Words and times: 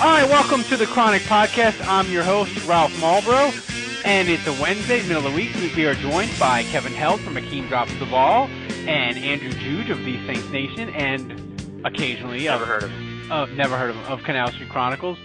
All 0.00 0.06
right, 0.06 0.28
welcome 0.28 0.62
to 0.64 0.76
the 0.76 0.86
Chronic 0.86 1.22
Podcast. 1.22 1.84
I'm 1.86 2.08
your 2.10 2.22
host, 2.22 2.64
Ralph 2.66 2.92
Malbrough, 3.00 4.04
and 4.04 4.28
it's 4.28 4.46
a 4.46 4.52
Wednesday, 4.62 5.02
middle 5.08 5.26
of 5.26 5.32
the 5.32 5.36
week. 5.36 5.52
We 5.74 5.86
are 5.86 5.94
joined 5.94 6.30
by 6.38 6.62
Kevin 6.64 6.92
Held 6.92 7.20
from 7.20 7.34
Akeem 7.34 7.68
Drops 7.68 7.92
the 7.98 8.06
Ball, 8.06 8.46
and 8.86 9.18
Andrew 9.18 9.50
Juge 9.50 9.90
of 9.90 9.98
the 10.04 10.24
Saints 10.26 10.48
Nation, 10.50 10.88
and 10.90 11.84
occasionally 11.84 12.44
Never 12.44 12.62
of, 12.62 12.68
heard 12.68 12.82
of 12.84 12.90
him. 12.90 13.32
uh, 13.32 13.46
never 13.46 13.76
heard 13.76 13.90
of 13.90 13.96
him, 13.96 14.04
of 14.06 14.22
Canal 14.22 14.52
Street 14.52 14.68
Chronicles. 14.68 15.18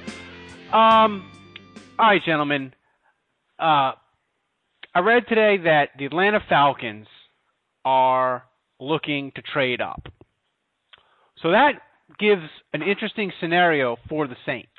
Um, 0.71 1.29
all 1.99 2.07
right, 2.07 2.21
gentlemen. 2.25 2.73
Uh, 3.59 3.91
I 4.95 4.99
read 5.03 5.27
today 5.29 5.57
that 5.65 5.89
the 5.99 6.05
Atlanta 6.05 6.39
Falcons 6.49 7.07
are 7.85 8.43
looking 8.79 9.31
to 9.35 9.41
trade 9.43 9.81
up. 9.81 10.07
So 11.43 11.51
that 11.51 11.73
gives 12.19 12.43
an 12.73 12.81
interesting 12.81 13.31
scenario 13.39 13.97
for 14.09 14.27
the 14.27 14.35
Saints. 14.45 14.69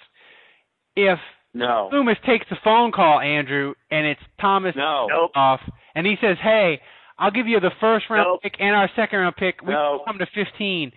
If 0.96 1.18
No. 1.52 1.88
Loomis 1.92 2.18
takes 2.26 2.46
the 2.48 2.56
phone 2.64 2.90
call, 2.92 3.20
Andrew, 3.20 3.74
and 3.90 4.06
it's 4.06 4.20
Thomas 4.40 4.74
No. 4.76 5.06
Nope. 5.08 5.30
off, 5.36 5.60
and 5.94 6.06
he 6.06 6.16
says, 6.20 6.36
"Hey, 6.38 6.80
I'll 7.18 7.30
give 7.30 7.46
you 7.46 7.60
the 7.60 7.70
first 7.80 8.10
round 8.10 8.26
Nope. 8.28 8.42
pick 8.42 8.60
and 8.60 8.74
our 8.74 8.88
second 8.96 9.20
round 9.20 9.36
pick. 9.36 9.60
We 9.62 9.72
No. 9.72 10.02
come 10.06 10.18
to 10.18 10.26
15. 10.26 10.92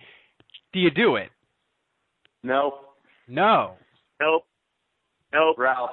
Do 0.72 0.80
you 0.80 0.90
do 0.90 1.16
it? 1.16 1.30
No. 2.42 2.80
No. 3.28 3.76
Nope. 4.20 4.46
Nope. 5.32 5.58
Ralph. 5.58 5.90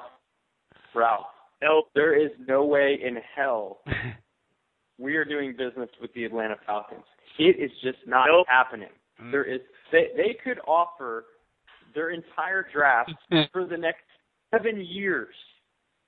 Ralph. 0.94 1.26
Nope. 1.62 1.90
There 1.94 2.14
is 2.14 2.30
no 2.40 2.64
way 2.64 3.00
in 3.00 3.16
hell 3.34 3.82
we 4.98 5.16
are 5.16 5.24
doing 5.24 5.54
business 5.56 5.90
with 6.00 6.12
the 6.14 6.24
Atlanta 6.24 6.56
Falcons. 6.66 7.04
It 7.38 7.56
is 7.58 7.70
just 7.82 7.98
not 8.06 8.26
Nope. 8.28 8.46
happening. 8.48 8.90
Mm-hmm. 9.20 9.30
There 9.30 9.44
is 9.44 9.60
they 9.92 10.08
they 10.16 10.36
could 10.44 10.58
offer 10.66 11.24
their 11.94 12.10
entire 12.10 12.66
draft 12.72 13.12
for 13.52 13.66
the 13.66 13.76
next 13.76 14.02
seven 14.52 14.84
years. 14.84 15.34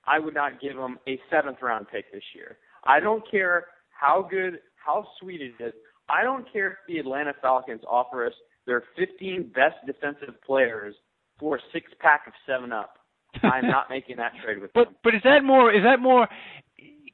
I 0.05 0.19
would 0.19 0.33
not 0.33 0.61
give 0.61 0.75
them 0.75 0.97
a 1.07 1.19
seventh 1.29 1.57
round 1.61 1.87
pick 1.91 2.11
this 2.11 2.23
year. 2.35 2.57
I 2.85 2.99
don't 2.99 3.23
care 3.29 3.65
how 3.89 4.27
good, 4.29 4.59
how 4.83 5.05
sweet 5.19 5.41
it 5.41 5.53
is. 5.63 5.73
I 6.07 6.23
don't 6.23 6.51
care 6.51 6.71
if 6.71 6.77
the 6.87 6.97
Atlanta 6.99 7.33
Falcons 7.41 7.81
offer 7.87 8.25
us 8.25 8.33
their 8.65 8.83
15 8.97 9.51
best 9.53 9.75
defensive 9.85 10.35
players 10.45 10.95
for 11.39 11.57
a 11.57 11.59
six 11.73 11.91
pack 11.99 12.23
of 12.27 12.33
Seven 12.47 12.71
Up. 12.71 12.95
I'm 13.43 13.67
not 13.67 13.85
making 13.89 14.17
that 14.17 14.31
trade 14.43 14.59
with 14.61 14.71
But 14.73 14.85
them. 14.85 14.95
but 15.03 15.15
is 15.15 15.21
that 15.23 15.43
more? 15.43 15.71
Is 15.71 15.83
that 15.83 15.99
more? 15.99 16.27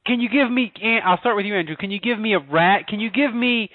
Can 0.06 0.20
you 0.20 0.28
give 0.28 0.50
me? 0.50 0.72
I'll 1.04 1.18
start 1.18 1.36
with 1.36 1.44
you, 1.46 1.56
Andrew. 1.56 1.76
Can 1.76 1.90
you 1.90 2.00
give 2.00 2.18
me 2.18 2.34
a 2.34 2.38
rat? 2.38 2.86
Can 2.86 3.00
you 3.00 3.10
give 3.10 3.34
me 3.34 3.68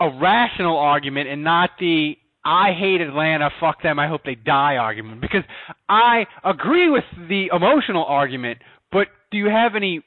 a 0.00 0.10
rational 0.20 0.76
argument 0.78 1.28
and 1.28 1.44
not 1.44 1.70
the 1.78 2.16
I 2.44 2.72
hate 2.72 3.00
Atlanta, 3.00 3.50
fuck 3.60 3.82
them, 3.82 4.00
I 4.00 4.08
hope 4.08 4.22
they 4.24 4.34
die 4.34 4.76
argument? 4.76 5.20
Because 5.20 5.44
I 5.88 6.26
agree 6.44 6.90
with 6.90 7.04
the 7.28 7.50
emotional 7.52 8.04
argument, 8.04 8.58
but 8.90 9.06
do 9.30 9.38
you 9.38 9.46
have 9.46 9.76
any 9.76 10.02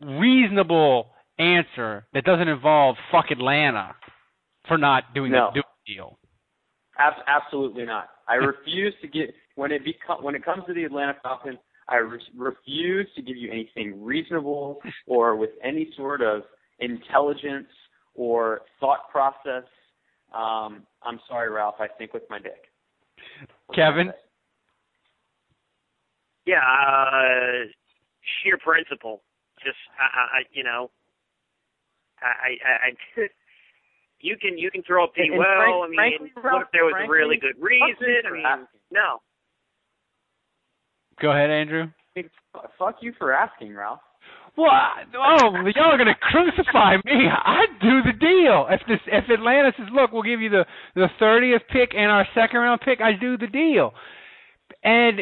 reasonable 0.00 1.10
answer 1.38 2.06
that 2.14 2.24
doesn't 2.24 2.48
involve 2.48 2.96
fuck 3.12 3.30
Atlanta 3.30 3.94
for 4.66 4.76
not 4.76 5.14
doing 5.14 5.30
No. 5.30 5.50
the, 5.54 5.62
deal? 5.86 6.18
Ab- 6.98 7.22
absolutely 7.28 7.84
not. 7.84 8.08
I 8.26 8.34
refuse 8.34 8.92
to 9.02 9.06
get 9.06 9.32
when 9.54 9.70
it 9.70 9.84
become 9.84 10.24
when 10.24 10.34
it 10.34 10.44
comes 10.44 10.64
to 10.66 10.74
the 10.74 10.82
Atlanta 10.82 11.14
Falcons. 11.22 11.58
I 11.88 11.98
re- 11.98 12.18
refuse 12.36 13.06
to 13.14 13.22
give 13.22 13.36
you 13.36 13.52
anything 13.52 14.02
reasonable 14.02 14.80
or 15.06 15.36
with 15.36 15.50
any 15.62 15.92
sort 15.96 16.22
of 16.22 16.42
intelligence 16.80 17.68
or 18.16 18.62
thought 18.80 19.08
process. 19.10 19.64
Um, 20.34 20.82
I'm 21.02 21.20
sorry, 21.28 21.50
Ralph. 21.50 21.76
I 21.78 21.86
think 21.86 22.12
with 22.12 22.24
my 22.28 22.38
dick. 22.38 22.64
What 23.66 23.76
can 23.76 23.84
I 23.84 23.86
Kevin? 23.90 24.12
Yeah. 26.46 26.56
Uh, 26.58 27.68
sheer 28.42 28.58
principle. 28.58 29.22
Just 29.64 29.76
I, 29.98 30.04
I, 30.04 30.38
I- 30.40 30.48
you 30.52 30.64
know. 30.64 30.90
I, 32.22 32.56
I, 32.66 32.88
I 32.88 33.26
you 34.20 34.36
can 34.40 34.56
you 34.56 34.70
can 34.70 34.82
throw 34.82 35.04
a 35.04 35.08
P 35.08 35.22
And 35.28 35.38
well. 35.38 35.46
frank- 35.56 35.84
I 35.84 35.88
mean, 35.88 36.30
frankly, 36.40 36.50
what 36.50 36.62
if 36.62 36.68
there 36.72 36.84
was 36.84 36.94
a 37.04 37.10
really 37.10 37.36
good 37.36 37.56
reason? 37.60 38.22
I 38.26 38.32
mean, 38.56 38.66
no. 38.90 39.20
Go 41.20 41.30
ahead, 41.30 41.50
Andrew. 41.50 41.88
Fuck 42.78 42.96
you 43.02 43.12
for 43.18 43.32
asking, 43.34 43.74
Ralph. 43.74 44.00
Well, 44.56 44.70
I, 44.70 45.02
oh, 45.14 45.52
y'all 45.74 45.92
are 45.92 45.98
gonna 45.98 46.16
crucify 46.20 46.96
me. 47.04 47.28
I'd 47.28 47.78
do 47.80 48.02
the 48.02 48.18
deal. 48.18 48.66
If 48.70 48.80
this, 48.88 49.00
if 49.06 49.28
Atlanta 49.28 49.72
says, 49.76 49.88
"Look, 49.92 50.12
we'll 50.12 50.22
give 50.22 50.40
you 50.40 50.48
the 50.48 50.64
the 50.94 51.08
thirtieth 51.18 51.62
pick 51.70 51.90
and 51.94 52.10
our 52.10 52.26
second 52.34 52.60
round 52.60 52.80
pick," 52.80 53.00
I'd 53.00 53.20
do 53.20 53.36
the 53.36 53.48
deal. 53.48 53.92
And 54.82 55.20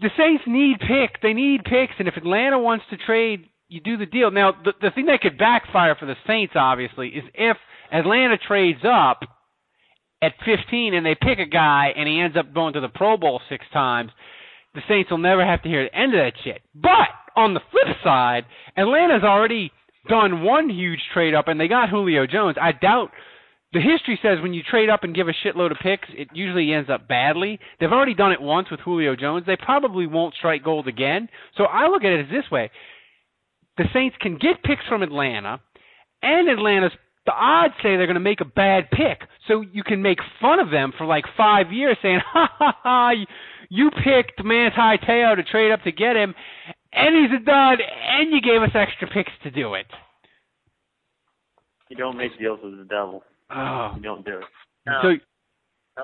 the 0.00 0.10
Saints 0.16 0.42
need 0.46 0.80
pick. 0.80 1.22
They 1.22 1.32
need 1.32 1.62
picks, 1.64 1.94
and 1.98 2.08
if 2.08 2.16
Atlanta 2.16 2.58
wants 2.58 2.84
to 2.90 2.96
trade, 2.96 3.46
you 3.68 3.80
do 3.80 3.96
the 3.96 4.06
deal. 4.06 4.32
Now, 4.32 4.52
the 4.52 4.72
the 4.80 4.90
thing 4.90 5.06
that 5.06 5.20
could 5.20 5.38
backfire 5.38 5.94
for 5.94 6.06
the 6.06 6.16
Saints, 6.26 6.54
obviously, 6.56 7.08
is 7.08 7.24
if 7.34 7.56
Atlanta 7.92 8.36
trades 8.36 8.80
up 8.84 9.20
at 10.22 10.32
15 10.44 10.94
and 10.94 11.06
they 11.06 11.14
pick 11.14 11.38
a 11.38 11.46
guy 11.46 11.92
and 11.96 12.08
he 12.08 12.20
ends 12.20 12.36
up 12.36 12.52
going 12.52 12.74
to 12.74 12.80
the 12.80 12.88
Pro 12.88 13.16
Bowl 13.16 13.40
six 13.48 13.64
times 13.72 14.10
the 14.74 14.82
Saints 14.88 15.10
will 15.10 15.18
never 15.18 15.44
have 15.44 15.62
to 15.62 15.68
hear 15.68 15.84
the 15.84 15.98
end 15.98 16.14
of 16.14 16.20
that 16.20 16.32
shit. 16.44 16.62
But 16.74 17.08
on 17.36 17.54
the 17.54 17.60
flip 17.70 17.96
side, 18.02 18.44
Atlanta's 18.76 19.24
already 19.24 19.72
done 20.08 20.42
one 20.42 20.70
huge 20.70 21.00
trade 21.12 21.34
up 21.34 21.48
and 21.48 21.60
they 21.60 21.68
got 21.68 21.90
Julio 21.90 22.26
Jones. 22.26 22.56
I 22.60 22.72
doubt 22.72 23.10
the 23.72 23.80
history 23.80 24.18
says 24.22 24.38
when 24.42 24.54
you 24.54 24.62
trade 24.68 24.90
up 24.90 25.04
and 25.04 25.14
give 25.14 25.28
a 25.28 25.32
shitload 25.44 25.70
of 25.70 25.76
picks, 25.82 26.08
it 26.10 26.28
usually 26.32 26.72
ends 26.72 26.90
up 26.90 27.06
badly. 27.06 27.60
They've 27.78 27.92
already 27.92 28.14
done 28.14 28.32
it 28.32 28.40
once 28.40 28.68
with 28.70 28.80
Julio 28.80 29.14
Jones. 29.14 29.44
They 29.46 29.56
probably 29.56 30.06
won't 30.06 30.34
strike 30.34 30.64
gold 30.64 30.88
again. 30.88 31.28
So 31.56 31.64
I 31.64 31.88
look 31.88 32.02
at 32.02 32.12
it 32.12 32.26
as 32.26 32.30
this 32.30 32.50
way. 32.50 32.70
The 33.76 33.84
Saints 33.92 34.16
can 34.20 34.38
get 34.38 34.62
picks 34.64 34.84
from 34.88 35.02
Atlanta 35.02 35.60
and 36.22 36.48
Atlanta's 36.48 36.92
the 37.26 37.32
odds 37.32 37.74
say 37.82 37.96
they're 37.96 38.06
going 38.06 38.14
to 38.14 38.20
make 38.20 38.40
a 38.40 38.46
bad 38.46 38.90
pick. 38.90 39.20
So 39.46 39.60
you 39.60 39.82
can 39.82 40.00
make 40.00 40.18
fun 40.40 40.58
of 40.58 40.70
them 40.70 40.92
for 40.96 41.06
like 41.06 41.24
5 41.36 41.70
years 41.70 41.96
saying, 42.02 42.20
"Ha 42.32 42.48
ha 42.58 42.76
ha, 42.82 43.10
you 43.68 43.90
picked 43.90 44.42
Manti 44.42 44.98
Te'o 45.06 45.36
to 45.36 45.42
trade 45.44 45.70
up 45.70 45.82
to 45.84 45.92
get 45.92 46.16
him, 46.16 46.34
and 46.92 47.14
he's 47.16 47.40
a 47.40 47.44
dud, 47.44 47.78
and 47.80 48.30
you 48.32 48.40
gave 48.40 48.62
us 48.62 48.70
extra 48.74 49.08
picks 49.08 49.32
to 49.44 49.50
do 49.50 49.74
it. 49.74 49.86
You 51.88 51.96
don't 51.96 52.16
make 52.16 52.38
deals 52.38 52.60
with 52.62 52.78
the 52.78 52.84
devil. 52.84 53.22
Oh. 53.50 53.92
You 53.96 54.02
don't 54.02 54.24
do 54.24 54.38
it. 54.38 54.44
No. 54.86 55.00
So, 55.02 55.08
No. 55.96 56.02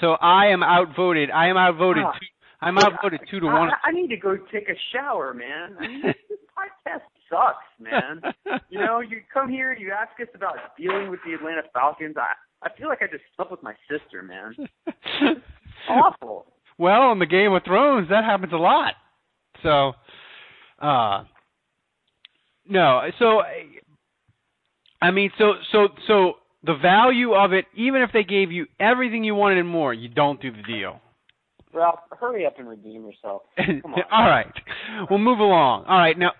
so 0.00 0.12
I 0.20 0.46
am 0.46 0.62
outvoted. 0.62 1.30
I 1.30 1.48
am 1.48 1.56
outvoted. 1.56 2.04
Ah. 2.06 2.12
Two, 2.12 2.26
I'm 2.60 2.78
outvoted 2.78 3.20
two 3.30 3.40
to 3.40 3.46
one. 3.46 3.70
I, 3.70 3.88
I 3.88 3.92
need 3.92 4.08
to 4.08 4.16
go 4.16 4.36
take 4.52 4.68
a 4.68 4.76
shower, 4.92 5.34
man. 5.34 5.76
I 5.78 5.86
mean, 5.86 6.02
this 6.04 6.38
podcast 6.56 7.02
sucks, 7.28 7.66
man. 7.80 8.22
you 8.70 8.78
know, 8.78 9.00
you 9.00 9.20
come 9.32 9.50
here, 9.50 9.72
you 9.74 9.92
ask 9.92 10.18
us 10.20 10.28
about 10.34 10.56
dealing 10.78 11.10
with 11.10 11.20
the 11.26 11.34
Atlanta 11.34 11.62
Falcons. 11.74 12.14
I 12.16 12.32
I 12.62 12.70
feel 12.78 12.88
like 12.88 13.02
I 13.02 13.06
just 13.06 13.24
slept 13.36 13.50
with 13.50 13.62
my 13.62 13.74
sister, 13.90 14.22
man. 14.22 14.54
Awful. 15.88 16.46
well, 16.78 17.02
on 17.02 17.18
the 17.18 17.26
Game 17.26 17.52
of 17.52 17.62
Thrones, 17.64 18.08
that 18.08 18.24
happens 18.24 18.52
a 18.52 18.56
lot. 18.56 18.94
So, 19.62 19.92
uh, 20.80 21.24
no. 22.68 23.02
So, 23.18 23.42
I 25.00 25.10
mean, 25.10 25.30
so 25.38 25.54
so 25.72 25.88
so 26.06 26.32
the 26.64 26.74
value 26.74 27.34
of 27.34 27.52
it, 27.52 27.66
even 27.76 28.02
if 28.02 28.10
they 28.12 28.24
gave 28.24 28.52
you 28.52 28.66
everything 28.80 29.24
you 29.24 29.34
wanted 29.34 29.58
and 29.58 29.68
more, 29.68 29.94
you 29.94 30.08
don't 30.08 30.40
do 30.40 30.50
the 30.50 30.62
deal. 30.62 31.00
Ralph, 31.72 32.00
hurry 32.18 32.46
up 32.46 32.58
and 32.58 32.68
redeem 32.68 33.04
yourself. 33.04 33.42
Come 33.56 33.94
on. 33.94 34.02
All 34.10 34.28
right, 34.28 34.52
we'll 35.10 35.18
move 35.18 35.38
along. 35.38 35.84
All 35.86 35.98
right, 35.98 36.18
now 36.18 36.32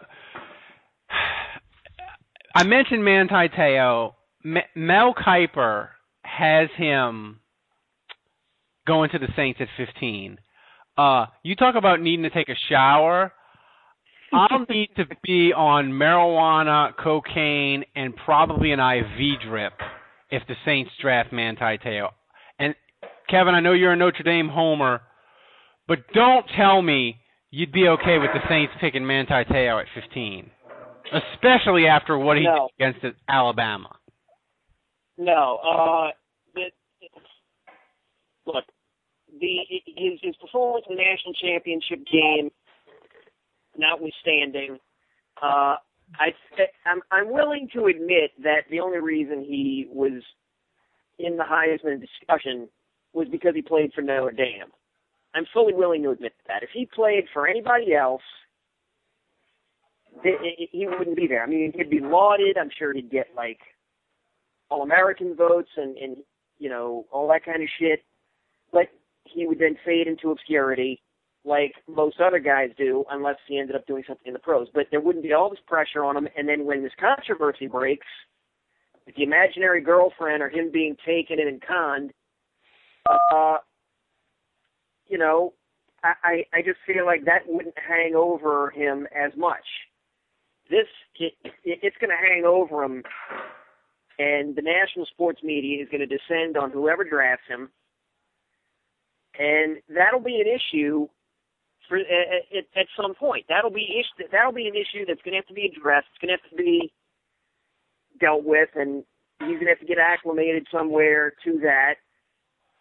I 2.54 2.64
mentioned 2.64 3.04
Manti 3.04 3.48
Te'o. 3.54 4.14
Mel 4.74 5.14
Kiper 5.14 5.88
has 6.22 6.68
him 6.76 7.40
going 8.86 9.10
to 9.10 9.18
the 9.18 9.28
Saints 9.36 9.60
at 9.60 9.68
15. 9.76 10.38
Uh, 10.96 11.26
you 11.42 11.54
talk 11.54 11.74
about 11.74 12.00
needing 12.00 12.22
to 12.22 12.30
take 12.30 12.48
a 12.48 12.54
shower. 12.70 13.32
I'll 14.32 14.66
need 14.68 14.90
to 14.96 15.04
be 15.22 15.52
on 15.52 15.90
marijuana, 15.90 16.92
cocaine, 16.96 17.84
and 17.94 18.14
probably 18.16 18.72
an 18.72 18.80
IV 18.80 19.40
drip 19.48 19.72
if 20.30 20.42
the 20.48 20.54
Saints 20.64 20.90
draft 21.00 21.32
Manti 21.32 21.78
Te'o. 21.78 22.08
And 22.58 22.74
Kevin, 23.28 23.54
I 23.54 23.60
know 23.60 23.72
you're 23.72 23.92
a 23.92 23.96
Notre 23.96 24.24
Dame 24.24 24.48
homer, 24.48 25.00
but 25.86 25.98
don't 26.12 26.44
tell 26.56 26.82
me 26.82 27.18
you'd 27.50 27.72
be 27.72 27.88
okay 27.88 28.18
with 28.18 28.30
the 28.34 28.40
Saints 28.48 28.72
picking 28.80 29.06
Manti 29.06 29.44
Te'o 29.44 29.80
at 29.80 29.86
15, 29.94 30.50
especially 31.12 31.86
after 31.86 32.18
what 32.18 32.36
he 32.36 32.44
no. 32.44 32.68
did 32.78 32.90
against 32.98 33.20
Alabama. 33.28 33.90
No, 35.18 35.58
uh, 35.64 36.10
it, 36.56 36.74
look, 38.46 38.64
the 39.40 39.56
his 39.96 40.18
his 40.22 40.36
performance 40.36 40.84
in 40.88 40.96
the 40.96 41.02
national 41.02 41.34
championship 41.34 42.04
game, 42.10 42.50
notwithstanding, 43.78 44.78
uh, 45.42 45.76
I 46.14 46.30
I'm 46.84 47.00
I'm 47.10 47.32
willing 47.32 47.68
to 47.74 47.86
admit 47.86 48.30
that 48.42 48.62
the 48.70 48.80
only 48.80 48.98
reason 48.98 49.44
he 49.44 49.86
was 49.90 50.22
in 51.18 51.36
the 51.36 51.44
Heisman 51.44 52.00
discussion 52.00 52.68
was 53.12 53.28
because 53.30 53.54
he 53.54 53.62
played 53.62 53.92
for 53.94 54.02
Notre 54.02 54.30
Dame. 54.30 54.70
I'm 55.34 55.46
fully 55.52 55.74
willing 55.74 56.02
to 56.04 56.10
admit 56.10 56.34
that. 56.46 56.62
If 56.62 56.70
he 56.72 56.86
played 56.86 57.24
for 57.32 57.46
anybody 57.46 57.94
else, 57.94 58.22
he 60.22 60.86
wouldn't 60.86 61.16
be 61.16 61.26
there. 61.26 61.42
I 61.42 61.46
mean, 61.46 61.72
he'd 61.74 61.90
be 61.90 62.00
lauded. 62.00 62.56
I'm 62.56 62.70
sure 62.78 62.92
he'd 62.92 63.10
get 63.10 63.28
like 63.36 63.58
all 64.70 64.82
American 64.82 65.34
votes 65.34 65.70
and 65.76 65.96
and 65.96 66.16
you 66.58 66.68
know 66.68 67.06
all 67.10 67.28
that 67.28 67.44
kind 67.44 67.62
of 67.62 67.68
shit. 67.78 68.04
But 68.72 68.86
he 69.24 69.46
would 69.46 69.58
then 69.58 69.76
fade 69.84 70.06
into 70.06 70.30
obscurity 70.30 71.02
like 71.46 71.74
most 71.86 72.20
other 72.20 72.40
guys 72.40 72.70
do, 72.76 73.04
unless 73.10 73.36
he 73.46 73.58
ended 73.58 73.76
up 73.76 73.86
doing 73.86 74.02
something 74.06 74.26
in 74.26 74.32
the 74.32 74.38
pros. 74.38 74.66
But 74.74 74.88
there 74.90 75.00
wouldn't 75.00 75.24
be 75.24 75.32
all 75.32 75.48
this 75.48 75.60
pressure 75.66 76.04
on 76.04 76.16
him. 76.16 76.28
And 76.36 76.48
then 76.48 76.66
when 76.66 76.82
this 76.82 76.92
controversy 76.98 77.68
breaks, 77.68 78.06
with 79.06 79.14
the 79.14 79.22
imaginary 79.22 79.80
girlfriend 79.80 80.42
or 80.42 80.48
him 80.48 80.70
being 80.72 80.96
taken 81.06 81.38
in 81.38 81.46
and 81.46 81.62
conned, 81.62 82.12
uh, 83.08 83.58
you 85.06 85.16
know, 85.16 85.52
I, 86.02 86.44
I 86.52 86.62
just 86.64 86.78
feel 86.86 87.06
like 87.06 87.24
that 87.24 87.42
wouldn't 87.46 87.76
hang 87.78 88.14
over 88.14 88.70
him 88.70 89.06
as 89.14 89.32
much. 89.36 89.64
This 90.68 90.86
it, 91.18 91.32
it's 91.64 91.96
going 92.00 92.10
to 92.10 92.16
hang 92.16 92.44
over 92.44 92.82
him, 92.82 93.04
and 94.18 94.56
the 94.56 94.62
national 94.62 95.06
sports 95.06 95.42
media 95.42 95.82
is 95.82 95.88
going 95.88 96.00
to 96.00 96.06
descend 96.06 96.56
on 96.56 96.70
whoever 96.72 97.04
drafts 97.04 97.46
him, 97.48 97.70
and 99.38 99.78
that'll 99.88 100.20
be 100.20 100.40
an 100.40 100.46
issue 100.46 101.08
for 101.88 101.98
uh, 101.98 102.02
uh, 102.02 102.58
at, 102.58 102.80
at 102.80 102.86
some 102.96 103.14
point. 103.14 103.46
That'll 103.48 103.70
be 103.70 104.02
that'll 104.30 104.52
be 104.52 104.68
an 104.68 104.74
issue 104.74 105.04
that's 105.06 105.22
going 105.22 105.32
to 105.32 105.38
have 105.38 105.46
to 105.46 105.54
be 105.54 105.70
addressed. 105.70 106.06
It's 106.12 106.20
going 106.20 106.36
to 106.36 106.42
have 106.42 106.50
to 106.50 106.56
be 106.56 106.92
dealt 108.20 108.44
with, 108.44 108.68
and 108.74 109.04
he's 109.40 109.58
going 109.60 109.66
to 109.66 109.74
have 109.74 109.80
to 109.80 109.86
get 109.86 109.98
acclimated 109.98 110.66
somewhere 110.70 111.32
to 111.44 111.58
that. 111.62 111.94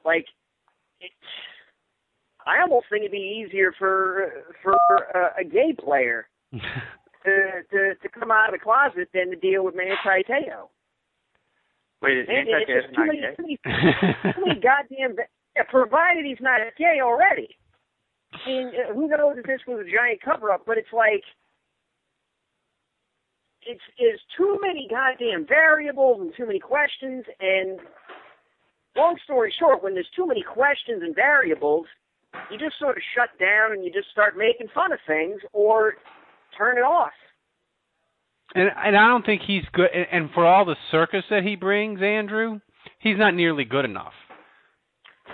Like, 0.03 0.25
it, 1.01 1.11
I 2.45 2.61
almost 2.61 2.85
think 2.89 3.01
it'd 3.01 3.11
be 3.11 3.43
easier 3.45 3.73
for 3.77 4.45
for 4.61 4.75
a, 5.13 5.41
a 5.41 5.43
gay 5.43 5.73
player 5.77 6.27
to, 6.51 6.61
to 7.71 7.95
to 7.95 8.09
come 8.09 8.31
out 8.31 8.53
of 8.53 8.59
the 8.59 8.63
closet 8.63 9.09
than 9.13 9.29
to 9.31 9.35
deal 9.35 9.65
with 9.65 9.75
Manti 9.75 10.23
Te'o. 10.27 10.69
Wait, 12.01 12.17
is 12.19 12.27
Manti 12.27 12.51
Te'o 12.67 12.91
not 12.97 13.07
many, 13.07 13.19
gay? 13.19 13.35
Too 13.35 13.43
many, 13.43 13.57
too 14.33 14.41
many 14.45 14.59
goddamn. 14.61 15.15
Yeah, 15.55 15.63
provided 15.69 16.25
he's 16.25 16.41
not 16.41 16.59
gay 16.77 16.99
already. 17.01 17.57
Mean, 18.45 18.67
uh, 18.67 18.93
who 18.93 19.07
knows 19.07 19.37
if 19.37 19.45
this 19.45 19.61
was 19.67 19.85
a 19.85 19.91
giant 19.91 20.21
cover 20.21 20.51
up, 20.51 20.63
but 20.65 20.77
it's 20.77 20.93
like 20.93 21.23
it's 23.61 23.81
is 23.97 24.19
too 24.37 24.59
many 24.61 24.87
goddamn 24.89 25.45
variables 25.47 26.21
and 26.21 26.33
too 26.35 26.45
many 26.45 26.59
questions 26.59 27.25
and 27.39 27.79
long 28.95 29.17
story 29.23 29.53
short, 29.57 29.83
when 29.83 29.93
there's 29.93 30.09
too 30.15 30.25
many 30.25 30.41
questions 30.41 31.01
and 31.03 31.15
variables, 31.15 31.85
you 32.51 32.57
just 32.57 32.77
sort 32.79 32.97
of 32.97 33.03
shut 33.15 33.29
down 33.39 33.73
and 33.73 33.83
you 33.83 33.91
just 33.91 34.09
start 34.09 34.37
making 34.37 34.67
fun 34.73 34.91
of 34.91 34.99
things 35.07 35.41
or 35.53 35.95
turn 36.57 36.77
it 36.77 36.81
off. 36.81 37.11
And 38.53 38.69
and 38.83 38.95
I 38.95 39.07
don't 39.07 39.25
think 39.25 39.41
he's 39.45 39.63
good 39.73 39.89
and, 39.93 40.07
and 40.11 40.29
for 40.33 40.45
all 40.45 40.65
the 40.65 40.75
circus 40.91 41.23
that 41.29 41.43
he 41.43 41.55
brings, 41.55 42.01
Andrew, 42.01 42.59
he's 42.99 43.17
not 43.17 43.33
nearly 43.33 43.65
good 43.65 43.85
enough. 43.85 44.13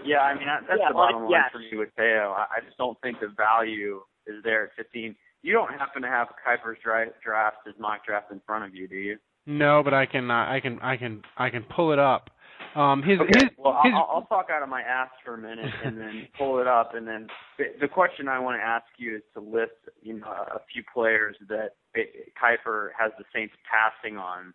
Yeah, 0.06 0.19
I 0.19 0.38
mean 0.38 0.48
that's 0.48 0.65
yeah, 0.69 0.89
the 0.89 0.94
bottom 0.94 1.24
line 1.24 1.31
yes. 1.31 1.51
for 1.51 1.59
me 1.59 1.77
with 1.77 1.89
Te'o. 1.98 2.33
I, 2.33 2.57
I 2.57 2.65
just 2.65 2.77
don't 2.77 3.00
think 3.01 3.19
the 3.19 3.27
value 3.36 4.01
is 4.27 4.44
there 4.44 4.65
at 4.65 4.69
15. 4.77 5.15
You 5.44 5.53
don't 5.53 5.69
happen 5.69 6.01
to 6.03 6.07
have 6.07 6.27
Kiper's 6.45 6.77
draft, 6.83 7.12
draft 7.24 7.57
his 7.65 7.75
mock 7.80 8.06
draft 8.06 8.31
in 8.31 8.42
front 8.45 8.65
of 8.65 8.75
you, 8.75 8.88
do 8.88 8.95
you? 8.95 9.18
No, 9.45 9.81
but 9.83 9.94
I 9.94 10.06
can 10.06 10.30
uh, 10.30 10.45
I 10.48 10.59
can 10.62 10.80
I 10.81 10.98
can 10.98 11.21
I 11.38 11.50
can 11.50 11.63
pull 11.63 11.92
it 11.92 12.00
up. 12.00 12.30
Um, 12.75 13.03
his, 13.03 13.19
okay. 13.19 13.31
his, 13.33 13.44
well, 13.57 13.81
his, 13.83 13.92
I'll, 13.94 14.07
I'll 14.13 14.25
talk 14.27 14.48
out 14.50 14.63
of 14.63 14.69
my 14.69 14.81
ass 14.81 15.09
for 15.25 15.33
a 15.33 15.38
minute 15.38 15.74
and 15.83 15.98
then 15.98 16.27
pull 16.38 16.59
it 16.59 16.68
up, 16.68 16.95
and 16.95 17.06
then 17.06 17.27
the, 17.57 17.65
the 17.81 17.88
question 17.88 18.30
I 18.30 18.39
want 18.39 18.62
to 18.62 18.63
ask 18.63 18.86
you 18.98 19.18
is 19.18 19.24
to 19.33 19.42
list, 19.42 19.74
you 20.01 20.19
know, 20.19 20.27
a 20.27 20.59
few 20.71 20.81
players 20.94 21.36
that 21.50 21.71
Kiper 21.98 22.89
has 22.98 23.12
the 23.18 23.25
Saints 23.33 23.53
passing 23.69 24.18
on, 24.18 24.53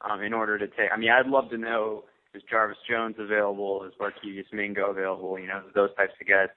um, 0.00 0.22
in 0.22 0.32
order 0.32 0.58
to 0.58 0.66
take. 0.66 0.90
I 0.92 0.96
mean, 0.96 1.10
I'd 1.10 1.28
love 1.28 1.50
to 1.50 1.58
know 1.58 2.04
is 2.36 2.42
Jarvis 2.50 2.76
Jones 2.88 3.16
available? 3.18 3.84
Is 3.84 3.92
Barkevious 4.00 4.52
Mingo 4.52 4.90
available? 4.90 5.38
You 5.38 5.48
know, 5.48 5.62
those 5.74 5.94
types 5.96 6.12
of 6.20 6.28
guys. 6.28 6.48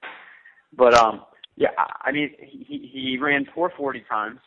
But 0.75 0.93
um, 0.93 1.23
yeah, 1.55 1.69
I 2.01 2.11
mean, 2.11 2.31
he 2.39 2.89
he 2.91 3.17
ran 3.19 3.45
440 3.55 4.03
times. 4.09 4.39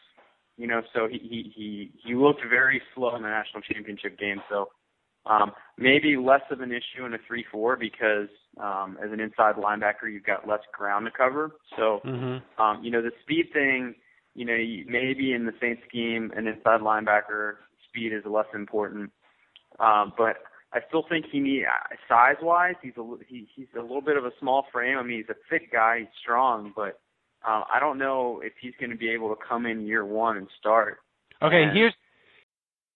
You 0.58 0.66
know, 0.66 0.82
so 0.94 1.08
he 1.08 1.18
he 1.18 1.52
he 1.54 1.92
he 2.04 2.14
looked 2.14 2.42
very 2.48 2.80
slow 2.94 3.16
in 3.16 3.22
the 3.22 3.28
national 3.28 3.62
championship 3.62 4.18
game. 4.18 4.40
So 4.48 4.68
um, 5.26 5.52
maybe 5.78 6.16
less 6.16 6.42
of 6.50 6.60
an 6.60 6.70
issue 6.70 7.06
in 7.06 7.14
a 7.14 7.18
3-4 7.18 7.78
because 7.78 8.28
um, 8.60 8.98
as 9.02 9.12
an 9.12 9.20
inside 9.20 9.56
linebacker, 9.56 10.12
you've 10.12 10.24
got 10.24 10.46
less 10.46 10.60
ground 10.76 11.06
to 11.06 11.12
cover. 11.12 11.52
So 11.76 12.00
mm-hmm. 12.04 12.62
um, 12.62 12.84
you 12.84 12.90
know, 12.90 13.02
the 13.02 13.12
speed 13.22 13.46
thing. 13.52 13.94
You 14.34 14.46
know, 14.46 14.56
maybe 14.88 15.34
in 15.34 15.44
the 15.44 15.52
Saints 15.60 15.82
scheme, 15.86 16.32
an 16.34 16.46
inside 16.46 16.80
linebacker 16.80 17.56
speed 17.88 18.14
is 18.14 18.24
less 18.24 18.46
important. 18.54 19.10
Um, 19.78 20.14
but 20.16 20.36
I 20.74 20.80
still 20.88 21.04
think 21.08 21.26
he 21.30 21.38
need 21.38 21.64
uh, 21.64 21.94
size 22.08 22.36
wise. 22.40 22.74
He's 22.82 22.96
a 22.96 23.04
he, 23.28 23.46
he's 23.54 23.66
a 23.78 23.82
little 23.82 24.00
bit 24.00 24.16
of 24.16 24.24
a 24.24 24.32
small 24.40 24.66
frame. 24.72 24.96
I 24.96 25.02
mean, 25.02 25.18
he's 25.18 25.28
a 25.28 25.38
thick 25.50 25.70
guy. 25.70 26.00
He's 26.00 26.08
strong, 26.22 26.72
but 26.74 27.00
uh, 27.46 27.64
I 27.72 27.78
don't 27.78 27.98
know 27.98 28.40
if 28.42 28.52
he's 28.60 28.72
going 28.80 28.90
to 28.90 28.96
be 28.96 29.10
able 29.10 29.28
to 29.28 29.36
come 29.46 29.66
in 29.66 29.86
year 29.86 30.04
one 30.04 30.36
and 30.36 30.48
start. 30.58 30.98
Okay, 31.42 31.64
and, 31.64 31.76
here's 31.76 31.92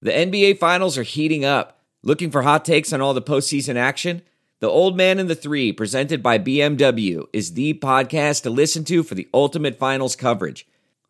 the 0.03 0.11
NBA 0.11 0.59
Finals 0.59 0.97
are 0.97 1.03
heating 1.03 1.45
up. 1.45 1.81
Looking 2.03 2.31
for 2.31 2.43
hot 2.43 2.65
takes 2.65 2.93
on 2.93 3.01
all 3.01 3.15
the 3.15 3.23
postseason 3.23 3.77
action? 3.77 4.23
The 4.61 4.69
Old 4.69 4.97
Man 4.97 5.19
and 5.19 5.29
the 5.29 5.35
Three, 5.35 5.73
presented 5.73 6.23
by 6.23 6.39
BMW, 6.39 7.27
is 7.33 7.53
the 7.53 7.75
podcast 7.75 8.43
to 8.45 8.51
listen 8.51 8.85
to 8.85 9.03
for 9.03 9.15
the 9.15 9.29
ultimate 9.35 9.79
finals 9.79 10.17
coverage. 10.17 10.67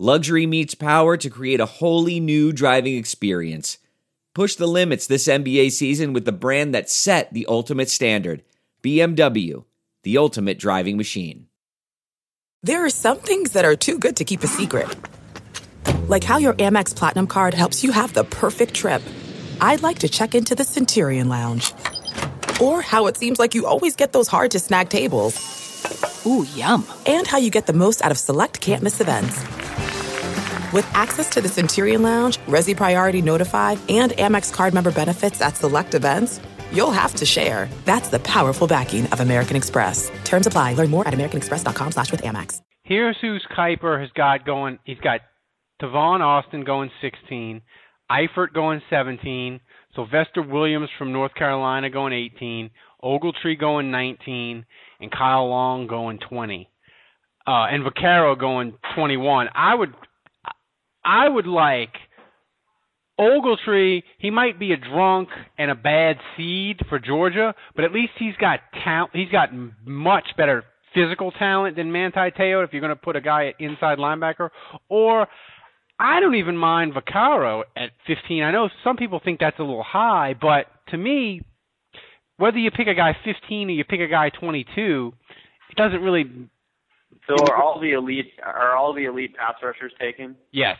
Luxury 0.00 0.44
meets 0.44 0.74
power 0.74 1.16
to 1.16 1.30
create 1.30 1.60
a 1.60 1.66
wholly 1.66 2.18
new 2.18 2.52
driving 2.52 2.96
experience. 2.96 3.78
Push 4.34 4.56
the 4.56 4.66
limits 4.66 5.06
this 5.06 5.28
NBA 5.28 5.70
season 5.70 6.12
with 6.12 6.24
the 6.24 6.32
brand 6.32 6.74
that 6.74 6.90
set 6.90 7.32
the 7.32 7.46
ultimate 7.48 7.88
standard 7.88 8.42
BMW, 8.82 9.64
the 10.02 10.18
ultimate 10.18 10.58
driving 10.58 10.96
machine. 10.96 11.46
There 12.64 12.84
are 12.84 12.90
some 12.90 13.18
things 13.18 13.52
that 13.52 13.64
are 13.64 13.76
too 13.76 14.00
good 14.00 14.16
to 14.16 14.24
keep 14.24 14.42
a 14.42 14.48
secret, 14.48 14.88
like 16.08 16.24
how 16.24 16.38
your 16.38 16.54
Amex 16.54 16.96
Platinum 16.96 17.28
card 17.28 17.54
helps 17.54 17.84
you 17.84 17.92
have 17.92 18.14
the 18.14 18.24
perfect 18.24 18.74
trip. 18.74 19.02
I'd 19.60 19.82
like 19.82 20.00
to 20.00 20.08
check 20.08 20.34
into 20.34 20.56
the 20.56 20.64
Centurion 20.64 21.28
Lounge, 21.28 21.72
or 22.60 22.82
how 22.82 23.06
it 23.06 23.16
seems 23.16 23.38
like 23.38 23.54
you 23.54 23.66
always 23.66 23.94
get 23.94 24.12
those 24.12 24.26
hard 24.26 24.50
to 24.50 24.58
snag 24.58 24.88
tables. 24.88 26.26
Ooh, 26.26 26.44
yum. 26.56 26.84
And 27.06 27.28
how 27.28 27.38
you 27.38 27.50
get 27.50 27.66
the 27.66 27.72
most 27.72 28.02
out 28.02 28.10
of 28.10 28.18
select 28.18 28.60
can't 28.60 28.82
miss 28.82 29.00
events. 29.00 29.38
With 30.74 30.90
access 30.92 31.28
to 31.30 31.40
the 31.40 31.48
Centurion 31.48 32.02
Lounge, 32.02 32.38
Resy 32.48 32.76
Priority 32.76 33.22
Notified, 33.22 33.78
and 33.88 34.10
Amex 34.10 34.52
card 34.52 34.74
member 34.74 34.90
benefits 34.90 35.40
at 35.40 35.54
select 35.56 35.94
events, 35.94 36.40
you'll 36.72 36.90
have 36.90 37.14
to 37.14 37.24
share. 37.24 37.68
That's 37.84 38.08
the 38.08 38.18
powerful 38.18 38.66
backing 38.66 39.06
of 39.12 39.20
American 39.20 39.54
Express. 39.54 40.10
Terms 40.24 40.48
apply. 40.48 40.74
Learn 40.74 40.90
more 40.90 41.06
at 41.06 41.14
americanexpress.com 41.14 41.92
slash 41.92 42.10
with 42.10 42.22
Amex. 42.22 42.60
Here's 42.82 43.16
who's 43.20 43.46
Kiper 43.56 44.00
has 44.00 44.10
got 44.16 44.44
going. 44.44 44.80
He's 44.84 44.98
got 44.98 45.20
Tavon 45.80 46.20
Austin 46.20 46.64
going 46.64 46.90
16, 47.00 47.62
Eifert 48.10 48.52
going 48.52 48.82
17, 48.90 49.60
Sylvester 49.94 50.42
Williams 50.42 50.88
from 50.98 51.12
North 51.12 51.34
Carolina 51.34 51.88
going 51.88 52.12
18, 52.12 52.70
Ogletree 53.00 53.60
going 53.60 53.92
19, 53.92 54.66
and 55.00 55.12
Kyle 55.12 55.48
Long 55.48 55.86
going 55.86 56.18
20, 56.18 56.68
uh, 57.46 57.50
and 57.50 57.84
Vaccaro 57.84 58.36
going 58.36 58.74
21. 58.96 59.48
I 59.54 59.74
would, 59.76 59.94
I 61.04 61.28
would 61.28 61.46
like 61.46 61.92
Ogletree. 63.18 64.02
He 64.18 64.30
might 64.30 64.58
be 64.58 64.72
a 64.72 64.76
drunk 64.76 65.28
and 65.58 65.70
a 65.70 65.74
bad 65.74 66.16
seed 66.36 66.80
for 66.88 66.98
Georgia, 66.98 67.54
but 67.76 67.84
at 67.84 67.92
least 67.92 68.12
he's 68.18 68.36
got 68.36 68.60
talent. 68.82 69.10
He's 69.14 69.30
got 69.30 69.50
much 69.84 70.26
better 70.36 70.64
physical 70.94 71.32
talent 71.32 71.76
than 71.76 71.92
Manti 71.92 72.30
Te'o 72.30 72.64
if 72.64 72.72
you're 72.72 72.80
going 72.80 72.90
to 72.90 72.96
put 72.96 73.16
a 73.16 73.20
guy 73.20 73.48
at 73.48 73.54
inside 73.60 73.98
linebacker. 73.98 74.50
Or 74.88 75.26
I 75.98 76.20
don't 76.20 76.36
even 76.36 76.56
mind 76.56 76.92
Vaccaro 76.94 77.62
at 77.76 77.90
15. 78.06 78.42
I 78.42 78.50
know 78.50 78.68
some 78.82 78.96
people 78.96 79.20
think 79.24 79.40
that's 79.40 79.58
a 79.58 79.62
little 79.62 79.82
high, 79.82 80.34
but 80.40 80.66
to 80.88 80.96
me, 80.96 81.42
whether 82.36 82.58
you 82.58 82.70
pick 82.70 82.88
a 82.88 82.94
guy 82.94 83.16
15 83.24 83.68
or 83.68 83.72
you 83.72 83.84
pick 83.84 84.00
a 84.00 84.08
guy 84.08 84.30
22, 84.30 85.12
it 85.70 85.76
doesn't 85.76 86.00
really. 86.00 86.24
So 87.28 87.36
are 87.48 87.62
all 87.62 87.80
the 87.80 87.92
elite 87.92 88.32
are 88.42 88.76
all 88.76 88.92
the 88.92 89.04
elite 89.04 89.36
pass 89.36 89.54
rushers 89.62 89.92
taken? 90.00 90.36
Yes, 90.52 90.76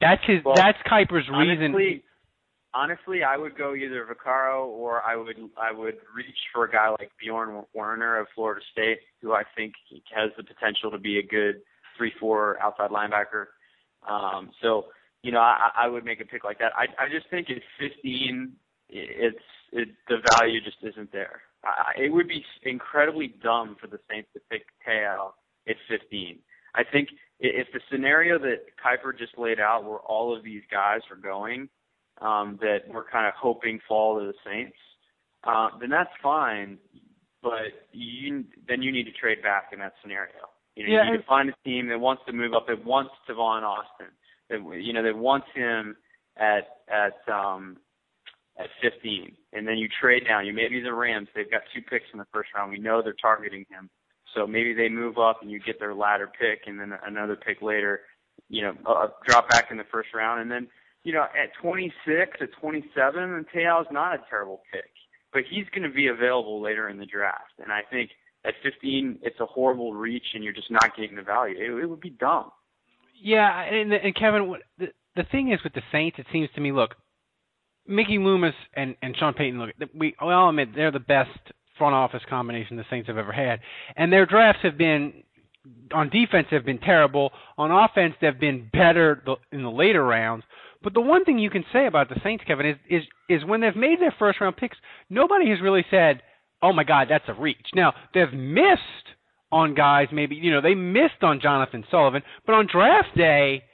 that's 0.00 0.22
his. 0.26 0.38
Well, 0.44 0.54
that's 0.56 0.78
Kiper's 0.86 1.28
reason. 1.28 1.74
Honestly, 1.74 2.04
honestly, 2.74 3.22
I 3.22 3.36
would 3.36 3.56
go 3.56 3.74
either 3.74 4.06
Vaccaro 4.06 4.66
or 4.66 5.02
I 5.02 5.16
would 5.16 5.36
I 5.56 5.72
would 5.72 5.96
reach 6.14 6.38
for 6.52 6.64
a 6.64 6.70
guy 6.70 6.90
like 6.90 7.10
Bjorn 7.20 7.64
Werner 7.74 8.18
of 8.18 8.26
Florida 8.34 8.60
State, 8.72 8.98
who 9.20 9.32
I 9.32 9.42
think 9.56 9.74
has 10.14 10.30
the 10.36 10.44
potential 10.44 10.90
to 10.90 10.98
be 10.98 11.18
a 11.18 11.22
good 11.22 11.62
three-four 11.96 12.58
outside 12.62 12.90
linebacker. 12.90 13.46
Um, 14.08 14.50
so 14.62 14.86
you 15.22 15.32
know, 15.32 15.40
I, 15.40 15.70
I 15.76 15.88
would 15.88 16.04
make 16.04 16.20
a 16.20 16.24
pick 16.24 16.44
like 16.44 16.58
that. 16.58 16.72
I 16.76 16.86
I 17.02 17.08
just 17.08 17.28
think 17.30 17.50
at 17.50 17.62
15, 17.78 18.52
it's 18.88 19.36
it, 19.72 19.88
the 20.08 20.16
value 20.36 20.60
just 20.60 20.78
isn't 20.82 21.12
there. 21.12 21.42
I, 21.64 22.04
it 22.04 22.12
would 22.12 22.28
be 22.28 22.42
incredibly 22.62 23.34
dumb 23.42 23.76
for 23.80 23.86
the 23.86 23.98
Saints 24.10 24.28
to 24.34 24.40
pick 24.50 24.62
Te'o 24.86 25.32
at 25.68 25.76
15. 25.88 26.38
I 26.74 26.82
think 26.90 27.08
if 27.40 27.66
the 27.72 27.80
scenario 27.90 28.38
that 28.38 28.66
Kiper 28.84 29.16
just 29.16 29.38
laid 29.38 29.60
out, 29.60 29.84
where 29.84 29.98
all 29.98 30.36
of 30.36 30.44
these 30.44 30.62
guys 30.70 31.00
are 31.10 31.16
going, 31.16 31.68
um, 32.20 32.58
that 32.60 32.80
we're 32.88 33.08
kind 33.08 33.26
of 33.26 33.32
hoping 33.34 33.80
fall 33.88 34.18
to 34.18 34.26
the 34.26 34.34
Saints, 34.44 34.76
uh, 35.44 35.68
then 35.80 35.88
that's 35.90 36.10
fine. 36.22 36.78
But 37.42 37.88
you 37.92 38.44
then 38.68 38.82
you 38.82 38.92
need 38.92 39.04
to 39.04 39.12
trade 39.12 39.42
back 39.42 39.70
in 39.72 39.78
that 39.78 39.94
scenario. 40.02 40.32
You 40.76 40.86
know, 40.86 40.92
Yeah, 40.92 41.04
you 41.06 41.12
need 41.12 41.18
to 41.18 41.24
find 41.24 41.48
a 41.48 41.54
team 41.64 41.88
that 41.88 41.98
wants 41.98 42.22
to 42.26 42.32
move 42.32 42.52
up, 42.52 42.66
that 42.68 42.84
wants 42.84 43.12
Tavon 43.28 43.62
Austin, 43.62 44.08
that 44.50 44.60
you 44.78 44.92
know 44.92 45.02
that 45.02 45.16
wants 45.16 45.46
him 45.54 45.96
at 46.36 46.68
at 46.88 47.32
um 47.32 47.78
at 48.58 48.68
15, 48.82 49.32
and 49.54 49.66
then 49.66 49.78
you 49.78 49.88
trade 50.00 50.24
down. 50.28 50.44
You 50.44 50.52
maybe 50.52 50.80
the 50.80 50.92
Rams. 50.92 51.28
They've 51.34 51.50
got 51.50 51.62
two 51.74 51.80
picks 51.80 52.04
in 52.12 52.18
the 52.18 52.26
first 52.30 52.50
round. 52.54 52.70
We 52.70 52.78
know 52.78 53.00
they're 53.02 53.14
targeting 53.14 53.64
him, 53.70 53.88
so 54.34 54.46
maybe 54.46 54.72
they 54.72 54.88
move 54.88 55.18
up 55.18 55.42
and 55.42 55.50
you 55.50 55.60
get 55.60 55.78
their 55.78 55.94
latter 55.94 56.26
pick, 56.26 56.62
and 56.66 56.78
then 56.78 56.92
another 57.06 57.36
pick 57.36 57.62
later. 57.62 58.00
You 58.48 58.62
know, 58.62 58.74
uh, 58.86 59.08
drop 59.26 59.48
back 59.50 59.70
in 59.70 59.76
the 59.76 59.84
first 59.90 60.08
round, 60.14 60.40
and 60.40 60.50
then 60.50 60.68
you 61.04 61.12
know 61.12 61.22
at 61.22 61.52
26, 61.62 62.38
at 62.40 62.48
27, 62.60 63.22
and 63.22 63.46
Te'o's 63.54 63.86
not 63.90 64.14
a 64.14 64.18
terrible 64.28 64.62
pick, 64.72 64.90
but 65.32 65.42
he's 65.48 65.66
going 65.74 65.88
to 65.88 65.94
be 65.94 66.08
available 66.08 66.60
later 66.60 66.88
in 66.88 66.98
the 66.98 67.06
draft, 67.06 67.52
and 67.62 67.72
I 67.72 67.82
think 67.90 68.10
at 68.44 68.54
15 68.62 69.18
it's 69.22 69.38
a 69.40 69.46
horrible 69.46 69.94
reach, 69.94 70.26
and 70.34 70.42
you're 70.42 70.52
just 70.52 70.70
not 70.70 70.96
getting 70.96 71.16
the 71.16 71.22
value. 71.22 71.56
It, 71.58 71.82
it 71.82 71.86
would 71.86 72.00
be 72.00 72.10
dumb. 72.10 72.50
Yeah, 73.22 73.62
and, 73.62 73.92
and 73.92 74.14
Kevin, 74.14 74.54
the 74.78 74.88
the 75.16 75.24
thing 75.30 75.52
is 75.52 75.60
with 75.62 75.74
the 75.74 75.82
Saints, 75.92 76.18
it 76.18 76.26
seems 76.32 76.48
to 76.54 76.60
me, 76.60 76.72
look, 76.72 76.94
Mickey 77.86 78.18
Loomis 78.18 78.54
and 78.74 78.94
and 79.02 79.16
Sean 79.16 79.34
Payton, 79.34 79.58
look, 79.58 79.70
we 79.94 80.14
we 80.20 80.32
all 80.32 80.48
admit 80.48 80.74
they're 80.74 80.90
the 80.90 81.00
best 81.00 81.38
front 81.80 81.94
office 81.94 82.20
combination 82.28 82.76
the 82.76 82.84
Saints 82.90 83.08
have 83.08 83.16
ever 83.16 83.32
had, 83.32 83.60
and 83.96 84.12
their 84.12 84.26
drafts 84.26 84.60
have 84.62 84.76
been 84.76 85.24
on 85.94 86.08
defense 86.10 86.46
have 86.50 86.64
been 86.64 86.78
terrible. 86.78 87.32
On 87.58 87.70
offense, 87.70 88.14
they've 88.20 88.38
been 88.38 88.68
better 88.72 89.22
in 89.52 89.62
the 89.62 89.70
later 89.70 90.04
rounds. 90.04 90.44
But 90.82 90.94
the 90.94 91.00
one 91.00 91.24
thing 91.24 91.38
you 91.38 91.50
can 91.50 91.64
say 91.72 91.86
about 91.86 92.08
the 92.08 92.20
Saints, 92.22 92.44
Kevin, 92.46 92.66
is 92.66 92.76
is 92.88 93.02
is 93.28 93.44
when 93.44 93.60
they've 93.60 93.76
made 93.76 94.00
their 94.00 94.14
first 94.18 94.40
round 94.40 94.56
picks, 94.56 94.76
nobody 95.08 95.48
has 95.50 95.60
really 95.60 95.84
said, 95.90 96.22
"Oh 96.62 96.72
my 96.72 96.84
God, 96.84 97.08
that's 97.10 97.28
a 97.28 97.34
reach." 97.34 97.66
Now 97.74 97.94
they've 98.14 98.32
missed 98.32 99.16
on 99.50 99.74
guys. 99.74 100.08
Maybe 100.12 100.36
you 100.36 100.50
know 100.50 100.60
they 100.60 100.74
missed 100.74 101.22
on 101.22 101.40
Johnathan 101.40 101.84
Sullivan, 101.90 102.22
but 102.46 102.54
on 102.54 102.66
draft 102.70 103.14
day, 103.16 103.64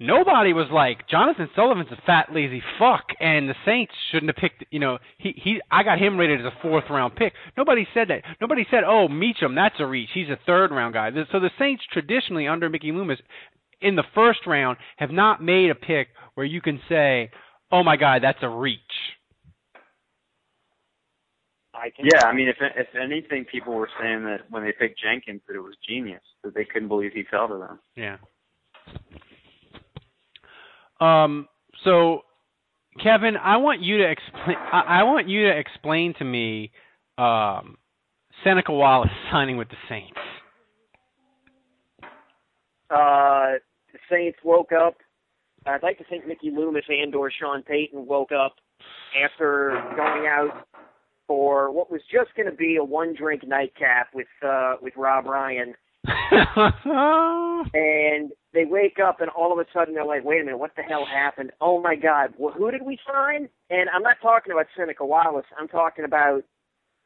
nobody 0.00 0.52
was 0.52 0.66
like 0.72 1.08
Johnathan 1.08 1.48
Sullivan's 1.54 1.90
a 1.92 2.00
fat 2.06 2.28
lazy 2.32 2.62
fuck, 2.78 3.04
and 3.20 3.48
the 3.48 3.54
Saints 3.64 3.92
shouldn't 4.10 4.28
have 4.28 4.36
picked. 4.36 4.64
You 4.70 4.80
know, 4.80 4.98
he 5.18 5.32
he. 5.36 5.60
I 5.70 5.82
got 5.82 5.98
him 5.98 6.18
rated 6.18 6.40
as 6.40 6.46
a 6.46 6.62
fourth 6.62 6.84
round 6.90 7.16
pick. 7.16 7.32
Nobody 7.56 7.86
said 7.94 8.08
that. 8.08 8.22
Nobody 8.40 8.66
said, 8.70 8.84
"Oh, 8.84 9.08
Meachem, 9.08 9.54
that's 9.54 9.76
a 9.78 9.86
reach. 9.86 10.10
He's 10.14 10.28
a 10.28 10.38
third 10.46 10.70
round 10.70 10.94
guy." 10.94 11.10
So 11.32 11.40
the 11.40 11.50
Saints 11.58 11.82
traditionally 11.92 12.46
under 12.46 12.68
Mickey 12.68 12.92
Loomis 12.92 13.18
in 13.80 13.96
the 13.96 14.04
first 14.14 14.40
round 14.46 14.78
have 14.96 15.10
not 15.10 15.42
made 15.42 15.70
a 15.70 15.74
pick 15.74 16.08
where 16.34 16.46
you 16.46 16.60
can 16.60 16.80
say, 16.88 17.30
"Oh 17.70 17.82
my 17.82 17.96
God, 17.96 18.22
that's 18.22 18.42
a 18.42 18.48
reach." 18.48 18.80
I 21.74 21.90
can. 21.90 22.06
Yeah, 22.06 22.26
I 22.26 22.32
mean, 22.32 22.48
if 22.48 22.56
if 22.60 22.88
anything, 22.94 23.44
people 23.44 23.74
were 23.74 23.90
saying 24.00 24.24
that 24.24 24.50
when 24.50 24.64
they 24.64 24.72
picked 24.72 25.00
Jenkins, 25.00 25.42
that 25.46 25.54
it 25.54 25.60
was 25.60 25.74
genius, 25.86 26.22
that 26.42 26.54
they 26.54 26.64
couldn't 26.64 26.88
believe 26.88 27.12
he 27.12 27.24
fell 27.30 27.48
to 27.48 27.58
them. 27.58 27.78
Yeah. 27.94 28.16
Um. 31.00 31.48
So, 31.84 32.22
Kevin, 33.02 33.36
I 33.36 33.58
want 33.58 33.82
you 33.82 33.98
to 33.98 34.10
explain. 34.10 34.56
I, 34.72 35.00
I 35.00 35.02
want 35.02 35.28
you 35.28 35.44
to 35.48 35.58
explain 35.58 36.14
to 36.18 36.24
me, 36.24 36.72
um, 37.18 37.76
Seneca 38.44 38.72
Wallace 38.72 39.10
signing 39.30 39.56
with 39.56 39.68
the 39.68 39.76
Saints. 39.88 40.18
Uh, 42.90 43.58
the 43.92 43.98
Saints 44.10 44.38
woke 44.44 44.72
up. 44.72 44.96
I'd 45.66 45.82
like 45.82 45.98
to 45.98 46.04
think 46.04 46.26
Mickey 46.26 46.50
Loomis 46.50 46.84
and 46.88 47.14
or 47.14 47.30
Sean 47.30 47.62
Payton 47.62 48.06
woke 48.06 48.30
up 48.30 48.56
after 49.22 49.70
going 49.96 50.26
out 50.26 50.66
for 51.26 51.72
what 51.72 51.90
was 51.90 52.00
just 52.12 52.34
going 52.36 52.48
to 52.48 52.56
be 52.56 52.76
a 52.76 52.84
one 52.84 53.14
drink 53.14 53.42
nightcap 53.46 54.08
with 54.14 54.28
uh 54.46 54.74
with 54.80 54.92
Rob 54.96 55.26
Ryan 55.26 55.74
and 57.74 58.30
they 58.52 58.64
wake 58.64 58.98
up 59.04 59.20
and 59.20 59.30
all 59.30 59.52
of 59.52 59.58
a 59.58 59.66
sudden 59.72 59.94
they're 59.94 60.06
like, 60.06 60.24
wait 60.24 60.40
a 60.40 60.44
minute, 60.44 60.58
what 60.58 60.74
the 60.76 60.82
hell 60.82 61.04
happened? 61.04 61.52
Oh 61.60 61.80
my 61.80 61.96
God, 61.96 62.34
well, 62.38 62.54
who 62.54 62.70
did 62.70 62.82
we 62.82 62.98
sign? 63.10 63.48
And 63.70 63.88
I'm 63.94 64.02
not 64.02 64.16
talking 64.22 64.52
about 64.52 64.66
Seneca 64.76 65.04
Wallace. 65.04 65.46
I'm 65.58 65.68
talking 65.68 66.04
about 66.04 66.42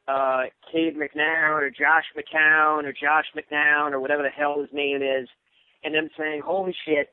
uh, 0.07 0.43
Cade 0.71 0.95
McNown 0.95 1.61
or 1.61 1.69
Josh 1.69 2.05
McCown 2.15 2.83
or 2.83 2.93
Josh 2.93 3.25
McNown 3.35 3.91
or 3.91 3.99
whatever 3.99 4.23
the 4.23 4.29
hell 4.29 4.59
his 4.59 4.69
name 4.73 4.97
is, 4.97 5.27
and 5.83 5.95
them 5.95 6.09
saying, 6.17 6.41
holy 6.45 6.75
shit, 6.85 7.09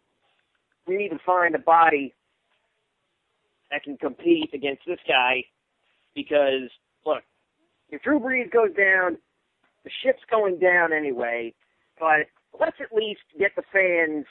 we 0.86 0.96
need 0.96 1.10
to 1.10 1.18
find 1.24 1.54
a 1.54 1.58
body 1.58 2.14
that 3.70 3.82
can 3.82 3.96
compete 3.98 4.50
against 4.54 4.82
this 4.86 4.98
guy 5.06 5.44
because, 6.14 6.70
look, 7.04 7.22
if 7.90 8.02
Drew 8.02 8.18
Brees 8.18 8.50
goes 8.50 8.74
down, 8.76 9.18
the 9.84 9.90
ship's 10.02 10.22
going 10.30 10.58
down 10.58 10.92
anyway, 10.92 11.54
but 11.98 12.26
let's 12.58 12.76
at 12.80 12.96
least 12.96 13.20
get 13.38 13.52
the 13.56 13.62
fans, 13.72 14.26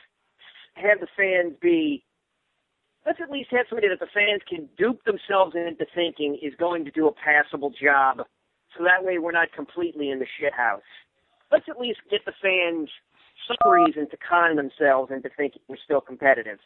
have 0.76 1.00
the 1.00 1.08
fans 1.16 1.54
be, 1.62 2.04
let's 3.06 3.20
at 3.22 3.32
least 3.32 3.50
have 3.52 3.66
somebody 3.70 3.88
that 3.88 4.00
the 4.00 4.12
fans 4.14 4.42
can 4.48 4.70
dupe 4.78 5.04
themselves 5.06 5.56
into 5.56 5.86
thinking 5.94 6.38
is 6.42 6.54
going 6.60 6.86
to 6.86 6.92
do 6.92 7.08
a 7.08 7.14
passable 7.14 7.72
job, 7.72 8.26
so 8.78 8.84
that 8.84 9.04
way 9.04 9.18
we're 9.18 9.32
not 9.32 9.52
completely 9.54 10.10
in 10.10 10.20
the 10.20 10.28
shit 10.40 10.54
house. 10.54 10.88
Let's 11.52 11.66
at 11.70 11.80
least 11.80 12.00
get 12.12 12.26
the 12.26 12.34
fans 12.42 12.90
some 13.48 13.72
reason 13.72 14.10
to 14.10 14.18
con 14.18 14.56
themselves 14.56 15.12
into 15.12 15.30
thinking 15.38 15.62
we're 15.68 15.78
still 15.84 16.02
competitive. 16.02 16.60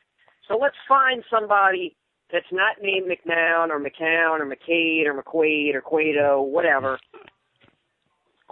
So 0.47 0.57
let's 0.57 0.75
find 0.87 1.23
somebody 1.29 1.95
that's 2.31 2.51
not 2.51 2.77
named 2.81 3.05
McNown 3.05 3.69
or 3.69 3.79
McCown 3.79 4.39
or 4.39 4.45
McCade 4.45 5.05
or 5.05 5.21
McQuaid 5.21 5.75
or 5.75 5.81
Quado, 5.81 6.43
whatever. 6.45 6.97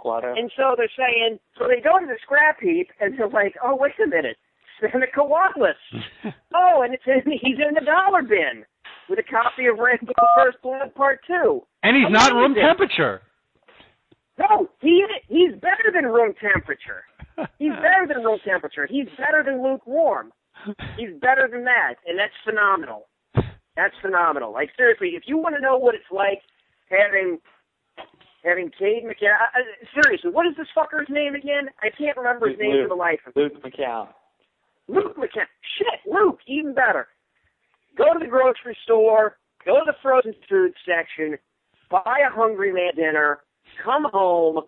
Quado. 0.02 0.36
And 0.38 0.50
so 0.56 0.74
they're 0.76 0.90
saying, 0.96 1.38
so 1.58 1.66
they 1.68 1.80
go 1.80 1.98
to 2.00 2.06
the 2.06 2.18
scrap 2.22 2.58
heap 2.60 2.88
and 3.00 3.18
they're 3.18 3.28
like, 3.28 3.54
oh, 3.62 3.76
wait 3.76 3.92
a 4.02 4.06
minute, 4.08 4.36
Seneca 4.80 5.22
Wallace. 5.22 5.76
oh, 6.54 6.82
and 6.82 6.94
it's 6.94 7.04
in, 7.06 7.20
he's 7.32 7.58
in 7.58 7.74
the 7.74 7.84
dollar 7.84 8.22
bin 8.22 8.64
with 9.08 9.18
a 9.18 9.22
copy 9.22 9.66
of 9.66 9.78
Rambo 9.78 10.12
First 10.36 10.58
Blood 10.62 10.94
Part 10.94 11.20
2. 11.26 11.60
and 11.82 11.96
he's 11.96 12.10
not 12.10 12.32
room 12.32 12.52
Amazing. 12.52 12.66
temperature. 12.66 13.22
No, 14.38 14.68
he 14.80 15.04
he's 15.28 15.52
better 15.60 15.92
than 15.92 16.06
room 16.06 16.32
temperature. 16.40 17.04
He's 17.58 17.72
better 17.76 18.06
than 18.08 18.22
room 18.24 18.38
temperature. 18.44 18.86
He's 18.88 19.06
better 19.18 19.42
than 19.44 19.62
lukewarm. 19.62 20.32
He's 20.96 21.10
better 21.20 21.48
than 21.50 21.64
that, 21.64 21.94
and 22.06 22.18
that's 22.18 22.32
phenomenal. 22.44 23.08
That's 23.76 23.94
phenomenal. 24.00 24.52
Like 24.52 24.70
seriously, 24.76 25.08
if 25.14 25.24
you 25.26 25.36
want 25.36 25.56
to 25.56 25.60
know 25.60 25.76
what 25.76 25.94
it's 25.94 26.10
like 26.10 26.40
having 26.88 27.38
having 28.44 28.70
Cade 28.78 29.04
McCown. 29.04 29.36
Uh, 29.54 29.86
seriously, 29.94 30.30
what 30.30 30.46
is 30.46 30.54
this 30.56 30.68
fucker's 30.76 31.08
name 31.08 31.34
again? 31.34 31.68
I 31.82 31.88
can't 31.96 32.16
remember 32.16 32.48
his 32.48 32.58
name 32.58 32.82
for 32.84 32.88
the 32.88 32.94
life 32.94 33.20
of 33.26 33.36
me. 33.36 33.42
Luke 33.42 33.62
McCown. 33.62 34.08
Luke 34.88 35.16
McCown. 35.16 35.46
Shit, 35.78 36.00
Luke, 36.10 36.40
even 36.46 36.74
better. 36.74 37.08
Go 37.96 38.12
to 38.12 38.18
the 38.18 38.26
grocery 38.26 38.76
store, 38.84 39.36
go 39.64 39.74
to 39.74 39.84
the 39.86 39.94
frozen 40.02 40.34
food 40.48 40.72
section, 40.86 41.38
buy 41.90 42.20
a 42.26 42.32
Hungry 42.32 42.72
Man 42.72 42.94
dinner, 42.96 43.40
come 43.84 44.06
home, 44.12 44.62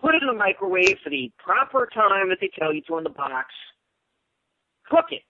put 0.00 0.14
it 0.14 0.22
in 0.22 0.28
the 0.28 0.34
microwave 0.34 0.96
for 1.02 1.10
the 1.10 1.30
proper 1.38 1.88
time 1.92 2.28
that 2.28 2.38
they 2.40 2.50
tell 2.58 2.72
you 2.72 2.82
to 2.88 2.98
in 2.98 3.04
the 3.04 3.10
box, 3.10 3.48
cook 4.90 5.06
it, 5.10 5.22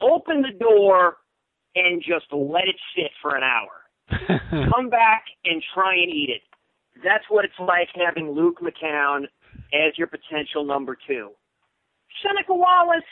open 0.00 0.42
the 0.42 0.58
door, 0.58 1.16
and 1.74 2.02
just 2.02 2.26
let 2.32 2.64
it 2.64 2.76
sit 2.94 3.10
for 3.22 3.36
an 3.36 3.42
hour. 3.42 3.70
come 4.72 4.88
back 4.88 5.24
and 5.44 5.62
try 5.74 5.94
and 5.94 6.10
eat 6.10 6.30
it. 6.30 6.42
That's 7.04 7.24
what 7.28 7.44
it's 7.44 7.58
like 7.58 7.88
having 7.94 8.30
Luke 8.30 8.60
McCown 8.60 9.24
as 9.72 9.96
your 9.96 10.06
potential 10.06 10.64
number 10.64 10.96
two. 11.06 11.30
Seneca 12.22 12.54
Wallace, 12.54 13.02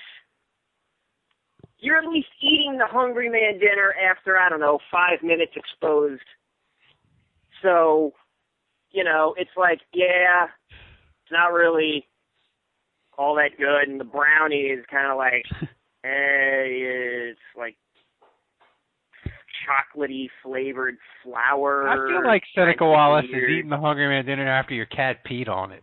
you're 1.79 1.99
at 1.99 2.09
least 2.09 2.29
eating 2.41 2.79
the 2.79 2.87
Hungry 2.87 3.29
Man 3.29 3.59
dinner 3.59 3.95
after, 4.11 4.39
I 4.39 4.49
don't 4.49 4.61
know, 4.61 4.79
five 4.91 5.23
minutes 5.23 5.53
exposed. 5.55 6.23
So, 7.63 8.13
you 8.91 9.05
know, 9.05 9.35
it's 9.37 9.51
like, 9.57 9.81
yeah, 9.93 10.47
it's 10.71 11.33
not 11.33 11.53
really 11.53 12.07
all 13.19 13.35
that 13.37 13.59
good. 13.59 13.89
And 13.89 14.01
the 14.01 14.05
brownie 14.05 14.67
is 14.67 14.85
kind 14.91 15.11
of 15.11 15.17
like, 15.17 15.45
eh, 16.05 17.29
it's 17.31 17.39
like 17.57 17.77
chocolatey 19.65 20.29
flavored 20.43 20.97
flour. 21.23 21.89
I 21.89 21.97
feel 21.97 22.25
like 22.25 22.43
Seneca 22.55 22.85
Wallace 22.85 23.25
is 23.25 23.43
eating 23.51 23.71
the 23.71 23.79
Hungry 23.79 24.09
Man 24.09 24.25
dinner 24.25 24.47
after 24.47 24.75
your 24.75 24.87
cat 24.87 25.19
peed 25.29 25.49
on 25.49 25.73
it. 25.73 25.83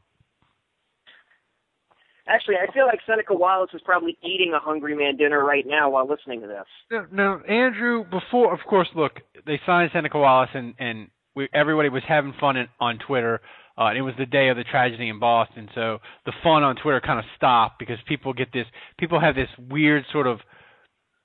Actually, 2.28 2.56
I 2.56 2.72
feel 2.72 2.86
like 2.86 3.00
Seneca 3.06 3.34
Wallace 3.34 3.72
is 3.74 3.82
probably 3.84 4.18
eating 4.24 4.54
a 4.56 4.60
Hungry 4.60 4.96
Man 4.96 5.18
dinner 5.18 5.44
right 5.44 5.66
now 5.68 5.90
while 5.90 6.08
listening 6.08 6.42
to 6.42 6.48
this. 6.48 6.66
No, 6.92 7.06
no, 7.12 7.42
Andrew. 7.48 8.04
Before, 8.04 8.54
of 8.54 8.60
course, 8.70 8.88
look, 8.96 9.14
they 9.46 9.60
signed 9.66 9.90
Seneca 9.94 10.18
Wallace, 10.18 10.52
and 10.54 10.74
and 10.80 11.10
we, 11.36 11.50
everybody 11.54 11.90
was 11.90 12.04
having 12.08 12.34
fun 12.40 12.58
in, 12.58 12.68
on 12.80 13.00
Twitter. 13.06 13.42
Uh, 13.78 13.86
and 13.86 13.98
it 13.98 14.02
was 14.02 14.14
the 14.20 14.26
day 14.26 14.50
of 14.50 14.58
the 14.58 14.66
tragedy 14.66 15.08
in 15.08 15.18
Boston, 15.18 15.70
so 15.74 16.00
the 16.26 16.34
fun 16.44 16.62
on 16.62 16.76
Twitter 16.76 17.02
kind 17.02 17.18
of 17.18 17.26
stopped 17.38 17.80
because 17.80 17.98
people 18.06 18.34
get 18.34 18.52
this. 18.54 18.66
People 19.00 19.20
have 19.20 19.34
this 19.36 19.50
weird 19.70 20.04
sort 20.12 20.28
of. 20.28 20.40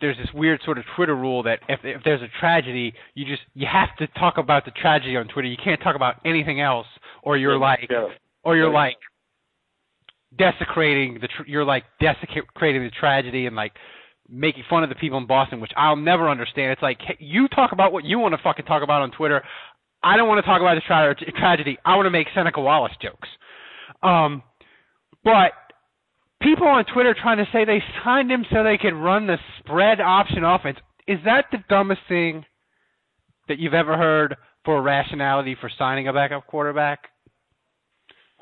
There's 0.01 0.17
this 0.19 0.29
weird 0.35 0.61
sort 0.65 0.77
of 0.79 0.85
Twitter 0.95 1.15
rule 1.17 1.43
that 1.45 1.61
if 1.69 1.81
if 1.83 2.03
there's 2.05 2.21
a 2.23 2.29
tragedy, 2.39 2.93
you 3.15 3.25
just 3.25 3.43
you 3.55 3.67
have 3.71 3.97
to 3.99 4.07
talk 4.19 4.37
about 4.39 4.65
the 4.65 4.71
tragedy 4.73 5.17
on 5.17 5.27
Twitter. 5.29 5.49
You 5.49 5.57
can't 5.63 5.81
talk 5.81 5.97
about 5.97 6.17
anything 6.25 6.61
else, 6.61 6.87
or 7.23 7.37
you're 7.39 7.59
like, 7.59 7.89
Go. 7.89 8.11
or 8.45 8.57
you're 8.57 8.69
Go. 8.71 8.75
like 8.75 8.97
desecrating 10.37 11.15
the 11.21 11.29
tr- 11.29 11.47
you're 11.47 11.65
like 11.65 11.85
desecrating 12.01 12.83
the 12.83 12.91
tragedy 12.91 13.47
and 13.47 13.57
like 13.57 13.73
making 14.29 14.65
fun 14.69 14.83
of 14.83 14.89
the 14.89 14.95
people 14.97 15.19
in 15.19 15.27
Boston, 15.27 15.61
which 15.61 15.73
I'll 15.77 15.97
never 15.97 16.29
understand. 16.29 16.73
It's 16.73 16.83
like 16.83 17.01
hey, 17.01 17.17
you 17.19 17.49
talk 17.49 17.73
about 17.73 17.93
what 17.93 18.05
you 18.05 18.19
want 18.19 18.35
to 18.35 18.43
fucking 18.43 18.67
talk 18.67 18.83
about 18.83 19.03
on 19.03 19.11
Twitter. 19.13 19.43
I 20.03 20.17
don't 20.17 20.29
want 20.29 20.45
to 20.45 20.47
talk 20.47 20.61
about 20.61 20.75
the 20.75 20.83
tra- 20.83 21.33
tragedy. 21.33 21.79
I 21.85 21.97
want 21.97 22.07
to 22.07 22.11
make 22.11 22.27
Seneca 22.35 22.61
Wallace 22.61 22.93
jokes. 23.01 23.29
Um, 24.03 24.43
but 25.25 25.53
people 26.47 26.69
on 26.69 26.85
Twitter 26.85 27.15
trying 27.21 27.39
to 27.39 27.47
say 27.53 27.65
they 27.65 27.83
signed 28.05 28.31
him 28.31 28.47
so 28.53 28.63
they 28.63 28.79
could 28.79 28.95
run 28.95 29.27
the 29.27 29.37
spread 29.59 30.01
option 30.01 30.45
offense. 30.45 30.79
Is 31.09 31.19
that 31.25 31.47
the 31.51 31.59
dumbest 31.69 32.03
thing 32.09 32.45
that 33.49 33.59
you've 33.59 33.75
ever 33.75 33.97
heard 33.97 34.37
for 34.65 34.81
rationality 34.81 35.57
for 35.61 35.71
signing 35.77 36.09
a 36.09 36.13
backup 36.13 36.47
quarterback? 36.47 37.01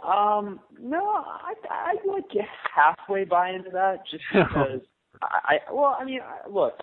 Um, 0.02 0.60
no, 0.78 0.98
I 0.98 1.54
I 1.70 1.94
like 2.06 2.28
get 2.30 2.44
halfway 2.74 3.24
buy 3.24 3.50
into 3.50 3.70
that 3.70 4.00
just 4.10 4.24
because 4.32 4.80
I, 5.22 5.54
I 5.54 5.72
well, 5.72 5.96
I 5.98 6.04
mean, 6.04 6.20
I, 6.20 6.48
look, 6.48 6.74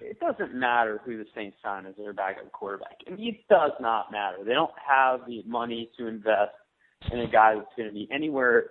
it 0.00 0.20
doesn't 0.20 0.54
matter 0.54 1.00
who 1.04 1.18
the 1.18 1.24
Saints 1.34 1.56
sign 1.62 1.86
as 1.86 1.94
their 1.96 2.12
backup 2.12 2.52
quarterback. 2.52 2.98
I 3.06 3.10
mean, 3.14 3.34
it 3.34 3.40
does 3.48 3.72
not 3.80 4.12
matter. 4.12 4.38
They 4.44 4.54
don't 4.54 4.70
have 4.86 5.20
the 5.26 5.42
money 5.44 5.90
to 5.98 6.06
invest 6.06 6.52
in 7.12 7.20
a 7.20 7.28
guy 7.28 7.54
that's 7.54 7.66
going 7.76 7.88
to 7.88 7.94
be 7.94 8.08
anywhere 8.12 8.70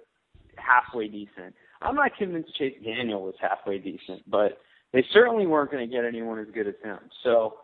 halfway 0.58 1.08
decent. 1.08 1.54
I'm 1.82 1.96
not 1.96 2.12
convinced 2.18 2.56
Chase 2.58 2.76
Daniel 2.84 3.24
was 3.24 3.36
halfway 3.42 3.78
decent, 3.78 4.30
but 4.30 4.58
they 4.94 5.04
certainly 5.14 5.46
weren't 5.48 5.72
going 5.72 5.88
to 5.88 5.94
get 5.94 6.06
anyone 6.06 6.40
as 6.40 6.48
good 6.54 6.68
as 6.68 6.76
him. 6.84 7.00
So, 7.24 7.56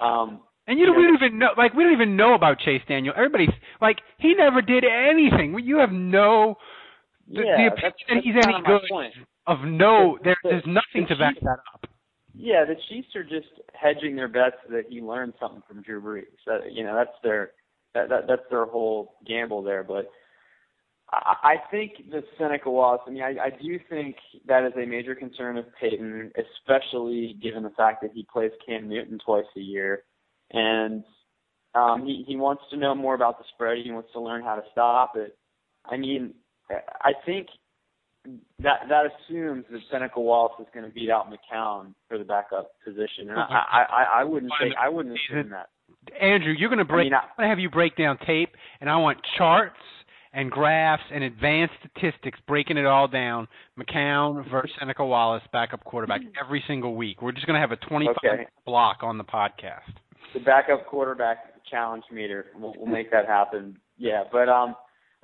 um, 0.00 0.40
And 0.66 0.78
you 0.78 0.86
don't, 0.86 0.96
we 0.96 1.04
don't 1.04 1.14
even 1.14 1.38
know, 1.38 1.48
like, 1.56 1.74
we 1.74 1.82
don't 1.84 1.92
even 1.92 2.16
know 2.16 2.34
about 2.34 2.58
Chase 2.60 2.82
Daniel. 2.86 3.14
Everybody's 3.16 3.48
like, 3.80 3.98
he 4.18 4.34
never 4.34 4.60
did 4.62 4.84
anything. 4.84 5.58
You 5.64 5.78
have 5.78 5.92
no, 5.92 6.56
the, 7.28 7.42
yeah, 7.44 7.70
the 7.70 7.76
that's, 7.82 7.94
opinion 8.04 8.34
that 8.34 8.42
he's 8.44 8.54
any 8.54 8.62
good 8.64 8.82
point. 8.90 9.14
of 9.46 9.58
no, 9.64 10.18
there, 10.22 10.36
The- 10.44 10.50
there's 10.50 10.66
nothing 10.66 11.06
the 11.08 11.14
to 11.14 11.18
back 11.18 11.34
that 11.42 11.58
up. 11.74 11.86
Yeah, 12.40 12.64
the 12.64 12.76
Chiefs 12.88 13.08
are 13.16 13.24
just 13.24 13.48
hedging 13.74 14.14
their 14.14 14.28
bets 14.28 14.56
that 14.70 14.84
he 14.88 15.00
learned 15.00 15.34
something 15.40 15.62
from 15.66 15.82
Drew 15.82 16.00
Brees. 16.00 16.26
That, 16.46 16.72
you 16.72 16.84
know, 16.84 16.94
that's 16.94 17.16
their 17.24 17.50
that, 17.94 18.08
that 18.10 18.28
that's 18.28 18.42
their 18.48 18.64
whole 18.64 19.14
gamble 19.26 19.60
there. 19.62 19.82
But 19.82 20.08
I, 21.10 21.34
I 21.42 21.54
think 21.70 22.10
the 22.10 22.22
Seneca 22.38 22.70
Wallace. 22.70 23.00
I 23.06 23.10
mean, 23.10 23.22
I, 23.22 23.34
I 23.46 23.50
do 23.50 23.78
think 23.88 24.16
that 24.46 24.64
is 24.64 24.72
a 24.76 24.86
major 24.86 25.14
concern 25.14 25.56
of 25.56 25.64
Payton, 25.80 26.32
especially 26.36 27.36
given 27.42 27.62
the 27.62 27.70
fact 27.70 28.02
that 28.02 28.10
he 28.14 28.26
plays 28.30 28.50
Cam 28.66 28.88
Newton 28.88 29.18
twice 29.24 29.44
a 29.56 29.60
year, 29.60 30.02
and 30.52 31.02
um, 31.74 32.04
he 32.04 32.24
he 32.26 32.36
wants 32.36 32.62
to 32.70 32.76
know 32.76 32.94
more 32.94 33.14
about 33.14 33.38
the 33.38 33.44
spread. 33.54 33.78
He 33.82 33.90
wants 33.90 34.10
to 34.12 34.20
learn 34.20 34.42
how 34.42 34.56
to 34.56 34.62
stop 34.72 35.12
it. 35.16 35.36
I 35.86 35.96
mean, 35.96 36.34
I 36.70 37.12
think 37.24 37.46
that 38.60 38.80
that 38.90 39.04
assumes 39.06 39.64
that 39.70 39.80
Seneca 39.90 40.20
Wallace 40.20 40.52
is 40.60 40.66
going 40.74 40.84
to 40.86 40.92
beat 40.92 41.08
out 41.10 41.30
McCown 41.30 41.94
for 42.08 42.18
the 42.18 42.24
backup 42.24 42.72
position, 42.84 43.30
and 43.30 43.38
I 43.38 43.44
I, 43.44 43.82
I, 43.82 44.20
I 44.20 44.24
wouldn't 44.24 44.52
say 44.60 44.74
I 44.78 44.88
wouldn't 44.90 45.14
assume 45.30 45.50
that. 45.50 45.68
Andrew, 46.20 46.52
you're 46.52 46.68
going 46.68 46.78
to 46.78 46.84
break. 46.84 47.00
I 47.00 47.04
mean, 47.04 47.14
I- 47.14 47.18
I'm 47.18 47.28
going 47.38 47.46
to 47.46 47.48
have 47.48 47.58
you 47.58 47.70
break 47.70 47.96
down 47.96 48.18
tape, 48.26 48.50
and 48.82 48.90
I 48.90 48.96
want 48.96 49.18
charts 49.38 49.76
and 50.32 50.50
graphs 50.50 51.02
and 51.12 51.24
advanced 51.24 51.74
statistics 51.80 52.38
breaking 52.46 52.76
it 52.76 52.86
all 52.86 53.08
down. 53.08 53.48
McCown 53.78 54.48
versus 54.50 54.70
Seneca 54.78 55.04
Wallace, 55.04 55.42
backup 55.52 55.84
quarterback, 55.84 56.20
every 56.42 56.62
single 56.66 56.94
week. 56.96 57.22
We're 57.22 57.32
just 57.32 57.46
going 57.46 57.54
to 57.54 57.60
have 57.60 57.72
a 57.72 57.76
25 57.88 58.14
Okay. 58.24 58.46
block 58.66 58.98
on 59.02 59.18
the 59.18 59.24
podcast. 59.24 59.92
the 60.34 60.40
backup 60.40 60.86
quarterback 60.86 61.38
challenge 61.70 62.04
meter. 62.12 62.46
We'll, 62.58 62.74
we'll 62.76 62.86
make 62.86 63.10
that 63.10 63.26
happen. 63.26 63.78
Yeah, 63.96 64.24
but 64.30 64.48
um, 64.48 64.74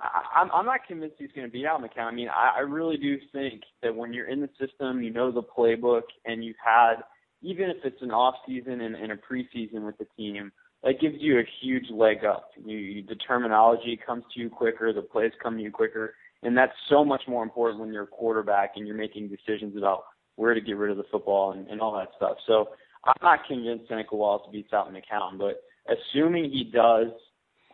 I, 0.01 0.41
I'm 0.41 0.51
I'm 0.53 0.67
not 0.67 0.81
convinced 0.89 1.17
he's 1.19 1.31
going 1.35 1.47
to 1.47 1.53
beat 1.53 1.67
out 1.67 1.81
McCown. 1.81 2.05
I 2.07 2.11
mean, 2.13 2.29
I, 2.29 2.57
I 2.59 2.61
really 2.61 2.97
do 2.97 3.17
think 3.33 3.63
that 3.83 3.95
when 3.95 4.13
you're 4.13 4.29
in 4.29 4.41
the 4.41 4.49
system, 4.61 5.03
you 5.03 5.11
know 5.13 5.31
the 5.31 5.43
playbook, 5.43 6.03
and 6.25 6.45
you've 6.45 6.57
had 6.65 6.97
even 7.43 7.69
if 7.69 7.77
it's 7.85 8.01
an 8.01 8.11
off 8.11 8.35
season 8.47 8.81
and, 8.81 8.95
and 8.97 9.13
a 9.13 9.17
preseason 9.17 9.85
with 9.85 9.97
the 9.99 10.07
team, 10.17 10.51
that 10.85 11.01
gives 11.01 11.17
you 11.19 11.39
a 11.39 11.45
huge 11.63 11.87
leg 11.91 12.25
up. 12.25 12.51
You, 12.65 12.77
you, 12.77 13.05
the 13.07 13.17
terminology 13.17 13.99
comes 14.07 14.23
to 14.35 14.41
you 14.41 14.51
quicker, 14.51 14.93
the 14.93 15.03
plays 15.03 15.33
come 15.43 15.57
to 15.57 15.63
you 15.63 15.71
quicker, 15.71 16.15
and 16.43 16.57
that's 16.57 16.73
so 16.91 17.05
much 17.05 17.23
more 17.27 17.43
important 17.43 17.81
when 17.81 17.93
you're 17.93 18.05
a 18.05 18.07
quarterback 18.07 18.73
and 18.77 18.87
you're 18.87 18.97
making 18.97 19.29
decisions 19.29 19.77
about 19.77 20.05
where 20.37 20.53
to 20.53 20.61
get 20.61 20.77
rid 20.77 20.91
of 20.91 20.99
the 20.99 21.05
football 21.11 21.53
and, 21.53 21.67
and 21.69 21.81
all 21.81 21.97
that 21.97 22.09
stuff. 22.17 22.37
So 22.47 22.69
I'm 23.05 23.15
not 23.23 23.41
convinced 23.49 23.89
Seneca 23.89 24.15
Wallace 24.15 24.47
beats 24.53 24.73
out 24.73 24.93
McCown, 24.93 25.39
but 25.39 25.63
assuming 25.89 26.51
he 26.51 26.65
does, 26.65 27.09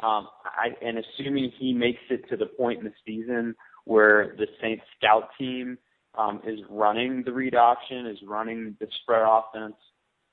um, 0.02 0.28
I, 0.44 0.68
and 0.80 0.98
assuming 0.98 1.52
he 1.58 1.72
makes 1.72 2.00
it 2.10 2.28
to 2.30 2.36
the 2.36 2.46
point 2.46 2.78
in 2.78 2.84
the 2.84 2.92
season 3.04 3.54
where 3.86 4.34
the 4.38 4.46
Saints 4.60 4.84
scout 4.98 5.30
team 5.36 5.78
um, 6.16 6.40
is 6.46 6.60
running 6.70 7.22
the 7.24 7.32
read 7.32 7.54
option, 7.54 8.06
is 8.06 8.18
running 8.26 8.76
the 8.78 8.86
spread 9.02 9.22
offense, 9.22 9.76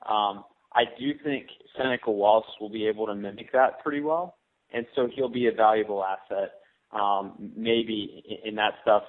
um, 0.08 0.44
I 0.74 0.84
do 1.00 1.12
think 1.24 1.48
Seneca 1.78 2.12
Wallace 2.12 2.48
will 2.60 2.70
be 2.70 2.88
able 2.88 3.08
to 3.08 3.16
mimic 3.16 3.52
that 3.54 3.80
pretty 3.84 4.02
well, 4.02 4.36
and 4.74 4.86
so 4.96 5.08
he'll 5.14 5.30
be 5.30 5.48
a 5.48 5.52
valuable 5.52 6.04
asset, 6.04 6.52
um, 6.92 7.52
maybe 7.56 8.24
in, 8.44 8.56
that 8.56 8.74
stuff. 8.82 9.04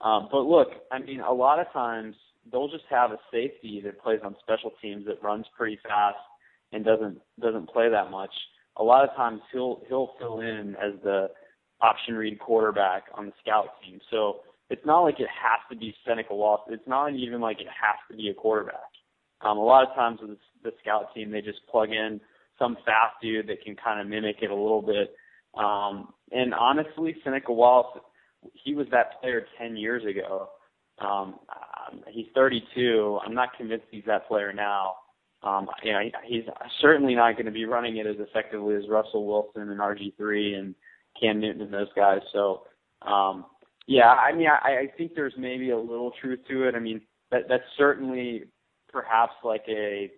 Um, 0.00 0.28
but 0.30 0.42
look, 0.42 0.68
I 0.90 0.98
mean, 0.98 1.20
a 1.20 1.32
lot 1.32 1.60
of 1.60 1.72
times 1.72 2.16
they'll 2.50 2.68
just 2.68 2.84
have 2.90 3.12
a 3.12 3.18
safety 3.32 3.80
that 3.84 4.02
plays 4.02 4.20
on 4.24 4.36
special 4.42 4.72
teams 4.82 5.06
that 5.06 5.22
runs 5.22 5.46
pretty 5.56 5.78
fast 5.82 6.18
and 6.72 6.84
doesn't 6.84 7.20
doesn't 7.40 7.68
play 7.70 7.88
that 7.88 8.10
much. 8.10 8.32
A 8.76 8.82
lot 8.82 9.08
of 9.08 9.14
times 9.16 9.40
he'll 9.52 9.82
he'll 9.88 10.10
fill 10.18 10.40
in 10.40 10.74
as 10.82 11.00
the 11.02 11.28
option 11.80 12.14
read 12.14 12.38
quarterback 12.38 13.04
on 13.14 13.26
the 13.26 13.32
scout 13.40 13.68
team. 13.84 14.00
So 14.10 14.40
it's 14.70 14.84
not 14.84 15.02
like 15.02 15.20
it 15.20 15.28
has 15.28 15.60
to 15.70 15.76
be 15.76 15.94
Seneca 16.06 16.34
Wallace. 16.34 16.62
It's 16.68 16.88
not 16.88 17.14
even 17.14 17.40
like 17.40 17.60
it 17.60 17.68
has 17.68 17.96
to 18.10 18.16
be 18.16 18.28
a 18.28 18.34
quarterback. 18.34 18.93
Um, 19.44 19.58
a 19.58 19.64
lot 19.64 19.88
of 19.88 19.94
times 19.94 20.20
with 20.22 20.38
the 20.62 20.72
scout 20.80 21.14
team, 21.14 21.30
they 21.30 21.40
just 21.40 21.66
plug 21.70 21.90
in 21.90 22.20
some 22.58 22.76
fast 22.84 23.16
dude 23.20 23.48
that 23.48 23.62
can 23.62 23.76
kind 23.76 24.00
of 24.00 24.06
mimic 24.06 24.36
it 24.42 24.50
a 24.50 24.54
little 24.54 24.82
bit. 24.82 25.14
Um, 25.56 26.12
and 26.32 26.54
honestly, 26.54 27.14
Seneca 27.22 27.52
Wallace, 27.52 28.00
he 28.52 28.74
was 28.74 28.86
that 28.90 29.20
player 29.20 29.46
10 29.58 29.76
years 29.76 30.02
ago. 30.04 30.48
Um, 30.98 31.36
um, 31.48 32.00
he's 32.08 32.26
32. 32.34 33.18
I'm 33.24 33.34
not 33.34 33.56
convinced 33.56 33.86
he's 33.90 34.04
that 34.06 34.28
player 34.28 34.52
now. 34.52 34.94
Um, 35.42 35.68
you 35.82 35.92
know, 35.92 36.00
he's 36.24 36.44
certainly 36.80 37.14
not 37.14 37.34
going 37.34 37.46
to 37.46 37.52
be 37.52 37.66
running 37.66 37.98
it 37.98 38.06
as 38.06 38.16
effectively 38.18 38.76
as 38.76 38.88
Russell 38.88 39.26
Wilson 39.26 39.68
and 39.70 39.80
RG3 39.80 40.58
and 40.58 40.74
Cam 41.20 41.40
Newton 41.40 41.62
and 41.62 41.72
those 41.72 41.92
guys. 41.94 42.20
So, 42.32 42.62
um, 43.02 43.44
yeah, 43.86 44.08
I 44.08 44.34
mean, 44.34 44.48
I, 44.48 44.84
I 44.84 44.86
think 44.96 45.12
there's 45.14 45.34
maybe 45.36 45.70
a 45.70 45.78
little 45.78 46.12
truth 46.20 46.40
to 46.48 46.66
it. 46.66 46.74
I 46.74 46.78
mean, 46.78 47.02
that 47.30 47.42
that's 47.48 47.64
certainly 47.76 48.44
perhaps 48.94 49.34
like 49.42 49.64
a 49.68 50.10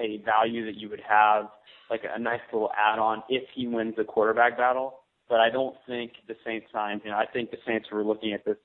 a 0.00 0.16
value 0.24 0.64
that 0.64 0.76
you 0.76 0.88
would 0.88 1.02
have, 1.06 1.44
like 1.90 2.02
a 2.12 2.18
nice 2.18 2.40
little 2.52 2.70
add-on 2.76 3.22
if 3.28 3.44
he 3.54 3.68
wins 3.68 3.94
the 3.96 4.02
quarterback 4.02 4.56
battle. 4.56 5.00
But 5.28 5.38
I 5.40 5.50
don't 5.50 5.76
think 5.86 6.12
the 6.26 6.34
Saints 6.44 6.66
signed. 6.72 7.02
You 7.04 7.10
know, 7.10 7.16
I 7.16 7.26
think 7.32 7.50
the 7.50 7.58
Saints 7.66 7.88
were 7.92 8.02
looking 8.02 8.32
at 8.32 8.44
this 8.44 8.56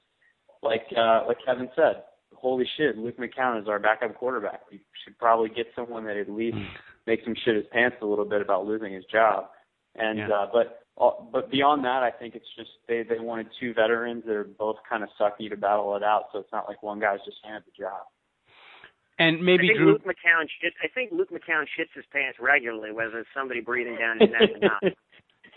like 0.63 0.86
uh, 0.98 1.22
like 1.28 1.38
Kevin 1.45 1.69
said. 1.76 2.04
Holy 2.36 2.65
shit, 2.78 2.98
Luke 2.98 3.17
McCown 3.17 3.62
is 3.62 3.67
our 3.67 3.80
backup 3.80 4.15
quarterback. 4.15 4.62
We 4.72 4.80
should 5.04 5.17
probably 5.17 5.50
get 5.50 5.67
someone 5.76 6.06
that 6.06 6.15
at 6.15 6.30
least 6.30 6.58
makes 7.06 7.24
him 7.26 7.36
shit 7.43 7.56
his 7.56 7.65
pants 7.72 7.98
a 8.02 8.06
little 8.06 8.24
bit 8.24 8.41
about 8.41 8.65
losing 8.65 8.93
his 8.93 9.04
job. 9.12 9.50
And 9.95 10.19
Yeah. 10.19 10.30
uh, 10.30 10.48
but 10.54 10.67
uh, 11.02 11.12
but 11.32 11.50
beyond 11.50 11.84
that, 11.86 12.04
I 12.04 12.12
think 12.12 12.36
it's 12.36 12.48
just 12.58 12.69
they 12.88 13.04
they 13.04 13.19
wanted 13.19 13.48
two 13.60 13.74
veterans 13.74 14.24
that 14.26 14.36
are 14.36 14.43
both 14.43 14.78
kind 14.89 15.04
of 15.04 15.10
sucky 15.19 15.50
to 15.50 15.58
battle 15.58 15.95
it 15.98 16.04
out. 16.04 16.26
So 16.32 16.39
it's 16.39 16.52
not 16.52 16.67
like 16.67 16.82
one 16.84 17.00
guy's 17.00 17.19
just 17.26 17.38
handed 17.43 17.63
the 17.65 17.84
job. 17.84 18.04
And 19.19 19.38
I 19.38 19.41
maybe 19.41 19.67
think 19.67 19.77
Drew. 19.79 19.91
Luke 19.91 20.05
McCown 20.05 20.45
shit. 20.62 20.73
I 20.84 20.88
think 20.88 21.12
Luke 21.12 21.29
McCown 21.29 21.63
shits 21.77 21.91
his 21.93 22.05
pants 22.12 22.38
regularly, 22.41 22.91
whether 22.93 23.19
it's 23.19 23.29
somebody 23.36 23.60
breathing 23.62 23.97
down 23.97 24.19
his 24.19 24.29
neck 24.32 24.49
or 24.55 24.60
not. 24.60 24.84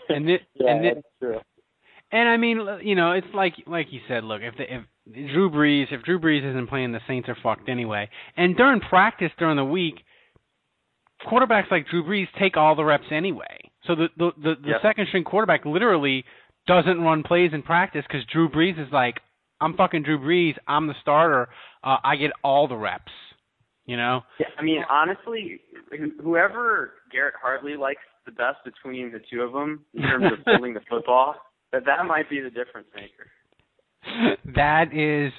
And 0.09 0.25
thi- 0.25 0.37
yeah, 0.55 0.69
and 0.71 0.81
thi- 0.83 0.89
that's 0.95 1.07
true. 1.21 1.39
And 2.11 2.27
I 2.27 2.35
mean, 2.35 2.59
l- 2.59 2.81
you 2.81 2.93
know, 2.93 3.13
it's 3.13 3.27
like 3.33 3.53
like 3.65 3.87
you 3.91 4.01
said. 4.09 4.25
Look, 4.25 4.41
if 4.41 4.55
the, 4.57 4.63
if 4.63 4.83
Drew 5.31 5.49
Brees, 5.49 5.85
if 5.93 6.03
Drew 6.03 6.19
Brees 6.19 6.47
isn't 6.47 6.67
playing, 6.67 6.91
the 6.91 6.99
Saints 7.07 7.29
are 7.29 7.37
fucked 7.41 7.69
anyway. 7.69 8.09
And 8.35 8.57
during 8.57 8.81
practice 8.81 9.31
during 9.39 9.55
the 9.55 9.63
week, 9.63 9.95
quarterbacks 11.25 11.71
like 11.71 11.87
Drew 11.87 12.03
Brees 12.03 12.27
take 12.37 12.57
all 12.57 12.75
the 12.75 12.83
reps 12.83 13.05
anyway. 13.11 13.71
So 13.87 13.95
the 13.95 14.07
the 14.17 14.31
the, 14.37 14.53
the 14.61 14.69
Yep. 14.71 14.81
second 14.81 15.07
string 15.07 15.23
quarterback 15.23 15.65
literally 15.65 16.25
doesn't 16.67 17.01
run 17.01 17.23
plays 17.23 17.51
in 17.53 17.61
practice 17.63 18.03
because 18.07 18.25
Drew 18.31 18.49
Brees 18.49 18.79
is 18.79 18.91
like, 18.91 19.19
I'm 19.61 19.75
fucking 19.75 20.03
Drew 20.03 20.19
Brees. 20.19 20.55
I'm 20.67 20.87
the 20.87 20.95
starter. 21.01 21.47
Uh, 21.83 21.97
I 22.03 22.15
get 22.17 22.31
all 22.43 22.67
the 22.67 22.75
reps. 22.77 23.11
You 23.85 23.97
know. 23.97 24.21
Yeah, 24.39 24.47
I 24.57 24.63
mean, 24.63 24.81
honestly, 24.89 25.59
whoever 26.21 26.93
Garrett 27.11 27.35
Hartley 27.41 27.75
likes 27.75 28.01
the 28.25 28.31
best 28.31 28.57
between 28.63 29.11
the 29.11 29.19
two 29.29 29.41
of 29.41 29.51
them 29.51 29.83
in 29.93 30.01
terms 30.03 30.25
of 30.31 30.39
holding 30.45 30.73
the 30.73 30.81
football, 30.89 31.35
that 31.71 31.83
that 31.85 32.05
might 32.05 32.29
be 32.29 32.39
the 32.39 32.49
difference 32.49 32.87
maker. 32.95 34.37
that 34.55 34.93
is 34.93 35.33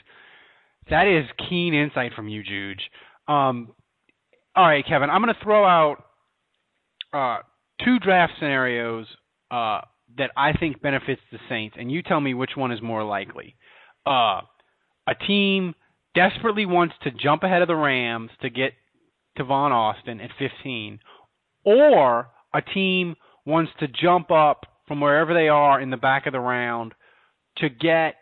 that 0.91 1.07
is 1.07 1.25
keen 1.49 1.75
insight 1.75 2.13
from 2.15 2.29
you, 2.29 2.43
Juge. 2.43 2.91
Um, 3.27 3.73
all 4.55 4.67
right, 4.67 4.85
Kevin, 4.87 5.11
I'm 5.11 5.23
going 5.23 5.35
to 5.35 5.41
throw 5.43 5.65
out 5.65 6.05
uh, 7.13 7.39
two 7.85 7.99
draft 7.99 8.35
scenarios 8.39 9.07
uh, 9.51 9.81
that 10.19 10.31
I 10.37 10.53
think 10.53 10.83
benefits 10.83 11.21
the 11.33 11.39
Saints, 11.49 11.77
and 11.79 11.91
you 11.91 12.03
tell 12.03 12.21
me 12.21 12.35
which 12.35 12.53
one 12.57 12.71
is 12.71 12.83
more 12.83 13.03
likely. 13.03 13.57
Uh, 14.07 14.43
a 15.07 15.15
team 15.27 15.75
desperately 16.15 16.67
wants 16.67 16.95
to 17.03 17.11
jump 17.11 17.43
ahead 17.43 17.63
of 17.63 17.69
the 17.69 17.75
Rams 17.75 18.31
to 18.43 18.51
get 18.51 18.73
to 19.37 19.45
Tavon 19.45 19.71
Austin 19.73 20.21
at 20.21 20.31
15, 20.39 21.01
or 21.65 22.29
a 22.55 22.63
team 22.63 23.17
wants 23.45 23.73
to 23.81 23.89
jump 23.89 24.31
up 24.31 24.67
from 24.87 25.01
wherever 25.01 25.35
they 25.35 25.49
are 25.49 25.81
in 25.81 25.91
the 25.91 25.97
back 25.97 26.27
of 26.27 26.33
the 26.33 26.41
round 26.41 26.95
to 27.59 27.69
get 27.69 28.15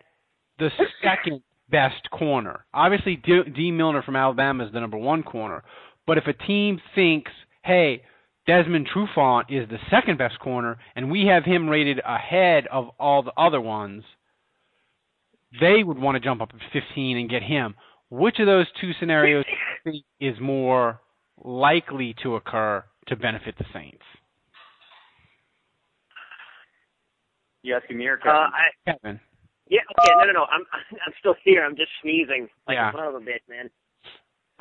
the 0.58 0.70
second 1.02 1.42
best 1.70 2.10
corner. 2.10 2.64
Obviously, 2.72 3.16
D, 3.16 3.40
D. 3.54 3.70
Milliner 3.70 4.02
from 4.02 4.16
Alabama 4.16 4.64
is 4.66 4.72
the 4.72 4.80
number 4.80 4.98
one 4.98 5.22
corner. 5.22 5.62
But 6.06 6.18
if 6.18 6.26
a 6.26 6.32
team 6.32 6.80
thinks, 6.94 7.30
hey, 7.64 8.02
Desmond 8.46 8.88
Trufant 8.94 9.44
is 9.50 9.68
the 9.68 9.78
second 9.90 10.18
best 10.18 10.38
corner, 10.40 10.78
and 10.96 11.10
we 11.10 11.26
have 11.26 11.44
him 11.44 11.68
rated 11.68 12.00
ahead 12.04 12.66
of 12.70 12.90
all 12.98 13.22
the 13.22 13.32
other 13.36 13.60
ones, 13.60 14.02
they 15.60 15.82
would 15.82 15.98
want 15.98 16.16
to 16.16 16.20
jump 16.20 16.40
up 16.40 16.50
at 16.54 16.60
15 16.72 17.16
and 17.16 17.28
get 17.30 17.42
him. 17.42 17.74
Which 18.10 18.38
of 18.40 18.46
those 18.46 18.66
two 18.80 18.92
scenarios 19.00 19.44
do 19.44 19.90
you 19.90 19.92
think 19.92 20.04
is 20.34 20.40
more 20.40 21.00
likely 21.42 22.14
to 22.22 22.36
occur 22.36 22.84
to 23.08 23.16
benefit 23.16 23.56
the 23.58 23.64
Saints? 23.72 24.02
You 27.62 27.74
asking 27.76 27.98
me 27.98 28.06
or 28.06 28.16
Kevin? 28.16 28.36
Uh, 28.36 28.50
I, 28.52 28.64
Kevin. 28.92 29.20
yeah, 29.68 29.80
okay, 30.00 30.12
no, 30.18 30.24
no, 30.24 30.32
no. 30.32 30.44
I'm 30.44 30.62
I'm 31.06 31.12
still 31.20 31.34
here. 31.44 31.64
I'm 31.64 31.76
just 31.76 31.90
sneezing 32.02 32.48
like 32.66 32.74
Yeah. 32.74 32.90
a 32.90 32.92
son 32.92 33.06
of 33.06 33.14
a 33.14 33.20
bitch, 33.20 33.46
man. 33.48 33.70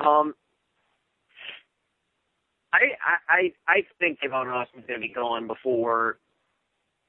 Um, 0.00 0.34
I 2.72 2.78
I 3.04 3.16
I, 3.28 3.52
I 3.68 3.82
think 3.98 4.18
Tavon 4.20 4.46
Austin's 4.52 4.84
gonna 4.86 5.00
be 5.00 5.12
gone 5.12 5.46
before. 5.46 6.18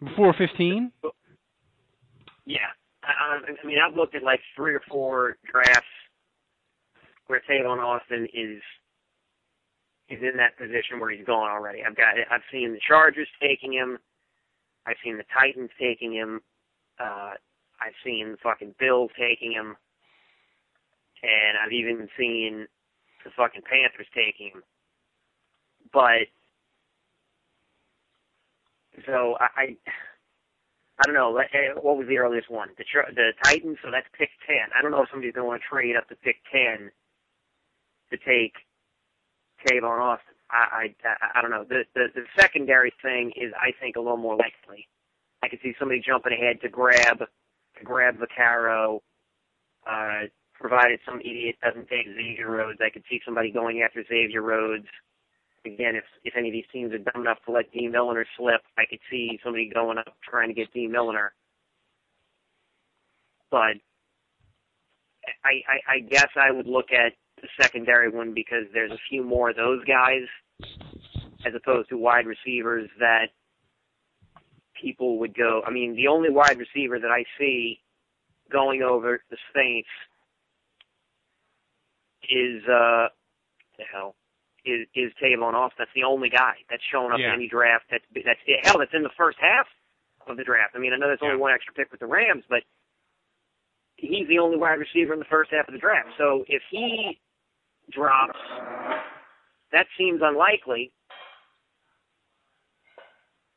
Before 0.04 0.34
15? 0.34 0.92
Yeah, 2.46 2.58
I, 3.04 3.40
I 3.64 3.68
mean 3.68 3.78
I've 3.80 3.96
looked 3.96 4.16
at 4.16 4.24
like 4.24 4.40
three 4.56 4.74
or 4.74 4.82
four 4.90 5.38
drafts 5.52 5.88
where 7.28 7.42
Tavon 7.50 7.80
Austin 7.80 8.28
is 8.34 8.62
is 10.10 10.20
in 10.22 10.38
that 10.38 10.58
position 10.58 11.00
where 11.00 11.12
he's 11.12 11.26
gone 11.26 11.50
already. 11.50 11.80
I've 11.84 11.96
got 11.96 12.16
I've 12.30 12.42
seen 12.52 12.74
the 12.74 12.80
Chargers 12.88 13.28
taking 13.42 13.74
him. 13.74 13.98
I've 14.86 14.98
seen 15.04 15.18
the 15.18 15.24
Titans 15.34 15.70
taking 15.80 16.14
him. 16.14 16.42
Uh, 17.00 17.32
I've 17.82 17.96
seen 18.04 18.32
the 18.32 18.38
fucking 18.44 18.76
Bills 18.80 19.12
taking 19.18 19.52
him, 19.52 19.76
and 21.24 21.58
I've 21.58 21.72
even 21.72 22.08
seen 22.18 22.68
the 23.24 23.32
fucking 23.36 23.62
Panthers 23.64 24.08
taking 24.14 24.52
him. 24.54 24.64
But 25.92 26.28
so 29.06 29.36
I, 29.40 29.48
I, 29.58 29.78
I 31.04 31.08
don't 31.08 31.16
know. 31.16 31.38
eh, 31.38 31.74
What 31.82 31.98
was 31.98 32.08
the 32.08 32.20
earliest 32.20 32.50
one? 32.50 32.70
The 32.78 32.86
the 33.16 33.34
Titans. 33.44 33.78
So 33.84 33.92
that's 33.92 34.08
pick 34.18 34.30
ten. 34.48 34.72
I 34.78 34.82
don't 34.82 34.92
know 34.92 35.04
if 35.04 35.10
somebody's 35.12 35.34
gonna 35.36 35.48
want 35.48 35.62
to 35.62 35.68
trade 35.70 35.98
up 35.98 36.08
to 36.10 36.16
pick 36.18 36.38
ten 36.52 36.92
to 38.12 38.18
take 38.18 38.54
Tavon 39.68 40.00
Austin. 40.02 40.36
I, 40.52 40.94
I 41.04 41.40
I 41.40 41.42
don't 41.42 41.52
know. 41.52 41.66
The, 41.68 41.84
the 41.96 42.08
the 42.16 42.24
secondary 42.40 42.94
thing 43.02 43.32
is 43.36 43.54
I 43.60 43.72
think 43.82 43.98
a 43.98 44.02
little 44.02 44.18
more 44.18 44.38
likely. 44.38 44.88
I 45.44 45.50
could 45.50 45.60
see 45.64 45.74
somebody 45.80 46.02
jumping 46.06 46.34
ahead 46.34 46.62
to 46.62 46.70
grab 46.70 47.20
to 47.20 47.84
grab 47.84 48.16
Vaccaro, 48.18 49.02
uh, 49.90 50.28
provided 50.56 51.00
some 51.06 51.20
idiot 51.22 51.56
doesn't 51.64 51.90
take 51.90 52.08
Xavier 52.08 52.50
Rhodes. 52.52 52.80
I 52.86 52.90
could 52.92 53.04
see 53.10 53.22
somebody 53.26 53.52
going 53.52 53.82
after 53.82 54.04
Xavier 54.08 54.42
Rhodes. 54.42 54.88
Again, 55.66 55.96
if 55.96 56.04
if 56.26 56.36
any 56.36 56.50
of 56.50 56.54
these 56.54 56.66
teams 56.74 56.94
are 56.94 56.98
dumb 56.98 57.22
enough 57.22 57.38
to 57.46 57.52
let 57.52 57.72
Dean 57.72 57.92
Milliner 57.92 58.26
slip, 58.38 58.62
I 58.78 58.84
could 58.90 59.00
see 59.10 59.40
somebody 59.44 59.70
going 59.74 59.98
up 59.98 60.14
trying 60.22 60.50
to 60.50 60.54
get 60.54 60.74
Dean 60.74 60.92
Milliner. 60.92 61.34
But 63.50 63.78
I, 65.46 65.62
I 65.68 65.96
I 65.96 66.00
guess 66.00 66.28
I 66.36 66.52
would 66.52 66.68
look 66.68 66.92
at 66.92 67.14
the 67.42 67.48
secondary 67.62 68.10
one 68.10 68.34
because 68.34 68.66
there's 68.74 68.92
a 68.92 69.00
few 69.10 69.24
more 69.24 69.52
of 69.52 69.56
those 69.56 69.84
guys 69.86 70.24
as 71.46 71.54
opposed 71.56 71.90
to 71.90 71.98
wide 71.98 72.26
receivers 72.26 72.90
that 73.00 73.28
people 74.82 75.20
would 75.20 75.36
go. 75.36 75.62
I 75.66 75.72
mean, 75.72 75.96
the 75.96 76.08
only 76.08 76.30
wide 76.30 76.58
receiver 76.58 77.00
that 77.00 77.12
I 77.12 77.24
see 77.40 77.80
going 78.52 78.82
over 78.82 79.22
the 79.30 79.38
Saints 79.56 79.88
is 82.30 82.64
uh 82.64 83.08
the 83.78 83.84
hell 83.92 84.16
is 84.66 84.88
is 84.96 85.12
Tavon 85.22 85.54
Austin. 85.54 85.76
That's 85.80 85.92
the 85.96 86.04
only 86.04 86.30
guy 86.30 86.54
that's 86.70 86.84
shown 86.92 87.12
up 87.12 87.20
Yeah. 87.20 87.30
in 87.30 87.34
any 87.34 87.48
draft. 87.48 87.86
That's 87.92 88.04
that's 88.14 88.40
hell. 88.64 88.80
That's 88.80 88.94
in 88.94 89.04
the 89.04 89.10
first 89.18 89.38
half 89.40 89.68
of 90.28 90.38
the 90.38 90.44
draft. 90.44 90.74
I 90.76 90.80
mean, 90.80 90.94
I 90.94 90.98
know 90.98 91.08
there's 91.08 91.20
only 91.22 91.36
Yeah. 91.36 91.42
one 91.42 91.54
extra 91.54 91.74
pick 91.74 91.92
with 91.92 92.00
the 92.00 92.08
Rams, 92.08 92.44
but 92.50 92.64
he's 93.98 94.28
the 94.28 94.40
only 94.40 94.58
wide 94.58 94.80
receiver 94.80 95.14
in 95.14 95.20
the 95.20 95.26
first 95.26 95.52
half 95.52 95.68
of 95.68 95.74
the 95.74 95.80
draft. 95.80 96.10
So 96.18 96.46
if 96.48 96.62
he 96.70 97.20
drops, 97.92 98.40
that 99.72 99.88
seems 99.98 100.22
unlikely. 100.22 100.92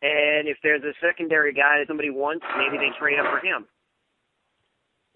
And 0.03 0.47
if 0.49 0.59
there's 0.63 0.83
a 0.85 0.93
secondary 1.01 1.53
guy 1.53 1.79
that 1.79 1.87
somebody 1.89 2.11
wants, 2.11 2.45
maybe 2.57 2.77
they 2.77 2.91
trade 2.99 3.19
up 3.19 3.27
for 3.31 3.45
him. 3.45 3.67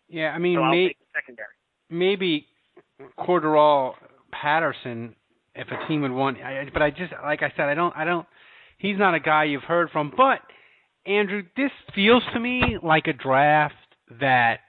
Yeah, 0.08 0.32
I 0.34 0.38
mean, 0.38 0.56
So 0.56 0.64
may, 0.64 0.94
secondary. 1.14 1.54
maybe 1.90 2.48
Cordarrelle 3.18 3.94
Patterson 4.32 5.14
if 5.60 5.68
a 5.68 5.88
team 5.88 6.02
would 6.02 6.10
want. 6.10 6.38
I, 6.38 6.66
but 6.72 6.82
I 6.82 6.90
just 6.90 7.12
like 7.22 7.42
I 7.42 7.52
said, 7.56 7.66
I 7.66 7.74
don't, 7.74 7.94
I 7.96 8.04
don't. 8.04 8.26
He's 8.78 8.98
not 8.98 9.14
a 9.14 9.20
guy 9.20 9.44
you've 9.44 9.62
heard 9.62 9.90
from. 9.90 10.12
But 10.16 10.40
Andrew, 11.06 11.42
this 11.56 11.70
feels 11.94 12.22
to 12.32 12.40
me 12.40 12.78
like 12.82 13.06
a 13.06 13.12
draft 13.12 13.74
that 14.20 14.60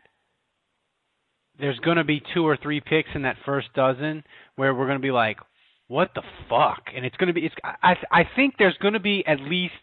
there's 1.60 1.80
going 1.80 1.97
to 1.97 2.04
be 2.04 2.21
two 2.34 2.45
or 2.45 2.58
three 2.58 2.82
picks 2.82 3.10
in 3.15 3.21
that 3.21 3.38
first 3.45 3.67
dozen 3.73 4.23
where 4.56 4.75
we're 4.75 4.86
going 4.86 4.97
to 4.97 5.01
be 5.01 5.12
like, 5.12 5.38
what 5.88 6.12
the 6.13 6.23
fuck? 6.49 6.84
And 6.95 7.06
it's 7.06 7.15
going 7.17 7.27
to 7.27 7.34
be. 7.34 7.45
It's. 7.45 7.56
I 7.63 7.95
I 8.12 8.23
think 8.36 8.56
there's 8.58 8.77
going 8.82 8.93
to 8.93 8.99
be 8.99 9.23
at 9.25 9.39
least 9.39 9.73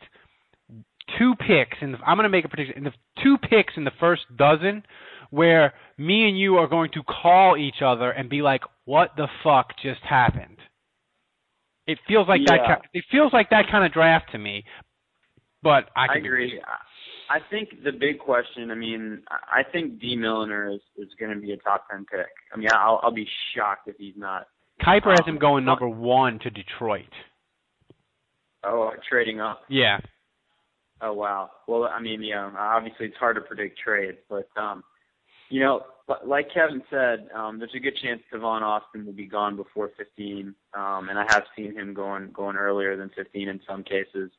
two 1.19 1.35
picks, 1.39 1.79
and 1.81 1.97
I'm 2.07 2.17
going 2.17 2.25
to 2.25 2.29
make 2.29 2.45
a 2.45 2.49
prediction. 2.49 2.79
In 2.79 2.85
the 2.85 2.93
two 3.23 3.39
picks 3.39 3.75
in 3.77 3.85
the 3.85 3.93
first 3.99 4.23
dozen, 4.37 4.83
where 5.31 5.73
me 5.97 6.29
and 6.29 6.39
you 6.39 6.57
are 6.57 6.67
going 6.67 6.91
to 6.93 7.03
call 7.03 7.57
each 7.57 7.83
other 7.83 8.11
and 8.11 8.29
be 8.29 8.43
like, 8.43 8.63
"What 8.85 9.13
the 9.17 9.29
fuck 9.43 9.69
just 9.83 10.01
happened?" 10.03 10.59
It 11.89 11.99
feels 12.07 12.29
like 12.29 12.43
Yeah. 12.43 12.57
that. 12.69 12.83
It 12.93 13.05
feels 13.11 13.33
like 13.33 13.51
that 13.51 13.65
kind 13.71 13.85
of 13.85 13.93
draft 13.93 14.31
to 14.33 14.39
me. 14.39 14.65
But 15.63 15.89
I, 15.97 16.07
I 16.11 16.15
agree. 16.19 16.61
I- 17.31 17.41
think 17.51 17.83
the 17.83 17.93
big 17.93 18.19
question. 18.19 18.71
I 18.71 18.75
mean, 18.75 19.23
I 19.31 19.63
think 19.63 19.99
D. 20.01 20.17
Milliner 20.17 20.71
is 20.71 20.81
is 20.97 21.09
going 21.19 21.35
to 21.35 21.41
be 21.41 21.53
a 21.53 21.57
top 21.57 21.89
ten 21.91 22.07
pick. 22.11 22.27
I 22.55 22.57
mean, 22.57 22.69
I'll 22.73 23.01
I'll 23.03 23.11
be 23.11 23.29
shocked 23.55 23.89
if 23.89 23.97
he's 23.97 24.17
not. 24.17 24.47
Kiper 24.83 25.11
has 25.11 25.21
um, 25.25 25.35
him 25.35 25.39
going 25.39 25.65
number 25.65 25.89
one 25.89 26.39
to 26.41 26.51
Detroit. 26.51 27.13
Oh, 28.65 28.93
trading 29.09 29.41
up. 29.41 29.63
Yeah. 29.69 29.99
Oh 31.01 31.13
wow. 31.13 31.51
Well, 31.67 31.85
I 31.85 32.01
mean, 32.01 32.23
yeah, 32.23 32.51
obviously 32.59 33.07
it's 33.07 33.17
hard 33.17 33.37
to 33.37 33.43
predict 33.43 33.79
trades, 33.79 34.19
but 34.29 34.49
um, 34.57 34.83
you 35.49 35.61
know, 35.61 35.83
like 36.25 36.53
Kevin 36.53 36.83
said, 36.91 37.29
um, 37.35 37.59
there's 37.59 37.75
a 37.75 37.81
good 37.81 37.97
chance 38.03 38.21
Tavon 38.33 38.63
Austin 38.63 39.05
will 39.05 39.13
be 39.13 39.27
gone 39.27 39.57
before 39.57 39.91
15, 39.99 40.55
um, 40.75 41.09
and 41.09 41.19
I 41.19 41.25
have 41.29 41.45
seen 41.57 41.75
him 41.75 41.93
going 41.93 42.31
going 42.33 42.57
earlier 42.57 42.97
than 42.97 43.11
15 43.17 43.49
in 43.49 43.61
some 43.69 43.83
cases. 43.83 44.31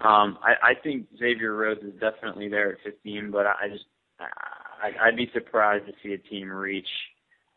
Um, 0.00 0.38
I, 0.42 0.70
I 0.70 0.74
think 0.82 1.06
Xavier 1.18 1.54
Rhodes 1.54 1.82
is 1.82 1.92
definitely 2.00 2.48
there 2.48 2.72
at 2.72 2.78
15, 2.84 3.30
but 3.30 3.46
I 3.46 3.68
just 3.70 3.84
I, 4.18 5.06
I'd 5.06 5.16
be 5.16 5.30
surprised 5.32 5.86
to 5.86 5.92
see 6.02 6.14
a 6.14 6.18
team 6.18 6.50
reach 6.50 6.88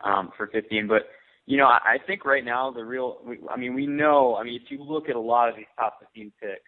um, 0.03 0.31
for 0.37 0.47
15. 0.47 0.87
But 0.87 1.03
you 1.45 1.57
know, 1.57 1.65
I, 1.65 1.79
I 1.95 1.97
think 2.05 2.25
right 2.25 2.45
now 2.45 2.71
the 2.71 2.83
real, 2.83 3.17
I 3.49 3.57
mean, 3.57 3.73
we 3.73 3.87
know. 3.87 4.35
I 4.35 4.43
mean, 4.43 4.59
if 4.63 4.69
you 4.69 4.83
look 4.83 5.09
at 5.09 5.15
a 5.15 5.19
lot 5.19 5.49
of 5.49 5.55
these 5.55 5.65
top 5.77 5.99
15 5.99 6.31
picks, 6.39 6.61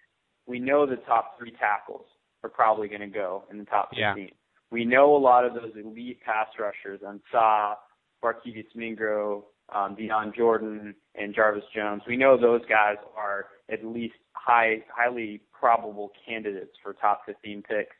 we 0.47 0.59
know 0.59 0.85
the 0.85 0.95
top 1.07 1.37
three 1.37 1.51
tackles 1.51 2.05
are 2.43 2.49
probably 2.49 2.87
going 2.87 3.01
to 3.01 3.07
go 3.07 3.43
in 3.51 3.57
the 3.57 3.65
top 3.65 3.89
15. 3.89 4.03
Yeah. 4.17 4.25
We 4.71 4.85
know 4.85 5.15
a 5.15 5.17
lot 5.17 5.45
of 5.45 5.53
those 5.53 5.71
elite 5.75 6.19
pass 6.21 6.47
rushers, 6.59 7.01
Ansah, 7.01 7.75
Barkevious 8.23 8.67
Mingo, 8.75 9.45
um, 9.73 9.95
Dion 9.95 10.33
Jordan, 10.35 10.95
and 11.15 11.33
Jarvis 11.33 11.63
Jones. 11.75 12.01
We 12.07 12.17
know 12.17 12.39
those 12.39 12.61
guys 12.69 12.97
are 13.17 13.47
at 13.71 13.85
least 13.85 14.15
high, 14.33 14.83
highly 14.95 15.41
probable 15.57 16.11
candidates 16.27 16.75
for 16.83 16.93
top 16.93 17.21
15 17.25 17.63
picks. 17.67 17.95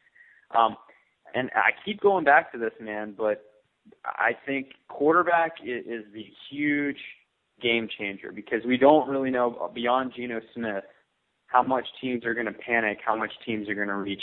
Um, 0.57 0.75
and 1.33 1.49
I 1.55 1.71
keep 1.85 2.01
going 2.01 2.25
back 2.25 2.51
to 2.53 2.57
this, 2.57 2.73
man, 2.79 3.13
but 3.17 3.43
I 4.05 4.31
think 4.45 4.69
quarterback 4.87 5.53
is, 5.63 5.85
is 5.85 6.05
the 6.13 6.25
huge 6.49 6.97
game 7.61 7.87
changer 7.97 8.31
because 8.31 8.61
we 8.65 8.77
don't 8.77 9.09
really 9.09 9.31
know 9.31 9.71
beyond 9.73 10.13
Geno 10.15 10.39
Smith 10.53 10.83
how 11.47 11.63
much 11.63 11.85
teams 11.99 12.25
are 12.25 12.33
going 12.33 12.45
to 12.45 12.53
panic, 12.53 12.99
how 13.05 13.15
much 13.15 13.31
teams 13.45 13.67
are 13.69 13.75
going 13.75 13.87
to 13.87 13.95
reach. 13.95 14.21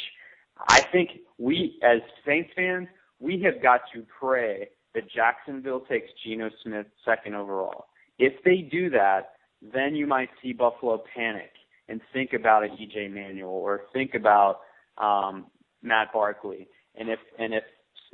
I 0.69 0.83
think 0.93 1.11
we, 1.39 1.79
as 1.83 2.01
Saints 2.27 2.51
fans, 2.57 2.89
we 3.21 3.41
have 3.43 3.63
got 3.63 3.81
to 3.95 4.05
pray 4.19 4.69
that 4.95 5.11
Jacksonville 5.11 5.81
takes 5.81 6.09
Geno 6.25 6.51
Smith 6.63 6.87
second 7.05 7.35
overall. 7.35 7.87
If 8.19 8.33
they 8.45 8.59
do 8.71 8.89
that, 8.91 9.33
then 9.63 9.95
you 9.95 10.07
might 10.07 10.29
see 10.43 10.53
Buffalo 10.53 11.03
panic 11.15 11.51
and 11.89 12.01
think 12.13 12.33
about 12.33 12.65
an 12.65 12.71
EJ 12.71 13.13
Manuel 13.13 13.51
or 13.51 13.83
think 13.93 14.15
about 14.15 14.61
um, 14.99 15.47
Matt 15.83 16.13
Barkley. 16.13 16.67
And 16.99 17.11
if 17.11 17.19
and 17.39 17.53
if 17.53 17.65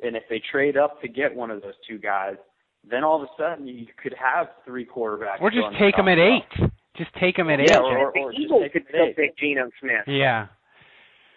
and 0.03 0.17
if 0.17 0.25
they 0.29 0.41
trade 0.51 0.77
up 0.77 1.01
to 1.03 1.09
get 1.09 1.35
one 1.35 1.51
of 1.51 1.63
those 1.63 1.75
two 1.89 1.99
guys, 1.99 2.35
then 2.89 3.05
all 3.05 3.23
of 3.23 3.29
a 3.29 3.31
sudden 3.41 3.67
you 3.67 3.87
could 4.03 4.15
have 4.15 4.49
three 4.65 4.85
quarterbacks. 4.85 5.41
Or 5.41 5.51
just 5.51 5.67
take 5.79 5.97
them 5.97 6.09
at 6.09 6.19
eight. 6.19 6.71
Just 6.97 7.11
take 7.21 7.37
them 7.37 7.49
at 7.49 7.61
Yeah, 7.61 7.77
eight. 7.77 7.81
or- 7.81 8.13
the 8.13 8.21
or 8.21 8.31
just 8.33 8.43
Eagles 8.43 8.63
take 8.65 8.73
could 8.73 8.83
it 8.83 8.89
still 9.15 9.25
eight. 9.25 9.37
Geno 9.37 9.71
Smith. 9.81 10.03
yeah. 10.09 10.49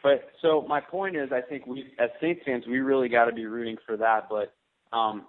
But 0.05 0.29
so 0.39 0.63
my 0.69 0.79
point 0.81 1.15
is, 1.15 1.31
I 1.31 1.41
think 1.41 1.65
we 1.65 1.91
as 1.97 2.11
Saints 2.21 2.43
fans, 2.45 2.65
we 2.67 2.77
really 2.77 3.09
got 3.09 3.25
to 3.25 3.31
be 3.31 3.47
rooting 3.47 3.77
for 3.87 3.97
that. 3.97 4.29
But 4.29 4.53
um, 4.95 5.25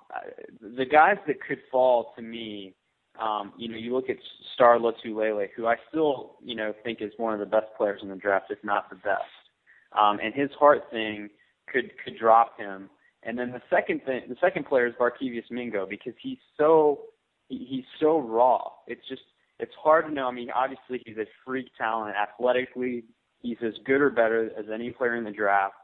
the 0.60 0.84
guys 0.84 1.16
that 1.26 1.36
could 1.40 1.60
fall 1.72 2.12
to 2.14 2.20
me, 2.20 2.74
um, 3.18 3.54
you 3.56 3.70
know, 3.70 3.78
you 3.78 3.94
look 3.94 4.10
at 4.10 4.18
Star 4.52 4.78
Lotulelei, 4.78 5.46
who 5.56 5.66
I 5.66 5.76
still, 5.88 6.36
you 6.44 6.54
know, 6.54 6.74
think 6.84 7.00
is 7.00 7.10
one 7.16 7.32
of 7.32 7.40
the 7.40 7.46
best 7.46 7.68
players 7.78 8.00
in 8.02 8.10
the 8.10 8.16
draft, 8.16 8.50
if 8.50 8.58
not 8.62 8.90
the 8.90 8.96
best. 8.96 9.22
Um, 9.98 10.18
and 10.22 10.34
his 10.34 10.50
heart 10.60 10.82
thing 10.90 11.30
could 11.72 11.92
could 12.04 12.18
drop 12.18 12.60
him. 12.60 12.90
And 13.22 13.38
then 13.38 13.52
the 13.52 13.62
second 13.70 14.02
thing, 14.04 14.24
the 14.28 14.36
second 14.42 14.66
player 14.66 14.88
is 14.88 14.94
Barkevious 15.00 15.50
Mingo 15.50 15.86
because 15.88 16.12
he's 16.22 16.36
so 16.58 17.00
he, 17.48 17.66
he's 17.66 17.84
so 17.98 18.18
raw. 18.18 18.72
It's 18.86 19.08
just 19.08 19.22
it's 19.58 19.72
hard 19.82 20.04
to 20.08 20.12
know. 20.12 20.26
I 20.28 20.32
mean, 20.32 20.50
obviously 20.54 21.00
he's 21.06 21.16
a 21.16 21.24
freak 21.46 21.70
talent 21.78 22.14
athletically. 22.14 23.04
He's 23.46 23.58
as 23.66 23.74
good 23.84 24.00
or 24.00 24.10
better 24.10 24.50
as 24.58 24.66
any 24.72 24.90
player 24.90 25.14
in 25.14 25.24
the 25.24 25.30
draft, 25.30 25.74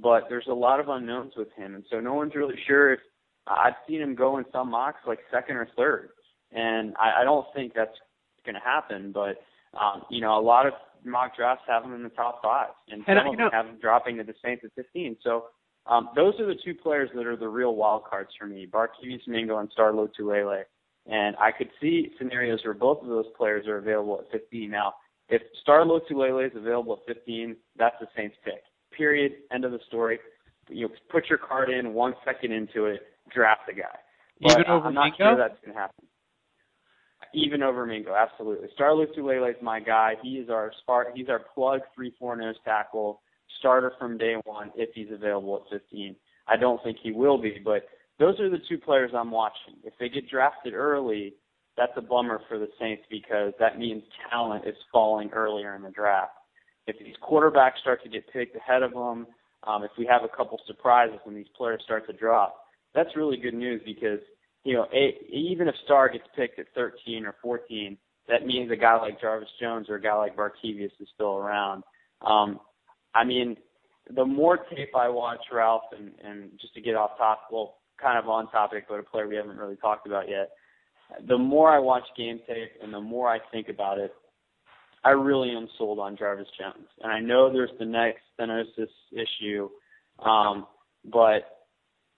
but 0.00 0.24
there's 0.28 0.46
a 0.48 0.54
lot 0.54 0.78
of 0.80 0.88
unknowns 0.88 1.32
with 1.36 1.48
him, 1.56 1.74
and 1.74 1.84
so 1.90 1.98
no 2.00 2.14
one's 2.14 2.34
really 2.34 2.54
sure 2.66 2.92
if 2.92 3.00
I've 3.48 3.74
seen 3.88 4.00
him 4.00 4.14
go 4.14 4.38
in 4.38 4.44
some 4.52 4.70
mocks 4.70 5.00
like 5.06 5.18
second 5.32 5.56
or 5.56 5.68
third, 5.76 6.10
and 6.52 6.94
I, 7.00 7.22
I 7.22 7.24
don't 7.24 7.46
think 7.54 7.72
that's 7.74 7.96
going 8.44 8.54
to 8.54 8.60
happen. 8.60 9.10
But 9.12 9.38
um, 9.78 10.02
you 10.10 10.20
know, 10.20 10.38
a 10.38 10.40
lot 10.40 10.66
of 10.66 10.74
mock 11.04 11.34
drafts 11.36 11.64
have 11.66 11.82
him 11.84 11.94
in 11.94 12.02
the 12.02 12.08
top 12.10 12.40
five, 12.42 12.68
and 12.88 13.02
some 13.06 13.16
And, 13.16 13.18
of 13.18 13.24
them 13.32 13.36
know- 13.36 13.50
have 13.52 13.66
him 13.66 13.78
dropping 13.80 14.16
to 14.18 14.24
the 14.24 14.34
Saints 14.44 14.62
at 14.64 14.70
15. 14.76 15.16
So 15.22 15.46
um, 15.86 16.10
those 16.14 16.34
are 16.38 16.46
the 16.46 16.58
two 16.64 16.74
players 16.74 17.10
that 17.14 17.26
are 17.26 17.36
the 17.36 17.48
real 17.48 17.74
wild 17.74 18.04
cards 18.04 18.30
for 18.38 18.46
me: 18.46 18.66
Barkevious 18.70 19.26
Mingo 19.26 19.58
and 19.58 19.70
Star 19.72 19.92
Lotulelei. 19.92 20.62
And 21.10 21.34
I 21.36 21.52
could 21.52 21.70
see 21.80 22.12
scenarios 22.18 22.60
where 22.64 22.74
both 22.74 23.00
of 23.02 23.08
those 23.08 23.24
players 23.34 23.66
are 23.66 23.78
available 23.78 24.20
at 24.22 24.30
15. 24.30 24.70
Now, 24.70 24.92
if 25.28 25.42
Star 25.62 25.84
Lotulelei 25.84 26.46
is 26.46 26.56
available 26.56 27.00
at 27.06 27.14
15, 27.14 27.56
that's 27.76 27.96
the 28.00 28.06
Saints 28.16 28.36
pick. 28.44 28.62
Period. 28.96 29.32
End 29.52 29.64
of 29.64 29.72
the 29.72 29.80
story. 29.86 30.18
You 30.68 30.88
know, 30.88 30.94
put 31.10 31.28
your 31.28 31.38
card 31.38 31.70
in 31.70 31.94
one 31.94 32.14
second 32.24 32.52
into 32.52 32.86
it, 32.86 33.00
draft 33.32 33.62
the 33.66 33.74
guy. 33.74 33.98
But 34.40 34.52
Even 34.52 34.66
over 34.66 34.86
I'm 34.86 34.94
not 34.94 35.04
Mingo? 35.04 35.16
sure 35.18 35.36
that's 35.36 35.60
going 35.64 35.74
to 35.74 35.80
happen. 35.80 36.04
Even 37.34 37.62
over 37.62 37.84
Mingo, 37.84 38.14
absolutely. 38.14 38.68
Star 38.74 38.90
Lotulelei 38.90 39.50
is 39.50 39.56
my 39.62 39.80
guy. 39.80 40.14
He 40.22 40.34
is 40.38 40.48
our 40.48 40.72
spark. 40.80 41.08
He's 41.14 41.28
our 41.28 41.40
plug 41.54 41.80
three 41.94 42.14
four 42.18 42.36
nose 42.36 42.54
tackle 42.64 43.20
starter 43.58 43.92
from 43.98 44.16
day 44.18 44.36
one 44.44 44.70
if 44.76 44.90
he's 44.94 45.08
available 45.12 45.56
at 45.56 45.78
15. 45.80 46.14
I 46.46 46.56
don't 46.56 46.82
think 46.82 46.98
he 47.02 47.12
will 47.12 47.36
be, 47.38 47.60
but 47.62 47.86
those 48.18 48.38
are 48.40 48.48
the 48.48 48.60
two 48.68 48.78
players 48.78 49.10
I'm 49.14 49.30
watching. 49.30 49.74
If 49.84 49.94
they 50.00 50.08
get 50.08 50.28
drafted 50.28 50.74
early, 50.74 51.34
that's 51.78 51.92
a 51.96 52.02
bummer 52.02 52.40
for 52.48 52.58
the 52.58 52.68
Saints 52.78 53.04
because 53.08 53.52
that 53.60 53.78
means 53.78 54.02
talent 54.30 54.66
is 54.66 54.74
falling 54.92 55.30
earlier 55.30 55.74
in 55.76 55.82
the 55.82 55.90
draft. 55.90 56.32
If 56.86 56.98
these 56.98 57.14
quarterbacks 57.22 57.78
start 57.80 58.02
to 58.02 58.08
get 58.08 58.30
picked 58.32 58.56
ahead 58.56 58.82
of 58.82 58.92
them, 58.92 59.26
um, 59.66 59.84
if 59.84 59.90
we 59.96 60.06
have 60.06 60.22
a 60.24 60.36
couple 60.36 60.60
surprises 60.66 61.18
when 61.24 61.34
these 61.34 61.46
players 61.56 61.80
start 61.84 62.06
to 62.08 62.12
drop, 62.12 62.64
that's 62.94 63.16
really 63.16 63.36
good 63.36 63.54
news 63.54 63.80
because 63.84 64.18
you 64.64 64.74
know 64.74 64.86
a, 64.92 65.16
even 65.32 65.68
if 65.68 65.74
Star 65.84 66.08
gets 66.08 66.24
picked 66.34 66.58
at 66.58 66.66
13 66.74 67.24
or 67.24 67.34
14, 67.42 67.96
that 68.28 68.44
means 68.44 68.70
a 68.70 68.76
guy 68.76 68.96
like 68.96 69.20
Jarvis 69.20 69.48
Jones 69.60 69.86
or 69.88 69.96
a 69.96 70.02
guy 70.02 70.14
like 70.16 70.36
Barkevious 70.36 70.90
is 71.00 71.08
still 71.14 71.36
around. 71.36 71.84
Um, 72.26 72.60
I 73.14 73.24
mean, 73.24 73.56
the 74.14 74.24
more 74.24 74.56
tape 74.56 74.94
I 74.96 75.08
watch, 75.08 75.40
Ralph, 75.52 75.82
and, 75.96 76.12
and 76.24 76.50
just 76.60 76.74
to 76.74 76.80
get 76.80 76.94
off 76.94 77.16
topic, 77.18 77.44
well, 77.50 77.76
kind 78.00 78.18
of 78.18 78.28
on 78.28 78.50
topic, 78.50 78.84
but 78.88 78.98
a 78.98 79.02
player 79.02 79.28
we 79.28 79.36
haven't 79.36 79.56
really 79.56 79.76
talked 79.76 80.06
about 80.06 80.28
yet. 80.28 80.50
The 81.26 81.38
more 81.38 81.70
I 81.70 81.78
watch 81.78 82.04
game 82.16 82.40
tape 82.46 82.70
and 82.82 82.92
the 82.92 83.00
more 83.00 83.28
I 83.28 83.38
think 83.50 83.68
about 83.68 83.98
it, 83.98 84.12
I 85.04 85.10
really 85.10 85.50
am 85.50 85.68
sold 85.78 85.98
on 85.98 86.16
Jarvis 86.16 86.48
Jones. 86.58 86.86
And 87.02 87.12
I 87.12 87.20
know 87.20 87.52
there's 87.52 87.70
the 87.78 87.84
neck 87.84 88.16
stenosis 88.38 88.88
issue, 89.12 89.68
um, 90.24 90.66
but 91.04 91.58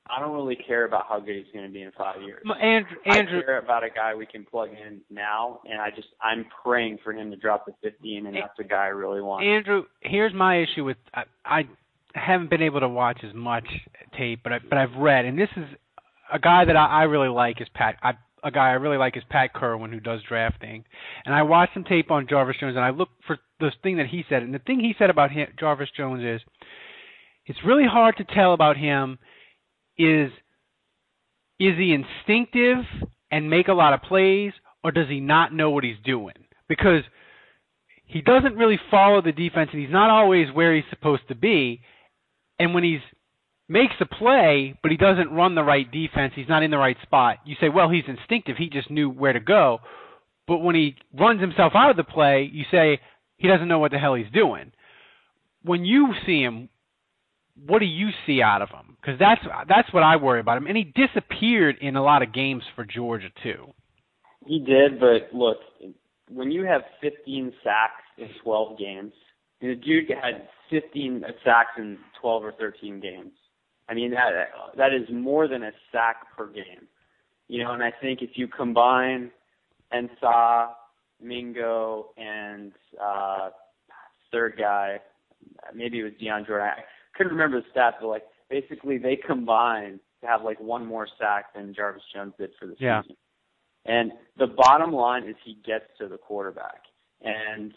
I 0.08 0.18
don't 0.18 0.34
really 0.34 0.56
care 0.56 0.86
about 0.86 1.04
how 1.08 1.20
good 1.20 1.36
he's 1.36 1.52
going 1.52 1.66
to 1.66 1.72
be 1.72 1.82
in 1.82 1.92
five 1.92 2.20
years. 2.22 2.42
M- 2.44 2.56
Andrew, 2.60 2.98
I 3.06 3.42
care 3.42 3.58
about 3.58 3.84
a 3.84 3.90
guy 3.90 4.14
we 4.14 4.26
can 4.26 4.44
plug 4.44 4.70
in 4.70 5.00
now, 5.10 5.60
and 5.70 5.80
I 5.80 5.90
just 5.90 6.08
I'm 6.20 6.46
praying 6.64 6.98
for 7.04 7.12
him 7.12 7.30
to 7.30 7.36
drop 7.36 7.66
the 7.66 7.72
15, 7.82 8.26
and 8.26 8.34
that's 8.34 8.56
the 8.58 8.64
guy 8.64 8.84
I 8.84 8.88
really 8.88 9.20
want. 9.20 9.44
Andrew, 9.44 9.84
here's 10.00 10.34
my 10.34 10.62
issue 10.62 10.84
with 10.84 10.96
I, 11.14 11.24
I 11.44 11.62
haven't 12.14 12.50
been 12.50 12.62
able 12.62 12.80
to 12.80 12.88
watch 12.88 13.18
as 13.22 13.34
much 13.34 13.66
tape, 14.18 14.40
but 14.42 14.52
I, 14.52 14.58
but 14.68 14.78
I've 14.78 14.96
read, 14.96 15.26
and 15.26 15.38
this 15.38 15.50
is 15.56 15.64
a 16.32 16.38
guy 16.38 16.64
that 16.64 16.76
I, 16.76 16.86
I 16.86 17.02
really 17.04 17.28
like 17.28 17.60
is 17.60 17.68
Pat. 17.74 17.96
I, 18.02 18.12
a 18.42 18.50
guy 18.50 18.68
I 18.68 18.72
really 18.72 18.96
like 18.96 19.16
is 19.16 19.22
Pat 19.28 19.52
Kirwan, 19.54 19.92
who 19.92 20.00
does 20.00 20.20
drafting, 20.28 20.84
and 21.24 21.34
I 21.34 21.42
watched 21.42 21.74
some 21.74 21.84
tape 21.84 22.10
on 22.10 22.26
Jarvis 22.28 22.56
Jones, 22.60 22.76
and 22.76 22.84
I 22.84 22.90
looked 22.90 23.24
for 23.26 23.38
this 23.60 23.74
thing 23.82 23.98
that 23.98 24.06
he 24.06 24.24
said, 24.28 24.42
and 24.42 24.54
the 24.54 24.58
thing 24.58 24.80
he 24.80 24.94
said 24.98 25.10
about 25.10 25.30
him, 25.30 25.48
Jarvis 25.58 25.90
Jones 25.96 26.22
is, 26.22 26.40
it's 27.46 27.58
really 27.64 27.86
hard 27.86 28.16
to 28.18 28.24
tell 28.24 28.54
about 28.54 28.76
him. 28.76 29.18
Is 29.98 30.30
is 31.58 31.76
he 31.76 31.92
instinctive 31.92 32.84
and 33.30 33.50
make 33.50 33.68
a 33.68 33.74
lot 33.74 33.92
of 33.92 34.02
plays, 34.02 34.52
or 34.82 34.90
does 34.92 35.08
he 35.08 35.20
not 35.20 35.52
know 35.52 35.70
what 35.70 35.84
he's 35.84 35.98
doing? 36.04 36.34
Because 36.68 37.02
he 38.06 38.22
doesn't 38.22 38.56
really 38.56 38.80
follow 38.90 39.20
the 39.22 39.32
defense 39.32 39.70
and 39.72 39.80
he's 39.80 39.92
not 39.92 40.10
always 40.10 40.48
where 40.52 40.74
he's 40.74 40.84
supposed 40.90 41.22
to 41.28 41.34
be. 41.34 41.82
And 42.58 42.74
when 42.74 42.82
he's 42.82 43.00
makes 43.70 43.94
a 44.00 44.06
play, 44.06 44.76
but 44.82 44.90
he 44.90 44.96
doesn't 44.96 45.30
run 45.30 45.54
the 45.54 45.62
right 45.62 45.90
defense, 45.90 46.32
he's 46.34 46.48
not 46.48 46.64
in 46.64 46.72
the 46.72 46.76
right 46.76 46.96
spot. 47.02 47.38
You 47.46 47.54
say, 47.60 47.68
well, 47.68 47.88
he's 47.88 48.04
instinctive. 48.08 48.56
He 48.56 48.68
just 48.68 48.90
knew 48.90 49.08
where 49.08 49.32
to 49.32 49.40
go. 49.40 49.78
But 50.48 50.58
when 50.58 50.74
he 50.74 50.96
runs 51.16 51.40
himself 51.40 51.72
out 51.76 51.90
of 51.90 51.96
the 51.96 52.02
play, 52.04 52.50
you 52.52 52.64
say 52.72 53.00
he 53.36 53.46
doesn't 53.46 53.68
know 53.68 53.78
what 53.78 53.92
the 53.92 53.98
hell 53.98 54.14
he's 54.14 54.30
doing. 54.32 54.72
when 55.62 55.84
you 55.84 56.12
see 56.26 56.42
him, 56.42 56.68
what 57.66 57.78
do 57.78 57.84
you 57.84 58.08
see 58.26 58.42
out 58.42 58.62
of 58.62 58.70
him? 58.70 58.96
Because 59.00 59.18
that's 59.18 59.40
that's 59.68 59.92
what 59.92 60.02
I 60.02 60.16
worry 60.16 60.40
about 60.40 60.56
him, 60.56 60.66
and 60.66 60.76
he 60.76 60.84
disappeared 60.84 61.76
in 61.80 61.96
a 61.96 62.02
lot 62.02 62.22
of 62.22 62.32
games 62.32 62.62
for 62.74 62.84
Georgia 62.84 63.28
too. 63.42 63.66
He 64.46 64.58
did, 64.58 64.98
but 64.98 65.36
look, 65.36 65.58
when 66.30 66.50
you 66.50 66.64
have 66.64 66.82
15 67.02 67.52
sacks 67.62 68.02
in 68.16 68.28
12 68.42 68.78
games, 68.78 69.12
the 69.60 69.74
dude 69.74 70.10
had 70.10 70.48
15 70.70 71.22
sacks 71.44 71.70
in 71.76 71.98
12 72.20 72.44
or 72.44 72.52
13 72.52 73.00
games. 73.00 73.32
I 73.90 73.94
mean 73.94 74.12
that 74.12 74.30
that 74.76 74.92
is 74.94 75.08
more 75.12 75.48
than 75.48 75.64
a 75.64 75.72
sack 75.90 76.36
per 76.36 76.46
game. 76.46 76.86
You 77.48 77.64
know, 77.64 77.72
and 77.72 77.82
I 77.82 77.92
think 78.00 78.22
if 78.22 78.30
you 78.34 78.46
combine 78.46 79.32
Ansah, 79.92 80.68
Mingo, 81.20 82.10
and 82.16 82.72
uh, 83.02 83.50
third 84.30 84.54
guy, 84.56 85.00
maybe 85.74 85.98
it 85.98 86.04
was 86.04 86.12
Jordan. 86.20 86.68
I 86.68 86.82
couldn't 87.16 87.32
remember 87.32 87.60
the 87.60 87.66
stats, 87.78 87.94
but 88.00 88.06
like 88.06 88.22
basically 88.48 88.98
they 88.98 89.16
combined 89.16 89.98
to 90.20 90.26
have 90.28 90.42
like 90.42 90.60
one 90.60 90.86
more 90.86 91.08
sack 91.18 91.54
than 91.54 91.74
Jarvis 91.74 92.02
Jones 92.14 92.34
did 92.38 92.50
for 92.58 92.66
the 92.66 92.76
yeah. 92.78 93.02
season. 93.02 93.16
And 93.86 94.12
the 94.38 94.46
bottom 94.46 94.92
line 94.92 95.24
is 95.24 95.34
he 95.44 95.58
gets 95.66 95.86
to 95.98 96.06
the 96.06 96.18
quarterback. 96.18 96.82
And 97.22 97.72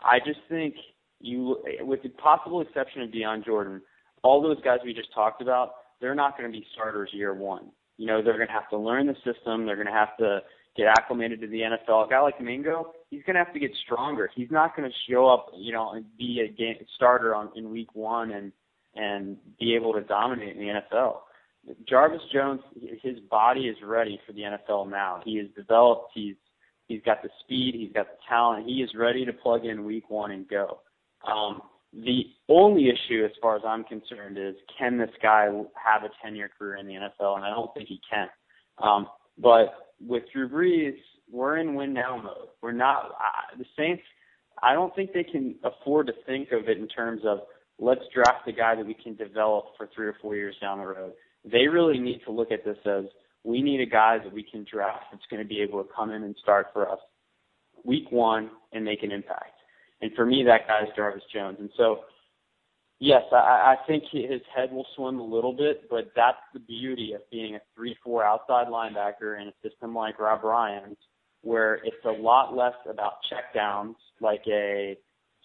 I 0.00 0.18
just 0.24 0.40
think 0.48 0.74
you, 1.20 1.58
with 1.80 2.02
the 2.02 2.08
possible 2.10 2.60
exception 2.60 3.02
of 3.02 3.12
Dion 3.12 3.42
Jordan, 3.44 3.82
all 4.22 4.42
those 4.42 4.60
guys 4.62 4.78
we 4.84 4.94
just 4.94 5.12
talked 5.14 5.42
about, 5.42 5.72
they're 6.00 6.14
not 6.14 6.36
going 6.36 6.50
to 6.50 6.58
be 6.58 6.66
starters 6.72 7.10
year 7.12 7.34
one. 7.34 7.70
You 7.98 8.06
know, 8.06 8.22
they're 8.22 8.36
going 8.36 8.48
to 8.48 8.52
have 8.52 8.68
to 8.70 8.78
learn 8.78 9.06
the 9.06 9.14
system. 9.24 9.66
They're 9.66 9.76
going 9.76 9.86
to 9.86 9.92
have 9.92 10.16
to 10.18 10.40
get 10.76 10.86
acclimated 10.86 11.40
to 11.40 11.46
the 11.46 11.60
NFL. 11.60 12.06
A 12.06 12.10
guy 12.10 12.20
like 12.20 12.40
Mingo, 12.40 12.92
he's 13.10 13.22
going 13.24 13.34
to 13.34 13.44
have 13.44 13.52
to 13.52 13.60
get 13.60 13.70
stronger. 13.84 14.30
He's 14.34 14.50
not 14.50 14.76
going 14.76 14.88
to 14.88 14.94
show 15.10 15.28
up, 15.28 15.46
you 15.56 15.72
know, 15.72 15.92
and 15.92 16.04
be 16.16 16.40
a 16.40 16.52
game 16.52 16.76
starter 16.96 17.34
on 17.34 17.50
in 17.56 17.70
week 17.70 17.94
one 17.94 18.32
and 18.32 18.52
and 18.94 19.38
be 19.58 19.74
able 19.74 19.94
to 19.94 20.02
dominate 20.02 20.54
in 20.56 20.58
the 20.58 20.80
NFL. 20.96 21.20
Jarvis 21.88 22.20
Jones, 22.32 22.60
his 23.02 23.18
body 23.30 23.62
is 23.62 23.76
ready 23.82 24.20
for 24.26 24.32
the 24.32 24.42
NFL 24.42 24.90
now. 24.90 25.22
He 25.24 25.32
is 25.32 25.48
developed. 25.56 26.10
He's 26.14 26.34
he's 26.88 27.00
got 27.04 27.22
the 27.22 27.30
speed. 27.40 27.74
He's 27.74 27.92
got 27.92 28.06
the 28.06 28.18
talent. 28.28 28.66
He 28.66 28.82
is 28.82 28.90
ready 28.94 29.24
to 29.24 29.32
plug 29.32 29.64
in 29.64 29.84
week 29.84 30.10
one 30.10 30.32
and 30.32 30.48
go. 30.48 30.80
Um, 31.26 31.62
the 31.92 32.24
only 32.48 32.88
issue, 32.88 33.24
as 33.24 33.32
far 33.40 33.56
as 33.56 33.62
I'm 33.66 33.84
concerned, 33.84 34.38
is 34.38 34.54
can 34.78 34.98
this 34.98 35.10
guy 35.22 35.44
have 35.74 36.02
a 36.04 36.26
10-year 36.26 36.50
career 36.58 36.76
in 36.76 36.86
the 36.86 36.94
NFL? 36.94 37.36
And 37.36 37.44
I 37.44 37.50
don't 37.50 37.72
think 37.74 37.88
he 37.88 38.00
can. 38.10 38.28
Um, 38.78 39.06
but 39.38 39.92
with 40.00 40.24
Drew 40.32 40.48
Brees, 40.48 40.96
we're 41.30 41.58
in 41.58 41.74
win 41.74 41.92
now 41.92 42.20
mode. 42.22 42.48
We're 42.62 42.72
not 42.72 43.12
uh, 43.12 43.56
the 43.58 43.64
Saints. 43.76 44.02
I 44.62 44.74
don't 44.74 44.94
think 44.94 45.12
they 45.12 45.24
can 45.24 45.56
afford 45.64 46.06
to 46.06 46.12
think 46.26 46.52
of 46.52 46.68
it 46.68 46.78
in 46.78 46.88
terms 46.88 47.22
of 47.24 47.40
let's 47.78 48.02
draft 48.14 48.46
a 48.48 48.52
guy 48.52 48.74
that 48.74 48.86
we 48.86 48.94
can 48.94 49.14
develop 49.16 49.66
for 49.76 49.88
three 49.94 50.06
or 50.06 50.16
four 50.20 50.36
years 50.36 50.54
down 50.60 50.78
the 50.78 50.86
road. 50.86 51.12
They 51.44 51.66
really 51.66 51.98
need 51.98 52.20
to 52.26 52.32
look 52.32 52.52
at 52.52 52.64
this 52.64 52.76
as 52.86 53.04
we 53.44 53.60
need 53.60 53.80
a 53.80 53.86
guy 53.86 54.18
that 54.18 54.32
we 54.32 54.42
can 54.42 54.64
draft 54.70 55.06
that's 55.10 55.24
going 55.30 55.42
to 55.42 55.48
be 55.48 55.60
able 55.60 55.82
to 55.82 55.88
come 55.94 56.10
in 56.10 56.22
and 56.22 56.36
start 56.40 56.68
for 56.72 56.88
us 56.88 56.98
week 57.84 58.10
one 58.12 58.50
and 58.72 58.84
make 58.84 59.02
an 59.02 59.10
impact. 59.10 59.58
And 60.02 60.10
for 60.14 60.26
me, 60.26 60.42
that 60.44 60.66
guy 60.66 60.82
is 60.82 60.88
Jarvis 60.96 61.22
Jones. 61.32 61.56
And 61.60 61.70
so, 61.76 62.00
yes, 62.98 63.22
I, 63.32 63.36
I 63.36 63.76
think 63.86 64.02
his 64.10 64.42
head 64.54 64.72
will 64.72 64.86
swim 64.96 65.20
a 65.20 65.24
little 65.24 65.52
bit, 65.52 65.88
but 65.88 66.10
that's 66.16 66.42
the 66.52 66.60
beauty 66.60 67.12
of 67.14 67.22
being 67.30 67.56
a 67.56 67.80
3-4 67.80 68.24
outside 68.24 68.66
linebacker 68.66 69.40
in 69.40 69.48
a 69.48 69.68
system 69.68 69.94
like 69.94 70.18
Rob 70.18 70.42
Ryan's, 70.42 70.98
where 71.42 71.76
it's 71.84 72.04
a 72.04 72.10
lot 72.10 72.54
less 72.54 72.74
about 72.90 73.14
checkdowns, 73.32 73.94
like 74.20 74.42
a 74.48 74.98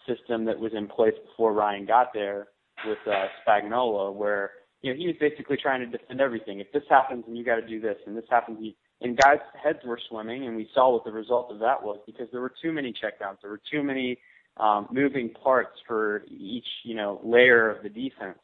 system 0.07 0.43
that 0.45 0.59
was 0.59 0.73
in 0.73 0.87
place 0.87 1.13
before 1.29 1.53
Ryan 1.53 1.85
got 1.85 2.13
there 2.13 2.47
with 2.85 2.97
uh, 3.07 3.25
Spagnuolo, 3.45 4.13
where 4.13 4.51
you 4.81 4.91
know 4.91 4.97
he 4.97 5.07
was 5.07 5.15
basically 5.19 5.57
trying 5.57 5.79
to 5.79 5.97
defend 5.97 6.21
everything. 6.21 6.59
If 6.59 6.71
this 6.71 6.83
happens, 6.89 7.25
and 7.27 7.37
you 7.37 7.43
got 7.43 7.55
to 7.55 7.67
do 7.67 7.81
this, 7.81 7.97
and 8.05 8.15
this 8.15 8.25
happens, 8.29 8.59
and 9.01 9.17
guys' 9.17 9.39
heads 9.61 9.79
were 9.85 9.99
swimming, 10.09 10.45
and 10.47 10.55
we 10.55 10.69
saw 10.73 10.93
what 10.93 11.03
the 11.03 11.11
result 11.11 11.51
of 11.51 11.59
that 11.59 11.81
was 11.81 11.99
because 12.05 12.27
there 12.31 12.41
were 12.41 12.53
too 12.61 12.71
many 12.71 12.93
checkdowns, 12.93 13.37
there 13.41 13.51
were 13.51 13.61
too 13.71 13.83
many 13.83 14.17
um, 14.59 14.87
moving 14.91 15.29
parts 15.29 15.77
for 15.87 16.23
each 16.29 16.67
you 16.83 16.95
know 16.95 17.21
layer 17.23 17.69
of 17.69 17.83
the 17.83 17.89
defense. 17.89 18.39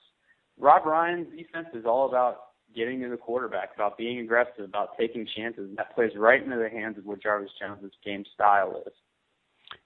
Rob 0.59 0.85
Ryan's 0.85 1.27
defense 1.35 1.67
is 1.73 1.85
all 1.85 2.07
about 2.07 2.37
getting 2.75 3.01
to 3.01 3.09
the 3.09 3.17
quarterback, 3.17 3.69
about 3.75 3.97
being 3.97 4.19
aggressive, 4.19 4.65
about 4.65 4.97
taking 4.99 5.27
chances. 5.35 5.69
And 5.69 5.77
that 5.77 5.93
plays 5.95 6.11
right 6.15 6.43
into 6.43 6.57
the 6.57 6.69
hands 6.69 6.97
of 6.97 7.05
what 7.05 7.21
Jarvis 7.21 7.51
Jones' 7.59 7.91
game 8.03 8.23
style 8.33 8.81
is. 8.85 8.93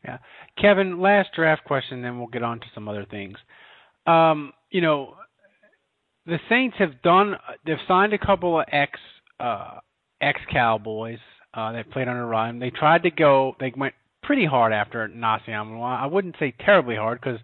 Yeah, 0.04 0.18
Kevin. 0.62 1.00
Last 1.02 1.30
draft 1.36 1.64
question, 1.66 2.02
then 2.02 2.18
we'll 2.18 2.28
get 2.28 2.44
on 2.44 2.60
to 2.60 2.66
some 2.74 2.88
other 2.88 3.06
things. 3.10 3.38
Um, 4.06 4.54
you 4.70 4.82
know, 4.82 5.16
the 6.26 6.40
Saints 6.50 6.76
have 6.80 7.02
done. 7.02 7.36
They've 7.66 7.78
signed 7.88 8.14
a 8.14 8.18
couple 8.18 8.60
of 8.60 8.66
ex 8.72 9.00
uh, 9.40 9.80
ex 10.22 10.40
Cowboys 10.52 11.20
uh, 11.54 11.72
that 11.72 11.90
played 11.92 12.08
under 12.08 12.26
Ryan. 12.26 12.60
They 12.60 12.70
tried 12.70 13.04
to 13.04 13.12
go. 13.12 13.56
They 13.60 13.74
went 13.76 13.94
pretty 14.28 14.46
hard 14.46 14.74
after 14.74 15.08
Nasiam. 15.08 15.82
I 15.82 16.06
wouldn't 16.06 16.36
say 16.38 16.54
terribly 16.64 16.98
hard 16.98 17.20
because 17.20 17.40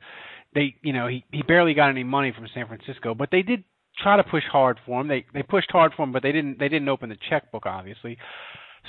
they, 0.53 0.75
you 0.83 0.93
know, 0.93 1.07
he 1.07 1.25
he 1.31 1.41
barely 1.41 1.73
got 1.73 1.89
any 1.89 2.03
money 2.03 2.31
from 2.35 2.47
San 2.53 2.67
Francisco, 2.67 3.15
but 3.15 3.29
they 3.31 3.41
did 3.41 3.63
try 3.97 4.17
to 4.17 4.23
push 4.23 4.43
hard 4.51 4.79
for 4.85 5.01
him. 5.01 5.07
They 5.07 5.25
they 5.33 5.41
pushed 5.41 5.71
hard 5.71 5.93
for 5.95 6.03
him, 6.03 6.11
but 6.11 6.21
they 6.21 6.33
didn't 6.33 6.59
they 6.59 6.67
didn't 6.67 6.89
open 6.89 7.09
the 7.09 7.17
checkbook 7.29 7.65
obviously. 7.65 8.17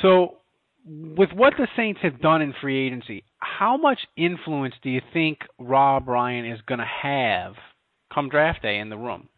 So 0.02 0.38
with 0.84 1.30
what 1.32 1.54
the 1.56 1.68
Saints 1.76 2.00
have 2.02 2.20
done 2.20 2.42
in 2.42 2.52
free 2.60 2.86
agency, 2.86 3.24
how 3.38 3.76
much 3.76 4.00
influence 4.16 4.74
do 4.82 4.90
you 4.90 5.00
think 5.12 5.38
Rob 5.58 6.08
Ryan 6.08 6.44
is 6.44 6.60
going 6.66 6.80
to 6.80 6.90
have 7.02 7.54
come 8.12 8.28
draft 8.28 8.62
day 8.62 8.78
in 8.78 8.90
the 8.90 8.98
room? 8.98 9.28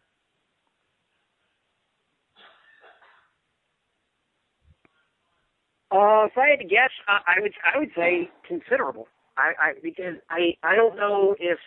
Uh, 5.97 6.25
if 6.25 6.37
I 6.37 6.49
had 6.49 6.59
to 6.59 6.65
guess, 6.65 6.91
I, 7.07 7.19
I 7.25 7.41
would 7.41 7.53
I 7.73 7.79
would 7.79 7.89
say 7.95 8.29
considerable. 8.47 9.07
I, 9.35 9.53
I 9.59 9.73
because 9.81 10.13
I 10.29 10.53
I 10.61 10.75
don't 10.75 10.95
know 10.95 11.35
if 11.39 11.57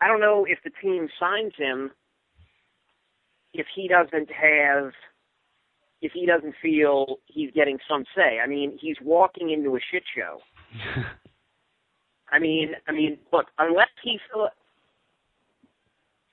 I 0.00 0.06
don't 0.06 0.20
know 0.20 0.46
if 0.48 0.60
the 0.62 0.70
team 0.80 1.08
signs 1.18 1.52
him 1.58 1.90
if 3.52 3.66
he 3.74 3.88
doesn't 3.88 4.30
have 4.30 4.92
if 6.00 6.12
he 6.14 6.26
doesn't 6.26 6.54
feel 6.62 7.16
he's 7.26 7.50
getting 7.50 7.78
some 7.90 8.04
say. 8.14 8.38
I 8.38 8.46
mean, 8.46 8.78
he's 8.80 8.96
walking 9.02 9.50
into 9.50 9.74
a 9.74 9.80
shit 9.90 10.04
show. 10.16 10.38
I 12.30 12.38
mean, 12.38 12.72
I 12.86 12.92
mean, 12.92 13.18
look, 13.32 13.46
unless 13.58 13.88
he's 14.04 14.20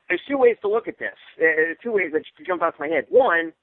there's 0.07 0.21
two 0.29 0.37
ways 0.37 0.57
to 0.61 0.67
look 0.67 0.87
at 0.87 0.99
this. 0.99 1.17
Uh, 1.41 1.73
two 1.81 1.93
ways 1.93 2.11
that 2.13 2.21
jump 2.45 2.61
off 2.61 2.75
my 2.79 2.89
head. 2.89 3.05
One, 3.09 3.53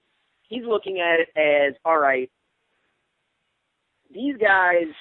he's 0.49 0.65
looking 0.67 0.99
at 0.99 1.21
it 1.21 1.29
as 1.39 1.77
all 1.85 2.01
right 2.01 2.29
these 4.13 4.37
guys 4.37 4.93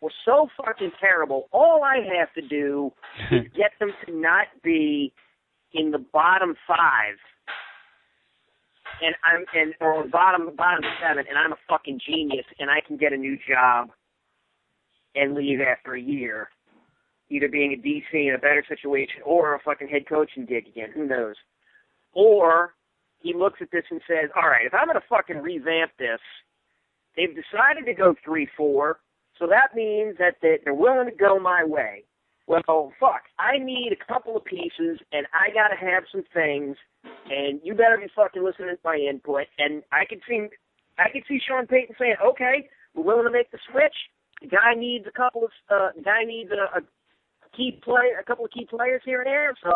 were 0.00 0.12
so 0.24 0.48
fucking 0.56 0.92
terrible. 1.00 1.48
All 1.52 1.82
I 1.82 1.96
have 2.18 2.32
to 2.34 2.42
do 2.46 2.92
is 3.32 3.42
get 3.56 3.72
them 3.80 3.90
to 4.06 4.12
not 4.14 4.46
be 4.62 5.12
in 5.72 5.90
the 5.90 5.98
bottom 5.98 6.54
five, 6.68 7.16
and 9.02 9.14
I'm 9.24 9.44
and 9.54 9.74
or 9.80 10.06
bottom 10.06 10.54
bottom 10.56 10.84
seven, 11.02 11.24
and 11.28 11.38
I'm 11.38 11.52
a 11.52 11.58
fucking 11.68 12.00
genius, 12.06 12.46
and 12.58 12.70
I 12.70 12.80
can 12.86 12.96
get 12.96 13.12
a 13.12 13.16
new 13.16 13.36
job 13.48 13.88
and 15.16 15.34
leave 15.34 15.60
after 15.60 15.94
a 15.94 16.00
year, 16.00 16.48
either 17.30 17.48
being 17.48 17.72
a 17.72 17.76
DC 17.76 18.28
in 18.28 18.34
a 18.34 18.38
better 18.38 18.64
situation 18.68 19.22
or 19.24 19.54
a 19.54 19.60
fucking 19.60 19.88
head 19.88 20.02
coaching 20.08 20.44
gig 20.44 20.66
again. 20.68 20.90
Who 20.94 21.06
knows? 21.06 21.36
Or 22.12 22.74
he 23.20 23.32
looks 23.34 23.60
at 23.62 23.70
this 23.72 23.84
and 23.90 24.00
says, 24.06 24.30
"All 24.36 24.48
right, 24.48 24.66
if 24.66 24.74
I'm 24.74 24.86
gonna 24.86 25.00
fucking 25.08 25.38
revamp 25.38 25.92
this." 25.98 26.20
They've 27.16 27.34
decided 27.34 27.86
to 27.86 27.94
go 27.94 28.14
three 28.24 28.48
four, 28.56 29.00
so 29.38 29.46
that 29.46 29.74
means 29.74 30.16
that 30.18 30.36
they're 30.42 30.74
willing 30.74 31.08
to 31.08 31.14
go 31.14 31.38
my 31.38 31.64
way. 31.64 32.04
Well, 32.46 32.92
fuck, 33.00 33.22
I 33.38 33.56
need 33.58 33.92
a 33.92 34.12
couple 34.12 34.36
of 34.36 34.44
pieces, 34.44 35.00
and 35.12 35.26
I 35.32 35.48
got 35.54 35.68
to 35.68 35.76
have 35.76 36.04
some 36.12 36.24
things, 36.34 36.76
and 37.30 37.58
you 37.64 37.74
better 37.74 37.96
be 37.96 38.08
fucking 38.14 38.44
listening 38.44 38.68
to 38.68 38.78
my 38.84 38.96
input. 38.96 39.46
And 39.58 39.82
I 39.92 40.04
could 40.04 40.20
see, 40.28 40.48
I 40.98 41.08
could 41.10 41.22
see 41.26 41.40
Sean 41.46 41.66
Payton 41.66 41.96
saying, 41.98 42.16
"Okay, 42.24 42.68
we're 42.94 43.04
willing 43.04 43.24
to 43.24 43.30
make 43.30 43.50
the 43.50 43.58
switch. 43.70 43.96
The 44.42 44.48
guy 44.48 44.74
needs 44.76 45.06
a 45.06 45.12
couple 45.12 45.44
of, 45.44 45.50
uh, 45.70 45.90
the 45.96 46.02
guy 46.02 46.24
needs 46.24 46.50
a, 46.50 46.78
a 46.78 46.82
key 47.56 47.80
play, 47.82 48.12
a 48.18 48.24
couple 48.24 48.44
of 48.44 48.50
key 48.50 48.66
players 48.68 49.02
here 49.04 49.20
and 49.22 49.26
there, 49.26 49.54
so." 49.62 49.72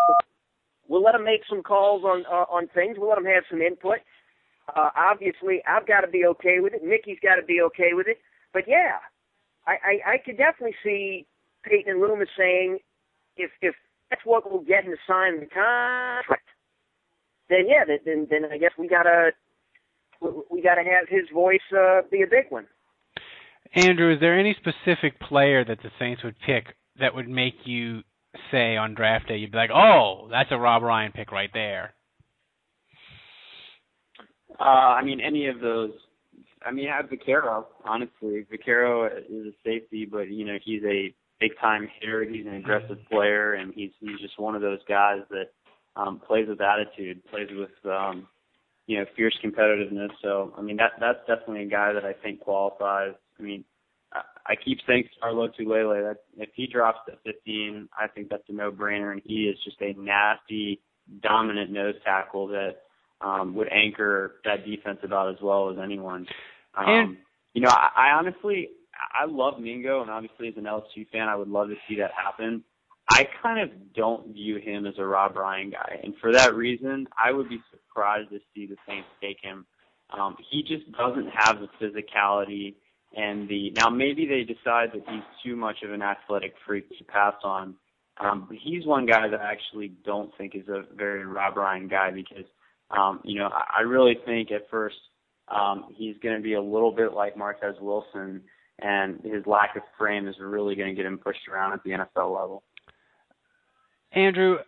We'll 0.89 1.03
let 1.03 1.15
him 1.15 1.25
make 1.25 1.43
some 1.49 1.63
calls 1.63 2.03
on 2.03 2.25
uh, 2.25 2.47
on 2.49 2.67
things. 2.69 2.97
We'll 2.99 3.11
let 3.11 3.19
him 3.19 3.27
have 3.27 3.45
some 3.51 3.61
input. 3.61 3.99
Uh, 4.77 4.91
obviously, 4.97 5.63
I've 5.67 5.87
got 5.87 6.03
to 6.03 6.09
be 6.09 6.27
okay 6.27 6.61
with 6.61 6.75
it. 6.75 6.85
Mickey's 6.85 7.19
got 7.23 7.37
to 7.37 7.43
be 7.43 7.61
okay 7.63 7.91
with 7.93 8.07
it. 8.07 8.19
But 8.53 8.65
yeah, 8.67 8.99
I, 9.67 9.73
I, 9.73 10.13
I 10.15 10.19
could 10.19 10.37
definitely 10.37 10.77
see 10.83 11.27
Payton 11.65 11.93
and 11.93 12.01
Loomis 12.01 12.29
saying, 12.37 12.79
if 13.37 13.51
if 13.63 13.75
that's 14.11 14.23
what 14.25 14.51
we'll 14.51 14.63
get 14.63 14.85
him 14.85 14.93
to 14.93 14.99
sign 15.07 15.41
the 15.41 15.47
contract, 15.47 16.49
then 17.49 17.67
yeah, 17.69 17.85
then 18.05 18.27
then 18.31 18.45
I 18.51 18.59
guess 18.59 18.73
we 18.79 18.89
gotta 18.89 19.31
we 20.21 20.63
gotta 20.63 20.83
have 20.83 21.09
his 21.09 21.29
voice 21.33 21.61
uh, 21.73 22.03
be 22.11 22.23
a 22.23 22.27
big 22.27 22.51
one. 22.51 22.67
Andrew, 23.75 24.13
is 24.13 24.21
there 24.21 24.39
any 24.39 24.57
specific 24.59 25.21
player 25.21 25.65
that 25.65 25.79
the 25.83 25.91
Saints 25.99 26.25
would 26.25 26.37
pick 26.45 26.75
that 26.99 27.15
would 27.15 27.29
make 27.29 27.55
you 27.65 28.03
say 28.51 28.77
on 28.77 28.95
draft 28.95 29.29
day, 29.29 29.37
you'd 29.37 29.53
be 29.53 29.59
like, 29.59 29.71
"Oh, 29.71 30.29
that's 30.31 30.51
a 30.51 30.59
Rob 30.59 30.83
Ryan 30.83 31.13
pick 31.13 31.33
right 31.33 31.51
there." 31.53 31.95
Uh, 34.61 34.65
I 34.65 35.05
mean, 35.05 35.21
any 35.21 35.47
of 35.47 35.61
those. 35.61 35.93
I 36.65 36.73
mean, 36.73 36.89
I 36.89 36.97
have 36.97 37.07
Vaccaro. 37.07 37.67
Honestly, 37.85 38.45
Vaccaro 38.53 39.07
is 39.19 39.47
a 39.47 39.53
safety, 39.65 40.05
but 40.11 40.29
you 40.29 40.45
know, 40.45 40.59
he's 40.65 40.83
a 40.85 41.15
big 41.41 41.53
time 41.61 41.89
hitter. 42.01 42.25
He's 42.25 42.47
an 42.47 42.55
aggressive 42.55 42.99
player, 43.11 43.55
and 43.55 43.73
he's 43.75 43.91
he's 44.01 44.19
just 44.21 44.39
one 44.39 44.55
of 44.55 44.63
those 44.63 44.81
guys 44.89 45.21
that 45.31 45.51
um, 45.97 46.21
plays 46.27 46.49
with 46.49 46.61
attitude, 46.61 47.25
plays 47.31 47.49
with 47.53 47.71
um, 47.91 48.27
you 48.87 48.99
know 48.99 49.05
fierce 49.17 49.37
competitiveness. 49.45 50.11
So 50.23 50.53
I 50.57 50.63
mean, 50.63 50.77
that 50.79 50.93
that's 51.01 51.21
definitely 51.27 51.65
a 51.65 51.69
guy 51.69 51.93
that 51.93 52.05
I 52.05 52.13
think 52.13 52.41
qualifies. 52.41 53.15
I 53.39 53.43
mean, 53.43 53.65
I, 54.13 54.23
I 54.47 54.55
keep 54.57 54.79
saying 54.87 55.09
Star 55.17 55.33
Lotulelei. 55.33 56.03
That 56.03 56.19
if 56.37 56.51
he 56.55 56.67
drops 56.67 57.01
to 57.07 57.17
15, 57.25 57.89
I 57.97 58.09
think 58.09 58.31
that's 58.31 58.49
a 58.49 58.53
no 58.53 58.73
brainer, 58.73 59.13
and 59.13 59.23
he 59.25 59.45
is 59.45 59.57
just 59.65 59.81
a 59.81 59.93
nasty, 60.01 60.81
dominant 61.23 61.71
nose 61.71 61.95
tackle 62.05 62.49
that 62.49 62.79
um, 63.21 63.55
would 63.55 63.69
anchor 63.73 64.37
that 64.45 64.65
defense 64.65 64.99
about 65.03 65.31
as 65.31 65.41
well 65.43 65.71
as 65.71 65.79
anyone. 65.83 66.27
Um, 66.75 66.89
And- 66.89 67.17
you 67.55 67.63
know, 67.63 67.71
I, 67.71 67.89
I 67.97 68.11
honestly, 68.13 68.69
I 69.13 69.25
love 69.27 69.59
Mingo, 69.59 70.03
and 70.03 70.11
obviously 70.11 70.49
as 70.49 70.57
an 70.57 70.65
LSU 70.65 71.09
fan, 71.11 71.29
I 71.29 71.35
would 71.37 71.49
love 71.49 71.69
to 71.69 71.77
see 71.89 71.97
that 71.97 72.11
happen. 72.13 72.63
I 73.11 73.27
kind 73.43 73.61
of 73.61 73.95
don't 73.95 74.33
view 74.35 74.59
him 74.59 74.87
as 74.87 74.95
a 74.99 75.05
Rob 75.05 75.35
Ryan 75.37 75.71
guy, 75.71 76.01
and 76.05 76.15
for 76.21 76.31
that 76.33 76.55
reason, 76.55 77.09
I 77.17 77.33
would 77.33 77.49
be 77.49 77.61
surprised 77.71 78.31
to 78.31 78.39
see 78.55 78.67
the 78.67 78.77
Saints 78.87 79.09
take 79.21 79.39
him. 79.41 79.65
Um, 80.11 80.37
he 80.51 80.63
just 80.63 80.91
doesn't 80.93 81.29
have 81.35 81.59
the 81.61 81.69
physicality 81.81 82.75
and 83.17 83.49
the. 83.49 83.71
Now 83.71 83.89
maybe 83.89 84.27
they 84.27 84.45
decide 84.45 84.91
that 84.93 85.03
he's 85.09 85.23
too 85.43 85.57
much 85.57 85.77
of 85.83 85.93
an 85.93 86.03
athletic 86.03 86.55
freak 86.67 86.89
to 86.99 87.05
pass 87.05 87.35
on. 87.43 87.75
Um, 88.21 88.47
but 88.49 88.59
he's 88.63 88.85
one 88.85 89.07
guy 89.07 89.29
that 89.29 89.41
I 89.41 89.53
actually 89.53 89.93
don't 90.05 90.31
think 90.37 90.55
is 90.55 90.69
a 90.69 90.83
very 90.95 91.25
Rob 91.25 91.57
Ryan 91.57 91.89
guy 91.89 92.11
because, 92.11 92.45
um, 92.97 93.21
you 93.25 93.39
know, 93.39 93.49
I, 93.49 93.79
I 93.79 93.81
really 93.83 94.19
think 94.25 94.51
at 94.51 94.69
first 94.71 94.97
um, 95.49 95.87
he's 95.95 96.17
going 96.23 96.37
to 96.37 96.43
be 96.43 96.55
a 96.55 96.63
little 96.63 96.93
bit 96.93 97.13
like 97.13 97.37
Martez 97.37 97.81
Wilson, 97.81 98.43
and 98.81 99.21
his 99.23 99.47
lack 99.47 99.77
of 99.77 99.83
frame 99.99 100.29
is 100.29 100.37
really 100.41 100.75
going 100.75 100.89
to 100.89 100.95
get 100.95 101.07
him 101.07 101.19
pushed 101.19 101.49
around 101.51 101.73
at 101.73 101.83
the 101.85 101.91
NFL 101.91 102.35
level. 102.35 102.63
Andrew, 104.13 104.59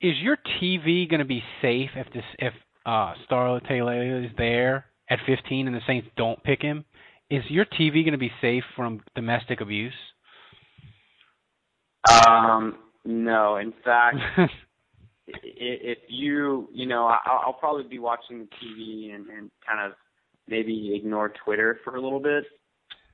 is 0.00 0.14
your 0.22 0.36
TV 0.60 1.08
going 1.08 1.20
to 1.20 1.26
be 1.26 1.42
safe 1.62 1.90
if 1.96 2.12
this 2.12 2.24
if 2.38 2.52
uh 2.84 3.14
Star 3.24 3.60
Taylor 3.60 4.22
is 4.24 4.30
there 4.36 4.86
at 5.10 5.18
15 5.26 5.66
and 5.66 5.74
the 5.74 5.80
Saints 5.86 6.08
don't 6.16 6.42
pick 6.44 6.62
him? 6.62 6.84
Is 7.30 7.42
your 7.48 7.64
TV 7.64 8.04
going 8.04 8.12
to 8.12 8.18
be 8.18 8.30
safe 8.40 8.62
from 8.76 9.00
domestic 9.14 9.60
abuse? 9.60 9.92
Um, 12.08 12.78
no, 13.04 13.56
in 13.56 13.72
fact, 13.84 14.16
if 15.26 15.98
you, 16.08 16.68
you 16.72 16.86
know, 16.86 17.06
I'll, 17.24 17.52
probably 17.52 17.84
be 17.84 17.98
watching 17.98 18.38
the 18.38 18.44
TV 18.44 19.14
and, 19.14 19.28
and 19.28 19.50
kind 19.66 19.84
of 19.84 19.92
maybe 20.48 20.94
ignore 20.94 21.32
Twitter 21.44 21.80
for 21.84 21.96
a 21.96 22.00
little 22.00 22.20
bit, 22.20 22.44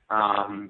um, 0.09 0.69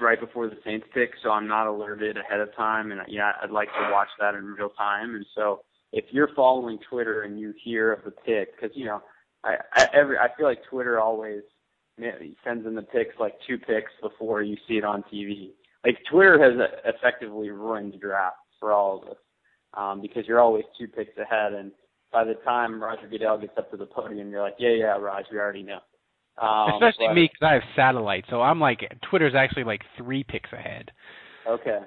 right 0.00 0.20
before 0.20 0.48
the 0.48 0.58
Saints 0.64 0.86
pick, 0.92 1.10
so 1.22 1.30
I'm 1.30 1.48
not 1.48 1.66
alerted 1.66 2.16
ahead 2.18 2.40
of 2.40 2.54
time, 2.54 2.92
and 2.92 3.00
yeah, 3.08 3.32
I'd 3.42 3.50
like 3.50 3.68
to 3.68 3.90
watch 3.90 4.08
that 4.20 4.34
in 4.34 4.44
real 4.44 4.70
time. 4.70 5.14
And 5.14 5.24
so, 5.34 5.60
if 5.92 6.04
you're 6.10 6.28
following 6.36 6.78
Twitter 6.90 7.22
and 7.22 7.40
you 7.40 7.54
hear 7.64 7.92
of 7.92 8.04
the 8.04 8.10
pick, 8.10 8.54
because 8.54 8.76
you 8.76 8.84
know, 8.84 9.00
I, 9.44 9.56
I 9.74 9.88
every 9.94 10.18
I 10.18 10.28
feel 10.36 10.46
like 10.46 10.60
Twitter 10.68 11.00
always 11.00 11.40
sends 12.44 12.66
in 12.66 12.74
the 12.74 12.82
picks 12.82 13.18
like 13.18 13.34
two 13.46 13.56
picks 13.58 13.90
before 14.02 14.42
you 14.42 14.56
see 14.68 14.74
it 14.74 14.84
on 14.84 15.02
TV. 15.12 15.52
Like 15.84 15.96
Twitter 16.10 16.38
has 16.42 16.94
effectively 16.94 17.48
ruined 17.50 17.98
drafts 18.00 18.36
for 18.60 18.72
all 18.72 19.02
of 19.02 19.08
us 19.08 19.16
um, 19.78 20.00
because 20.00 20.26
you're 20.26 20.40
always 20.40 20.64
two 20.78 20.88
picks 20.88 21.16
ahead, 21.16 21.52
and 21.52 21.70
by 22.12 22.24
the 22.24 22.34
time 22.44 22.82
Roger 22.82 23.06
Goodell 23.08 23.38
gets 23.38 23.52
up 23.56 23.70
to 23.70 23.76
the 23.76 23.86
podium, 23.86 24.30
you're 24.30 24.42
like, 24.42 24.56
yeah, 24.58 24.70
yeah, 24.70 24.96
Raj, 24.98 25.26
we 25.30 25.38
already 25.38 25.62
know. 25.62 25.78
Um, 26.40 26.74
Especially 26.74 27.06
but- 27.08 27.14
me 27.14 27.30
because 27.32 27.46
I 27.46 27.52
have 27.54 27.62
satellite, 27.76 28.24
so 28.28 28.40
I'm 28.42 28.60
like 28.60 28.80
Twitter's 29.10 29.34
actually 29.36 29.64
like 29.64 29.82
three 29.96 30.24
picks 30.24 30.52
ahead. 30.52 30.90
Okay. 31.48 31.80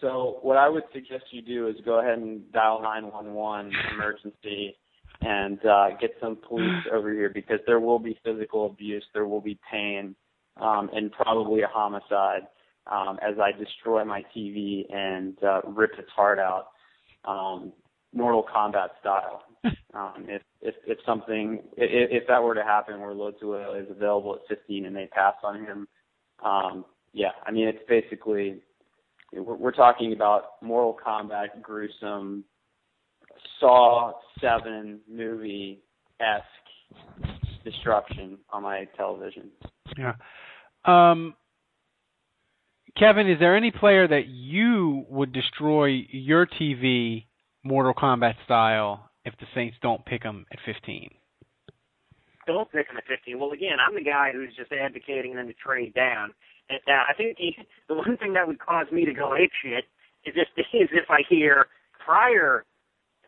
So 0.00 0.38
what 0.42 0.56
I 0.56 0.68
would 0.68 0.84
suggest 0.92 1.24
you 1.32 1.42
do 1.42 1.66
is 1.66 1.74
go 1.84 2.00
ahead 2.00 2.18
and 2.18 2.52
dial 2.52 2.80
911 2.80 3.72
emergency 3.92 4.76
and 5.20 5.58
uh, 5.66 5.88
get 6.00 6.10
some 6.20 6.38
police 6.46 6.84
over 6.92 7.12
here 7.12 7.30
because 7.30 7.58
there 7.66 7.80
will 7.80 7.98
be 7.98 8.18
physical 8.24 8.66
abuse, 8.66 9.04
there 9.12 9.26
will 9.26 9.40
be 9.40 9.58
pain, 9.70 10.14
um, 10.60 10.88
and 10.92 11.10
probably 11.10 11.62
a 11.62 11.66
homicide 11.66 12.42
um, 12.90 13.18
as 13.20 13.38
I 13.40 13.50
destroy 13.52 14.04
my 14.04 14.22
TV 14.36 14.84
and 14.94 15.36
uh, 15.42 15.62
rip 15.66 15.98
its 15.98 16.10
heart 16.10 16.38
out, 16.38 16.68
um, 17.24 17.72
Mortal 18.14 18.44
Kombat 18.54 18.88
style. 19.00 19.42
Um, 19.94 20.26
if 20.28 20.42
if 20.60 20.74
if 20.86 20.98
something 21.04 21.62
if, 21.76 22.22
if 22.22 22.28
that 22.28 22.42
were 22.42 22.54
to 22.54 22.62
happen 22.62 23.00
where 23.00 23.10
Lotua 23.10 23.82
is 23.82 23.90
available 23.90 24.34
at 24.34 24.56
15 24.56 24.86
and 24.86 24.94
they 24.94 25.06
pass 25.06 25.34
on 25.42 25.64
him, 25.64 25.88
um, 26.44 26.84
yeah, 27.12 27.30
I 27.46 27.50
mean 27.50 27.68
it's 27.68 27.82
basically 27.88 28.60
we're, 29.32 29.56
we're 29.56 29.72
talking 29.72 30.12
about 30.12 30.62
Mortal 30.62 30.96
Kombat 31.04 31.62
gruesome 31.62 32.44
Saw 33.58 34.12
Seven 34.40 35.00
movie 35.10 35.80
esque 36.20 36.44
destruction 37.64 38.38
on 38.50 38.62
my 38.62 38.86
television. 38.96 39.50
Yeah. 39.96 40.14
Um, 40.84 41.34
Kevin, 42.98 43.28
is 43.28 43.38
there 43.38 43.56
any 43.56 43.70
player 43.70 44.08
that 44.08 44.26
you 44.26 45.06
would 45.08 45.32
destroy 45.32 46.06
your 46.10 46.46
TV 46.46 47.26
Mortal 47.62 47.94
Kombat 47.94 48.34
style 48.44 49.10
if 49.24 49.34
the 49.38 49.46
Saints 49.54 49.76
don't 49.80 50.04
pick 50.04 50.22
him 50.22 50.46
at 50.52 50.58
15? 50.66 51.10
don't 52.48 52.72
pick 52.72 52.88
him 52.88 52.96
at 52.96 53.04
15. 53.06 53.38
Well, 53.38 53.52
again, 53.52 53.76
I'm 53.78 53.94
the 53.94 54.02
guy 54.02 54.32
who's 54.32 54.56
just 54.56 54.72
advocating 54.72 55.36
them 55.36 55.46
to 55.46 55.54
trade 55.54 55.92
down. 55.94 56.32
And 56.70 56.80
uh, 56.88 57.04
I 57.08 57.14
think 57.14 57.36
the, 57.88 57.94
one 57.94 58.16
thing 58.16 58.32
that 58.32 58.48
would 58.48 58.58
cause 58.58 58.86
me 58.90 59.04
to 59.04 59.12
go 59.12 59.36
ape 59.36 59.52
shit 59.62 59.84
is 60.24 60.34
if 60.34 60.48
is 60.72 60.88
if 60.92 61.10
I 61.10 61.20
hear 61.28 61.66
prior 62.04 62.64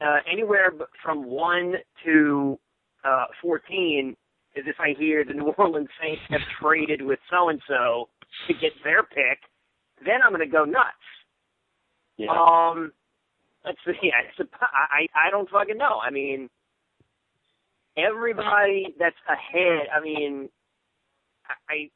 uh, 0.01 0.19
anywhere 0.31 0.73
from 1.05 1.27
one 1.27 1.75
to 2.05 2.59
uh, 3.05 3.27
14 3.43 4.17
is 4.57 4.65
if 4.67 4.77
I 4.81 4.99
hear 4.99 5.25
the 5.25 5.35
New 5.35 5.53
Orleans 5.59 5.89
Saints 6.01 6.23
have 6.31 6.41
traded 6.61 7.03
with 7.03 7.19
so 7.31 7.51
and 7.51 7.61
so 7.69 8.09
to 8.49 8.55
get 8.55 8.73
their 8.83 9.03
pick, 9.03 9.39
then 10.05 10.23
I'm 10.25 10.33
going 10.33 10.41
to 10.41 10.53
go 10.53 10.65
nuts. 10.65 11.07
Yeah. 12.17 12.31
Um, 12.31 12.93
let's 13.65 13.79
see. 13.85 13.93
Yeah, 14.03 14.21
it's 14.29 14.39
a, 14.41 14.45
I 14.63 15.07
I 15.15 15.31
don't 15.31 15.49
fucking 15.49 15.79
know. 15.79 16.01
I 16.03 16.11
mean, 16.11 16.51
everybody 17.97 18.95
that's 18.99 19.17
ahead. 19.29 19.89
I 19.95 20.01
mean, 20.03 20.49
I. 21.47 21.75
I 21.75 21.91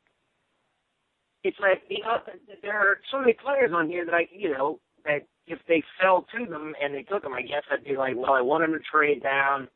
it's 1.45 1.59
like 1.61 1.83
you 1.89 2.03
know 2.03 2.17
there 2.63 2.79
are 2.79 2.99
so 3.13 3.21
many 3.21 3.35
players 3.35 3.71
on 3.75 3.89
here 3.89 4.05
that 4.07 4.15
I 4.15 4.27
you 4.33 4.51
know 4.51 4.81
that 5.05 5.27
if 5.47 5.59
they 5.69 5.83
fell 6.01 6.27
to 6.35 6.47
them 6.47 6.75
and 6.83 6.95
they 6.95 7.03
took 7.03 7.23
them, 7.23 7.35
I 7.35 7.43
guess 7.43 7.63
I'd 7.71 7.85
be 7.85 7.97
like, 7.97 8.17
well, 8.17 8.33
I 8.33 8.41
want 8.41 8.65
them 8.65 8.73
to 8.73 8.79
trade 8.91 9.23
down, 9.23 9.69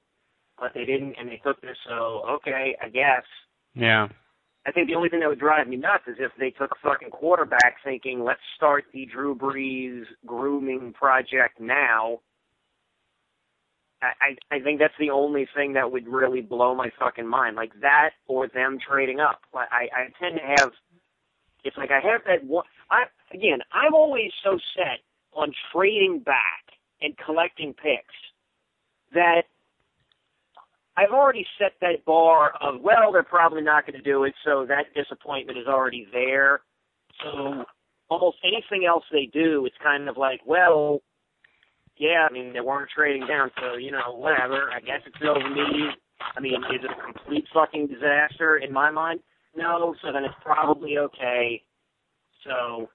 but 0.59 0.72
they 0.74 0.87
didn't, 0.87 1.14
and 1.20 1.29
they 1.29 1.41
took 1.45 1.61
this, 1.61 1.76
so 1.87 2.22
okay, 2.37 2.74
I 2.83 2.89
guess. 2.89 3.24
Yeah. 3.74 4.09
I 4.69 4.71
think 4.71 4.87
the 4.89 4.97
only 4.97 5.09
thing 5.09 5.21
that 5.21 5.29
would 5.31 5.41
drive 5.41 5.66
me 5.66 5.77
nuts 5.77 6.05
is 6.07 6.16
if 6.19 6.31
they 6.39 6.51
took 6.51 6.73
a 6.73 6.87
fucking 6.87 7.09
quarterback 7.09 7.77
thinking, 7.83 8.23
let's 8.23 8.41
start 8.55 8.85
the 8.93 9.07
Drew 9.07 9.35
Brees 9.35 10.03
grooming 10.27 10.93
project 10.93 11.59
now. 11.59 12.19
I, 14.03 14.37
I 14.55 14.61
think 14.61 14.79
that's 14.79 14.93
the 15.01 15.09
only 15.09 15.49
thing 15.57 15.73
that 15.73 15.91
would 15.91 16.07
really 16.07 16.43
blow 16.43 16.75
my 16.75 16.91
fucking 16.99 17.27
mind. 17.27 17.57
Like 17.57 17.73
that 17.81 18.11
or 18.27 18.47
them 18.47 18.79
trading 18.87 19.21
up. 19.21 19.41
I, 19.55 19.89
I 19.91 20.23
tend 20.23 20.39
to 20.39 20.62
have 20.62 20.73
it's 21.64 21.77
like 21.79 21.91
I 21.91 22.07
have 22.07 22.21
that 22.27 22.47
one 22.47 22.64
I 22.91 23.05
again, 23.35 23.61
I'm 23.73 23.95
always 23.95 24.31
so 24.45 24.59
set 24.77 25.01
on 25.33 25.51
trading 25.73 26.21
back 26.21 26.64
and 27.01 27.14
collecting 27.25 27.73
picks 27.73 28.14
that 29.14 29.45
I've 30.99 31.13
already 31.13 31.47
set 31.61 31.75
that 31.81 32.05
bar 32.05 32.53
of 32.61 32.81
well, 32.81 33.13
they're 33.13 33.23
probably 33.23 33.63
not 33.63 33.87
going 33.87 33.97
to 33.97 34.03
do 34.03 34.25
it, 34.25 34.35
so 34.45 34.67
that 34.67 34.93
disappointment 34.97 35.57
is 35.57 35.69
already 35.69 36.09
there. 36.13 36.63
So 37.23 37.65
almost 38.09 38.39
anything 38.43 38.85
else 38.85 39.05
they 39.13 39.31
do, 39.33 39.65
it's 39.65 39.77
kind 39.81 40.09
of 40.09 40.17
like, 40.17 40.41
well, 40.45 41.01
yeah, 41.99 42.27
I 42.29 42.33
mean 42.33 42.53
they 42.53 42.61
weren't 42.61 42.91
trading 42.91 43.29
down, 43.29 43.53
so 43.61 43.77
you 43.77 43.93
know 43.93 44.17
whatever. 44.17 44.71
I 44.75 44.81
guess 44.81 45.01
it's 45.07 45.17
over 45.23 45.49
me. 45.49 45.91
I 46.37 46.41
mean, 46.41 46.55
is 46.55 46.81
it 46.83 46.91
a 46.91 47.13
complete 47.13 47.45
fucking 47.55 47.87
disaster 47.87 48.57
in 48.59 48.73
my 48.73 48.91
mind? 48.91 49.21
No, 49.57 49.95
so 50.03 50.13
then 50.13 50.25
it's 50.25 50.35
probably 50.43 50.99
okay. 50.99 51.63
So, 52.45 52.89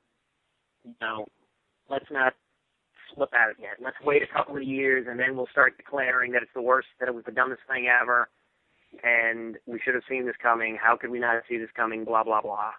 you 0.83 0.93
know, 1.01 1.25
let's 1.89 2.05
not 2.11 2.33
flip 3.15 3.29
out 3.35 3.51
of 3.51 3.57
yet. 3.59 3.77
Let's 3.83 3.97
wait 4.03 4.21
a 4.23 4.27
couple 4.27 4.57
of 4.57 4.63
years 4.63 5.07
and 5.09 5.19
then 5.19 5.35
we'll 5.35 5.47
start 5.51 5.77
declaring 5.77 6.31
that 6.33 6.41
it's 6.41 6.51
the 6.55 6.61
worst, 6.61 6.87
that 6.99 7.09
it 7.09 7.15
was 7.15 7.23
the 7.25 7.31
dumbest 7.31 7.61
thing 7.69 7.87
ever, 7.87 8.29
and 9.03 9.57
we 9.65 9.79
should 9.83 9.93
have 9.93 10.03
seen 10.09 10.25
this 10.25 10.35
coming. 10.41 10.77
How 10.81 10.97
could 10.97 11.09
we 11.09 11.19
not 11.19 11.41
see 11.49 11.57
this 11.57 11.69
coming? 11.75 12.05
Blah 12.05 12.23
blah 12.23 12.41
blah. 12.41 12.71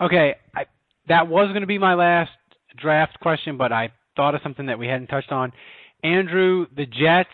Okay, 0.00 0.36
I, 0.54 0.66
that 1.08 1.28
was 1.28 1.48
going 1.48 1.62
to 1.62 1.66
be 1.66 1.78
my 1.78 1.94
last 1.94 2.30
draft 2.76 3.18
question, 3.20 3.56
but 3.56 3.72
I 3.72 3.92
thought 4.16 4.34
of 4.34 4.40
something 4.42 4.66
that 4.66 4.78
we 4.78 4.86
hadn't 4.86 5.08
touched 5.08 5.32
on. 5.32 5.52
Andrew, 6.04 6.66
the 6.76 6.86
Jets 6.86 7.30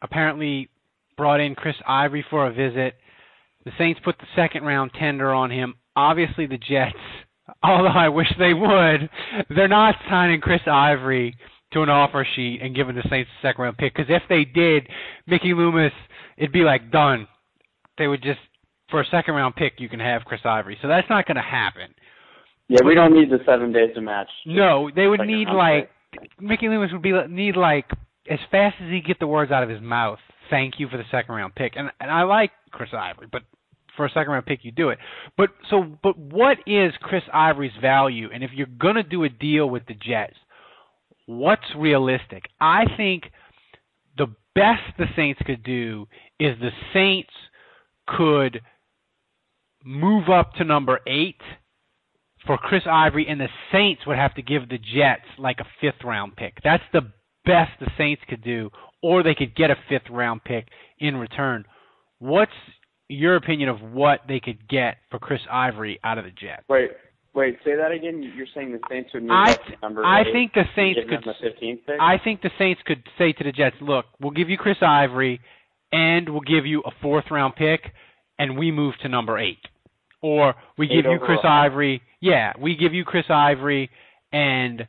apparently 0.00 0.70
brought 1.16 1.40
in 1.40 1.54
Chris 1.54 1.76
Ivory 1.86 2.24
for 2.28 2.46
a 2.46 2.52
visit. 2.52 2.94
The 3.64 3.72
Saints 3.78 4.00
put 4.04 4.16
the 4.18 4.26
second 4.34 4.64
round 4.64 4.92
tender 4.98 5.32
on 5.32 5.50
him. 5.50 5.74
Obviously, 5.94 6.46
the 6.46 6.58
Jets, 6.58 6.96
although 7.62 7.88
I 7.88 8.08
wish 8.08 8.32
they 8.38 8.54
would, 8.54 9.10
they're 9.54 9.68
not 9.68 9.96
signing 10.08 10.40
Chris 10.40 10.62
Ivory 10.66 11.36
to 11.72 11.82
an 11.82 11.88
offer 11.88 12.26
sheet 12.36 12.60
and 12.62 12.74
giving 12.74 12.94
the 12.94 13.02
Saints 13.10 13.30
a 13.38 13.46
second 13.46 13.62
round 13.62 13.78
pick. 13.78 13.94
Because 13.94 14.10
if 14.10 14.22
they 14.28 14.44
did, 14.44 14.88
Mickey 15.26 15.54
Loomis, 15.54 15.92
it'd 16.36 16.52
be 16.52 16.64
like 16.64 16.90
done. 16.90 17.26
They 17.98 18.06
would 18.06 18.22
just 18.22 18.40
for 18.90 19.00
a 19.00 19.06
second 19.06 19.34
round 19.34 19.56
pick, 19.56 19.74
you 19.78 19.88
can 19.88 20.00
have 20.00 20.22
Chris 20.24 20.40
Ivory. 20.44 20.78
So 20.80 20.88
that's 20.88 21.08
not 21.08 21.26
going 21.26 21.36
to 21.36 21.42
happen. 21.42 21.94
Yeah, 22.68 22.80
we 22.84 22.94
don't 22.94 23.14
need 23.14 23.30
the 23.30 23.38
seven 23.46 23.72
days 23.72 23.90
to 23.94 24.00
match. 24.00 24.28
No, 24.44 24.90
they 24.94 25.06
would 25.06 25.20
need 25.20 25.48
like 25.48 25.90
Mickey 26.40 26.68
Loomis 26.68 26.90
would 26.92 27.02
be 27.02 27.12
need 27.28 27.56
like 27.56 27.86
as 28.28 28.40
fast 28.50 28.76
as 28.82 28.90
he 28.90 29.00
get 29.00 29.20
the 29.20 29.26
words 29.26 29.52
out 29.52 29.62
of 29.62 29.68
his 29.68 29.80
mouth. 29.80 30.18
Thank 30.50 30.74
you 30.78 30.88
for 30.88 30.96
the 30.96 31.04
second 31.10 31.34
round 31.34 31.54
pick, 31.54 31.74
and 31.76 31.90
and 32.00 32.10
I 32.10 32.22
like 32.22 32.50
Chris 32.72 32.90
Ivory, 32.92 33.28
but 33.30 33.42
for 33.96 34.06
a 34.06 34.10
second 34.10 34.32
round 34.32 34.46
pick, 34.46 34.64
you 34.64 34.72
do 34.72 34.88
it. 34.88 34.98
But 35.36 35.50
so, 35.70 35.84
but 36.02 36.18
what 36.18 36.58
is 36.66 36.92
Chris 37.00 37.22
Ivory's 37.32 37.72
value? 37.80 38.30
And 38.34 38.42
if 38.42 38.50
you're 38.52 38.66
gonna 38.66 39.04
do 39.04 39.22
a 39.24 39.28
deal 39.28 39.70
with 39.70 39.86
the 39.86 39.94
Jets, 39.94 40.36
what's 41.26 41.62
realistic? 41.76 42.44
I 42.60 42.84
think 42.96 43.24
the 44.16 44.28
best 44.54 44.82
the 44.98 45.06
Saints 45.14 45.40
could 45.44 45.62
do 45.62 46.06
is 46.40 46.56
the 46.60 46.70
Saints 46.92 47.32
could 48.06 48.60
move 49.84 50.28
up 50.28 50.52
to 50.54 50.64
number 50.64 51.00
eight 51.06 51.40
for 52.46 52.56
Chris 52.56 52.82
Ivory, 52.90 53.26
and 53.28 53.40
the 53.40 53.48
Saints 53.72 54.06
would 54.06 54.16
have 54.16 54.34
to 54.34 54.42
give 54.42 54.68
the 54.68 54.78
Jets 54.78 55.26
like 55.38 55.58
a 55.60 55.66
fifth 55.80 56.04
round 56.04 56.36
pick. 56.36 56.58
That's 56.62 56.82
the 56.92 57.12
best 57.44 57.72
the 57.80 57.90
Saints 57.98 58.22
could 58.28 58.42
do, 58.42 58.70
or 59.02 59.22
they 59.22 59.34
could 59.34 59.54
get 59.56 59.70
a 59.70 59.76
fifth 59.88 60.10
round 60.10 60.44
pick 60.44 60.68
in 60.98 61.16
return. 61.16 61.64
What's 62.18 62.52
your 63.08 63.36
opinion 63.36 63.68
of 63.68 63.80
what 63.80 64.20
they 64.28 64.40
could 64.40 64.68
get 64.68 64.96
for 65.10 65.18
Chris 65.18 65.40
Ivory 65.50 65.98
out 66.04 66.18
of 66.18 66.24
the 66.24 66.30
Jets? 66.30 66.62
Wait, 66.68 66.90
wait, 67.36 67.58
say 67.64 67.76
that 67.76 67.92
again. 67.92 68.32
You're 68.34 68.46
saying 68.54 68.72
the 68.72 68.80
Saints 68.90 69.10
would 69.14 69.22
move 69.22 69.32
I 69.32 69.52
up 69.52 69.64
to 69.66 69.72
number 69.82 70.04
I 70.04 70.22
eight 70.22 70.32
think 70.32 70.52
the 70.54 70.64
Saints 70.74 71.00
could. 71.08 71.22
the 71.24 71.96
I 72.00 72.18
think 72.18 72.40
the 72.42 72.50
Saints 72.58 72.80
could 72.84 73.02
say 73.18 73.32
to 73.32 73.44
the 73.44 73.52
Jets, 73.52 73.76
"Look, 73.80 74.06
we'll 74.20 74.32
give 74.32 74.50
you 74.50 74.56
Chris 74.58 74.78
Ivory, 74.82 75.40
and 75.92 76.28
we'll 76.28 76.40
give 76.40 76.66
you 76.66 76.80
a 76.84 76.90
fourth 77.02 77.30
round 77.30 77.54
pick, 77.54 77.92
and 78.38 78.58
we 78.58 78.70
move 78.72 78.94
to 79.02 79.08
number 79.08 79.38
eight, 79.38 79.60
or 80.22 80.54
we 80.76 80.86
Eight 80.86 81.02
give 81.02 81.12
you 81.12 81.18
Chris. 81.18 81.38
Ivory. 81.44 82.02
Yeah, 82.20 82.52
we 82.58 82.74
give 82.74 82.94
you 82.94 83.04
Chris 83.04 83.26
Ivory, 83.30 83.90
and 84.32 84.86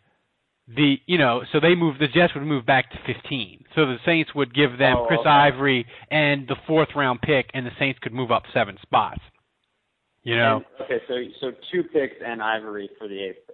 the 0.67 0.97
you 1.05 1.17
know, 1.17 1.43
so 1.51 1.59
they 1.59 1.75
move. 1.75 1.99
The 1.99 2.07
Jets 2.07 2.33
would 2.33 2.43
move 2.43 2.65
back 2.65 2.89
to 2.91 2.97
15. 3.13 3.65
So 3.75 3.85
the 3.85 3.97
Saints 4.05 4.33
would 4.35 4.53
give 4.53 4.77
them 4.77 4.97
Oh, 4.97 5.05
Chris 5.07 5.19
okay. 5.19 5.29
Ivory 5.29 5.85
and 6.11 6.47
the 6.47 6.55
fourth 6.65 6.89
round 6.95 7.21
pick, 7.21 7.49
and 7.53 7.65
the 7.65 7.71
Saints 7.79 7.99
could 7.99 8.13
move 8.13 8.31
up 8.31 8.43
seven 8.53 8.77
spots. 8.81 9.19
You 10.27 10.35
know, 10.35 10.57
And- 10.57 10.65
okay, 10.81 10.99
so 11.07 11.13
so 11.39 11.51
two 11.71 11.83
picks 11.83 12.15
and 12.25 12.43
Ivory 12.43 12.89
for 12.99 13.07
the 13.07 13.17
eighth. 13.23 13.49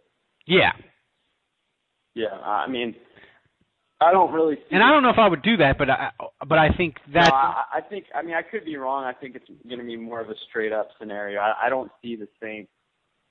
yeah. 0.48 0.72
Yeah, 2.16 2.34
I 2.44 2.68
mean, 2.68 2.96
I 4.02 4.12
don't 4.12 4.32
really 4.34 4.56
see. 4.56 4.62
And 4.76 4.84
I 4.84 4.90
don't 4.92 5.04
know 5.04 5.10
if 5.10 5.18
I 5.20 5.28
would 5.28 5.42
do 5.44 5.56
that, 5.58 5.78
but 5.78 5.90
I 5.90 6.12
but 6.48 6.58
I 6.58 6.70
think 6.76 6.96
that 7.14 7.30
No, 7.30 7.36
I, 7.36 7.64
I 7.76 7.82
think. 7.82 8.06
I 8.16 8.22
mean, 8.24 8.34
I 8.36 8.42
could 8.42 8.66
be 8.66 8.76
wrong. 8.76 9.04
I 9.04 9.14
think 9.14 9.36
it's 9.36 9.48
going 9.68 9.80
to 9.80 9.86
be 9.86 9.96
more 9.98 10.20
of 10.20 10.30
a 10.30 10.36
straight 10.50 10.72
up 10.74 10.90
scenario. 11.00 11.40
I, 11.40 11.54
I 11.66 11.70
don't 11.70 11.92
see 12.02 12.16
the 12.16 12.28
Saints 12.42 12.72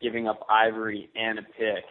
giving 0.01 0.27
up 0.29 0.47
Ivory 0.49 1.11
and 1.17 1.39
a 1.39 1.43
pick 1.43 1.85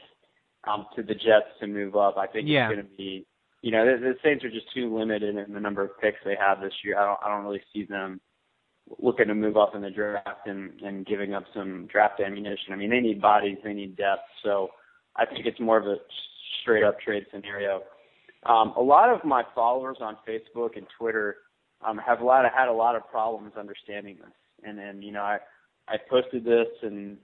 um, 0.65 0.85
to 0.95 1.03
the 1.03 1.13
Jets 1.13 1.51
to 1.59 1.67
move 1.67 1.95
up. 1.97 2.15
I 2.17 2.27
think 2.27 2.47
Yeah. 2.47 2.69
it's 2.69 2.75
going 2.75 2.85
to 2.87 2.95
be. 2.97 3.25
You 3.61 3.71
know, 3.71 3.85
the, 3.85 3.99
the 4.01 4.13
Saints 4.23 4.43
are 4.43 4.49
just 4.49 4.73
too 4.73 4.93
limited 4.97 5.35
in 5.35 5.53
the 5.53 5.59
number 5.59 5.81
of 5.83 5.99
picks 5.99 6.17
they 6.25 6.35
have 6.39 6.61
this 6.61 6.73
year. 6.83 6.97
I 6.97 7.05
don't. 7.05 7.19
I 7.25 7.27
don't 7.29 7.43
really 7.45 7.63
see 7.73 7.83
them 7.85 8.19
looking 8.99 9.27
to 9.27 9.35
move 9.35 9.57
up 9.57 9.75
in 9.75 9.81
the 9.81 9.89
draft 9.89 10.47
and 10.47 10.79
and 10.81 11.05
giving 11.05 11.33
up 11.33 11.43
some 11.53 11.87
draft 11.87 12.19
ammunition. 12.19 12.73
I 12.73 12.75
mean, 12.75 12.89
they 12.89 12.99
need 12.99 13.21
bodies, 13.21 13.57
they 13.63 13.73
need 13.73 13.95
depth. 13.95 14.23
So 14.43 14.69
I 15.15 15.25
think 15.25 15.45
it's 15.45 15.59
more 15.59 15.77
of 15.77 15.85
a 15.85 15.97
straight 16.61 16.83
up 16.83 16.99
trade 16.99 17.25
scenario. 17.33 17.81
Um, 18.45 18.73
a 18.77 18.81
lot 18.81 19.09
of 19.09 19.23
my 19.23 19.43
followers 19.53 19.97
on 20.01 20.17
Facebook 20.27 20.75
and 20.75 20.87
Twitter 20.97 21.37
um, 21.85 21.99
have 21.99 22.21
a 22.21 22.25
lot 22.25 22.45
of, 22.45 22.51
had 22.53 22.67
a 22.67 22.73
lot 22.73 22.95
of 22.95 23.07
problems 23.09 23.53
understanding 23.57 24.17
this, 24.17 24.33
and 24.63 24.77
then, 24.77 25.01
you 25.01 25.11
know 25.11 25.21
I 25.21 25.37
I 25.87 25.97
posted 26.09 26.43
this 26.43 26.67
and 26.81 27.17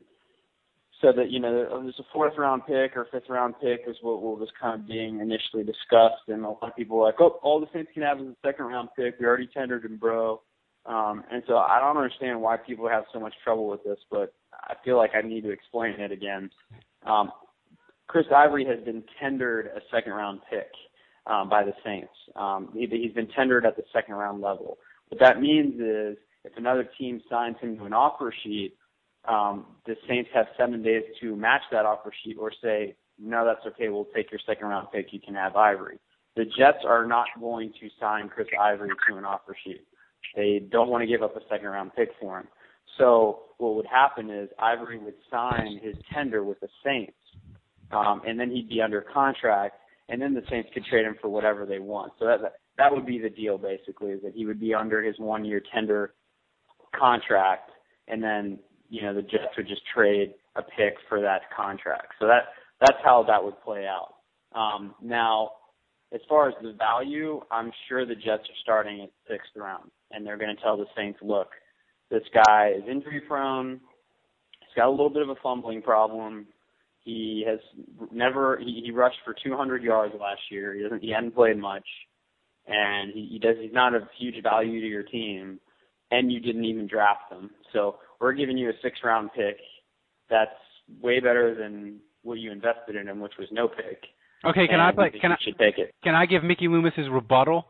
said 1.02 1.16
that 1.18 1.32
you 1.32 1.40
know 1.40 1.62
it 1.62 1.72
was 1.72 1.94
a 2.00 2.04
fourth 2.14 2.34
round 2.38 2.64
pick 2.68 2.96
or 2.96 3.08
fifth 3.12 3.30
round 3.30 3.56
pick 3.62 3.82
is 3.88 3.96
what, 4.02 4.22
what 4.22 4.40
was 4.40 4.50
kind 4.60 4.80
of 4.80 4.88
being 4.88 5.20
initially 5.20 5.64
discussed, 5.64 6.28
and 6.28 6.44
a 6.44 6.50
lot 6.50 6.64
of 6.64 6.76
people 6.76 6.98
were 6.98 7.06
like, 7.06 7.20
oh, 7.20 7.40
all 7.44 7.60
the 7.60 7.68
Saints 7.74 7.92
can 7.94 8.04
have 8.04 8.20
is 8.20 8.28
a 8.28 8.36
second 8.46 8.66
round 8.66 8.90
pick. 8.96 9.20
We 9.20 9.26
already 9.26 9.48
tendered 9.48 9.86
him, 9.86 9.98
bro. 9.98 10.42
Um, 10.88 11.24
and 11.30 11.44
so 11.48 11.58
I 11.58 11.80
don't 11.80 11.98
understand 11.98 12.42
why 12.42 12.58
people 12.58 12.88
have 12.88 13.04
so 13.12 13.20
much 13.20 13.34
trouble 13.44 13.68
with 13.68 13.84
this, 13.84 14.00
but 14.10 14.34
I 14.54 14.76
feel 14.86 14.98
like 14.98 15.12
I 15.16 15.22
need 15.22 15.42
to 15.42 15.52
explain 15.52 16.00
it 16.00 16.12
again. 16.12 16.50
Um, 17.06 17.32
Chris 18.08 18.26
Ivory 18.34 18.66
has 18.66 18.84
been 18.86 19.04
tendered 19.20 19.68
a 19.68 19.82
second 19.92 20.14
round 20.14 20.40
pick 20.50 20.70
um, 21.26 21.50
by 21.50 21.64
the 21.64 21.74
Saints. 21.86 22.14
Um, 22.36 22.70
he, 22.74 22.88
he's 22.90 23.14
been 23.14 23.28
tendered 23.28 23.66
at 23.66 23.76
the 23.76 23.84
second 23.94 24.16
round 24.16 24.42
level. 24.42 24.78
What 25.10 25.20
that 25.20 25.42
means 25.42 25.76
is 25.76 26.18
if 26.46 26.56
another 26.56 26.90
team 26.98 27.22
signs 27.30 27.58
him 27.60 27.78
to 27.78 27.84
an 27.84 27.94
offer 27.94 28.34
sheet, 28.44 28.76
um, 29.28 29.66
the 29.86 29.96
Saints 30.08 30.30
have 30.34 30.46
seven 30.58 30.82
days 30.82 31.04
to 31.20 31.36
match 31.36 31.64
that 31.72 31.86
offer 31.86 32.14
sheet 32.24 32.38
or 32.40 32.52
say, 32.64 32.96
no, 33.20 33.46
that's 33.46 33.66
okay. 33.74 33.90
We'll 33.90 34.08
take 34.16 34.32
your 34.32 34.40
second 34.46 34.68
round 34.68 34.88
pick. 34.94 35.08
You 35.12 35.20
can 35.20 35.36
have 35.36 35.56
Ivory. 35.56 36.00
The 36.38 36.46
Jets 36.46 36.86
are 36.86 37.06
not 37.06 37.26
going 37.40 37.74
to 37.82 37.90
sign 38.00 38.30
Chris 38.30 38.48
Ivory 38.60 38.92
to 39.10 39.18
an 39.18 39.26
offer 39.26 39.58
sheet. 39.66 39.86
They 40.36 40.62
don't 40.72 40.90
want 40.90 41.02
to 41.02 41.08
give 41.08 41.24
up 41.24 41.36
a 41.36 41.42
second 41.50 41.68
round 41.68 41.92
pick 41.96 42.10
for 42.20 42.40
him. 42.40 42.48
So 42.98 43.42
what 43.58 43.76
would 43.76 43.86
happen 43.86 44.30
is 44.30 44.50
Ivory 44.60 45.00
would 45.00 45.16
sign 45.30 45.80
his 45.82 45.96
tender 46.14 46.44
with 46.44 46.60
the 46.60 46.70
Saints, 46.84 47.18
um, 47.92 48.22
and 48.26 48.40
then 48.40 48.50
he'd 48.50 48.70
be 48.70 48.82
under 48.82 49.02
contract, 49.02 49.76
and 50.10 50.22
then 50.22 50.34
the 50.34 50.44
Saints 50.50 50.70
could 50.74 50.86
trade 50.86 51.06
him 51.06 51.16
for 51.22 51.30
whatever 51.30 51.66
they 51.66 51.80
want. 51.80 52.14
So 52.20 52.26
that 52.26 52.40
that 52.78 52.92
would 52.92 53.06
be 53.06 53.20
the 53.20 53.30
deal 53.30 53.58
basically, 53.58 54.12
is 54.12 54.22
that 54.24 54.34
he 54.34 54.46
would 54.46 54.60
be 54.60 54.74
under 54.74 55.04
his 55.04 55.18
one 55.20 55.46
year 55.46 55.62
tender 55.74 56.14
contract, 56.98 57.72
and 58.08 58.24
then 58.24 58.60
you 58.90 59.02
know 59.02 59.14
the 59.14 59.22
Jets 59.22 59.56
would 59.58 59.68
just 59.68 59.82
trade 59.94 60.34
a 60.56 60.62
pick 60.62 60.96
for 61.08 61.22
that 61.22 61.42
contract. 61.56 62.14
So 62.20 62.28
that 62.28 62.46
that's 62.80 63.00
how 63.04 63.24
that 63.28 63.44
would 63.44 63.60
play 63.62 63.86
out. 63.86 64.16
Um, 64.58 64.96
now, 65.02 65.52
as 66.14 66.22
far 66.30 66.48
as 66.48 66.56
the 66.62 66.74
value, 66.74 67.42
I'm 67.52 67.72
sure 67.88 68.06
the 68.06 68.16
Jets 68.16 68.44
are 68.44 68.62
starting 68.64 69.02
at 69.02 69.10
sixth 69.30 69.52
round, 69.56 69.92
and 70.12 70.26
they're 70.26 70.38
going 70.38 70.56
to 70.56 70.62
tell 70.62 70.78
the 70.78 70.86
Saints, 70.96 71.20
look, 71.22 71.50
this 72.10 72.24
guy 72.34 72.72
is 72.78 72.84
injury 72.90 73.22
prone. 73.28 73.82
He's 74.62 74.76
got 74.76 74.88
a 74.88 74.92
little 74.92 75.10
bit 75.10 75.22
of 75.22 75.30
a 75.30 75.36
fumbling 75.44 75.82
problem. 75.82 76.48
He 77.04 77.46
has 77.48 77.60
never 78.12 78.58
he, 78.60 78.82
he 78.86 78.92
rushed 78.92 79.18
for 79.26 79.36
200 79.44 79.84
yards 79.84 80.14
last 80.20 80.42
year. 80.50 80.74
He 80.74 80.84
doesn't 80.84 81.02
he 81.02 81.12
hadn't 81.12 81.36
played 81.36 81.58
much, 81.58 81.86
and 82.68 83.12
he, 83.14 83.28
he 83.32 83.40
does 83.40 83.56
he's 83.62 83.74
not 83.74 83.96
of 83.96 84.04
huge 84.18 84.42
value 84.44 84.80
to 84.80 84.88
your 84.88 85.04
team, 85.04 85.60
and 86.12 86.32
you 86.32 86.40
didn't 86.40 86.66
even 86.66 86.88
draft 86.88 87.32
him. 87.32 87.50
So 87.74 87.98
we're 88.20 88.34
giving 88.34 88.58
you 88.58 88.70
a 88.70 88.74
six 88.82 89.00
round 89.04 89.30
pick. 89.36 89.58
That's 90.30 90.52
way 91.02 91.20
better 91.20 91.56
than 91.56 92.00
what 92.24 92.40
you 92.40 92.52
invested 92.52 92.96
in 92.96 93.08
him, 93.08 93.20
which 93.20 93.38
was 93.40 93.48
no 93.52 93.68
pick. 93.68 94.04
Okay, 94.46 94.68
can 94.68 94.80
I 94.80 94.92
play? 94.92 95.12
Can 95.20 95.32
I 95.32 95.38
should 95.42 95.58
take 95.58 95.78
it? 95.78 95.94
can 96.04 96.16
I 96.16 96.26
give 96.26 96.44
Mickey 96.44 96.68
Loomis's 96.68 97.10
rebuttal 97.10 97.66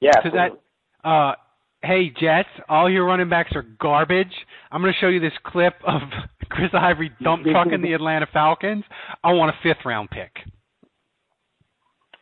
Yeah. 0.00 0.12
to 0.12 0.30
that? 0.30 1.08
Uh, 1.08 1.34
hey 1.82 2.10
Jets, 2.20 2.48
all 2.68 2.90
your 2.90 3.04
running 3.04 3.28
backs 3.28 3.52
are 3.54 3.62
garbage. 3.80 4.32
I'm 4.72 4.82
going 4.82 4.92
to 4.92 4.98
show 4.98 5.08
you 5.08 5.20
this 5.20 5.32
clip 5.44 5.74
of 5.86 6.02
Chris 6.50 6.70
Ivory 6.72 7.10
dump 7.22 7.44
trucking 7.44 7.82
the 7.82 7.92
Atlanta 7.92 8.26
Falcons. 8.32 8.84
I 9.22 9.32
want 9.32 9.54
a 9.54 9.58
fifth 9.62 9.84
round 9.84 10.10
pick. 10.10 10.32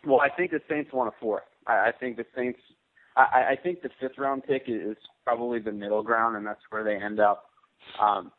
Well, 0.05 0.21
I 0.21 0.29
think 0.29 0.51
the 0.53 0.61
Saints 0.69 0.93
want 0.93 1.09
a 1.09 1.21
fourth. 1.21 1.43
I, 1.67 1.89
I 1.89 1.93
think 1.99 2.17
the 2.17 2.27
Saints. 2.37 2.59
I, 3.17 3.53
I 3.53 3.57
think 3.61 3.81
the 3.81 3.89
fifth 3.99 4.19
round 4.19 4.45
pick 4.45 4.65
is 4.67 4.97
probably 5.25 5.59
the 5.59 5.73
middle 5.73 6.03
ground, 6.03 6.37
and 6.37 6.47
that's 6.47 6.61
where 6.71 6.85
they 6.85 6.97
end 7.03 7.19
up 7.19 7.45
um, 8.01 8.31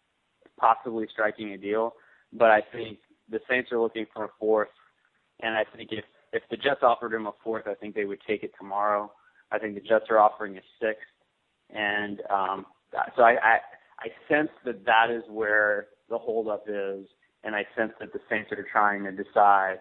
possibly 0.59 1.07
striking 1.11 1.53
a 1.53 1.57
deal. 1.57 1.93
But 2.31 2.51
I 2.51 2.61
think 2.71 2.99
the 3.29 3.39
Saints 3.49 3.71
are 3.71 3.79
looking 3.79 4.05
for 4.13 4.25
a 4.25 4.29
fourth, 4.39 4.69
and 5.41 5.55
I 5.55 5.63
think 5.75 5.89
if 5.91 6.05
if 6.33 6.43
the 6.49 6.57
Jets 6.57 6.81
offered 6.81 7.13
him 7.13 7.27
a 7.27 7.31
fourth, 7.43 7.67
I 7.67 7.73
think 7.73 7.95
they 7.95 8.05
would 8.05 8.19
take 8.27 8.43
it 8.43 8.51
tomorrow. 8.57 9.11
I 9.51 9.59
think 9.59 9.75
the 9.75 9.81
Jets 9.81 10.05
are 10.09 10.19
offering 10.19 10.57
a 10.57 10.61
sixth, 10.79 11.01
and 11.69 12.21
um, 12.29 12.65
so 13.15 13.23
I, 13.23 13.35
I 13.41 13.57
I 13.99 14.07
sense 14.27 14.49
that 14.65 14.85
that 14.85 15.09
is 15.09 15.23
where 15.29 15.87
the 16.09 16.17
holdup 16.17 16.65
is, 16.67 17.07
and 17.43 17.55
I 17.55 17.65
sense 17.75 17.93
that 17.99 18.13
the 18.13 18.19
Saints 18.29 18.51
are 18.51 18.65
trying 18.71 19.03
to 19.05 19.11
decide 19.11 19.77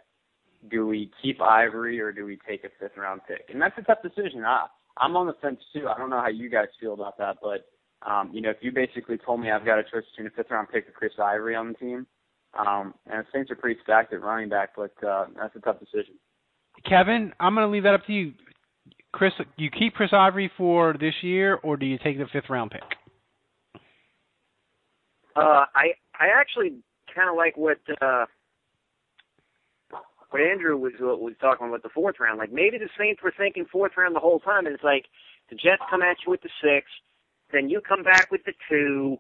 do 0.71 0.87
we 0.87 1.11
keep 1.23 1.41
Ivory 1.41 2.01
or 2.01 2.13
do 2.13 2.25
we 2.25 2.39
take 2.49 2.65
a 2.65 2.69
fifth 2.81 2.97
round 2.97 3.21
pick? 3.29 3.49
And 3.53 3.61
that's 3.61 3.77
a 3.79 3.83
tough 3.83 4.03
decision. 4.03 4.45
I, 4.45 4.67
I'm 4.97 5.17
on 5.17 5.27
the 5.27 5.35
fence 5.41 5.61
too. 5.73 5.89
I 5.89 5.99
don't 5.99 6.11
know 6.11 6.21
how 6.21 6.29
you 6.29 6.51
guys 6.51 6.69
feel 6.81 6.95
about 6.95 7.19
that, 7.19 7.37
but 7.43 7.67
um, 8.09 8.31
you 8.33 8.41
know, 8.41 8.51
if 8.51 8.59
you 8.61 8.73
basically 8.73 9.19
told 9.19 9.41
me 9.41 9.51
I've 9.51 9.65
got 9.65 9.79
a 9.79 9.83
choice 9.83 10.05
between 10.13 10.27
a 10.27 10.31
fifth 10.31 10.51
round 10.51 10.69
pick 10.73 10.89
or 10.89 10.93
Chris 10.93 11.13
Ivory 11.23 11.55
on 11.55 11.69
the 11.69 11.75
team, 11.75 12.07
um, 12.59 12.95
and 13.07 13.25
the 13.25 13.27
Saints 13.33 13.51
are 13.51 13.57
pretty 13.57 13.81
stacked 13.83 14.13
at 14.13 14.23
running 14.23 14.49
back, 14.49 14.71
but 14.77 14.93
uh, 15.07 15.27
that's 15.37 15.55
a 15.57 15.61
tough 15.61 15.79
decision. 15.79 16.15
Kevin, 16.89 17.33
I'm 17.41 17.55
going 17.55 17.67
to 17.67 17.73
leave 17.73 17.85
that 17.85 17.95
up 17.95 18.07
to 18.07 18.13
you. 18.13 18.33
Chris, 19.13 19.33
you 19.57 19.71
keep 19.71 19.95
Chris 19.95 20.11
Ivory 20.13 20.51
for 20.57 20.95
this 21.01 21.15
year, 21.23 21.59
or 21.63 21.77
do 21.77 21.87
you 21.87 21.99
take 22.03 22.19
the 22.19 22.27
fifth 22.33 22.51
round 22.51 22.71
pick? 22.71 22.83
Uh, 25.35 25.65
I 25.75 25.93
I 26.19 26.29
actually 26.35 26.79
kind 27.15 27.31
of 27.31 27.37
like 27.37 27.57
what 27.57 27.79
uh, 28.01 28.27
what 30.31 30.43
Andrew 30.43 30.77
was 30.77 30.93
what 31.01 31.21
was 31.21 31.35
talking 31.41 31.69
about 31.69 31.83
the 31.83 31.89
fourth 31.95 32.17
round. 32.21 32.39
Like 32.39 32.53
maybe 32.53 32.79
the 32.79 32.89
Saints 32.99 33.23
were 33.23 33.33
thinking 33.37 33.65
fourth 33.71 33.93
round 33.97 34.15
the 34.15 34.21
whole 34.21 34.41
time, 34.41 34.67
and 34.67 34.75
it's 34.75 34.85
like 34.85 35.07
the 35.51 35.57
Jets 35.57 35.83
come 35.91 36.03
at 36.03 36.17
you 36.25 36.31
with 36.31 36.43
the 36.43 36.51
six, 36.63 36.87
then 37.53 37.69
you 37.69 37.81
come 37.81 38.03
back 38.03 38.31
with 38.31 38.43
the 38.45 38.53
two, 38.69 39.17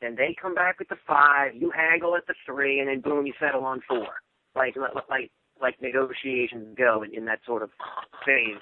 then 0.00 0.14
they 0.16 0.34
come 0.40 0.54
back 0.54 0.78
with 0.78 0.88
the 0.88 0.96
five, 1.06 1.54
you 1.54 1.70
haggle 1.70 2.16
at 2.16 2.26
the 2.26 2.34
three, 2.46 2.80
and 2.80 2.88
then 2.88 3.00
boom, 3.00 3.26
you 3.26 3.34
settle 3.38 3.64
on 3.64 3.80
four. 3.86 4.08
Like 4.54 4.74
like 5.08 5.30
like 5.60 5.80
negotiations 5.80 6.76
go 6.76 7.02
in, 7.02 7.14
in 7.14 7.24
that 7.26 7.40
sort 7.46 7.62
of 7.62 7.70
phase. 8.24 8.60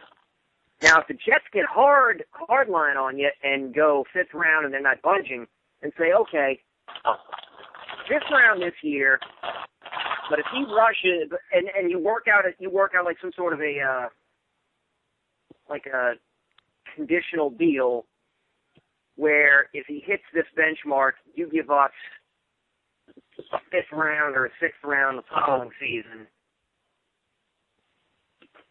Now, 0.83 1.01
if 1.01 1.09
the 1.09 1.15
Jets 1.15 1.45
get 1.53 1.65
hard 1.65 2.25
hard 2.33 2.69
line 2.69 2.97
on 2.97 3.19
you 3.19 3.31
and 3.43 3.75
go 3.75 4.05
fifth 4.13 4.35
round 4.35 4.65
and 4.65 4.75
they're 4.75 4.83
not 4.83 5.03
budging, 5.03 5.47
and 5.83 5.93
say, 5.99 6.13
okay, 6.13 6.61
fifth 8.09 8.31
round 8.31 8.63
this 8.63 8.75
year, 8.83 9.19
but 10.31 10.39
if 10.39 10.47
he 10.53 10.65
rushes 10.65 11.31
and 11.53 11.69
and 11.77 11.91
you 11.91 11.99
work 11.99 12.27
out 12.33 12.45
you 12.59 12.71
work 12.71 12.93
out 12.99 13.05
like 13.05 13.17
some 13.21 13.33
sort 13.37 13.53
of 13.53 13.61
a 13.61 13.81
uh, 13.81 14.09
like 15.69 15.87
a 15.87 16.15
conditional 16.95 17.51
deal 17.51 18.07
where 19.19 19.69
if 19.75 19.87
he 19.87 20.03
hits 20.07 20.23
this 20.33 20.47
benchmark, 20.57 21.13
you 21.35 21.51
give 21.51 21.71
us 21.71 21.91
a 23.53 23.59
fifth 23.71 23.93
round 23.93 24.37
or 24.37 24.47
a 24.47 24.51
sixth 24.61 24.79
round 24.85 25.19
the 25.19 25.23
following 25.29 25.71
season, 25.81 26.27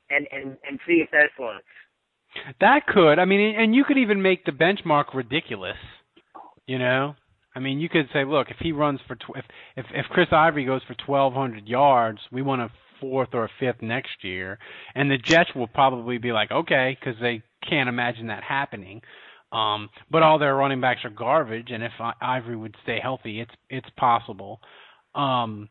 and 0.10 0.26
and 0.32 0.58
and 0.68 0.80
see 0.88 1.04
if 1.04 1.12
that 1.12 1.30
works. 1.38 1.66
That 2.62 2.88
could. 2.88 3.20
I 3.20 3.26
mean, 3.26 3.56
and 3.56 3.76
you 3.76 3.84
could 3.84 3.98
even 3.98 4.22
make 4.22 4.46
the 4.46 4.52
benchmark 4.52 5.14
ridiculous. 5.14 5.78
You 6.66 6.80
know, 6.80 7.16
I 7.54 7.60
mean, 7.60 7.80
you 7.80 7.90
could 7.90 8.08
say, 8.14 8.24
look, 8.24 8.48
if 8.50 8.58
he 8.60 8.72
runs 8.72 9.02
for 9.06 9.16
tw- 9.16 9.36
if 9.36 9.46
if 9.76 9.86
if 9.94 10.06
Chris 10.08 10.28
Ivory 10.32 10.66
goes 10.66 10.82
for 10.84 10.96
1,200 11.06 11.68
yards, 11.68 12.20
we 12.32 12.42
want 12.42 12.62
a 12.62 12.72
fourth 13.02 13.30
or 13.34 13.46
a 13.46 13.50
fifth 13.60 13.82
next 13.82 14.24
year, 14.24 14.60
and 14.96 15.12
the 15.12 15.18
Jets 15.18 15.54
will 15.56 15.68
probably 15.68 16.18
be 16.18 16.32
like, 16.32 16.52
okay, 16.52 16.98
because 17.00 17.20
they 17.22 17.44
can't 17.68 17.90
imagine 17.90 18.28
that 18.28 18.44
happening. 18.44 19.02
Um, 19.52 19.90
but 20.12 20.24
all 20.24 20.40
their 20.40 20.56
running 20.56 20.82
backs 20.82 21.06
are 21.06 21.10
garbage, 21.10 21.70
and 21.72 21.84
if 21.84 21.92
Ivory 22.22 22.58
would 22.58 22.76
stay 22.84 23.00
healthy, 23.02 23.40
it's 23.40 23.54
it's 23.70 23.90
possible. 23.98 24.60
Um, 25.16 25.70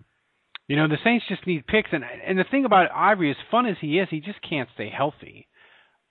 you 0.66 0.76
know, 0.76 0.88
the 0.88 0.96
Saints 1.04 1.26
just 1.28 1.46
need 1.46 1.66
picks, 1.66 1.90
and 1.92 2.02
and 2.26 2.38
the 2.38 2.44
thing 2.50 2.64
about 2.64 2.90
Ivory, 2.94 3.30
as 3.30 3.36
fun 3.50 3.66
as 3.66 3.76
he 3.80 3.98
is, 3.98 4.08
he 4.10 4.20
just 4.20 4.38
can't 4.48 4.68
stay 4.74 4.88
healthy. 4.88 5.46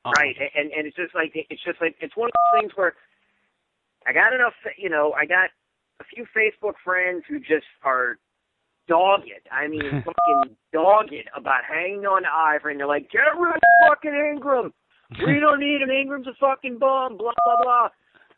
Um, 0.05 0.13
Right, 0.17 0.35
and 0.55 0.71
and 0.71 0.85
it's 0.85 0.95
just 0.95 1.15
like 1.15 1.31
it's 1.33 1.63
just 1.63 1.81
like 1.81 1.95
it's 1.99 2.15
one 2.15 2.29
of 2.29 2.33
those 2.33 2.61
things 2.61 2.71
where 2.75 2.93
I 4.05 4.13
got 4.13 4.33
enough, 4.33 4.53
you 4.77 4.89
know, 4.89 5.13
I 5.13 5.25
got 5.25 5.49
a 5.99 6.03
few 6.13 6.25
Facebook 6.37 6.75
friends 6.83 7.23
who 7.27 7.39
just 7.39 7.65
are 7.83 8.19
dogged. 8.87 9.31
I 9.51 9.67
mean, 9.67 9.81
fucking 10.05 10.55
dogged 10.71 11.13
about 11.35 11.65
hanging 11.67 12.05
on 12.05 12.23
to 12.23 12.29
Ivory, 12.29 12.73
and 12.73 12.79
they're 12.79 12.87
like, 12.87 13.09
get 13.11 13.19
rid 13.39 13.55
of 13.55 13.61
fucking 13.89 14.31
Ingram. 14.35 14.73
We 15.11 15.39
don't 15.39 15.59
need 15.59 15.81
him. 15.81 15.89
Ingram's 15.89 16.27
a 16.27 16.33
fucking 16.39 16.77
bum. 16.79 17.17
Blah 17.17 17.33
blah 17.45 17.63
blah. 17.63 17.87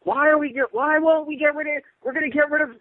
Why 0.03 0.27
are 0.29 0.37
we 0.37 0.51
get? 0.53 0.71
Why 0.71 0.99
won't 0.99 1.27
we 1.27 1.37
get 1.37 1.55
rid 1.55 1.67
of? 1.67 1.83
We're 2.03 2.13
gonna 2.13 2.29
get 2.29 2.49
rid 2.51 2.61
of 2.61 2.75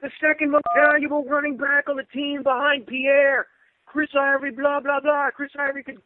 the 0.00 0.10
second 0.20 0.50
most 0.50 0.64
valuable 0.76 1.24
running 1.24 1.56
back 1.56 1.88
on 1.88 1.96
the 1.96 2.04
team 2.14 2.42
behind 2.42 2.86
Pierre. 2.86 3.46
Chris 3.86 4.10
Ivory. 4.18 4.50
Blah 4.52 4.80
blah 4.80 5.00
blah. 5.00 5.30
Chris 5.34 5.50
Ivory 5.58 5.82
could 5.82 5.98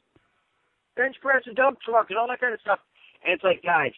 bench 0.97 1.17
press 1.21 1.43
a 1.51 1.55
dump 1.55 1.79
truck 1.83 2.07
and 2.11 2.19
all 2.19 2.29
that 2.29 2.41
kind 2.41 2.55
of 2.55 2.61
stuff. 2.61 2.79
And 3.25 3.33
it's 3.35 3.45
like, 3.45 3.63
guys, 3.63 3.93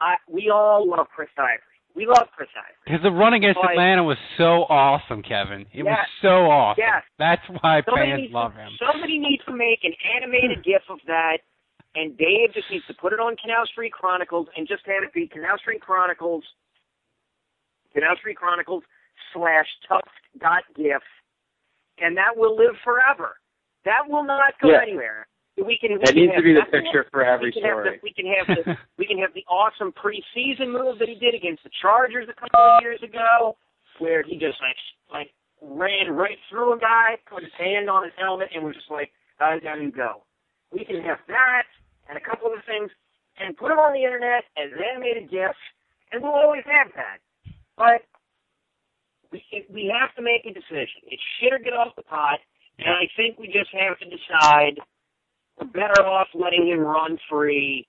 I 0.00 0.16
we 0.28 0.50
all 0.52 0.88
love 0.88 1.06
Chris 1.14 1.28
Ivory. 1.38 1.58
We 1.94 2.06
love 2.06 2.28
Chris 2.34 2.48
Ivory. 2.56 2.74
Because 2.86 3.02
the 3.02 3.10
run 3.12 3.34
against 3.34 3.58
Like- 3.60 3.70
Atlanta 3.72 4.02
was 4.02 4.16
so 4.38 4.64
awesome, 4.70 5.22
Kevin. 5.22 5.66
It 5.74 5.82
was 5.82 5.98
so 6.22 6.48
awesome. 6.50 6.82
Yes. 6.82 7.02
That's 7.18 7.42
why 7.60 7.82
Somebody 7.84 8.10
fans 8.12 8.32
love 8.32 8.54
to, 8.54 8.58
him. 8.60 8.70
Somebody 8.80 9.18
needs 9.18 9.44
to 9.44 9.52
make 9.52 9.84
an 9.84 9.92
animated 10.16 10.64
GIF 10.64 10.82
of 10.88 10.98
that, 11.06 11.38
and 11.94 12.16
Dave 12.16 12.54
just 12.54 12.70
needs 12.70 12.86
to 12.86 12.94
put 12.94 13.12
it 13.12 13.20
on 13.20 13.36
Canal 13.36 13.66
Street 13.66 13.92
Chronicles 13.92 14.48
and 14.56 14.66
just 14.66 14.82
have 14.86 15.02
it 15.04 15.12
be 15.12 15.26
Canal 15.28 15.58
Street 15.58 15.80
Chronicles, 15.82 16.44
Canal 17.92 18.16
Street 18.18 18.36
Chronicles 18.36 18.82
slash 19.34 19.66
Tuft 19.88 20.08
dot 20.40 20.62
GIF, 20.76 21.02
and 21.98 22.16
that 22.16 22.36
will 22.36 22.56
live 22.56 22.74
forever. 22.84 23.36
That 23.84 24.08
will 24.08 24.24
not 24.24 24.54
go 24.60 24.70
Yeah. 24.70 24.80
anywhere. 24.82 25.26
We 25.56 25.76
can. 25.76 25.92
we 25.92 25.98
That 25.98 26.14
can 26.14 26.16
needs 26.16 26.32
to 26.36 26.42
be 26.42 26.54
the 26.54 26.64
picture 26.64 27.04
for 27.12 27.22
every 27.22 27.52
we 27.54 27.60
story. 27.60 28.00
the, 28.00 28.00
we 28.02 28.12
can 28.14 28.24
have 28.26 28.46
the 28.48 28.76
we 28.96 29.04
can 29.06 29.18
have 29.18 29.34
the 29.34 29.44
awesome 29.48 29.92
preseason 29.92 30.72
move 30.72 30.98
that 30.98 31.08
he 31.08 31.14
did 31.16 31.34
against 31.34 31.62
the 31.62 31.70
Chargers 31.82 32.26
a 32.30 32.32
couple 32.32 32.58
of 32.58 32.80
years 32.82 33.02
ago, 33.02 33.58
where 33.98 34.22
he 34.22 34.38
just 34.38 34.56
like 34.62 34.76
like 35.12 35.30
ran 35.60 36.10
right 36.12 36.38
through 36.48 36.72
a 36.72 36.78
guy, 36.78 37.18
put 37.28 37.42
his 37.42 37.52
hand 37.58 37.90
on 37.90 38.02
his 38.04 38.14
helmet, 38.16 38.48
and 38.54 38.64
was 38.64 38.74
just 38.74 38.90
like, 38.90 39.12
"How 39.36 39.58
down 39.58 39.82
you 39.82 39.92
go?" 39.92 40.24
We 40.72 40.86
can 40.86 41.02
have 41.02 41.18
that 41.28 41.64
and 42.12 42.20
a 42.20 42.28
couple 42.28 42.52
of 42.52 42.60
things, 42.68 42.92
and 43.40 43.56
put 43.56 43.72
them 43.72 43.80
on 43.80 43.96
the 43.96 44.04
internet 44.04 44.44
as 44.60 44.68
animated 44.76 45.32
GIFs, 45.32 45.56
and 46.12 46.20
we'll 46.20 46.36
always 46.36 46.64
have 46.68 46.92
that. 46.92 47.24
But 47.80 48.04
we 49.32 49.40
we 49.72 49.88
have 49.88 50.14
to 50.16 50.22
make 50.22 50.44
a 50.44 50.52
decision. 50.52 51.08
It's 51.08 51.22
shit 51.40 51.56
or 51.56 51.58
get 51.58 51.72
off 51.72 51.96
the 51.96 52.04
pot, 52.04 52.44
and 52.78 52.92
I 52.92 53.08
think 53.16 53.38
we 53.38 53.46
just 53.46 53.72
have 53.72 53.96
to 54.00 54.04
decide 54.04 54.76
we're 55.56 55.72
better 55.72 56.04
off 56.04 56.28
letting 56.34 56.68
him 56.68 56.80
run 56.80 57.16
free 57.30 57.88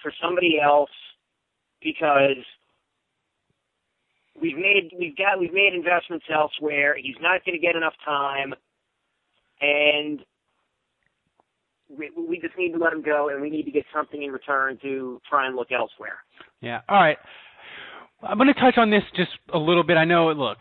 for 0.00 0.12
somebody 0.22 0.60
else 0.62 0.94
because 1.82 2.38
we've 4.40 4.56
made 4.56 4.94
we've 4.96 5.16
got 5.16 5.40
we've 5.40 5.52
made 5.52 5.74
investments 5.74 6.26
elsewhere. 6.32 6.94
He's 6.96 7.18
not 7.20 7.44
going 7.44 7.58
to 7.58 7.64
get 7.64 7.74
enough 7.74 7.98
time, 8.04 8.54
and 9.60 10.20
we, 11.88 12.10
we 12.16 12.40
just 12.40 12.56
need 12.58 12.72
to 12.72 12.78
let 12.78 12.92
him 12.92 13.02
go, 13.02 13.28
and 13.28 13.40
we 13.40 13.50
need 13.50 13.64
to 13.64 13.70
get 13.70 13.84
something 13.94 14.22
in 14.22 14.30
return 14.30 14.78
to 14.82 15.20
try 15.28 15.46
and 15.46 15.56
look 15.56 15.72
elsewhere. 15.72 16.18
Yeah. 16.60 16.80
All 16.88 16.98
right. 16.98 17.18
I'm 18.22 18.38
going 18.38 18.52
to 18.52 18.58
touch 18.58 18.78
on 18.78 18.90
this 18.90 19.02
just 19.14 19.30
a 19.52 19.58
little 19.58 19.82
bit. 19.82 19.96
I 19.96 20.04
know. 20.04 20.30
Look, 20.32 20.58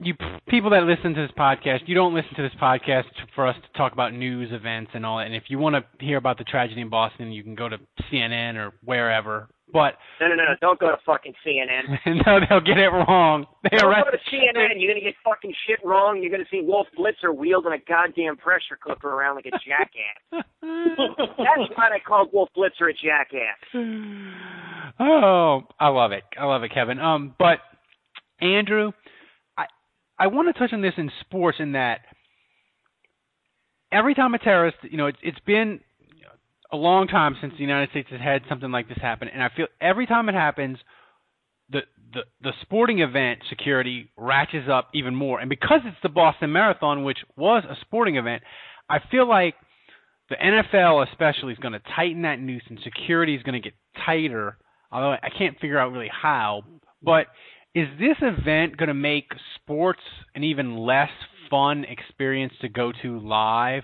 you 0.00 0.14
people 0.48 0.70
that 0.70 0.84
listen 0.84 1.14
to 1.14 1.22
this 1.22 1.30
podcast, 1.36 1.80
you 1.86 1.94
don't 1.94 2.14
listen 2.14 2.34
to 2.36 2.42
this 2.42 2.52
podcast 2.60 3.04
for 3.34 3.46
us 3.46 3.56
to 3.56 3.78
talk 3.78 3.92
about 3.92 4.12
news 4.12 4.50
events 4.52 4.90
and 4.94 5.04
all 5.04 5.18
that. 5.18 5.26
And 5.26 5.34
if 5.34 5.44
you 5.48 5.58
want 5.58 5.76
to 5.76 6.04
hear 6.04 6.16
about 6.16 6.38
the 6.38 6.44
tragedy 6.44 6.80
in 6.80 6.88
Boston, 6.88 7.32
you 7.32 7.42
can 7.42 7.54
go 7.54 7.68
to 7.68 7.78
CNN 8.10 8.56
or 8.56 8.72
wherever. 8.84 9.48
But 9.72 9.94
No, 10.20 10.28
no, 10.28 10.34
no, 10.34 10.54
don't 10.62 10.78
go 10.80 10.88
to 10.90 10.96
fucking 11.04 11.34
CNN. 11.46 11.98
no, 12.26 12.40
they'll 12.48 12.60
get 12.60 12.78
it 12.78 12.88
wrong. 12.88 13.44
They 13.64 13.76
Don't 13.76 13.90
arrest. 13.90 14.06
go 14.06 14.10
to 14.12 14.36
CNN. 14.36 14.80
You're 14.80 14.92
gonna 14.94 15.04
get 15.04 15.14
fucking 15.22 15.52
shit 15.66 15.78
wrong. 15.84 16.22
You're 16.22 16.30
gonna 16.30 16.48
see 16.50 16.62
Wolf 16.62 16.86
Blitzer 16.98 17.34
wielding 17.36 17.72
a 17.72 17.78
goddamn 17.86 18.36
pressure 18.38 18.78
cooker 18.82 19.10
around 19.10 19.36
like 19.36 19.46
a 19.46 19.50
jackass. 19.50 20.44
That's 20.62 21.70
why 21.76 21.90
they 21.92 22.00
called 22.00 22.30
Wolf 22.32 22.48
Blitzer 22.56 22.88
a 22.90 22.94
jackass. 22.94 23.58
oh, 25.00 25.62
I 25.78 25.88
love 25.88 26.12
it. 26.12 26.24
I 26.38 26.44
love 26.46 26.62
it, 26.62 26.72
Kevin. 26.72 26.98
Um, 26.98 27.34
but 27.38 27.58
Andrew, 28.40 28.92
I 29.56 29.66
I 30.18 30.26
want 30.28 30.48
to 30.54 30.58
touch 30.58 30.72
on 30.72 30.80
this 30.82 30.94
in 30.96 31.10
sports 31.20 31.58
in 31.60 31.72
that 31.72 32.00
every 33.92 34.14
time 34.14 34.34
a 34.34 34.38
terrorist, 34.38 34.78
you 34.82 34.96
know, 34.96 35.06
it's 35.06 35.18
it's 35.22 35.40
been 35.40 35.80
a 36.72 36.76
long 36.76 37.06
time 37.06 37.36
since 37.40 37.54
the 37.54 37.62
United 37.62 37.90
States 37.90 38.08
has 38.10 38.20
had 38.20 38.42
something 38.48 38.70
like 38.70 38.88
this 38.88 38.98
happen, 39.00 39.28
and 39.28 39.42
I 39.42 39.48
feel 39.54 39.66
every 39.80 40.06
time 40.06 40.28
it 40.28 40.34
happens, 40.34 40.78
the 41.70 41.80
the 42.12 42.20
the 42.42 42.52
sporting 42.62 43.00
event 43.00 43.40
security 43.48 44.10
ratchets 44.16 44.68
up 44.70 44.88
even 44.94 45.14
more, 45.14 45.40
and 45.40 45.48
because 45.48 45.80
it's 45.84 45.96
the 46.02 46.08
Boston 46.08 46.52
Marathon, 46.52 47.04
which 47.04 47.18
was 47.36 47.64
a 47.68 47.76
sporting 47.82 48.16
event, 48.16 48.42
I 48.88 48.98
feel 49.10 49.28
like 49.28 49.54
the 50.30 50.36
NFL 50.36 51.06
especially 51.10 51.52
is 51.52 51.58
going 51.58 51.72
to 51.72 51.82
tighten 51.96 52.22
that 52.22 52.38
noose, 52.40 52.62
and 52.68 52.78
security 52.82 53.34
is 53.34 53.42
going 53.42 53.60
to 53.60 53.66
get 53.66 53.74
tighter. 54.04 54.58
Although 54.90 55.12
I 55.12 55.28
can't 55.36 55.58
figure 55.60 55.78
out 55.78 55.92
really 55.92 56.10
how, 56.10 56.62
but 57.02 57.26
is 57.74 57.88
this 57.98 58.16
event 58.22 58.76
going 58.76 58.88
to 58.88 58.94
make 58.94 59.26
sports 59.56 60.00
an 60.34 60.44
even 60.44 60.76
less 60.76 61.10
fun 61.50 61.84
experience 61.84 62.52
to 62.60 62.68
go 62.68 62.92
to 63.02 63.20
live 63.20 63.82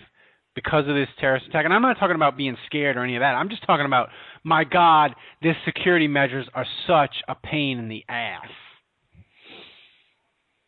because 0.55 0.89
of 0.89 0.95
this 0.95 1.09
terrorist 1.21 1.47
attack? 1.47 1.65
And 1.65 1.75
I'm 1.75 1.83
not 1.83 1.99
talking 1.99 2.17
about 2.17 2.37
being 2.37 2.57
scared 2.67 2.97
or 2.97 3.05
any 3.05 3.17
of 3.17 3.21
that. 3.21 3.35
I'm 3.35 3.49
just 3.49 3.65
talking 3.67 3.87
about, 3.87 4.09
my 4.43 4.65
God, 4.65 5.15
this 5.43 5.57
security 5.65 6.09
measures 6.09 6.47
are 6.55 6.67
such 6.87 7.15
a 7.29 7.35
pain 7.35 7.79
in 7.79 7.89
the 7.89 8.05
ass. 8.09 8.47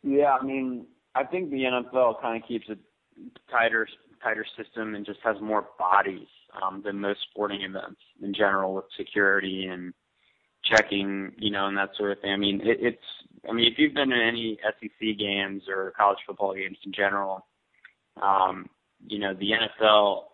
Yeah, 0.02 0.36
I 0.40 0.44
mean, 0.44 0.86
I 1.14 1.24
think 1.24 1.50
the 1.50 1.64
NFL 1.64 2.20
kind 2.20 2.40
of 2.40 2.46
keeps 2.46 2.68
a 2.68 2.76
tighter 3.50 3.88
tighter 4.22 4.46
system 4.56 4.94
and 4.94 5.04
just 5.04 5.18
has 5.22 5.36
more 5.40 5.68
bodies 5.78 6.28
um, 6.62 6.82
than 6.84 7.00
most 7.00 7.20
sporting 7.30 7.62
events 7.62 8.00
in 8.22 8.34
general 8.34 8.74
with 8.74 8.84
security 8.96 9.66
and 9.70 9.92
checking, 10.64 11.32
you 11.38 11.50
know, 11.50 11.66
and 11.66 11.76
that 11.76 11.90
sort 11.96 12.12
of 12.12 12.20
thing. 12.20 12.32
I 12.32 12.36
mean, 12.36 12.60
it, 12.62 12.78
it's 12.80 13.02
I 13.48 13.52
mean, 13.52 13.70
if 13.70 13.78
you've 13.78 13.94
been 13.94 14.10
to 14.10 14.16
any 14.16 14.58
SEC 14.62 15.18
games 15.18 15.62
or 15.68 15.92
college 15.96 16.18
football 16.26 16.54
games 16.54 16.78
in 16.84 16.92
general, 16.92 17.46
um, 18.20 18.68
you 19.06 19.18
know, 19.18 19.34
the 19.34 19.50
NFL 19.52 20.24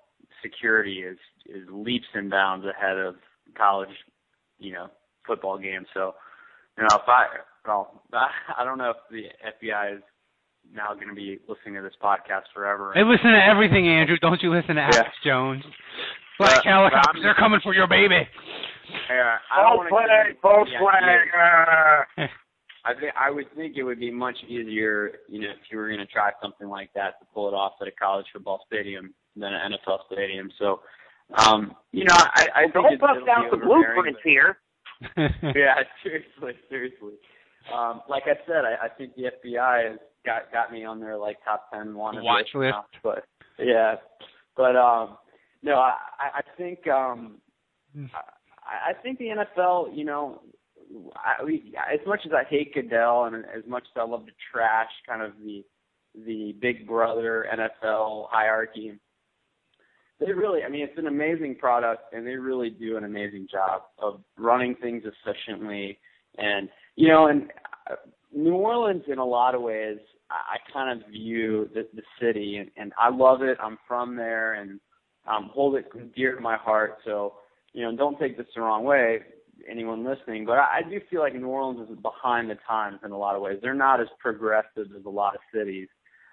security 0.43 1.01
is 1.01 1.19
is 1.47 1.67
leaps 1.71 2.07
and 2.15 2.31
bounds 2.31 2.67
ahead 2.67 2.97
of 2.99 3.17
college, 3.57 3.91
you 4.59 4.73
know, 4.73 4.89
football 5.27 5.59
games. 5.59 5.87
So, 5.95 6.15
you 6.77 6.83
know, 6.85 6.97
if 6.97 7.09
I 7.09 7.27
well, 7.67 8.03
I 8.13 8.65
don't 8.65 8.79
know 8.79 8.91
if 8.91 8.97
the 9.11 9.25
FBI 9.67 9.97
is 9.97 10.03
now 10.75 10.95
going 10.95 11.09
to 11.09 11.15
be 11.15 11.39
listening 11.49 11.75
to 11.75 11.83
this 11.83 11.95
podcast 12.03 12.43
forever. 12.55 12.93
They 12.95 13.03
listen 13.03 13.33
to 13.33 13.45
everything, 13.45 13.89
Andrew. 13.89 14.17
Don't 14.21 14.41
you 14.43 14.55
listen 14.55 14.77
to 14.77 14.83
Alex 14.83 14.97
Yeah. 15.25 15.31
Jones? 15.33 15.65
Black 16.39 16.63
But- 16.63 16.65
helicopters, 16.65 17.23
they're 17.23 17.35
coming 17.35 17.61
for 17.63 17.75
your 17.75 17.87
baby. 17.89 18.27
Yeah, 19.09 19.39
I 19.51 19.63
don't 19.63 19.79
False 19.79 19.91
wanna 19.91 20.07
flag, 20.07 20.27
give 20.29 20.41
false 20.41 20.69
flag. 20.79 21.29
Uh, 22.19 22.27
I 22.85 22.95
think 22.95 23.13
I 23.19 23.31
would 23.31 23.47
think 23.55 23.77
it 23.77 23.85
would 23.85 24.01
be 24.01 24.11
much 24.11 24.37
easier, 24.49 25.13
you 25.29 25.41
know, 25.41 25.51
if 25.51 25.71
you 25.71 25.79
were 25.79 25.87
going 25.87 26.01
to 26.01 26.07
try 26.07 26.31
something 26.43 26.69
like 26.69 26.91
that 26.95 27.21
to 27.21 27.27
pull 27.33 27.49
it 27.49 27.55
off 27.55 27.75
at 27.81 27.87
a 27.87 27.93
college 27.93 28.27
football 28.33 28.65
stadium 28.67 29.15
than 29.37 29.53
an 29.53 29.73
NFL 29.73 29.99
stadium. 30.11 30.51
So, 30.59 30.81
um, 31.35 31.75
you 31.93 32.05
know, 32.05 32.15
I, 32.17 32.49
I 32.55 32.63
think 32.63 32.75
don't 32.75 32.93
it's, 32.93 33.01
bust 33.01 33.13
it'll 33.17 33.31
out 33.31 33.51
be 33.53 33.59
the 33.59 33.65
overbearing, 33.65 33.95
blueprints 33.95 34.21
here. 34.25 34.59
Yeah, 35.57 35.75
seriously, 36.03 36.53
seriously. 36.69 37.15
Um, 37.73 38.03
like 38.09 38.25
I 38.27 38.35
said, 38.47 38.65
I, 38.65 38.87
I 38.87 38.89
think 38.89 39.15
the 39.15 39.31
FBI 39.45 39.91
has 39.91 39.99
got 40.25 40.53
got 40.53 40.73
me 40.73 40.85
on 40.85 41.01
their 41.01 41.17
like 41.17 41.37
top 41.45 41.71
ten 41.73 41.95
wanted 41.95 42.25
Watch 42.25 42.49
list. 42.55 42.73
now, 42.73 42.85
But 43.03 43.25
yeah, 43.59 43.97
but 44.57 44.77
um, 44.77 45.17
no, 45.63 45.75
I 45.77 45.95
I 46.19 46.39
I 46.39 46.43
think 46.57 46.87
um, 46.89 47.39
I, 47.97 48.91
I 48.91 49.03
think 49.03 49.19
the 49.19 49.27
NFL, 49.27 49.97
you 49.97 50.05
know, 50.05 50.43
I, 51.17 51.43
as 51.93 52.01
much 52.07 52.21
as 52.27 52.33
I 52.33 52.45
hate 52.49 52.75
Goodell 52.75 53.25
and 53.25 53.37
as 53.37 53.65
much 53.67 53.85
as 53.95 54.01
I 54.01 54.05
love 54.05 54.27
to 54.27 54.33
trash 54.53 54.91
kind 55.07 55.23
of 55.23 55.33
the 55.45 55.65
the 56.27 56.55
Big 56.61 56.87
Brother 56.87 57.47
NFL 57.51 58.27
hierarchy, 58.31 58.99
they 60.21 60.33
really, 60.33 60.63
I 60.63 60.69
mean, 60.69 60.83
it's 60.83 60.99
an 60.99 61.07
amazing 61.07 61.57
product, 61.57 62.13
and 62.13 62.27
they 62.27 62.37
really 62.37 62.71
do 62.71 62.97
an 62.97 63.05
amazing 63.05 63.49
job 63.51 63.83
of 63.99 64.21
running 64.37 64.75
things 64.77 65.05
efficiently. 65.05 65.99
And 66.39 66.69
you 66.97 67.09
know, 67.09 67.27
and 67.27 67.51
uh, 67.91 67.97
New 68.35 68.55
Orleans, 68.55 69.05
in 69.09 69.19
a 69.19 69.25
lot 69.25 69.55
of 69.55 69.63
ways, 69.63 69.99
I, 70.31 70.57
I 70.57 70.73
kind 70.73 71.01
of 71.01 71.09
view 71.09 71.69
the, 71.75 71.89
the 71.95 72.03
city, 72.21 72.59
and, 72.59 72.71
and 72.77 72.93
I 72.99 73.11
love 73.11 73.43
it. 73.43 73.59
I'm 73.63 73.79
from 73.89 74.17
there, 74.17 74.55
and 74.55 74.81
um, 75.27 75.51
hold 75.53 75.77
it 75.77 75.87
dear 76.15 76.35
to 76.35 76.41
my 76.41 76.57
heart. 76.57 76.99
So, 77.05 77.35
you 77.73 77.83
know, 77.83 77.97
don't 77.97 78.19
take 78.19 78.37
this 78.37 78.47
the 78.55 78.61
wrong 78.61 78.85
way, 78.85 79.21
anyone 79.71 80.05
listening, 80.05 80.45
but 80.45 80.59
I, 80.59 80.81
I 80.85 80.89
do 80.89 81.01
feel 81.11 81.21
like 81.21 81.35
New 81.35 81.47
Orleans 81.47 81.89
is 81.91 81.99
behind 81.99 82.51
the 82.51 82.57
times 82.67 82.99
in 83.05 83.11
a 83.11 83.19
lot 83.19 83.37
of 83.37 83.43
ways. 83.43 83.59
They're 83.63 83.75
not 83.75 84.01
as 84.01 84.09
progressive 84.19 84.89
as 84.97 85.05
a 85.05 85.11
lot 85.11 85.35
of 85.35 85.41
cities. 85.55 85.89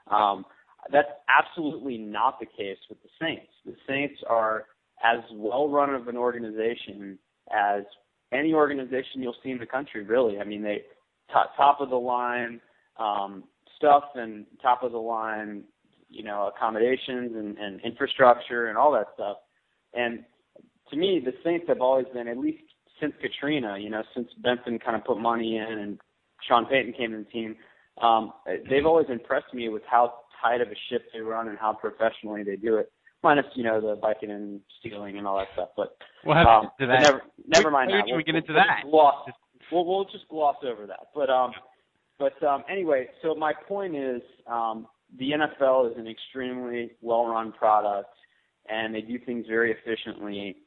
Um, 0.10 0.46
that's 0.92 1.10
absolutely 1.30 1.98
not 1.98 2.40
the 2.40 2.46
case 2.46 2.78
with 2.90 3.00
the 3.04 3.10
Saints. 3.22 3.52
The 3.66 3.76
Saints 3.88 4.22
are 4.28 4.66
as 5.04 5.20
well 5.34 5.70
run 5.70 5.94
of 5.94 6.08
an 6.08 6.18
organization 6.18 7.18
as 7.52 7.84
any 8.32 8.54
organization 8.54 9.22
you'll 9.22 9.36
see 9.44 9.52
in 9.52 9.58
the 9.58 9.66
country, 9.66 10.04
really. 10.04 10.40
I 10.40 10.44
mean, 10.44 10.62
they 10.62 10.84
top, 11.32 11.56
top 11.58 11.82
of 11.82 11.90
the 11.90 11.96
line 11.96 12.62
um, 12.98 13.44
stuff 13.76 14.04
and 14.16 14.46
top 14.62 14.84
of 14.84 14.92
the 14.92 15.00
line, 15.00 15.64
you 16.10 16.24
know, 16.24 16.52
accommodations 16.56 17.32
and, 17.36 17.58
and 17.58 17.82
infrastructure 17.82 18.68
and 18.68 18.78
all 18.78 18.92
that 18.94 19.08
stuff. 19.16 19.38
And 19.94 20.24
to 20.90 20.98
me, 20.98 21.22
the 21.24 21.34
Saints 21.44 21.66
have 21.68 21.82
always 21.82 22.08
been, 22.14 22.28
at 22.28 22.38
least 22.38 22.64
since 23.00 23.14
Katrina, 23.22 23.78
you 23.80 23.90
know, 23.90 24.04
since 24.16 24.28
Benson 24.44 24.80
kind 24.80 24.96
of 24.96 25.04
put 25.06 25.20
money 25.20 25.58
in 25.58 25.80
and 25.80 26.00
Sean 26.48 26.66
Payton 26.66 26.94
came 26.94 27.12
to 27.12 27.18
the 27.20 27.24
team, 27.26 27.56
um, 28.02 28.34
they've 28.70 28.86
always 28.86 29.08
impressed 29.10 29.54
me 29.54 29.70
with 29.70 29.84
how 29.90 30.14
tight 30.42 30.62
of 30.62 30.70
a 30.70 30.76
ship 30.90 31.04
they 31.14 31.20
run 31.20 31.48
and 31.50 31.58
how 31.58 31.74
professionally 31.74 32.44
they 32.44 32.56
do 32.56 32.78
it. 32.78 32.92
Minus, 33.22 33.46
you 33.56 33.64
know, 33.66 33.82
the 33.82 33.96
biking 34.02 34.32
and 34.32 34.62
stealing 34.80 35.18
and 35.18 35.28
all 35.28 35.38
that 35.38 35.48
stuff. 35.54 35.70
But 35.76 35.98
We'll 36.24 36.38
have 36.38 36.48
um, 36.48 36.64
to 36.64 36.70
but 36.80 36.80
get 36.80 36.86
to 36.86 36.88
that. 36.88 37.02
never, 37.04 37.22
never 37.48 37.72
mind 37.72 37.92
Maybe 37.92 37.98
that. 37.98 38.06
we 38.06 38.14
We'll, 38.14 38.24
get 38.24 38.36
into 38.36 38.54
we'll 38.54 38.64
that. 38.64 38.78
Just 38.82 38.92
gloss, 38.92 39.30
we'll, 39.72 39.86
we'll 39.86 40.06
just 40.06 40.28
gloss 40.30 40.56
over 40.64 40.88
that. 40.88 41.08
But 41.14 41.30
um, 41.30 41.52
but 42.18 42.42
um, 42.44 42.64
anyway, 42.70 43.08
so 43.22 43.36
my 43.36 43.54
point 43.54 43.96
is, 43.96 44.22
um, 44.48 44.88
the 45.18 45.32
NFL 45.32 45.92
is 45.92 45.98
an 45.98 46.08
extremely 46.08 46.92
well-run 47.02 47.52
product, 47.52 48.10
and 48.70 48.94
they 48.94 49.02
do 49.02 49.18
things 49.20 49.46
very 49.48 49.72
efficiently. 49.74 50.58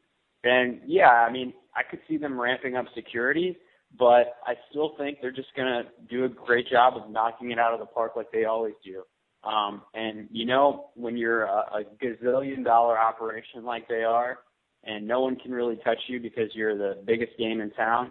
And 0.45 0.81
yeah, 0.87 1.11
I 1.11 1.31
mean, 1.31 1.53
I 1.75 1.83
could 1.89 2.01
see 2.09 2.17
them 2.17 2.41
ramping 2.41 2.77
up 2.77 2.87
security, 2.95 3.57
but 3.99 4.37
I 4.47 4.55
still 4.71 4.95
think 4.99 5.19
they're 5.21 5.31
just 5.31 5.55
gonna 5.57 5.83
do 6.09 6.25
a 6.25 6.29
great 6.29 6.69
job 6.69 6.95
of 6.97 7.11
knocking 7.11 7.51
it 7.51 7.59
out 7.59 7.73
of 7.73 7.81
the 7.81 7.87
park 7.87 8.13
like 8.17 8.33
they 8.33 8.45
always 8.45 8.75
do. 8.85 9.03
Um, 9.45 9.83
and 9.95 10.29
you 10.31 10.47
know, 10.47 10.91
when 10.95 11.17
you're 11.17 11.45
a, 11.45 11.81
a 11.81 11.85
gazillion 12.03 12.65
dollar 12.65 12.99
operation 12.99 13.65
like 13.65 13.89
they 13.89 14.05
are, 14.05 14.39
and 14.85 15.07
no 15.07 15.21
one 15.21 15.37
can 15.37 15.53
really 15.53 15.77
touch 15.85 15.99
you 16.09 16.21
because 16.21 16.51
you're 16.55 16.77
the 16.77 17.03
biggest 17.07 17.33
game 17.39 17.61
in 17.61 17.71
town, 17.71 18.11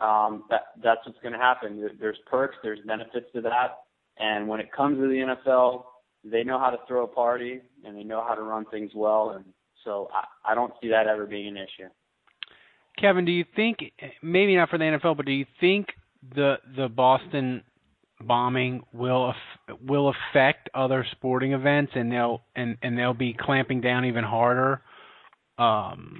um, 0.00 0.44
that 0.50 0.62
that's 0.82 1.00
what's 1.06 1.18
going 1.20 1.32
to 1.32 1.38
happen. 1.38 1.90
There's 1.98 2.18
perks, 2.26 2.56
there's 2.62 2.80
benefits 2.86 3.26
to 3.34 3.40
that, 3.42 3.78
and 4.18 4.46
when 4.46 4.60
it 4.60 4.70
comes 4.72 4.98
to 4.98 5.08
the 5.08 5.36
NFL, 5.48 5.84
they 6.24 6.44
know 6.44 6.58
how 6.58 6.70
to 6.70 6.78
throw 6.86 7.04
a 7.04 7.08
party 7.08 7.60
and 7.84 7.96
they 7.96 8.04
know 8.04 8.24
how 8.26 8.34
to 8.34 8.42
run 8.42 8.64
things 8.70 8.90
well, 8.94 9.30
and 9.30 9.44
so 9.84 10.08
I, 10.12 10.52
I 10.52 10.54
don't 10.54 10.72
see 10.80 10.88
that 10.88 11.06
ever 11.06 11.26
being 11.26 11.48
an 11.48 11.56
issue. 11.56 11.88
Kevin, 13.00 13.24
do 13.24 13.32
you 13.32 13.44
think 13.54 13.78
maybe 14.22 14.56
not 14.56 14.70
for 14.70 14.78
the 14.78 14.84
NFL, 14.84 15.16
but 15.16 15.26
do 15.26 15.32
you 15.32 15.46
think 15.60 15.86
the 16.34 16.56
the 16.76 16.88
Boston 16.88 17.62
bombing 18.20 18.82
will 18.92 19.32
will 19.86 20.12
affect 20.12 20.68
other 20.74 21.06
sporting 21.12 21.52
events 21.52 21.92
and 21.94 22.10
they'll 22.10 22.42
and 22.56 22.76
and 22.82 22.98
they'll 22.98 23.14
be 23.14 23.36
clamping 23.38 23.80
down 23.80 24.04
even 24.04 24.24
harder 24.24 24.82
um 25.58 26.18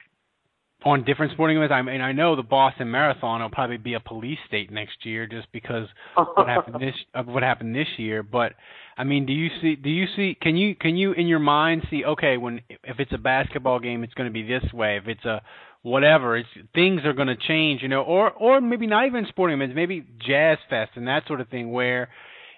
on 0.84 1.04
different 1.04 1.32
sporting 1.32 1.56
events? 1.56 1.72
I 1.72 1.82
mean, 1.82 2.00
I 2.00 2.12
know 2.12 2.36
the 2.36 2.42
Boston 2.42 2.90
Marathon 2.90 3.42
will 3.42 3.50
probably 3.50 3.78
be 3.78 3.94
a 3.94 4.00
police 4.00 4.38
state 4.46 4.70
next 4.70 5.04
year 5.04 5.26
just 5.26 5.50
because 5.52 5.88
what 6.14 6.46
happened 6.46 6.76
this 6.80 6.94
of 7.14 7.26
what 7.26 7.42
happened 7.42 7.74
this 7.74 7.88
year, 7.96 8.22
but 8.22 8.52
I 8.96 9.04
mean, 9.04 9.26
do 9.26 9.32
you 9.32 9.48
see 9.60 9.76
do 9.76 9.90
you 9.90 10.06
see 10.16 10.36
can 10.40 10.56
you 10.56 10.74
can 10.74 10.96
you 10.96 11.12
in 11.12 11.26
your 11.26 11.38
mind 11.38 11.86
see 11.90 12.04
okay, 12.04 12.36
when 12.36 12.60
if 12.84 12.98
it's 12.98 13.12
a 13.12 13.18
basketball 13.18 13.80
game 13.80 14.04
it's 14.04 14.14
going 14.14 14.28
to 14.28 14.32
be 14.32 14.42
this 14.42 14.72
way, 14.72 14.96
if 14.96 15.08
it's 15.08 15.24
a 15.24 15.42
whatever, 15.82 16.36
it's 16.36 16.48
things 16.74 17.02
are 17.04 17.12
going 17.12 17.28
to 17.28 17.36
change, 17.36 17.82
you 17.82 17.88
know, 17.88 18.02
or 18.02 18.30
or 18.32 18.60
maybe 18.60 18.86
not 18.86 19.06
even 19.06 19.26
sporting 19.28 19.56
events, 19.56 19.74
maybe 19.74 20.06
jazz 20.26 20.58
fest 20.68 20.92
and 20.94 21.08
that 21.08 21.26
sort 21.26 21.40
of 21.40 21.48
thing 21.48 21.70
where 21.70 22.08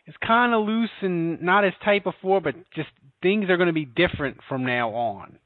it's 0.07 0.17
kind 0.27 0.55
of 0.55 0.67
loose 0.67 0.91
and 1.03 1.41
not 1.43 1.65
as 1.65 1.73
tight 1.85 2.05
before, 2.05 2.41
but 2.41 2.55
just 2.75 2.89
things 3.23 3.49
are 3.49 3.57
going 3.57 3.69
to 3.69 3.73
be 3.73 3.85
different 3.85 4.39
from 4.49 4.65
now 4.65 4.91
on. 4.91 5.39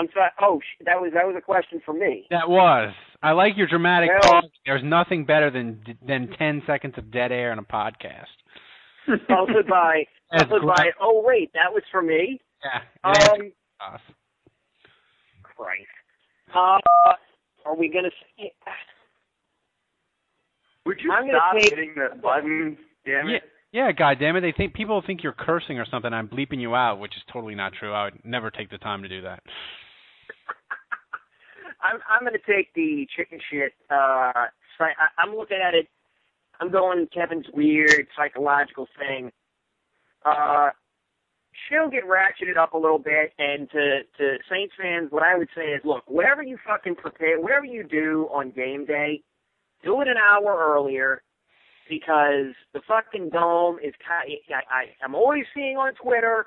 I'm 0.00 0.08
sorry. 0.14 0.30
Oh, 0.40 0.60
sh- 0.60 0.82
that 0.86 1.00
was 1.00 1.12
that 1.14 1.26
was 1.26 1.36
a 1.36 1.40
question 1.40 1.80
for 1.84 1.92
me. 1.94 2.26
That 2.30 2.48
was. 2.48 2.92
I 3.22 3.32
like 3.32 3.56
your 3.56 3.66
dramatic 3.66 4.10
Well- 4.22 4.40
pause. 4.42 4.50
There's 4.66 4.82
nothing 4.84 5.24
better 5.26 5.50
than 5.50 5.80
than 6.06 6.28
10 6.38 6.62
seconds 6.66 6.94
of 6.96 7.10
dead 7.10 7.30
air 7.32 7.52
in 7.52 7.58
a 7.58 7.62
podcast. 7.62 8.26
Followed 9.28 9.66
by 9.68 10.04
followed 10.48 10.66
by 10.66 10.90
oh 11.00 11.22
wait, 11.24 11.50
that 11.54 11.72
was 11.72 11.82
for 11.90 12.02
me. 12.02 12.40
Yeah. 12.64 13.12
it 13.12 13.30
Um, 13.30 13.46
is. 13.46 13.52
Christ. 15.42 15.82
Uh, 16.54 16.78
are 17.66 17.76
we 17.76 17.88
gonna 17.88 18.10
see? 18.36 18.50
Would 20.86 20.98
you 21.02 21.12
I'm 21.12 21.28
stop 21.28 21.54
take- 21.54 21.70
hitting 21.70 21.94
the 21.94 22.16
button? 22.20 22.76
Damn 23.04 23.28
Yeah, 23.28 23.36
it! 23.36 23.42
yeah, 23.72 23.92
God 23.92 24.18
damn 24.18 24.36
it! 24.36 24.40
They 24.42 24.52
think 24.52 24.74
people 24.74 25.02
think 25.06 25.22
you're 25.22 25.32
cursing 25.32 25.78
or 25.78 25.86
something. 25.90 26.12
I'm 26.12 26.28
bleeping 26.28 26.60
you 26.60 26.74
out, 26.74 26.98
which 27.00 27.16
is 27.16 27.22
totally 27.32 27.54
not 27.54 27.72
true. 27.72 27.92
I 27.92 28.04
would 28.04 28.24
never 28.24 28.50
take 28.50 28.70
the 28.70 28.78
time 28.78 29.02
to 29.02 29.08
do 29.08 29.22
that. 29.22 29.42
I'm 31.82 32.00
I'm 32.08 32.24
gonna 32.24 32.38
take 32.46 32.72
the 32.74 33.06
chicken 33.16 33.38
shit. 33.50 33.72
Uh, 33.90 34.48
I, 34.80 35.08
I'm 35.18 35.34
looking 35.34 35.58
at 35.62 35.74
it. 35.74 35.88
I'm 36.60 36.70
going 36.70 37.06
Kevin's 37.12 37.46
weird 37.54 38.06
psychological 38.16 38.86
thing. 38.98 39.32
Uh, 40.24 40.70
she'll 41.68 41.88
get 41.90 42.04
ratcheted 42.04 42.56
up 42.58 42.74
a 42.74 42.78
little 42.78 42.98
bit, 42.98 43.32
and 43.38 43.70
to 43.70 44.00
to 44.18 44.36
Saints 44.50 44.74
fans, 44.80 45.08
what 45.10 45.22
I 45.22 45.36
would 45.36 45.48
say 45.56 45.72
is, 45.72 45.80
look, 45.84 46.04
whatever 46.06 46.42
you 46.42 46.58
fucking 46.66 46.96
prepare, 46.96 47.40
whatever 47.40 47.64
you 47.64 47.84
do 47.84 48.28
on 48.32 48.50
game 48.50 48.84
day, 48.84 49.22
do 49.82 50.00
it 50.00 50.08
an 50.08 50.16
hour 50.16 50.74
earlier. 50.74 51.22
Because 51.88 52.54
the 52.72 52.80
fucking 52.86 53.30
dome 53.30 53.78
is. 53.82 53.92
I, 54.08 54.54
I 54.54 54.84
I'm 55.02 55.16
always 55.16 55.44
seeing 55.52 55.76
on 55.76 55.92
Twitter 55.94 56.46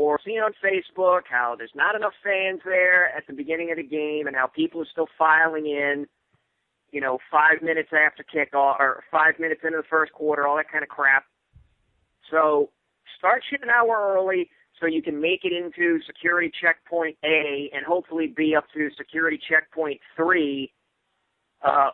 or 0.00 0.18
seeing 0.24 0.38
on 0.38 0.52
Facebook 0.64 1.24
how 1.28 1.54
there's 1.58 1.74
not 1.74 1.94
enough 1.94 2.14
fans 2.24 2.58
there 2.64 3.14
at 3.14 3.26
the 3.26 3.34
beginning 3.34 3.70
of 3.70 3.76
the 3.76 3.82
game 3.82 4.26
and 4.26 4.34
how 4.34 4.46
people 4.46 4.80
are 4.80 4.86
still 4.90 5.08
filing 5.18 5.66
in, 5.66 6.06
you 6.90 7.02
know, 7.02 7.18
five 7.30 7.60
minutes 7.60 7.90
after 7.92 8.24
kickoff 8.24 8.80
or 8.80 9.04
five 9.10 9.34
minutes 9.38 9.60
into 9.62 9.76
the 9.76 9.88
first 9.90 10.10
quarter, 10.12 10.48
all 10.48 10.56
that 10.56 10.72
kind 10.72 10.82
of 10.82 10.88
crap. 10.88 11.24
So 12.30 12.70
start 13.18 13.42
shit 13.50 13.60
an 13.62 13.68
hour 13.68 14.16
early 14.16 14.48
so 14.80 14.86
you 14.86 15.02
can 15.02 15.20
make 15.20 15.40
it 15.44 15.52
into 15.52 16.00
security 16.06 16.50
checkpoint 16.62 17.18
A 17.22 17.68
and 17.74 17.84
hopefully 17.84 18.32
be 18.34 18.56
up 18.56 18.64
to 18.72 18.88
security 18.96 19.38
checkpoint 19.50 20.00
three 20.16 20.72
uh, 21.60 21.90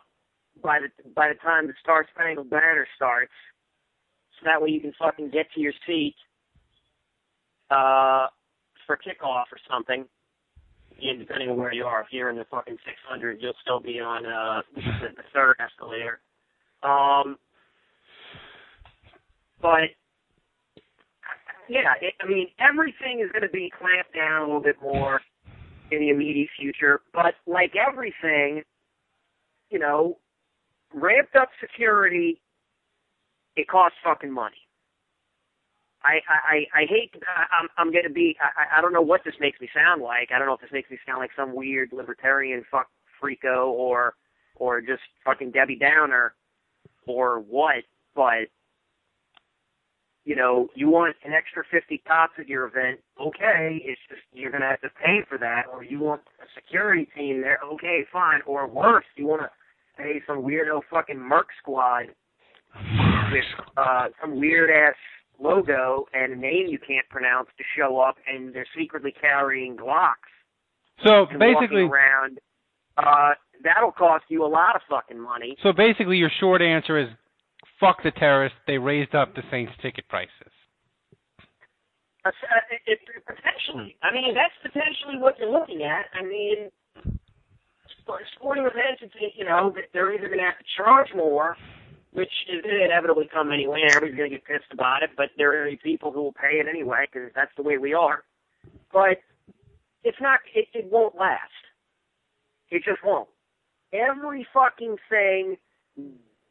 by 0.63 0.79
the 0.79 1.09
by 1.13 1.27
the 1.27 1.35
time 1.43 1.67
the 1.67 1.73
Star 1.83 2.07
Spangled 2.15 2.49
Banner 2.49 2.87
starts. 2.95 3.33
so 4.39 4.45
that 4.45 4.61
way 4.61 4.69
you 4.69 4.79
can 4.79 4.93
fucking 4.97 5.29
get 5.29 5.51
to 5.55 5.59
your 5.59 5.73
seat 5.85 6.15
uh, 7.69 8.27
for 8.85 8.97
kickoff 8.97 9.45
or 9.51 9.59
something. 9.69 10.05
And 10.99 11.19
depending 11.19 11.49
on 11.49 11.57
where 11.57 11.73
you 11.73 11.83
are, 11.83 12.01
if 12.01 12.07
you're 12.11 12.29
in 12.29 12.37
the 12.37 12.45
fucking 12.49 12.77
600, 12.83 13.37
you'll 13.39 13.53
still 13.61 13.79
be 13.79 13.99
on 13.99 14.25
uh, 14.25 14.61
the, 14.75 15.23
third 15.33 15.55
escalator. 15.59 16.19
Um, 16.81 17.37
but 19.61 19.93
yeah, 21.69 21.93
it, 22.01 22.13
I 22.21 22.27
mean, 22.27 22.47
everything 22.59 23.19
is 23.23 23.31
going 23.31 23.43
to 23.43 23.49
be 23.49 23.71
clamped 23.77 24.15
down 24.15 24.41
a 24.41 24.45
little 24.45 24.61
bit 24.61 24.77
more 24.81 25.21
in 25.91 25.99
the 25.99 26.09
immediate 26.09 26.49
future. 26.59 27.01
But 27.13 27.35
like 27.45 27.73
everything, 27.75 28.63
you 29.69 29.79
know, 29.79 30.17
ramped 30.93 31.35
up 31.35 31.49
security, 31.61 32.41
it 33.55 33.67
costs 33.67 33.97
fucking 34.03 34.31
money. 34.31 34.66
I 36.07 36.19
I 36.29 36.81
I 36.81 36.85
hate. 36.87 37.13
I'm 37.51 37.67
I'm 37.77 37.91
gonna 37.91 38.09
be. 38.13 38.35
I 38.41 38.79
I 38.79 38.81
don't 38.81 38.93
know 38.93 39.01
what 39.01 39.21
this 39.25 39.35
makes 39.39 39.59
me 39.59 39.69
sound 39.75 40.01
like. 40.01 40.29
I 40.33 40.39
don't 40.39 40.47
know 40.47 40.53
if 40.53 40.61
this 40.61 40.71
makes 40.71 40.89
me 40.89 40.97
sound 41.05 41.19
like 41.19 41.31
some 41.35 41.53
weird 41.53 41.89
libertarian 41.91 42.63
fuck 42.71 42.87
freako 43.21 43.67
or 43.67 44.15
or 44.55 44.81
just 44.81 45.01
fucking 45.25 45.51
Debbie 45.51 45.77
Downer 45.77 46.33
or 47.05 47.39
what. 47.39 47.83
But 48.15 48.47
you 50.27 50.35
know, 50.35 50.67
you 50.75 50.89
want 50.89 51.15
an 51.23 51.31
extra 51.31 51.63
50 51.71 52.03
cops 52.05 52.33
at 52.37 52.49
your 52.49 52.67
event, 52.67 52.99
okay, 53.17 53.81
it's 53.85 54.01
just, 54.09 54.19
you're 54.33 54.51
going 54.51 54.61
to 54.61 54.67
have 54.67 54.81
to 54.81 54.89
pay 55.01 55.19
for 55.29 55.37
that. 55.37 55.63
Or 55.71 55.85
you 55.85 55.99
want 56.01 56.19
a 56.41 56.45
security 56.53 57.07
team 57.15 57.39
there, 57.39 57.59
okay, 57.63 58.01
fine. 58.11 58.41
Or 58.45 58.67
worse, 58.67 59.05
you 59.15 59.25
want 59.25 59.43
to 59.43 59.49
pay 59.97 60.21
some 60.27 60.39
weirdo 60.39 60.81
fucking 60.91 61.17
Merc 61.17 61.47
squad 61.61 62.07
with 63.31 63.45
uh, 63.77 64.07
some 64.19 64.37
weird 64.37 64.69
ass 64.69 64.95
logo 65.39 66.05
and 66.13 66.33
a 66.33 66.35
name 66.35 66.67
you 66.67 66.79
can't 66.79 67.07
pronounce 67.09 67.47
to 67.57 67.63
show 67.77 67.99
up, 67.99 68.15
and 68.27 68.53
they're 68.53 68.67
secretly 68.77 69.13
carrying 69.19 69.77
Glocks. 69.77 70.31
So 71.05 71.27
basically, 71.37 71.83
around, 71.83 72.39
uh, 72.97 73.33
that'll 73.63 73.91
cost 73.91 74.25
you 74.29 74.43
a 74.43 74.47
lot 74.47 74.75
of 74.75 74.81
fucking 74.89 75.19
money. 75.19 75.55
so 75.61 75.71
basically, 75.71 76.17
your 76.17 76.31
short 76.39 76.61
answer 76.61 76.97
is, 76.97 77.07
fuck 77.79 78.01
the 78.03 78.11
terrorists. 78.11 78.57
They 78.65 78.77
raised 78.77 79.13
up 79.13 79.35
the 79.35 79.43
Saints 79.51 79.73
ticket 79.81 80.07
prices. 80.09 80.51
Uh, 82.25 82.31
it, 82.87 82.99
it, 82.99 83.23
potentially. 83.25 83.95
I 84.03 84.11
mean, 84.11 84.33
that's 84.33 84.55
potentially 84.61 85.21
what 85.21 85.37
you're 85.39 85.51
looking 85.51 85.83
at. 85.83 86.07
I 86.17 86.25
mean, 86.25 86.69
sport- 88.01 88.23
sporting 88.35 88.65
events, 88.65 89.15
you 89.35 89.45
know, 89.45 89.71
that 89.75 89.85
they're 89.93 90.13
either 90.13 90.27
going 90.27 90.39
to 90.39 90.45
have 90.45 90.57
to 90.59 90.65
charge 90.75 91.07
more, 91.15 91.55
which 92.17 92.33
is 92.49 92.65
inevitably 92.65 93.29
come 93.31 93.51
anyway, 93.51 93.81
and 93.83 93.91
everybody's 93.91 94.17
going 94.17 94.31
to 94.31 94.37
get 94.37 94.45
pissed 94.45 94.73
about 94.73 95.03
it, 95.03 95.11
but 95.15 95.29
there 95.37 95.67
are 95.67 95.75
people 95.83 96.11
who 96.11 96.23
will 96.23 96.33
pay 96.33 96.57
it 96.57 96.65
anyway, 96.67 97.05
because 97.05 97.29
that's 97.35 97.51
the 97.55 97.61
way 97.61 97.77
we 97.77 97.93
are. 97.93 98.23
But 98.91 99.21
it's 100.03 100.17
not, 100.19 100.39
it, 100.55 100.65
it 100.73 100.91
won't 100.91 101.15
last. 101.15 101.51
It 102.71 102.83
just 102.83 103.05
won't. 103.05 103.29
Every 103.93 104.47
fucking 104.51 104.95
thing, 105.07 105.57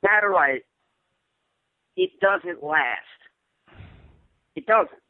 matter 0.04 0.32
what, 0.32 0.62
it 1.96 2.10
doesn't 2.20 2.62
last. 2.62 3.00
It 4.54 4.66
doesn't. 4.66 5.02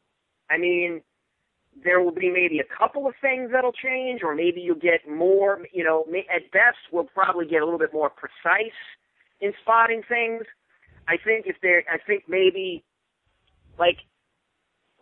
I 0.49 0.57
mean, 0.57 1.01
there 1.83 2.01
will 2.01 2.11
be 2.11 2.31
maybe 2.31 2.59
a 2.59 2.77
couple 2.79 3.05
of 3.05 3.13
things 3.21 3.51
that'll 3.53 3.73
change, 3.73 4.21
or 4.23 4.33
maybe 4.33 4.61
you'll 4.61 4.75
get 4.75 5.07
more, 5.07 5.59
you 5.71 5.83
know, 5.83 6.03
at 6.35 6.51
best 6.51 6.77
we'll 6.91 7.03
probably 7.03 7.45
get 7.45 7.61
a 7.61 7.65
little 7.65 7.77
bit 7.77 7.93
more 7.93 8.09
precise 8.09 8.73
in 9.41 9.53
spotting 9.61 10.01
things. 10.07 10.43
I 11.07 11.17
think 11.23 11.45
if 11.47 11.55
there, 11.61 11.83
I 11.91 11.97
think 12.05 12.23
maybe, 12.27 12.83
like, 13.79 13.97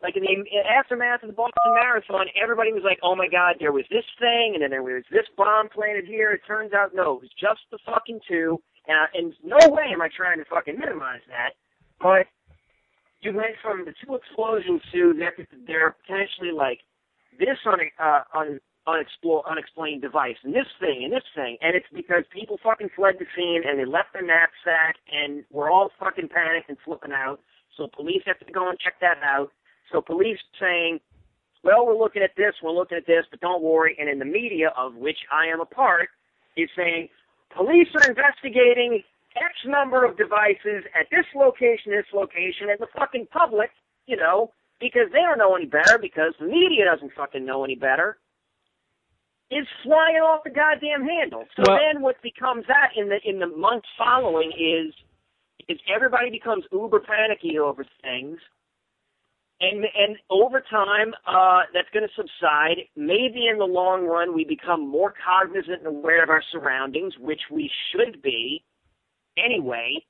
like 0.04 0.16
in 0.16 0.24
the 0.24 0.38
aftermath 0.70 1.24
of 1.24 1.30
the 1.30 1.36
Boston 1.36 1.74
Marathon, 1.74 2.28
everybody 2.40 2.72
was 2.72 2.84
like, 2.84 3.00
"Oh 3.02 3.16
my 3.16 3.28
God, 3.28 3.56
there 3.60 3.72
was 3.72 3.86
this 3.90 4.06
thing, 4.20 4.52
and 4.54 4.62
then 4.62 4.70
there 4.70 4.84
was 4.84 5.04
this 5.10 5.26
bomb 5.36 5.70
planted 5.70 6.06
here." 6.06 6.32
It 6.32 6.42
turns 6.46 6.74
out, 6.74 6.94
no, 6.94 7.16
it 7.16 7.22
was 7.22 7.34
just 7.40 7.62
the 7.72 7.80
fucking 7.86 8.20
two, 8.28 8.62
and 8.88 8.98
I, 8.98 9.06
and 9.18 9.34
no 9.44 9.58
way 9.74 9.90
am 9.92 10.02
I 10.02 10.10
trying 10.16 10.38
to 10.38 10.46
fucking 10.46 10.78
minimize 10.78 11.22
that, 11.28 11.58
but 12.00 12.28
you 13.22 13.34
went 13.34 13.58
from 13.64 13.86
the 13.86 13.94
two 14.06 14.14
explosions 14.14 14.82
to 14.94 15.14
there, 15.18 15.34
there 15.66 15.96
potentially 16.06 16.52
like 16.52 16.82
this 17.40 17.58
on 17.66 17.80
uh, 18.00 18.22
on 18.34 18.60
unexplo- 18.88 19.44
unexplained 19.50 20.02
device 20.02 20.38
and 20.44 20.54
this 20.54 20.68
thing 20.80 21.02
and 21.04 21.14
this 21.14 21.26
thing, 21.36 21.58
and 21.62 21.76
it's 21.76 21.88
because 21.94 22.24
people 22.32 22.60
fucking 22.64 22.90
fled 22.96 23.16
the 23.20 23.26
scene 23.36 23.64
and 23.66 23.80
they 23.80 23.86
left 23.86 24.14
their 24.14 24.22
knapsack 24.26 24.96
and 25.12 25.44
we're 25.52 25.70
all 25.70 25.92
fucking 26.00 26.30
panicked 26.30 26.70
and 26.70 26.78
flipping 26.86 27.12
out. 27.12 27.40
So 27.78 27.88
police 27.88 28.22
have 28.26 28.40
to 28.40 28.52
go 28.52 28.70
and 28.70 28.80
check 28.80 28.96
that 29.02 29.18
out. 29.24 29.52
So 29.92 30.02
police 30.02 30.40
saying, 30.60 31.00
well, 31.64 31.86
we're 31.86 31.98
looking 31.98 32.22
at 32.22 32.32
this, 32.38 32.54
we're 32.62 32.72
looking 32.72 32.98
at 32.98 33.08
this, 33.08 33.26
but 33.30 33.40
don't 33.42 33.64
worry. 33.64 33.96
And 34.00 34.10
in 34.10 34.20
the 34.20 34.26
media, 34.26 34.72
of 34.78 34.96
which 34.96 35.18
I 35.32 35.48
am 35.48 35.60
a 35.60 35.66
part, 35.66 36.10
is 36.56 36.70
saying 36.76 37.10
police 37.56 37.88
are 37.96 38.08
investigating 38.08 39.04
X 39.36 39.54
number 39.66 40.06
of 40.06 40.18
devices 40.18 40.86
at 40.98 41.08
this 41.12 41.26
location, 41.36 41.92
this 41.92 42.06
location, 42.14 42.70
and 42.70 42.80
the 42.80 42.88
fucking 42.96 43.28
public, 43.32 43.72
you 44.06 44.16
know, 44.16 44.52
because 44.80 45.12
they 45.12 45.20
don't 45.20 45.38
know 45.38 45.56
any 45.56 45.66
better, 45.66 45.98
because 45.98 46.34
the 46.40 46.46
media 46.46 46.86
doesn't 46.86 47.12
fucking 47.18 47.46
know 47.46 47.64
any 47.64 47.76
better, 47.76 48.18
is 49.56 49.68
flying 49.84 50.18
off 50.18 50.44
the 50.44 50.50
goddamn 50.50 51.08
handle. 51.08 51.48
So 51.56 51.64
Well- 51.68 51.80
then 51.80 52.02
what 52.02 52.22
becomes 52.22 52.66
that 52.68 52.92
in 52.96 53.10
the 53.10 53.20
in 53.28 53.40
the 53.40 53.48
months 53.48 53.88
following 53.98 54.52
is 54.52 54.94
is 55.68 55.80
everybody 55.88 56.30
becomes 56.30 56.66
uber 56.72 57.00
panicky 57.00 57.58
over 57.58 57.86
things. 58.02 58.40
And 59.62 59.86
and 59.86 60.20
over 60.30 60.60
time, 60.60 61.14
uh, 61.26 61.64
that's 61.74 61.90
going 61.92 62.08
to 62.08 62.14
subside. 62.14 62.90
Maybe 62.98 63.48
in 63.48 63.58
the 63.58 63.66
long 63.66 64.06
run, 64.06 64.34
we 64.34 64.44
become 64.44 64.86
more 64.86 65.14
cognizant 65.14 65.80
and 65.80 65.88
aware 65.88 66.22
of 66.22 66.30
our 66.30 66.42
surroundings, 66.52 67.18
which 67.18 67.50
we 67.50 67.72
should 67.92 68.22
be 68.22 68.66
anyway. 69.38 70.06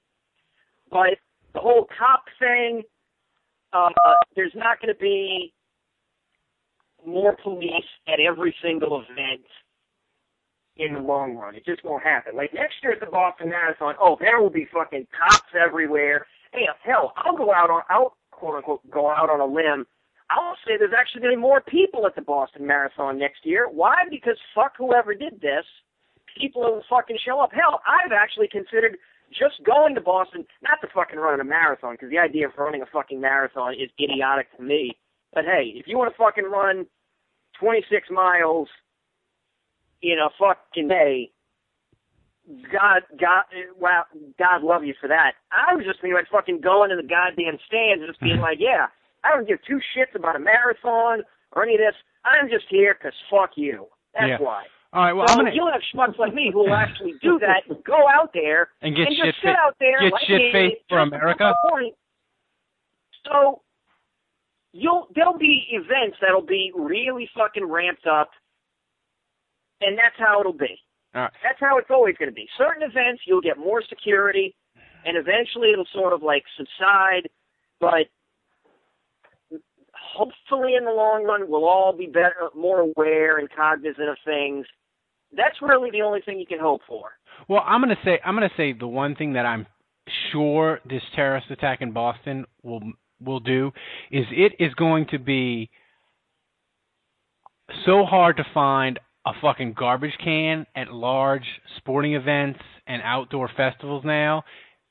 But 0.89 1.19
the 1.53 1.59
whole 1.59 1.85
cop 1.97 2.25
thing, 2.39 2.83
uh, 3.71 3.91
there's 4.35 4.55
not 4.55 4.81
going 4.81 4.93
to 4.93 4.99
be 4.99 5.53
more 7.05 7.35
police 7.41 7.85
at 8.07 8.19
every 8.19 8.55
single 8.61 9.01
event 9.01 9.45
in 10.77 10.93
the 10.93 10.99
long 10.99 11.35
run. 11.35 11.55
It 11.55 11.65
just 11.65 11.83
won't 11.83 12.03
happen. 12.03 12.35
Like 12.35 12.53
next 12.53 12.75
year 12.83 12.93
at 12.93 12.99
the 12.99 13.05
Boston 13.05 13.49
Marathon, 13.49 13.95
oh, 13.99 14.17
there 14.19 14.41
will 14.41 14.49
be 14.49 14.67
fucking 14.73 15.07
cops 15.17 15.53
everywhere. 15.55 16.25
Hey, 16.53 16.67
hell, 16.83 17.13
I'll 17.17 17.37
go 17.37 17.53
out 17.53 17.69
on, 17.69 17.83
I'll 17.89 18.15
quote 18.31 18.55
unquote 18.55 18.89
go 18.91 19.09
out 19.09 19.29
on 19.29 19.39
a 19.39 19.45
limb. 19.45 19.85
I'll 20.29 20.57
say 20.65 20.73
there's 20.77 20.95
actually 20.97 21.21
going 21.21 21.33
to 21.33 21.37
be 21.37 21.41
more 21.41 21.61
people 21.61 22.05
at 22.07 22.15
the 22.15 22.21
Boston 22.21 22.65
Marathon 22.65 23.19
next 23.19 23.45
year. 23.45 23.69
Why? 23.69 23.95
Because 24.09 24.37
fuck 24.55 24.73
whoever 24.77 25.13
did 25.13 25.39
this. 25.39 25.65
People 26.37 26.63
will 26.63 26.83
fucking 26.89 27.19
show 27.23 27.39
up. 27.39 27.51
Hell, 27.53 27.79
I've 27.87 28.11
actually 28.11 28.47
considered 28.47 28.97
just 29.29 29.63
going 29.63 29.95
to 29.95 30.01
Boston, 30.01 30.45
not 30.61 30.81
to 30.81 30.87
fucking 30.93 31.19
run 31.19 31.39
a 31.39 31.43
marathon, 31.43 31.93
because 31.93 32.09
the 32.09 32.17
idea 32.17 32.47
of 32.47 32.53
running 32.57 32.81
a 32.81 32.85
fucking 32.91 33.21
marathon 33.21 33.73
is 33.73 33.89
idiotic 34.01 34.55
to 34.57 34.63
me. 34.63 34.97
But 35.33 35.45
hey, 35.45 35.73
if 35.75 35.87
you 35.87 35.97
want 35.97 36.11
to 36.11 36.17
fucking 36.17 36.49
run 36.49 36.87
26 37.59 38.09
miles 38.11 38.67
in 40.01 40.17
a 40.19 40.29
fucking 40.39 40.87
day, 40.87 41.31
God, 42.71 43.01
God, 43.19 43.43
wow, 43.79 44.03
God 44.37 44.61
love 44.61 44.83
you 44.83 44.93
for 45.01 45.07
that. 45.07 45.33
I 45.51 45.73
was 45.73 45.83
just 45.85 45.99
thinking 46.01 46.13
about 46.17 46.27
fucking 46.31 46.61
going 46.61 46.91
to 46.91 46.95
the 46.95 47.01
goddamn 47.07 47.57
stands 47.65 48.03
and 48.03 48.07
just 48.09 48.21
being 48.21 48.39
like, 48.47 48.57
yeah, 48.59 48.87
I 49.23 49.31
don't 49.33 49.47
give 49.47 49.59
two 49.67 49.79
shits 49.95 50.13
about 50.15 50.35
a 50.35 50.39
marathon 50.39 51.23
or 51.55 51.63
any 51.63 51.73
of 51.75 51.79
this. 51.79 51.95
I'm 52.23 52.49
just 52.49 52.65
here 52.69 52.93
'cause 52.93 53.13
fuck 53.29 53.51
you. 53.55 53.87
That's 54.13 54.29
Yeah. 54.29 54.37
why. 54.37 54.65
All 54.93 55.03
right. 55.03 55.13
Well, 55.13 55.25
so 55.27 55.31
I'm 55.31 55.37
gonna 55.37 55.51
you'll 55.53 55.71
have 55.71 55.81
schmucks 55.93 56.17
like 56.17 56.33
me 56.33 56.51
who 56.51 56.59
will 56.59 56.75
actually 56.75 57.13
do 57.21 57.39
that, 57.45 57.63
go 57.83 58.07
out 58.07 58.31
there 58.33 58.69
and 58.81 58.95
get 58.95 59.07
and 59.07 59.15
shit 59.17 59.25
just 59.25 59.41
sit 59.41 59.55
out 59.55 59.75
there 59.79 59.99
get 60.01 60.11
like 60.13 60.23
shit 60.27 60.41
me, 60.41 60.51
faced 60.51 60.81
for 60.87 60.99
America. 60.99 61.53
So 63.25 63.61
you'll 64.75 65.07
there'll 65.15 65.37
be 65.37 65.65
events 65.71 66.17
that'll 66.21 66.45
be 66.45 66.71
really 66.75 67.29
fucking 67.35 67.65
ramped 67.65 68.05
up, 68.05 68.29
and 69.81 69.97
that's 69.97 70.15
how 70.17 70.41
it'll 70.41 70.53
be. 70.53 70.77
Right. 71.13 71.31
That's 71.41 71.59
how 71.61 71.77
it's 71.77 71.89
always 71.89 72.15
going 72.17 72.29
to 72.29 72.35
be. 72.35 72.47
Certain 72.57 72.83
events 72.83 73.21
you'll 73.25 73.41
get 73.41 73.57
more 73.57 73.81
security, 73.87 74.53
and 75.05 75.15
eventually 75.15 75.71
it'll 75.71 75.87
sort 75.93 76.11
of 76.11 76.21
like 76.21 76.43
subside, 76.57 77.29
but 77.79 78.07
hopefully 79.93 80.75
in 80.75 80.83
the 80.83 80.91
long 80.91 81.23
run 81.23 81.49
we'll 81.49 81.65
all 81.65 81.95
be 81.97 82.07
better, 82.07 82.49
more 82.53 82.81
aware 82.81 83.37
and 83.37 83.47
cognizant 83.55 84.09
of 84.09 84.17
things. 84.25 84.65
That's 85.35 85.55
really 85.61 85.89
the 85.89 86.01
only 86.01 86.19
thing 86.21 86.37
you 86.37 86.45
can 86.45 86.59
hope 86.59 86.81
for. 86.85 87.11
Well, 87.47 87.63
I'm 87.65 87.81
gonna 87.81 87.95
say 88.03 88.19
I'm 88.25 88.35
gonna 88.35 88.49
say 88.57 88.73
the 88.73 88.87
one 88.87 89.15
thing 89.15 89.33
that 89.33 89.45
I'm 89.45 89.65
sure 90.31 90.81
this 90.87 91.01
terrorist 91.15 91.49
attack 91.49 91.81
in 91.81 91.91
Boston 91.93 92.45
will 92.61 92.81
will 93.23 93.39
do 93.39 93.71
is 94.11 94.25
it 94.31 94.53
is 94.59 94.73
going 94.75 95.07
to 95.11 95.19
be 95.19 95.69
so 97.85 98.05
hard 98.05 98.37
to 98.37 98.45
find 98.53 98.99
a 99.25 99.31
fucking 99.41 99.73
garbage 99.77 100.13
can 100.23 100.65
at 100.75 100.93
large 100.93 101.45
sporting 101.77 102.13
events 102.13 102.59
and 102.87 103.01
outdoor 103.03 103.49
festivals 103.55 104.03
now. 104.05 104.43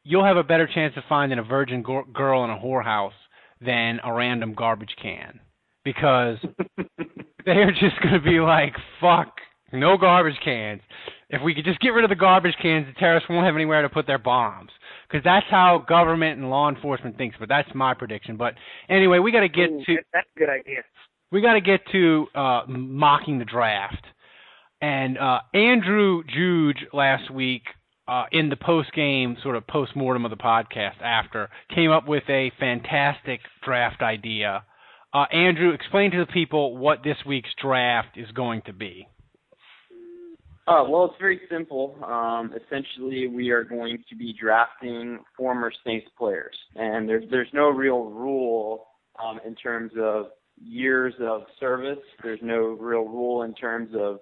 you'll 0.02 0.24
have 0.24 0.36
a 0.36 0.42
better 0.42 0.66
chance 0.66 0.94
of 0.96 1.02
finding 1.08 1.38
a 1.38 1.42
virgin 1.42 1.82
go- 1.82 2.04
girl 2.12 2.44
in 2.44 2.50
a 2.50 2.58
whorehouse 2.58 3.12
than 3.60 4.00
a 4.04 4.12
random 4.12 4.54
garbage 4.54 4.94
can 5.00 5.40
because 5.84 6.38
they're 7.44 7.70
just 7.72 8.00
going 8.02 8.14
to 8.14 8.20
be 8.20 8.40
like, 8.40 8.74
fuck, 9.00 9.36
no 9.72 9.96
garbage 9.96 10.38
cans. 10.44 10.80
If 11.30 11.42
we 11.42 11.54
could 11.54 11.64
just 11.64 11.80
get 11.80 11.90
rid 11.90 12.04
of 12.04 12.10
the 12.10 12.16
garbage 12.16 12.54
cans, 12.60 12.86
the 12.86 12.98
terrorists 12.98 13.28
won't 13.28 13.46
have 13.46 13.54
anywhere 13.54 13.82
to 13.82 13.88
put 13.88 14.06
their 14.06 14.18
bombs. 14.18 14.70
Because 15.14 15.24
that's 15.24 15.46
how 15.48 15.84
government 15.88 16.40
and 16.40 16.50
law 16.50 16.68
enforcement 16.68 17.16
thinks. 17.16 17.36
But 17.38 17.48
that's 17.48 17.68
my 17.72 17.94
prediction. 17.94 18.36
But 18.36 18.54
anyway, 18.88 19.20
we 19.20 19.30
got 19.30 19.40
to 19.40 19.48
get 19.48 19.70
Ooh, 19.70 19.84
to 19.86 19.96
That's 20.12 20.26
a 20.34 20.38
good 20.40 20.48
idea. 20.48 20.78
we 21.30 21.40
got 21.40 21.52
to 21.52 21.60
get 21.60 21.82
to 21.92 22.26
uh, 22.34 22.62
mocking 22.66 23.38
the 23.38 23.44
draft. 23.44 24.04
And 24.80 25.16
uh, 25.16 25.38
Andrew 25.54 26.24
Juge 26.24 26.84
last 26.92 27.30
week, 27.30 27.62
uh, 28.08 28.24
in 28.32 28.48
the 28.48 28.56
post 28.56 28.92
game 28.92 29.36
sort 29.40 29.54
of 29.54 29.64
post 29.68 29.94
mortem 29.94 30.24
of 30.24 30.32
the 30.32 30.36
podcast 30.36 31.00
after, 31.00 31.48
came 31.72 31.92
up 31.92 32.08
with 32.08 32.24
a 32.28 32.50
fantastic 32.58 33.38
draft 33.64 34.02
idea. 34.02 34.64
Uh, 35.12 35.26
Andrew, 35.32 35.70
explain 35.70 36.10
to 36.10 36.18
the 36.18 36.32
people 36.32 36.76
what 36.76 37.04
this 37.04 37.18
week's 37.24 37.50
draft 37.62 38.16
is 38.16 38.30
going 38.32 38.62
to 38.66 38.72
be. 38.72 39.06
Uh, 40.66 40.82
well, 40.88 41.04
it's 41.04 41.14
very 41.20 41.40
simple. 41.50 41.98
Um, 42.04 42.54
essentially, 42.54 43.26
we 43.28 43.50
are 43.50 43.64
going 43.64 44.02
to 44.08 44.16
be 44.16 44.34
drafting 44.38 45.18
former 45.36 45.70
Saints 45.84 46.06
players, 46.16 46.56
and 46.74 47.06
there's 47.06 47.24
there's 47.30 47.48
no 47.52 47.68
real 47.68 48.04
rule 48.04 48.86
um, 49.22 49.40
in 49.46 49.54
terms 49.56 49.92
of 50.00 50.26
years 50.56 51.12
of 51.20 51.42
service. 51.60 51.98
There's 52.22 52.40
no 52.42 52.58
real 52.80 53.02
rule 53.02 53.42
in 53.42 53.54
terms 53.54 53.90
of 53.94 54.20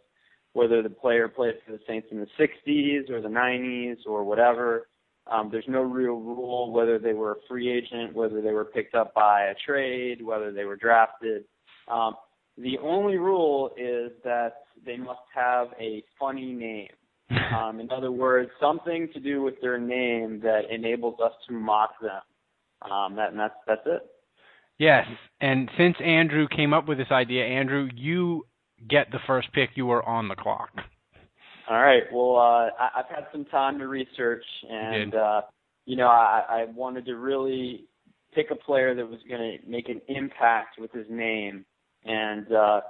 whether 0.54 0.82
the 0.82 0.90
player 0.90 1.28
played 1.28 1.54
for 1.64 1.72
the 1.72 1.80
Saints 1.86 2.08
in 2.10 2.18
the 2.18 2.26
60s 2.38 3.08
or 3.08 3.20
the 3.20 3.28
90s 3.28 3.98
or 4.06 4.24
whatever. 4.24 4.88
Um, 5.30 5.48
there's 5.50 5.68
no 5.68 5.82
real 5.82 6.14
rule 6.14 6.72
whether 6.72 6.98
they 6.98 7.12
were 7.12 7.32
a 7.32 7.46
free 7.48 7.70
agent, 7.70 8.14
whether 8.14 8.42
they 8.42 8.52
were 8.52 8.64
picked 8.64 8.94
up 8.94 9.14
by 9.14 9.44
a 9.44 9.54
trade, 9.64 10.20
whether 10.22 10.50
they 10.52 10.64
were 10.64 10.76
drafted. 10.76 11.44
Um, 11.88 12.14
the 12.58 12.78
only 12.78 13.16
rule 13.16 13.70
is 13.76 14.12
that 14.24 14.64
they 14.84 14.96
must 14.96 15.20
have 15.34 15.68
a 15.80 16.02
funny 16.18 16.52
name. 16.52 16.88
Um, 17.52 17.80
in 17.80 17.90
other 17.90 18.10
words, 18.10 18.50
something 18.60 19.08
to 19.12 19.20
do 19.20 19.42
with 19.42 19.54
their 19.60 19.78
name 19.78 20.40
that 20.40 20.62
enables 20.70 21.20
us 21.20 21.32
to 21.48 21.54
mock 21.54 21.90
them. 22.00 22.90
Um, 22.90 23.16
that, 23.16 23.30
and 23.30 23.38
that's 23.38 23.54
that's 23.66 23.82
it. 23.86 24.02
Yes, 24.78 25.06
and 25.40 25.70
since 25.78 25.96
Andrew 26.02 26.46
came 26.48 26.72
up 26.72 26.88
with 26.88 26.98
this 26.98 27.10
idea, 27.10 27.44
Andrew, 27.44 27.88
you 27.94 28.46
get 28.88 29.10
the 29.12 29.18
first 29.26 29.52
pick. 29.52 29.70
You 29.74 29.90
are 29.90 30.06
on 30.06 30.28
the 30.28 30.34
clock. 30.34 30.70
All 31.70 31.80
right. 31.80 32.02
Well, 32.12 32.36
uh, 32.36 32.70
I, 32.78 32.88
I've 32.98 33.14
had 33.14 33.26
some 33.32 33.44
time 33.46 33.78
to 33.78 33.86
research, 33.86 34.44
and 34.68 35.12
did. 35.12 35.18
uh, 35.18 35.42
you 35.86 35.96
know, 35.96 36.08
I, 36.08 36.44
I 36.48 36.64
wanted 36.74 37.06
to 37.06 37.16
really 37.16 37.84
pick 38.34 38.50
a 38.50 38.56
player 38.56 38.94
that 38.94 39.08
was 39.08 39.20
going 39.28 39.58
to 39.58 39.70
make 39.70 39.88
an 39.88 40.00
impact 40.08 40.78
with 40.78 40.90
his 40.92 41.06
name, 41.08 41.64
and 42.04 42.52
uh, 42.52 42.80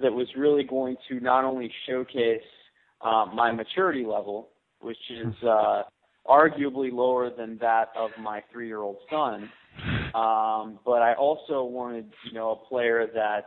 that 0.00 0.12
was 0.12 0.26
really 0.36 0.64
going 0.64 0.96
to 1.08 1.20
not 1.20 1.44
only 1.44 1.70
showcase 1.86 2.42
uh, 3.00 3.26
my 3.34 3.52
maturity 3.52 4.04
level, 4.04 4.48
which 4.80 4.98
is 5.10 5.34
uh, 5.42 5.82
arguably 6.26 6.92
lower 6.92 7.30
than 7.30 7.58
that 7.58 7.88
of 7.96 8.10
my 8.20 8.42
three-year-old 8.52 8.96
son, 9.10 9.50
um, 10.14 10.78
but 10.84 11.02
I 11.02 11.14
also 11.14 11.64
wanted, 11.64 12.12
you 12.24 12.32
know, 12.32 12.52
a 12.52 12.68
player 12.68 13.06
that 13.14 13.46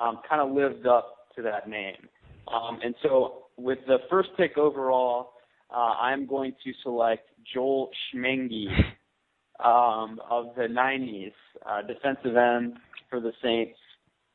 um, 0.00 0.20
kind 0.28 0.40
of 0.40 0.54
lived 0.54 0.86
up 0.86 1.28
to 1.36 1.42
that 1.42 1.68
name. 1.68 2.08
Um, 2.52 2.80
and 2.82 2.94
so, 3.02 3.44
with 3.56 3.78
the 3.86 3.98
first 4.08 4.30
pick 4.36 4.58
overall, 4.58 5.32
uh, 5.70 5.94
I'm 6.00 6.26
going 6.26 6.52
to 6.64 6.72
select 6.82 7.28
Joel 7.54 7.90
Smeenge 8.12 8.66
um, 9.64 10.20
of 10.28 10.46
the 10.56 10.62
90s, 10.62 11.32
uh, 11.66 11.82
defensive 11.82 12.36
end 12.36 12.74
for 13.08 13.20
the 13.20 13.32
Saints. 13.42 13.78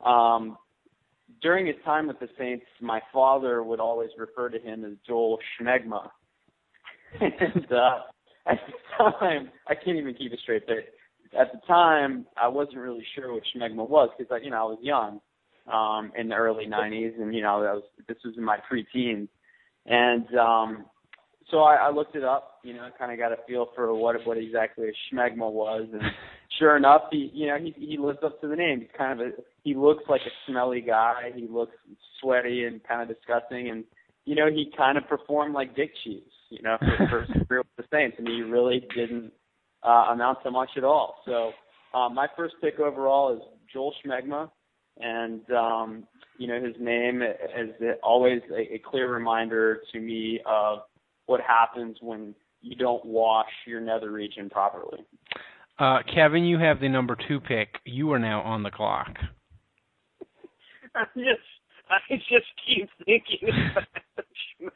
Um, 0.03 0.57
during 1.41 1.67
his 1.67 1.75
time 1.83 2.07
with 2.07 2.19
the 2.19 2.29
Saints, 2.37 2.65
my 2.81 3.01
father 3.13 3.63
would 3.63 3.79
always 3.79 4.09
refer 4.17 4.49
to 4.49 4.59
him 4.59 4.83
as 4.85 4.93
Joel 5.05 5.39
Schmegma. 5.59 6.09
and 7.21 7.71
uh, 7.71 7.99
at 8.47 8.59
the 8.67 9.03
time, 9.19 9.49
I 9.67 9.75
can't 9.75 9.97
even 9.97 10.13
keep 10.13 10.33
a 10.33 10.37
straight 10.37 10.65
face. 10.65 10.85
At 11.39 11.51
the 11.51 11.59
time, 11.67 12.25
I 12.37 12.47
wasn't 12.47 12.77
really 12.77 13.05
sure 13.15 13.33
what 13.33 13.43
Schmegma 13.55 13.89
was 13.89 14.09
because, 14.17 14.41
you 14.43 14.51
know, 14.51 14.57
I 14.57 14.63
was 14.63 14.79
young 14.81 15.19
um, 15.71 16.11
in 16.17 16.29
the 16.29 16.35
early 16.35 16.65
'90s, 16.65 17.19
and 17.19 17.33
you 17.33 17.41
know, 17.41 17.61
that 17.61 17.73
was 17.73 17.83
this 18.07 18.17
was 18.23 18.35
in 18.37 18.43
my 18.43 18.57
preteens, 18.71 19.27
and 19.85 20.25
um, 20.37 20.85
so 21.49 21.59
I, 21.59 21.75
I 21.75 21.91
looked 21.91 22.15
it 22.15 22.23
up. 22.23 22.59
You 22.63 22.73
know, 22.73 22.87
kind 22.97 23.11
of 23.11 23.17
got 23.17 23.31
a 23.31 23.37
feel 23.47 23.69
for 23.75 23.93
what 23.95 24.15
what 24.25 24.37
exactly 24.37 24.89
a 24.89 25.15
schmegma 25.15 25.51
was, 25.51 25.87
and 25.91 26.01
sure 26.59 26.77
enough, 26.77 27.03
he 27.11 27.31
you 27.33 27.47
know 27.47 27.57
he 27.57 27.73
he 27.77 27.97
lives 27.97 28.19
up 28.23 28.39
to 28.41 28.47
the 28.47 28.55
name. 28.55 28.81
He's 28.81 28.89
kind 28.97 29.19
of 29.19 29.27
a 29.27 29.31
he 29.63 29.75
looks 29.75 30.03
like 30.09 30.21
a 30.21 30.51
smelly 30.51 30.81
guy. 30.81 31.31
He 31.35 31.47
looks 31.47 31.75
sweaty 32.21 32.65
and 32.65 32.83
kind 32.83 33.01
of 33.01 33.15
disgusting, 33.15 33.69
and 33.69 33.83
you 34.25 34.35
know 34.35 34.49
he 34.49 34.71
kind 34.77 34.97
of 34.97 35.07
performed 35.07 35.53
like 35.53 35.75
Dick 35.75 35.91
Cheese. 36.03 36.23
You 36.49 36.61
know, 36.61 36.77
for, 36.79 37.25
for 37.27 37.45
career 37.45 37.63
with 37.63 37.77
the 37.77 37.83
Saints, 37.91 38.15
and 38.19 38.27
he 38.27 38.41
really 38.41 38.85
didn't 38.95 39.31
uh, 39.83 40.11
amount 40.11 40.39
to 40.43 40.51
much 40.51 40.69
at 40.77 40.83
all. 40.83 41.15
So 41.25 41.51
um, 41.97 42.13
my 42.13 42.27
first 42.37 42.55
pick 42.61 42.79
overall 42.79 43.35
is 43.35 43.41
Joel 43.73 43.93
Schmegma 44.05 44.49
and 44.99 45.41
um, 45.51 46.03
you 46.37 46.47
know 46.47 46.61
his 46.61 46.75
name 46.79 47.21
is 47.21 47.69
always 48.03 48.41
a, 48.51 48.75
a 48.75 48.81
clear 48.89 49.11
reminder 49.11 49.81
to 49.91 49.99
me 49.99 50.39
of 50.45 50.79
what 51.25 51.41
happens 51.41 51.97
when 52.01 52.35
you 52.61 52.75
don't 52.75 53.05
wash 53.05 53.49
your 53.65 53.81
nether 53.81 54.11
region 54.11 54.49
properly. 54.49 55.05
Uh, 55.77 55.99
Kevin, 56.13 56.45
you 56.45 56.57
have 56.57 56.79
the 56.79 56.87
number 56.87 57.17
two 57.27 57.39
pick. 57.39 57.67
You 57.83 58.11
are 58.13 58.19
now 58.19 58.41
on 58.41 58.63
the 58.63 58.71
clock. 58.71 59.09
I 60.95 61.03
just, 61.15 61.41
I 61.89 62.15
just 62.29 62.45
keep 62.65 62.89
thinking 63.05 63.49
about 63.71 63.83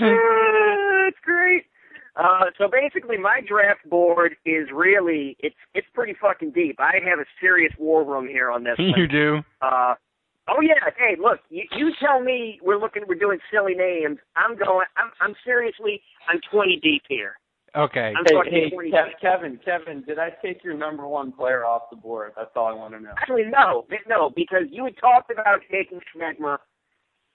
it's 0.00 1.18
great. 1.24 1.64
Uh, 2.16 2.44
so 2.58 2.68
basically, 2.70 3.16
my 3.16 3.40
draft 3.46 3.88
board 3.88 4.34
is 4.44 4.68
really 4.74 5.36
it's 5.40 5.54
it's 5.74 5.86
pretty 5.94 6.14
fucking 6.20 6.50
deep. 6.50 6.78
I 6.80 6.94
have 7.08 7.20
a 7.20 7.24
serious 7.40 7.72
war 7.78 8.04
room 8.04 8.26
here 8.26 8.50
on 8.50 8.64
this. 8.64 8.74
you 8.78 8.90
one. 8.90 9.08
do. 9.08 9.38
Uh, 9.62 9.94
oh 10.48 10.60
yeah. 10.60 10.74
Hey, 10.96 11.16
look, 11.20 11.38
you, 11.48 11.64
you 11.76 11.92
tell 12.04 12.20
me 12.20 12.58
we're 12.62 12.78
looking, 12.78 13.04
we're 13.08 13.14
doing 13.14 13.38
silly 13.52 13.74
names. 13.74 14.18
I'm 14.36 14.56
going. 14.56 14.86
I'm, 14.96 15.10
I'm 15.20 15.34
seriously. 15.44 16.02
I'm 16.28 16.40
20 16.50 16.80
deep 16.82 17.02
here. 17.08 17.34
Okay. 17.78 18.12
I'm 18.18 18.24
Hey, 18.44 18.70
hey 18.72 18.98
Kevin, 19.20 19.58
Kevin, 19.64 20.02
did 20.02 20.18
I 20.18 20.30
take 20.42 20.64
your 20.64 20.74
number 20.74 21.06
one 21.06 21.30
player 21.30 21.64
off 21.64 21.82
the 21.90 21.96
board? 21.96 22.32
That's 22.36 22.50
all 22.56 22.66
I 22.66 22.72
want 22.72 22.94
to 22.94 23.00
know. 23.00 23.12
Actually, 23.16 23.44
no, 23.44 23.86
no, 24.08 24.30
because 24.34 24.64
you 24.70 24.84
had 24.84 24.96
talked 25.00 25.30
about 25.30 25.60
taking 25.70 26.00
Schmegma, 26.10 26.58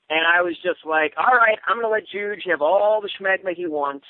and 0.10 0.20
I 0.28 0.42
was 0.42 0.56
just 0.62 0.86
like, 0.86 1.14
all 1.18 1.34
right, 1.34 1.58
I'm 1.66 1.78
going 1.78 1.86
to 1.86 1.90
let 1.90 2.04
Juge 2.12 2.44
have 2.50 2.62
all 2.62 3.00
the 3.02 3.10
Schmegma 3.20 3.56
he 3.56 3.68
wants. 3.68 4.06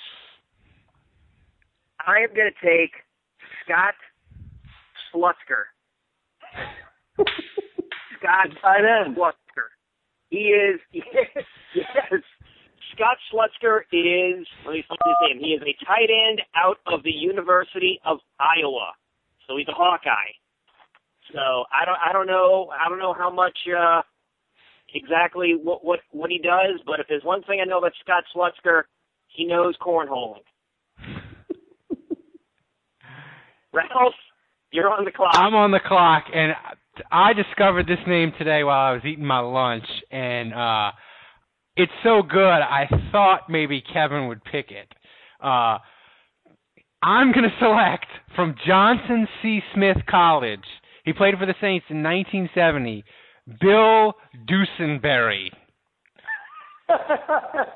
I 2.05 2.21
am 2.27 2.35
going 2.35 2.49
to 2.51 2.67
take 2.67 2.93
Scott 3.63 3.93
Slutzker. 5.13 5.69
Scott 8.17 8.47
Tight 8.59 8.85
end. 8.85 9.15
Slutzker. 9.15 9.69
He 10.29 10.49
is, 10.49 10.79
yes, 10.91 11.45
yes. 11.75 12.21
Scott 12.95 13.17
Slutzker 13.31 13.81
is, 13.91 14.45
let 14.65 14.73
me 14.73 14.83
find 14.87 14.99
his 15.05 15.15
name. 15.21 15.39
He 15.39 15.51
is 15.53 15.61
a 15.61 15.85
tight 15.85 16.09
end 16.09 16.41
out 16.55 16.77
of 16.87 17.03
the 17.03 17.11
University 17.11 17.99
of 18.05 18.19
Iowa. 18.39 18.93
So 19.47 19.57
he's 19.57 19.67
a 19.67 19.73
Hawkeye. 19.73 20.33
So 21.33 21.65
I 21.71 21.85
don't, 21.85 21.97
I 21.97 22.13
don't 22.13 22.27
know, 22.27 22.69
I 22.73 22.89
don't 22.89 22.99
know 22.99 23.13
how 23.13 23.31
much, 23.31 23.57
uh, 23.67 24.01
exactly 24.93 25.55
what, 25.61 25.83
what, 25.83 25.99
what 26.11 26.29
he 26.29 26.37
does, 26.37 26.79
but 26.85 26.99
if 26.99 27.07
there's 27.09 27.23
one 27.23 27.41
thing 27.43 27.59
I 27.61 27.65
know 27.65 27.79
about 27.79 27.93
Scott 28.03 28.23
Slutzker, 28.35 28.83
he 29.27 29.45
knows 29.45 29.75
cornholing. 29.81 30.43
Ralph, 33.73 34.13
you're 34.71 34.91
on 34.91 35.05
the 35.05 35.11
clock. 35.11 35.33
I'm 35.33 35.55
on 35.55 35.71
the 35.71 35.79
clock, 35.83 36.25
and 36.33 36.53
I 37.11 37.33
discovered 37.33 37.87
this 37.87 37.97
name 38.07 38.33
today 38.37 38.63
while 38.63 38.91
I 38.91 38.93
was 38.93 39.01
eating 39.03 39.25
my 39.25 39.39
lunch, 39.39 39.85
and 40.11 40.53
uh, 40.53 40.91
it's 41.75 41.91
so 42.03 42.21
good. 42.21 42.39
I 42.39 42.87
thought 43.11 43.49
maybe 43.49 43.81
Kevin 43.81 44.27
would 44.27 44.43
pick 44.43 44.71
it. 44.71 44.93
Uh, 45.43 45.79
I'm 47.01 47.31
going 47.31 47.43
to 47.49 47.55
select 47.59 48.07
from 48.35 48.55
Johnson 48.65 49.27
C. 49.41 49.61
Smith 49.73 49.97
College. 50.09 50.65
He 51.05 51.13
played 51.13 51.35
for 51.37 51.45
the 51.45 51.55
Saints 51.59 51.85
in 51.89 52.01
1970. 52.03 53.03
Bill 53.59 54.13
Dusenbery. 54.47 55.49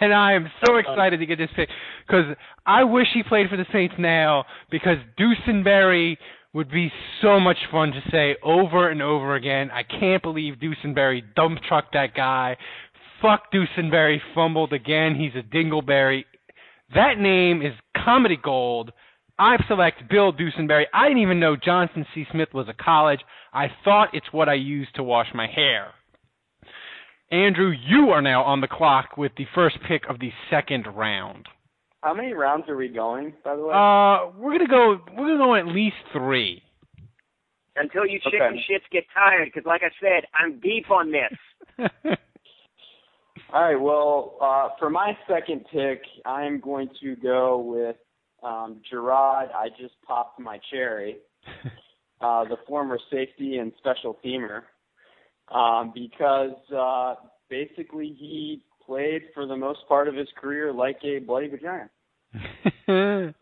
and 0.00 0.14
I 0.14 0.34
am 0.34 0.48
so 0.64 0.76
excited 0.76 1.18
to 1.18 1.26
get 1.26 1.38
this 1.38 1.50
pick 1.56 1.68
because 2.06 2.36
I 2.64 2.84
wish 2.84 3.08
he 3.12 3.22
played 3.22 3.48
for 3.48 3.56
the 3.56 3.66
Saints 3.72 3.94
now 3.98 4.44
because 4.70 4.98
Dusenbery 5.18 6.16
would 6.52 6.70
be 6.70 6.90
so 7.22 7.38
much 7.38 7.58
fun 7.70 7.92
to 7.92 8.02
say 8.10 8.36
over 8.42 8.90
and 8.90 9.00
over 9.00 9.36
again. 9.36 9.70
I 9.70 9.82
can't 9.84 10.22
believe 10.22 10.54
Dusenbery 10.54 11.22
dump 11.36 11.60
trucked 11.68 11.92
that 11.92 12.14
guy, 12.14 12.56
fuck 13.20 13.52
Dusenbery 13.52 14.18
fumbled 14.34 14.72
again. 14.72 15.14
He's 15.14 15.34
a 15.34 15.46
dingleberry. 15.54 16.24
That 16.94 17.18
name 17.18 17.62
is 17.62 17.72
comedy 17.96 18.38
gold. 18.42 18.92
I 19.38 19.56
select 19.68 20.08
Bill 20.10 20.32
Dusenbery. 20.32 20.84
I 20.92 21.08
didn't 21.08 21.22
even 21.22 21.40
know 21.40 21.56
Johnson 21.56 22.04
C. 22.14 22.26
Smith 22.30 22.48
was 22.52 22.68
a 22.68 22.82
college. 22.82 23.20
I 23.52 23.68
thought 23.84 24.10
it's 24.12 24.32
what 24.32 24.48
I 24.48 24.54
use 24.54 24.88
to 24.94 25.02
wash 25.02 25.28
my 25.34 25.46
hair. 25.46 25.92
Andrew, 27.30 27.70
you 27.70 28.10
are 28.10 28.22
now 28.22 28.42
on 28.42 28.60
the 28.60 28.68
clock 28.68 29.16
with 29.16 29.32
the 29.36 29.46
first 29.54 29.76
pick 29.86 30.02
of 30.08 30.18
the 30.18 30.32
second 30.50 30.86
round. 30.94 31.46
How 32.02 32.14
many 32.14 32.32
rounds 32.32 32.64
are 32.68 32.76
we 32.76 32.88
going, 32.88 33.34
by 33.44 33.56
the 33.56 33.62
way? 33.62 33.74
Uh, 33.74 34.30
we're 34.38 34.52
gonna 34.52 34.66
go. 34.68 35.00
We're 35.16 35.28
gonna 35.28 35.38
go 35.38 35.54
at 35.54 35.66
least 35.66 35.96
three. 36.12 36.62
Until 37.76 38.06
you 38.06 38.18
Okay. 38.26 38.38
chicken 38.38 38.62
shits 38.68 38.88
get 38.90 39.04
tired, 39.14 39.46
because 39.52 39.66
like 39.66 39.82
I 39.82 39.90
said, 40.00 40.24
I'm 40.34 40.60
deep 40.60 40.90
on 40.90 41.12
this. 41.12 41.38
All 43.52 43.62
right. 43.62 43.80
Well, 43.80 44.36
uh, 44.40 44.70
for 44.78 44.90
my 44.90 45.16
second 45.28 45.66
pick, 45.72 46.02
I 46.24 46.44
am 46.44 46.60
going 46.60 46.88
to 47.00 47.16
go 47.16 47.58
with 47.58 47.96
um, 48.42 48.80
Gerard. 48.88 49.50
I 49.54 49.68
just 49.80 49.94
popped 50.06 50.40
my 50.40 50.58
cherry, 50.70 51.18
uh, 52.20 52.44
the 52.44 52.56
former 52.66 52.98
safety 53.10 53.58
and 53.58 53.72
special 53.78 54.18
teamer, 54.24 54.62
um, 55.48 55.92
because 55.94 56.56
uh, 56.76 57.14
basically 57.48 58.14
he 58.18 58.62
played 58.90 59.22
for 59.32 59.46
the 59.46 59.54
most 59.56 59.86
part 59.86 60.08
of 60.08 60.16
his 60.16 60.26
career 60.36 60.72
like 60.72 60.98
a 61.04 61.20
bloody 61.20 61.46
vagina. 61.46 61.88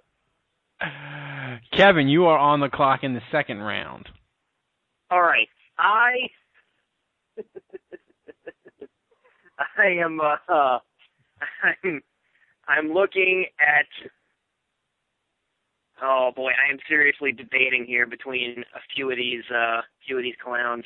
Kevin, 1.75 2.07
you 2.07 2.27
are 2.27 2.37
on 2.37 2.61
the 2.61 2.69
clock 2.69 3.03
in 3.03 3.15
the 3.15 3.23
second 3.33 3.57
round. 3.61 4.11
All 5.11 5.23
right, 5.23 5.49
I 5.79 6.29
I 9.79 9.87
am 9.87 10.21
uh, 10.21 10.37
uh 10.53 10.81
I'm 11.83 12.03
I'm 12.69 12.93
looking 12.93 13.47
at 13.59 13.87
oh 16.03 16.31
boy, 16.37 16.51
I 16.51 16.71
am 16.71 16.79
seriously 16.87 17.33
debating 17.33 17.87
here 17.87 18.05
between 18.05 18.65
a 18.75 18.81
few 18.95 19.11
of 19.11 19.17
these 19.17 19.45
uh 19.51 19.81
few 20.07 20.19
of 20.19 20.23
these 20.23 20.37
clowns. 20.45 20.85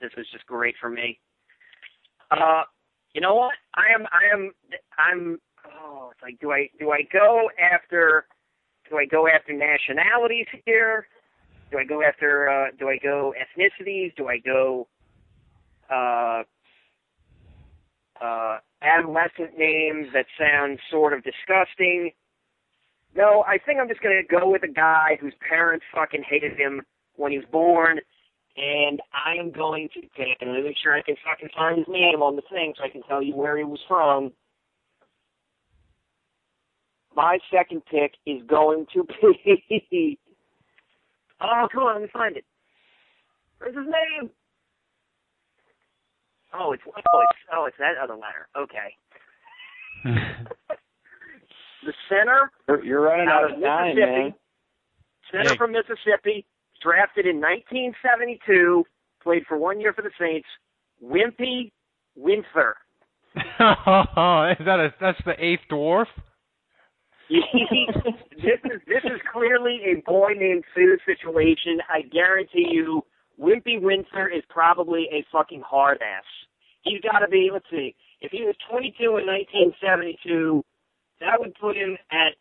This 0.00 0.12
is 0.16 0.26
just 0.32 0.46
great 0.46 0.76
for 0.80 0.88
me. 0.88 1.18
Uh 2.30 2.62
you 3.14 3.20
know 3.20 3.34
what? 3.34 3.54
I 3.74 3.94
am 3.94 4.06
I 4.06 4.32
am 4.32 4.52
I'm 4.98 5.38
oh 5.66 6.10
it's 6.12 6.22
like 6.22 6.38
do 6.40 6.52
I 6.52 6.68
do 6.78 6.90
I 6.90 7.02
go 7.12 7.50
after 7.58 8.26
do 8.90 8.96
I 8.96 9.06
go 9.06 9.28
after 9.28 9.52
nationalities 9.52 10.46
here? 10.64 11.06
Do 11.70 11.78
I 11.78 11.84
go 11.84 12.02
after 12.02 12.48
uh 12.48 12.70
do 12.78 12.88
I 12.88 12.98
go 13.02 13.34
ethnicities? 13.36 14.14
Do 14.16 14.28
I 14.28 14.38
go 14.38 14.88
uh 15.90 16.42
uh 18.22 18.58
adolescent 18.82 19.58
names 19.58 20.08
that 20.14 20.26
sound 20.38 20.78
sort 20.90 21.12
of 21.12 21.22
disgusting? 21.22 22.12
No, 23.14 23.44
I 23.46 23.58
think 23.58 23.78
I'm 23.78 23.88
just 23.88 24.02
gonna 24.02 24.22
go 24.28 24.50
with 24.50 24.62
a 24.62 24.72
guy 24.72 25.18
whose 25.20 25.34
parents 25.46 25.84
fucking 25.94 26.24
hated 26.28 26.58
him 26.58 26.80
when 27.16 27.30
he 27.30 27.38
was 27.38 27.46
born 27.52 28.00
and 28.56 29.00
I 29.12 29.34
am 29.40 29.50
going 29.50 29.88
to 29.94 30.00
pick 30.16 30.36
and 30.40 30.50
let 30.52 30.58
me 30.58 30.68
make 30.68 30.76
sure 30.82 30.94
I 30.94 31.02
can 31.02 31.16
fucking 31.24 31.48
find 31.56 31.78
his 31.78 31.88
name 31.88 32.22
on 32.22 32.36
the 32.36 32.42
thing 32.50 32.74
so 32.76 32.84
I 32.84 32.88
can 32.90 33.02
tell 33.02 33.22
you 33.22 33.34
where 33.34 33.56
he 33.56 33.64
was 33.64 33.80
from. 33.88 34.32
My 37.14 37.38
second 37.52 37.82
pick 37.90 38.12
is 38.26 38.42
going 38.46 38.86
to 38.94 39.04
be 39.90 40.18
Oh, 41.40 41.66
come 41.72 41.82
on, 41.82 41.94
let 41.94 42.02
me 42.02 42.08
find 42.12 42.36
it. 42.36 42.44
Where's 43.58 43.74
his 43.76 43.84
name? 43.86 44.30
Oh, 46.54 46.72
it's 46.72 46.82
oh, 46.86 47.20
it's 47.20 47.38
oh, 47.52 47.64
it's 47.66 47.76
that 47.78 47.94
other 48.02 48.14
letter. 48.14 48.48
Okay. 48.56 48.94
The 51.84 51.92
center 52.08 52.52
You're, 52.68 52.84
you're 52.84 53.00
running 53.00 53.26
out 53.26 53.42
out 53.42 53.50
of 53.50 53.56
of 53.56 53.62
time, 53.64 53.96
Mississippi. 53.96 54.12
man. 54.22 54.34
Center 55.32 55.48
Hey. 55.50 55.56
from 55.56 55.72
Mississippi, 55.72 56.46
drafted 56.82 57.26
in 57.26 57.36
1972, 57.36 58.84
played 59.22 59.44
for 59.48 59.56
one 59.56 59.80
year 59.80 59.92
for 59.92 60.02
the 60.02 60.10
Saints. 60.18 60.48
Wimpy 61.02 61.72
Winther. 62.16 62.74
is 63.34 64.66
that 64.66 64.78
a 64.78 64.94
that's 65.00 65.18
the 65.24 65.34
eighth 65.38 65.62
dwarf? 65.70 66.06
this 67.30 68.60
is 68.64 68.80
this 68.86 69.04
is 69.04 69.20
clearly 69.32 69.80
a 69.86 70.02
boy 70.04 70.32
named 70.36 70.64
Sue 70.74 70.98
situation. 71.06 71.80
I 71.88 72.02
guarantee 72.02 72.68
you, 72.70 73.02
Wimpy 73.40 73.80
Winther 73.80 74.28
is 74.28 74.42
probably 74.50 75.08
a 75.12 75.24
fucking 75.32 75.62
hard 75.66 75.98
ass. 76.02 76.24
He's 76.82 77.00
got 77.00 77.20
to 77.20 77.28
be. 77.28 77.48
Let's 77.52 77.64
see. 77.70 77.94
If 78.20 78.32
he 78.32 78.42
was 78.42 78.54
22 78.70 79.02
in 79.16 79.26
1972, 79.26 80.62
that 81.20 81.40
would 81.40 81.54
put 81.60 81.76
him 81.76 81.96
at. 82.10 82.34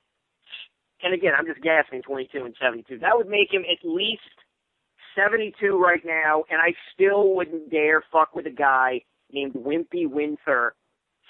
And 1.04 1.14
again, 1.14 1.34
I'm 1.38 1.46
just 1.46 1.62
guessing 1.62 2.02
22 2.02 2.46
and 2.46 2.56
72. 2.62 3.00
That 3.00 3.16
would 3.16 3.28
make 3.28 3.52
him 3.52 3.64
at 3.70 3.88
least 3.88 4.22
72 5.16 5.78
right 5.78 6.02
now, 6.06 6.44
and 6.50 6.62
I 6.62 6.74
still 6.94 7.36
wouldn't 7.36 7.72
dare 7.72 8.04
fuck 8.12 8.36
with 8.36 8.46
a 8.46 8.52
guy 8.52 9.02
named 9.32 9.54
Wimpy 9.54 10.08
Winther 10.08 10.74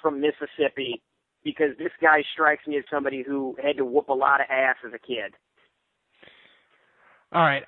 from 0.01 0.21
Mississippi 0.21 1.01
because 1.43 1.77
this 1.77 1.91
guy 2.01 2.23
strikes 2.33 2.67
me 2.67 2.77
as 2.77 2.83
somebody 2.91 3.23
who 3.25 3.55
had 3.61 3.77
to 3.77 3.85
whoop 3.85 4.09
a 4.09 4.13
lot 4.13 4.41
of 4.41 4.47
ass 4.49 4.75
as 4.85 4.93
a 4.93 4.99
kid. 4.99 5.33
All 7.31 7.41
right. 7.41 7.63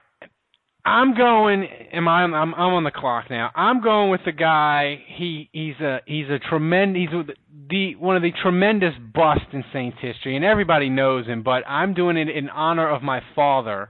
I'm 0.85 1.15
going. 1.15 1.65
Am 1.93 2.07
I? 2.07 2.23
I'm, 2.23 2.33
I'm 2.33 2.73
on 2.73 2.83
the 2.83 2.91
clock 2.91 3.29
now. 3.29 3.51
I'm 3.55 3.81
going 3.81 4.09
with 4.09 4.21
the 4.25 4.33
guy. 4.33 4.99
He 5.15 5.49
he's 5.53 5.79
a 5.79 5.99
he's 6.05 6.29
a 6.29 6.39
tremendous. 6.39 7.01
He's 7.01 7.35
the 7.69 7.95
one 7.95 8.17
of 8.17 8.21
the 8.21 8.31
tremendous 8.41 8.93
busts 9.13 9.45
in 9.53 9.63
Saints 9.71 9.97
history, 10.01 10.35
and 10.35 10.43
everybody 10.43 10.89
knows 10.89 11.25
him. 11.25 11.41
But 11.41 11.63
I'm 11.67 11.93
doing 11.93 12.17
it 12.17 12.27
in 12.27 12.49
honor 12.49 12.89
of 12.89 13.01
my 13.01 13.21
father. 13.33 13.89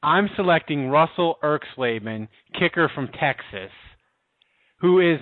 I'm 0.00 0.30
selecting 0.36 0.88
Russell 0.88 1.38
Erxleben, 1.42 2.28
kicker 2.56 2.88
from 2.94 3.08
Texas, 3.08 3.72
who 4.80 5.00
is 5.00 5.18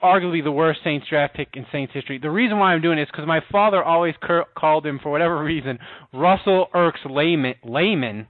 arguably 0.00 0.44
the 0.44 0.52
worst 0.52 0.78
Saints 0.84 1.06
draft 1.10 1.34
pick 1.34 1.48
in 1.54 1.66
Saints 1.72 1.92
history. 1.92 2.20
The 2.22 2.30
reason 2.30 2.60
why 2.60 2.72
I'm 2.74 2.80
doing 2.80 2.98
it 2.98 3.02
is 3.02 3.08
because 3.10 3.26
my 3.26 3.40
father 3.50 3.82
always 3.82 4.14
cur- 4.22 4.46
called 4.56 4.86
him, 4.86 5.00
for 5.02 5.10
whatever 5.10 5.42
reason, 5.44 5.80
Russell 6.12 6.68
Erks 6.72 7.04
Layman, 7.04 7.56
layman 7.64 8.28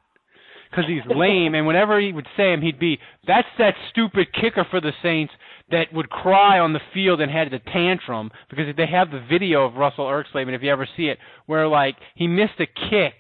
because 0.71 0.85
he's 0.87 1.05
lame. 1.07 1.55
And 1.55 1.67
whenever 1.67 2.01
he 2.01 2.13
would 2.13 2.27
say 2.37 2.53
him, 2.53 2.63
he'd 2.63 2.79
be, 2.79 2.99
"That's 3.27 3.49
that 3.59 3.75
stupid 3.91 4.33
kicker 4.33 4.65
for 4.71 4.81
the 4.81 4.93
Saints 5.03 5.33
that 5.71 5.93
would 5.93 6.11
cry 6.11 6.59
on 6.59 6.73
the 6.73 6.81
field 6.93 7.21
and 7.21 7.31
had 7.31 7.51
the 7.51 7.59
tantrum." 7.59 8.31
Because 8.51 8.75
they 8.77 8.87
have 8.87 9.11
the 9.11 9.21
video 9.21 9.65
of 9.65 9.77
Russell 9.77 10.07
Erxleben, 10.07 10.55
if 10.55 10.63
you 10.63 10.71
ever 10.71 10.87
see 10.97 11.09
it, 11.09 11.19
where 11.47 11.67
like 11.67 11.97
he 12.15 12.27
missed 12.27 12.61
a 12.61 12.67
kick 12.67 13.15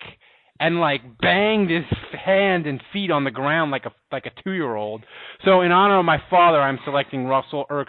and 0.61 0.81
like 0.81 1.01
banged 1.20 1.70
his 1.70 1.85
hand 2.25 2.66
and 2.66 2.83
feet 2.93 3.11
on 3.11 3.25
the 3.25 3.31
ground 3.31 3.70
like 3.70 3.87
a 3.87 3.93
like 4.11 4.27
a 4.27 4.43
two 4.43 4.53
year 4.53 4.75
old. 4.75 5.05
So 5.45 5.61
in 5.61 5.73
honor 5.73 5.99
of 5.99 6.05
my 6.05 6.19
father, 6.31 6.61
I'm 6.61 6.79
selecting 6.85 7.27
Russell 7.27 7.66
Erks 7.70 7.87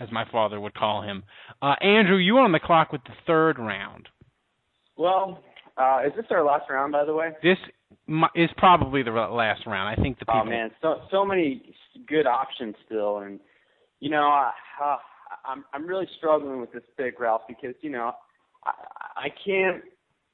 as 0.00 0.08
my 0.10 0.24
father 0.30 0.60
would 0.60 0.74
call 0.74 1.02
him. 1.02 1.22
Uh, 1.62 1.74
Andrew, 1.80 2.16
you 2.16 2.36
are 2.38 2.44
on 2.44 2.52
the 2.52 2.60
clock 2.60 2.92
with 2.92 3.02
the 3.04 3.14
third 3.26 3.58
round. 3.58 4.08
Well, 4.96 5.42
uh, 5.76 6.00
is 6.06 6.12
this 6.16 6.26
our 6.30 6.44
last 6.44 6.68
round, 6.68 6.92
by 6.92 7.04
the 7.04 7.14
way? 7.14 7.30
This 7.42 7.58
is 8.34 8.50
probably 8.56 9.02
the 9.02 9.10
last 9.10 9.66
round. 9.66 9.88
I 9.88 10.00
think 10.00 10.18
the 10.18 10.24
people. 10.24 10.42
Oh 10.42 10.44
man, 10.44 10.70
so 10.80 10.96
so 11.10 11.24
many 11.24 11.74
good 12.06 12.26
options 12.26 12.74
still, 12.86 13.18
and 13.18 13.40
you 14.00 14.10
know, 14.10 14.22
I, 14.22 14.52
uh, 14.82 14.96
I'm 15.44 15.64
I'm 15.72 15.86
really 15.86 16.08
struggling 16.16 16.60
with 16.60 16.72
this 16.72 16.82
pick, 16.96 17.20
Ralph, 17.20 17.42
because 17.46 17.74
you 17.80 17.90
know, 17.90 18.12
I, 18.64 18.72
I 19.16 19.28
can't 19.44 19.82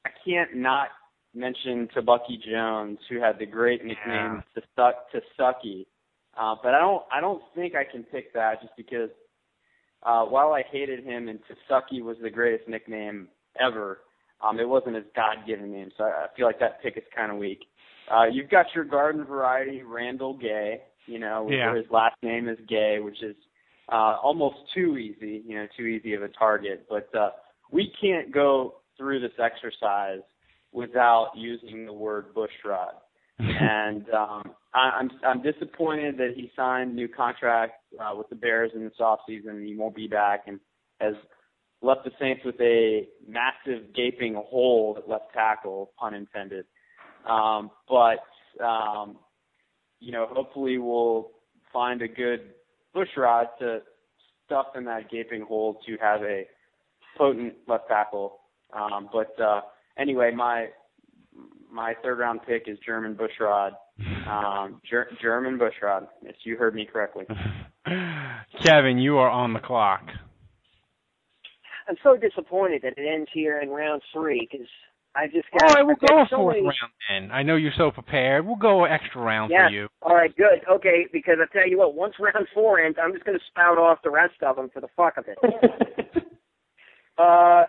I 0.07 0.11
can't 0.25 0.57
not 0.57 0.89
mention 1.35 1.89
Tebucky 1.97 2.41
Jones, 2.49 2.99
who 3.11 3.21
had 3.21 3.39
the 3.39 3.47
great 3.47 3.85
nickname 3.85 4.43
to 4.55 4.63
suck 4.77 5.11
to 5.13 5.21
Sucky, 5.39 5.87
uh, 6.39 6.55
but 6.63 6.75
I 6.75 6.81
don't 6.81 7.03
I 7.13 7.21
don't 7.21 7.43
think 7.55 7.75
I 7.75 7.85
can 7.91 8.05
pick 8.05 8.33
that 8.35 8.61
just 8.61 8.75
because 8.77 9.11
uh, 10.05 10.25
while 10.25 10.53
I 10.53 10.63
hated 10.71 11.05
him 11.05 11.29
and 11.29 11.41
Sucky 11.71 12.03
was 12.03 12.17
the 12.23 12.31
greatest 12.31 12.69
nickname 12.69 13.29
ever, 13.61 13.99
um, 14.45 14.61
it 14.61 14.69
wasn't 14.69 14.97
his 14.97 15.05
God-given 15.17 15.73
name, 15.73 15.91
so 15.97 16.05
I, 16.05 16.25
I 16.25 16.27
feel 16.37 16.47
like 16.47 16.61
that 16.61 16.83
pick 16.83 16.97
is 16.97 17.03
kind 17.15 17.33
of 17.33 17.39
weak. 17.39 17.61
Uh, 18.13 18.25
you've 18.25 18.51
got 18.51 18.67
your 18.75 18.85
garden 18.85 19.25
variety, 19.25 19.83
Randall 19.83 20.37
Gay, 20.37 20.83
you 21.07 21.19
know, 21.19 21.49
Yeah. 21.51 21.67
where 21.67 21.77
his 21.77 21.91
last 21.91 22.17
name 22.23 22.49
is 22.49 22.59
Gay, 22.69 22.99
which 23.01 23.23
is 23.23 23.37
uh, 23.91 24.17
almost 24.23 24.57
too 24.75 24.97
easy, 24.99 25.43
you 25.47 25.57
know, 25.57 25.67
too 25.77 25.85
easy 25.85 26.15
of 26.15 26.23
a 26.23 26.29
target. 26.29 26.87
But 26.89 27.15
uh, 27.15 27.31
we 27.71 27.93
can't 28.01 28.33
go 28.33 28.77
through 28.97 29.21
this 29.21 29.33
exercise 29.39 30.21
without 30.73 31.31
using 31.37 31.87
the 31.87 31.93
word 31.93 32.35
bushrod. 32.35 32.95
and 33.39 34.07
um, 34.11 34.53
I, 34.75 34.91
I'm 35.01 35.11
I'm 35.27 35.43
disappointed 35.43 36.17
that 36.19 36.35
he 36.37 36.53
signed 36.55 36.93
a 36.93 36.95
new 36.95 37.09
contract 37.09 37.73
uh, 37.99 38.15
with 38.17 38.29
the 38.29 38.37
Bears 38.37 38.71
in 38.77 38.85
this 38.85 38.93
offseason 39.01 39.49
and 39.49 39.67
he 39.67 39.75
won't 39.75 39.97
be 39.97 40.07
back 40.07 40.45
and 40.47 40.61
has 41.01 41.15
left 41.85 42.05
the 42.05 42.11
Saints 42.21 42.43
with 42.45 42.61
a 42.61 43.07
massive 43.27 43.95
gaping 43.95 44.35
hole 44.35 44.97
at 44.99 45.09
left 45.09 45.33
tackle, 45.33 45.93
pun 45.99 46.15
intended. 46.15 46.65
Um, 47.29 47.71
but 47.89 48.21
um, 48.65 49.17
you 50.01 50.13
know, 50.13 50.27
hopefully 50.31 50.79
we'll 50.79 51.31
find 51.73 52.03
a 52.03 52.09
good 52.09 52.51
bushrod 52.95 53.47
to 53.59 53.81
stuff 54.47 54.67
in 54.77 54.85
that 54.85 55.11
gaping 55.11 55.43
hole 55.43 55.81
to 55.87 55.97
have 56.01 56.23
a 56.23 56.45
potent 57.17 57.55
left 57.67 57.89
tackle. 57.89 58.41
Um, 58.73 59.09
but 59.13 59.39
uh, 59.41 59.63
anyway, 59.99 60.33
my 60.35 60.69
my 61.71 61.95
third 62.03 62.19
round 62.19 62.41
pick 62.47 62.65
is 62.67 62.79
Jermon 62.89 63.17
Bushrod. 63.17 63.73
Um, 64.29 64.81
Ger- 64.89 65.11
Jermon 65.23 65.59
Bushrod. 65.59 66.07
if 66.23 66.37
you 66.45 66.57
heard 66.57 66.75
me 66.75 66.87
correctly. 66.91 67.27
Kevin, 68.65 68.99
you 68.99 69.19
are 69.19 69.29
on 69.29 69.53
the 69.53 69.61
clock. 69.61 70.03
I'm 71.89 71.97
so 72.03 72.17
disappointed 72.17 72.83
that 72.83 72.95
it 72.97 73.07
ends 73.07 73.29
here 73.33 73.61
in 73.61 73.69
round 73.69 74.03
three 74.13 74.49
because 74.51 74.67
I 75.15 75.27
just 75.27 75.47
got. 75.59 75.75
right, 75.75 75.87
we'll 75.87 75.97
go 75.97 76.23
a 76.23 76.27
so 76.31 76.37
fourth 76.37 76.57
many- 76.57 76.67
round 76.67 76.93
then. 77.11 77.31
I 77.31 77.43
know 77.43 77.57
you're 77.57 77.73
so 77.77 77.91
prepared. 77.91 78.47
We'll 78.47 78.57
go 78.57 78.85
an 78.85 78.93
extra 78.93 79.21
round 79.21 79.51
Yeah. 79.53 79.69
for 79.69 79.73
you. 79.73 79.89
All 80.03 80.15
right, 80.15 80.35
good. 80.37 80.61
Okay, 80.71 81.07
because 81.13 81.37
I 81.41 81.47
tell 81.53 81.69
you 81.69 81.79
what, 81.79 81.95
once 81.95 82.15
round 82.19 82.49
four 82.55 82.81
ends, 82.81 82.99
I'm 83.01 83.13
just 83.13 83.25
going 83.25 83.39
to 83.39 83.45
spout 83.47 83.79
off 83.79 83.99
the 84.03 84.11
rest 84.11 84.43
of 84.43 84.57
them 84.57 84.71
for 84.73 84.81
the 84.81 84.89
fuck 84.97 85.17
of 85.19 85.27
it. 85.29 85.39
uh, 87.19 87.65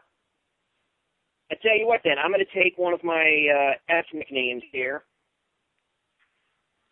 I 1.51 1.55
tell 1.61 1.77
you 1.77 1.85
what, 1.85 2.01
then 2.03 2.15
I'm 2.17 2.31
going 2.31 2.43
to 2.43 2.63
take 2.63 2.77
one 2.77 2.93
of 2.93 3.03
my 3.03 3.47
uh, 3.53 3.93
ethnic 3.93 4.31
names 4.31 4.63
here. 4.71 5.03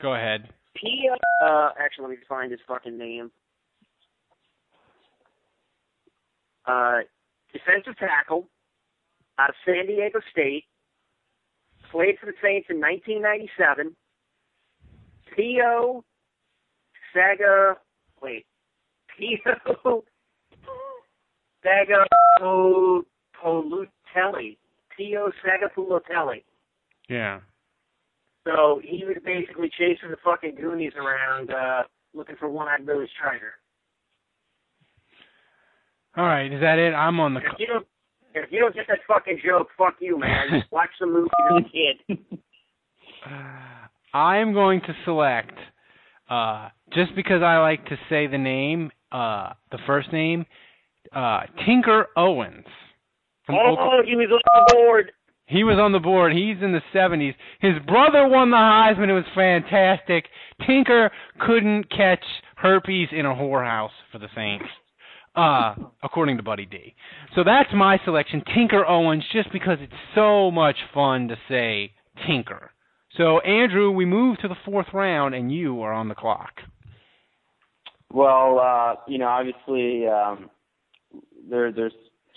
Go 0.02 0.14
ahead. 0.14 0.50
P. 0.76 1.10
Uh, 1.44 1.70
actually, 1.80 2.04
let 2.04 2.12
me 2.12 2.18
find 2.28 2.52
his 2.52 2.60
fucking 2.68 2.98
name. 2.98 3.32
Uh, 6.66 7.00
defensive 7.54 7.98
tackle 7.98 8.50
out 9.40 9.50
of 9.50 9.56
San 9.66 9.88
Diego 9.88 10.20
State. 10.32 10.66
Played 11.92 12.18
for 12.20 12.26
the 12.26 12.34
Saints 12.42 12.68
in 12.70 12.80
1997. 12.80 13.96
Pio 15.36 16.04
Saga. 17.14 17.78
Wait. 18.22 18.46
Pio 19.18 20.04
Saga 21.64 22.06
Polutelli. 22.42 24.58
Pio 24.96 25.32
Sagapulotelli. 25.46 26.44
Yeah. 27.10 27.40
So 28.46 28.82
he 28.84 29.06
was 29.06 29.18
basically 29.24 29.70
chasing 29.70 30.10
the 30.10 30.18
fucking 30.24 30.56
Goonies 30.56 30.94
around, 30.98 31.52
uh, 31.52 31.84
looking 32.14 32.36
for 32.36 32.50
one-eyed 32.50 32.86
Billy 32.86 33.08
Strider. 33.16 33.54
All 36.16 36.26
right, 36.26 36.52
is 36.52 36.62
that 36.62 36.78
it? 36.78 36.94
I'm 36.94 37.20
on 37.20 37.34
the. 37.34 37.40
If 37.40 37.60
you 37.60 37.68
don't, 37.68 37.88
if 38.36 38.52
you 38.52 38.60
don't 38.60 38.76
get 38.76 38.86
that 38.88 39.00
fucking 39.08 39.40
joke, 39.46 39.68
fuck 39.78 39.96
you, 40.00 40.20
man. 40.20 40.64
Watch 40.72 40.90
the 41.00 41.08
movie 41.08 41.30
as 41.50 41.64
a 41.66 42.18
kid. 42.18 42.40
I 44.14 44.38
am 44.38 44.54
going 44.54 44.82
to 44.82 44.94
select, 45.06 45.58
uh, 46.30 46.70
just 46.94 47.16
because 47.16 47.42
I 47.42 47.58
like 47.58 47.86
to 47.86 47.98
say 48.10 48.28
the 48.28 48.38
name, 48.38 48.92
uh, 49.12 49.54
the 49.72 49.80
first 49.88 50.14
name, 50.14 50.46
uh, 51.16 51.42
Tinker 51.66 52.08
Owens. 52.16 52.66
From 53.46 53.56
Oklahoma. 53.56 54.02
Oh, 54.04 54.06
he 54.08 54.16
was 54.16 54.30
on 54.32 54.66
the 54.68 54.74
board. 54.74 55.12
He 55.48 55.64
was 55.64 55.78
on 55.78 55.92
the 55.92 56.00
board. 56.00 56.32
He's 56.32 56.56
in 56.62 56.72
the 56.72 56.82
70s. 56.96 57.34
His 57.60 57.74
brother 57.86 58.28
won 58.28 58.50
the 58.50 58.58
Heisman. 58.58 59.10
It 59.10 59.14
was 59.14 59.26
fantastic. 59.36 60.26
Tinker 60.66 61.12
couldn't 61.40 61.90
catch 61.90 62.24
herpes 62.56 63.10
in 63.12 63.26
a 63.26 63.36
whorehouse 63.36 63.92
for 64.12 64.20
the 64.20 64.30
Saints, 64.34 64.66
uh, 65.36 65.76
according 66.04 66.38
to 66.38 66.44
Buddy 66.44 66.66
D. 66.66 66.96
So 67.36 67.44
that's 67.44 67.70
my 67.74 68.00
selection, 68.06 68.44
Tinker 68.56 68.86
Owens, 68.86 69.24
just 69.32 69.52
because 69.52 69.78
it's 69.82 69.94
so 70.16 70.52
much 70.52 70.78
fun 70.94 71.28
to 71.30 71.36
say 71.50 71.92
Tinker. 72.28 72.72
So, 73.18 73.40
Andrew, 73.42 73.92
we 73.92 74.06
move 74.06 74.40
to 74.40 74.48
the 74.48 74.56
fourth 74.66 74.88
round, 74.94 75.36
and 75.36 75.52
you 75.52 75.82
are 75.82 75.94
on 75.94 76.10
the 76.10 76.16
clock. 76.16 76.54
Well, 78.12 78.60
uh, 78.60 78.96
you 79.08 79.20
know, 79.20 79.28
obviously, 79.28 80.08
um, 80.08 80.50
there 81.50 81.72
there's 81.72 81.94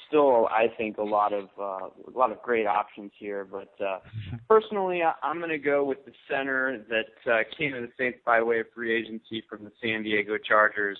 still, 0.08 0.48
I 0.48 0.66
think, 0.76 0.98
a 0.98 1.02
lot 1.02 1.32
of 1.32 1.48
uh, 1.58 1.88
a 2.06 2.12
lot 2.14 2.30
of 2.30 2.42
great 2.42 2.66
options 2.66 3.12
here. 3.18 3.46
But 3.50 3.72
uh, 3.82 3.98
personally, 4.48 5.02
I, 5.02 5.12
I'm 5.22 5.38
going 5.38 5.50
to 5.50 5.58
go 5.58 5.84
with 5.84 6.04
the 6.04 6.12
center 6.30 6.84
that 6.88 7.30
uh, 7.30 7.38
came 7.56 7.72
to 7.72 7.80
the 7.80 7.92
Saints 7.98 8.18
by 8.24 8.42
way 8.42 8.60
of 8.60 8.66
free 8.74 8.94
agency 8.94 9.42
from 9.48 9.64
the 9.64 9.72
San 9.82 10.02
Diego 10.02 10.36
Chargers 10.38 10.98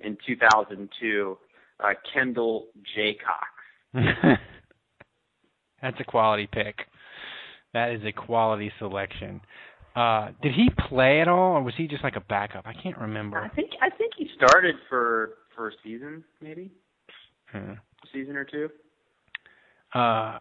in 0.00 0.16
2002, 0.26 1.38
uh, 1.80 1.86
Kendyl 2.14 2.62
Jacox. 2.94 3.48
That's 5.82 5.96
a 6.00 6.04
quality 6.04 6.48
pick. 6.50 6.76
That 7.72 7.90
is 7.90 8.00
a 8.04 8.12
quality 8.12 8.72
selection. 8.78 9.40
Uh, 9.96 10.28
did 10.42 10.52
he 10.54 10.70
play 10.88 11.20
at 11.20 11.28
all, 11.28 11.56
or 11.56 11.62
was 11.62 11.74
he 11.76 11.86
just 11.86 12.02
like 12.02 12.16
a 12.16 12.20
backup? 12.20 12.66
I 12.66 12.72
can't 12.72 12.98
remember. 12.98 13.38
I 13.38 13.48
think 13.48 13.70
I 13.80 13.90
think 13.90 14.12
he 14.16 14.28
started 14.36 14.74
for 14.88 15.34
for 15.54 15.68
a 15.68 15.72
season, 15.84 16.24
maybe 16.40 16.70
Hmm. 17.52 17.72
a 17.72 18.06
season 18.12 18.36
or 18.36 18.44
two. 18.44 18.68
Uh, 19.94 20.38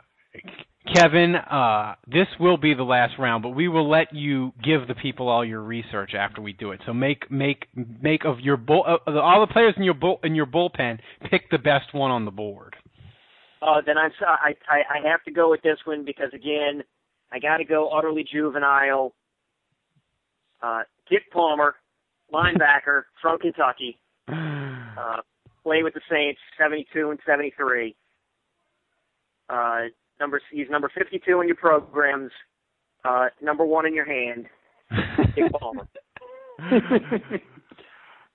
Kevin, 0.94 1.36
uh, 1.36 1.96
this 2.08 2.28
will 2.40 2.58
be 2.58 2.74
the 2.74 2.84
last 2.84 3.14
round, 3.18 3.42
but 3.42 3.50
we 3.50 3.68
will 3.68 3.90
let 3.90 4.14
you 4.14 4.52
give 4.64 4.88
the 4.88 4.94
people 4.94 5.28
all 5.28 5.44
your 5.44 5.62
research 5.62 6.12
after 6.14 6.42
we 6.42 6.54
do 6.54 6.72
it. 6.72 6.82
So 6.86 6.94
make 6.94 7.30
make 7.32 7.68
make 7.76 8.26
of 8.26 8.40
your 8.40 8.58
bull 8.58 8.86
uh, 8.88 9.12
all 9.20 9.46
the 9.46 9.52
players 9.52 9.74
in 9.76 9.84
your 9.84 9.96
bull 9.96 10.20
in 10.24 10.36
your 10.36 10.46
bullpen. 10.46 11.00
Pick 11.32 11.50
the 11.50 11.58
best 11.58 11.94
one 11.94 12.12
on 12.12 12.26
the 12.26 12.32
board. 12.32 12.76
Uh, 13.62 13.82
then 13.86 13.98
I'm 13.98 14.12
I, 14.22 14.54
I 14.70 15.00
I 15.00 15.10
have 15.10 15.24
to 15.24 15.32
go 15.32 15.50
with 15.50 15.62
this 15.64 15.78
one 15.86 16.06
because 16.06 16.32
again, 16.34 16.84
I 17.32 17.40
got 17.40 17.58
to 17.58 17.66
go 17.66 17.90
utterly 17.90 18.26
juvenile. 18.32 19.14
Uh, 20.62 20.82
Dick 21.10 21.24
Palmer, 21.32 21.76
linebacker 22.32 23.04
from 23.22 23.40
Kentucky, 23.40 23.98
uh, 24.28 25.22
played 25.64 25.84
with 25.84 25.94
the 25.96 26.02
Saints 26.10 26.40
72 26.58 27.10
and 27.10 27.20
73. 27.26 27.96
Uh, 29.50 29.82
number 30.24 30.42
he's 30.52 30.70
number 30.70 30.90
52 30.98 31.42
in 31.42 31.48
your 31.48 31.58
programs, 31.58 32.32
uh, 33.04 33.28
number 33.42 33.66
one 33.66 33.86
in 33.86 33.94
your 33.94 34.06
hand. 34.06 34.46
Dick 35.36 35.52
Palmer. 35.60 35.88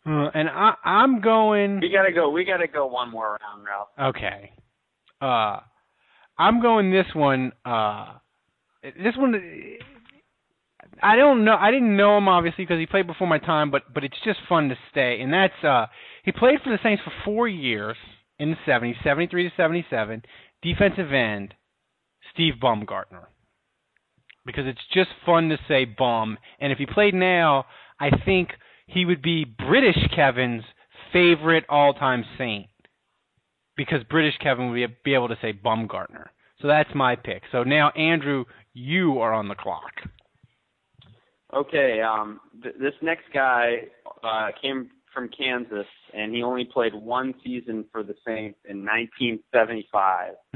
Uh, 0.06 0.31
and 0.32 0.48
I, 0.48 0.73
I'm 0.85 1.20
going. 1.20 1.81
We 1.81 1.90
gotta 1.90 2.12
go. 2.12 2.31
We 2.31 2.47
gotta 2.47 2.66
go 2.66 2.86
one 2.86 3.10
more 3.10 3.36
round, 3.43 3.66
Ralph. 3.66 3.89
Okay. 4.16 4.52
Uh, 5.20 5.60
I'm 6.39 6.62
going 6.62 6.90
this 6.90 7.05
one. 7.15 7.52
Uh, 7.62 8.15
this 8.82 9.15
one. 9.19 9.35
I 11.02 11.16
don't 11.16 11.44
know. 11.44 11.56
I 11.60 11.70
didn't 11.70 11.94
know 11.94 12.16
him 12.16 12.27
obviously 12.27 12.65
because 12.65 12.78
he 12.78 12.86
played 12.86 13.06
before 13.06 13.27
my 13.27 13.39
time, 13.39 13.70
but 13.70 13.93
but 13.93 14.02
it's 14.02 14.16
just 14.24 14.39
fun 14.48 14.70
to 14.70 14.77
stay. 14.90 15.20
And 15.20 15.31
that's 15.31 15.62
uh, 15.62 15.86
he 16.24 16.32
played 16.32 16.60
for 16.65 16.70
the 16.70 16.78
Saints 16.82 17.02
for 17.05 17.12
four 17.24 17.47
years 17.47 17.97
in 18.39 18.51
the 18.51 18.56
'70s, 18.66 18.94
'73 19.05 19.51
to 19.51 19.55
'77. 19.59 20.23
Defensive 20.62 21.12
end, 21.12 21.52
Steve 22.39 22.60
Baumgartner. 22.60 23.28
Because 24.47 24.65
it's 24.66 24.81
just 24.94 25.10
fun 25.27 25.48
to 25.48 25.59
say 25.66 25.85
bum. 25.85 26.39
And 26.60 26.73
if 26.73 26.78
he 26.78 26.86
played 26.86 27.15
now, 27.15 27.66
I 27.98 28.10
think 28.24 28.51
he 28.86 29.05
would 29.05 29.20
be 29.20 29.44
British 29.44 29.98
Kevin's 30.15 30.62
favorite 31.12 31.65
all-time 31.69 32.24
Saint 32.39 32.66
because 33.77 34.02
British 34.09 34.39
Kevin 34.39 34.70
would 34.70 34.97
be, 35.05 35.15
able 35.15 35.28
to 35.28 35.39
say 35.43 35.52
Bumgartner. 35.52 36.27
So 36.62 36.69
that's 36.69 36.89
my 36.94 37.16
pick. 37.16 37.43
So 37.51 37.65
now, 37.65 37.90
Andrew, 37.90 38.44
you 38.73 39.19
are 39.19 39.32
on 39.32 39.48
the 39.48 39.55
clock. 39.55 39.93
Okay, 41.55 42.01
um, 42.01 42.40
th- 42.62 42.74
this 42.81 42.94
next 43.02 43.24
guy 43.35 43.82
uh, 44.23 44.48
came 44.60 44.90
from 45.12 45.28
Kansas, 45.28 45.86
and 46.14 46.35
he 46.35 46.43
only 46.43 46.64
played 46.64 46.94
one 46.94 47.35
season 47.44 47.85
for 47.93 48.02
the 48.02 48.14
Saints 48.26 48.59
in 48.68 48.85
1975, 48.85 50.35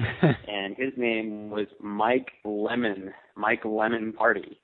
and 0.48 0.76
his 0.76 0.92
name 0.96 1.50
was 1.50 1.66
Mike 1.80 2.30
Lemon, 2.44 3.12
Mike 3.36 3.64
Lemon 3.64 4.12
Party. 4.12 4.60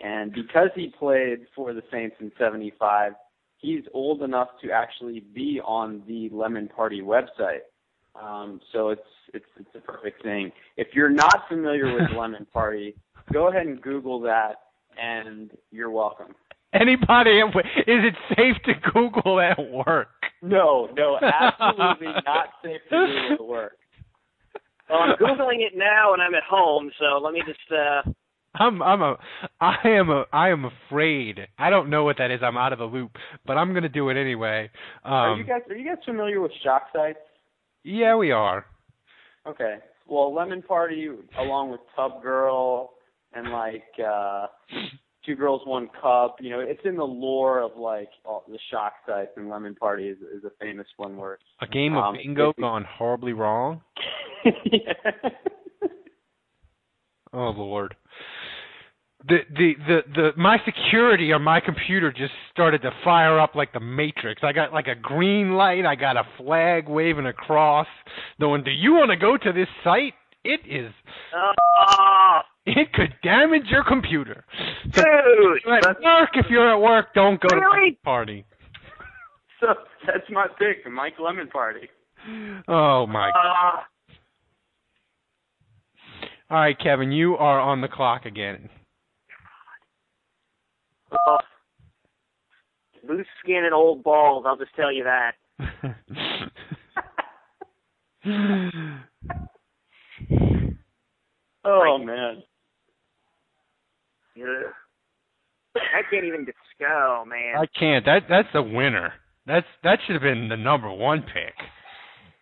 And 0.00 0.32
because 0.32 0.70
he 0.74 0.92
played 0.98 1.46
for 1.56 1.72
the 1.74 1.82
Saints 1.90 2.16
in 2.20 2.30
75, 2.38 3.12
he's 3.58 3.82
old 3.92 4.22
enough 4.22 4.48
to 4.62 4.70
actually 4.70 5.20
be 5.20 5.60
on 5.64 6.02
the 6.06 6.28
Lemon 6.32 6.68
Party 6.68 7.00
website. 7.00 7.66
Um, 8.20 8.60
so 8.72 8.88
it's 8.90 9.00
it's 9.34 9.46
it's 9.58 9.74
a 9.74 9.80
perfect 9.80 10.22
thing. 10.22 10.50
If 10.76 10.88
you're 10.94 11.10
not 11.10 11.44
familiar 11.48 11.92
with 11.92 12.10
Lemon 12.16 12.46
Party, 12.52 12.94
go 13.32 13.48
ahead 13.48 13.66
and 13.66 13.80
Google 13.80 14.20
that, 14.22 14.56
and 15.00 15.50
you're 15.70 15.90
welcome. 15.90 16.34
Anybody? 16.72 17.40
Is 17.40 18.04
it 18.04 18.14
safe 18.36 18.56
to 18.64 18.90
Google 18.92 19.40
at 19.40 19.58
work? 19.70 20.08
No, 20.42 20.88
no, 20.96 21.18
absolutely 21.22 22.06
not 22.26 22.48
safe 22.62 22.80
to 22.90 23.06
do 23.06 23.34
at 23.34 23.44
work. 23.44 23.78
Well, 24.88 25.00
I'm 25.00 25.16
googling 25.16 25.60
it 25.60 25.72
now, 25.76 26.12
and 26.14 26.22
I'm 26.22 26.34
at 26.34 26.44
home, 26.48 26.90
so 26.98 27.18
let 27.22 27.32
me 27.32 27.42
just. 27.46 27.60
uh 27.72 28.10
I'm 28.54 28.82
I'm 28.82 29.02
a 29.02 29.16
I 29.60 29.76
am 29.84 30.10
a 30.10 30.24
I 30.32 30.48
am 30.48 30.64
afraid. 30.64 31.40
I 31.58 31.70
don't 31.70 31.90
know 31.90 32.04
what 32.04 32.16
that 32.18 32.30
is. 32.30 32.40
I'm 32.42 32.56
out 32.56 32.72
of 32.72 32.78
the 32.78 32.86
loop, 32.86 33.12
but 33.46 33.56
I'm 33.56 33.70
going 33.72 33.82
to 33.82 33.88
do 33.88 34.08
it 34.08 34.16
anyway. 34.20 34.70
Um, 35.04 35.12
are 35.12 35.36
you 35.36 35.44
guys 35.44 35.60
are 35.68 35.76
you 35.76 35.86
guys 35.88 36.02
familiar 36.04 36.40
with 36.40 36.52
shock 36.64 36.84
sites? 36.92 37.18
yeah, 37.84 38.16
we 38.16 38.30
are. 38.32 38.66
Okay. 39.46 39.76
Well, 40.06 40.34
Lemon 40.34 40.62
Party, 40.62 41.08
along 41.38 41.70
with 41.70 41.80
Tub 41.94 42.22
Girl 42.22 42.94
and 43.34 43.50
like 43.50 43.84
uh 44.04 44.46
Two 45.26 45.34
Girls 45.34 45.62
One 45.66 45.88
Cup. 46.00 46.36
You 46.40 46.50
know, 46.50 46.60
it's 46.60 46.80
in 46.84 46.96
the 46.96 47.04
lore 47.04 47.60
of 47.60 47.76
like 47.76 48.08
all 48.24 48.44
the 48.48 48.58
shock 48.70 48.94
sites 49.06 49.30
and 49.36 49.50
Lemon 49.50 49.74
Party 49.74 50.08
is, 50.08 50.18
is 50.34 50.44
a 50.44 50.50
famous 50.60 50.86
one 50.96 51.16
where 51.16 51.38
A 51.60 51.66
game 51.66 51.96
of 51.96 52.04
Um, 52.04 52.16
bingo 52.16 52.50
if 52.50 52.56
gone 52.56 52.84
horribly 52.84 53.32
wrong. 53.32 53.80
yeah. 54.44 54.92
Oh 57.32 57.50
lord. 57.56 57.94
The, 59.26 59.38
the 59.50 59.72
the 59.86 60.00
the 60.14 60.30
my 60.36 60.56
security 60.64 61.32
on 61.32 61.42
my 61.42 61.60
computer 61.60 62.10
just 62.10 62.32
started 62.52 62.80
to 62.82 62.90
fire 63.04 63.38
up 63.38 63.54
like 63.54 63.72
the 63.74 63.80
Matrix. 63.80 64.42
I 64.42 64.52
got 64.52 64.72
like 64.72 64.86
a 64.86 64.94
green 64.94 65.52
light. 65.54 65.84
I 65.84 65.94
got 65.96 66.16
a 66.16 66.22
flag 66.38 66.88
waving 66.88 67.26
across. 67.26 67.86
Going, 68.40 68.64
do 68.64 68.70
you 68.70 68.92
want 68.92 69.10
to 69.10 69.16
go 69.16 69.36
to 69.36 69.52
this 69.52 69.68
site? 69.84 70.14
It 70.44 70.60
is. 70.66 70.90
Oh, 71.36 72.40
It 72.76 72.92
could 72.92 73.14
damage 73.22 73.64
your 73.70 73.82
computer. 73.84 74.44
So 74.94 75.02
dude. 75.02 75.62
you're 75.64 75.78
at 75.78 76.02
work. 76.02 76.30
If 76.34 76.46
you're 76.50 76.70
at 76.70 76.76
work, 76.78 77.14
don't 77.14 77.40
go 77.40 77.48
to 77.48 77.56
the 77.56 77.96
party. 78.04 78.44
So 79.60 79.74
that's 80.06 80.22
my 80.30 80.46
pick, 80.56 80.84
the 80.84 80.90
Mike 80.90 81.14
Lemon 81.18 81.48
Party. 81.48 81.88
Oh 82.68 83.08
my. 83.08 83.30
Uh, 83.30 83.80
All 86.48 86.60
right, 86.60 86.78
Kevin, 86.78 87.10
you 87.10 87.36
are 87.36 87.58
on 87.58 87.80
the 87.80 87.88
clock 87.88 88.24
again. 88.24 88.68
oh. 91.12 91.38
Loose 93.08 93.26
skin 93.42 93.64
and 93.64 93.74
old 93.74 94.04
balls. 94.04 94.44
I'll 94.46 94.56
just 94.56 94.76
tell 94.76 94.92
you 94.92 95.02
that. 95.02 95.32
Oh 101.64 101.98
man. 101.98 102.42
Ugh. 104.42 104.72
I 105.76 106.02
can't 106.10 106.24
even 106.24 106.44
disco, 106.44 107.24
man. 107.26 107.54
I 107.56 107.66
can't. 107.78 108.04
That 108.04 108.22
that's 108.28 108.48
the 108.52 108.62
winner. 108.62 109.12
That's 109.46 109.66
that 109.84 109.98
should 110.06 110.14
have 110.14 110.22
been 110.22 110.48
the 110.48 110.56
number 110.56 110.90
one 110.90 111.22
pick. 111.22 111.54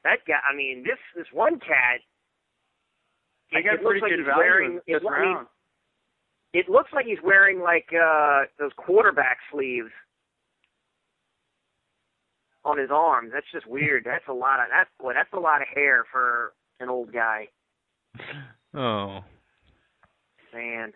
That 0.04 0.18
guy. 0.26 0.34
I 0.50 0.56
mean, 0.56 0.82
this 0.84 0.98
this 1.16 1.26
one 1.32 1.58
cat. 1.60 2.00
I 3.54 3.62
got 3.62 3.74
it 3.74 3.82
looks 3.82 3.84
pretty 3.84 4.00
like 4.00 4.10
good 4.10 4.18
he's 4.20 4.26
value 4.26 4.40
wearing. 4.40 4.70
in 4.72 4.76
It, 4.86 5.00
this 5.00 5.02
I 5.08 5.20
mean, 5.22 5.34
round. 5.34 5.46
it 6.54 6.68
looks 6.68 6.90
like 6.92 7.06
he's 7.06 7.22
wearing 7.22 7.60
like 7.60 7.86
uh 7.92 8.42
those 8.58 8.72
quarterback 8.76 9.38
sleeves 9.52 9.90
on 12.64 12.78
his 12.78 12.90
arms. 12.92 13.30
That's 13.32 13.46
just 13.52 13.66
weird. 13.66 14.04
That's 14.04 14.24
a 14.28 14.32
lot 14.32 14.60
of 14.60 14.66
that's 14.70 14.90
boy. 14.98 15.12
That's 15.14 15.32
a 15.32 15.38
lot 15.40 15.62
of 15.62 15.68
hair 15.74 16.04
for 16.10 16.52
an 16.80 16.88
old 16.88 17.12
guy. 17.12 17.48
Oh. 18.74 19.20
Man. 20.54 20.92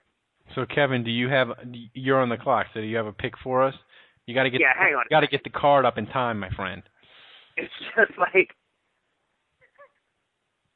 So 0.55 0.67
Kevin, 0.67 1.05
do 1.05 1.11
you 1.11 1.29
have 1.29 1.49
you're 1.95 2.21
on 2.21 2.29
the 2.29 2.37
clock, 2.37 2.67
so 2.75 2.81
do 2.81 2.87
you 2.87 2.97
have 2.97 3.07
a 3.07 3.13
pick 3.13 3.35
for 3.43 3.63
us? 3.63 3.75
You 4.27 4.35
got 4.35 4.45
to 4.45 4.51
get 4.51 4.61
Yeah, 4.61 4.73
hang 4.77 4.95
on. 4.95 5.05
Got 5.11 5.21
to 5.21 5.27
get 5.27 5.45
the 5.45 5.51
card 5.51 5.85
up 5.85 5.99
in 5.99 6.07
time, 6.07 6.39
my 6.39 6.51
friend. 6.51 6.83
It's 7.57 7.73
just 7.97 8.19
like, 8.19 8.51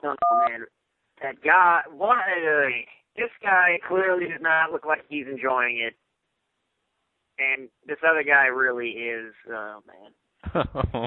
oh 0.05 0.15
man, 0.49 0.65
that 1.23 1.37
guy. 1.45 1.81
What? 1.95 2.17
Uh, 2.17 2.69
this 3.17 3.31
guy 3.43 3.79
clearly 3.87 4.27
does 4.27 4.41
not 4.41 4.73
look 4.73 4.85
like 4.85 5.05
he's 5.09 5.27
enjoying 5.27 5.79
it, 5.79 5.95
and 7.39 7.69
this 7.87 7.99
other 8.09 8.23
guy 8.23 8.47
really 8.47 8.91
is. 8.91 9.33
Oh 9.49 9.81
man. 9.87 10.13
oh. 10.95 11.07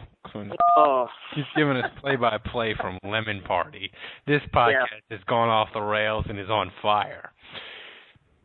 Oh. 0.78 1.08
He's 1.36 1.46
giving 1.56 1.78
us 1.78 1.90
play-by-play 2.02 2.76
from 2.80 2.98
Lemon 3.04 3.42
Party. 3.42 3.92
This 4.26 4.42
podcast 4.54 4.88
has 5.10 5.20
gone 5.28 5.50
off 5.50 5.70
the 5.74 5.82
rails 5.82 6.26
and 6.28 6.40
is 6.40 6.50
on 6.50 6.72
fire. 6.82 7.32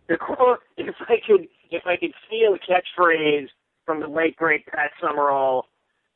The 0.09 0.17
quote, 0.17 0.61
if 0.77 0.95
I 1.01 1.17
could, 1.27 1.47
if 1.71 1.87
I 1.87 1.97
could 1.97 2.13
steal 2.27 2.55
a 2.55 2.59
catchphrase 2.59 3.49
from 3.87 4.01
the 4.01 4.09
late 4.09 4.37
great 4.37 4.67
Pat 4.67 4.91
Summerall. 5.01 5.67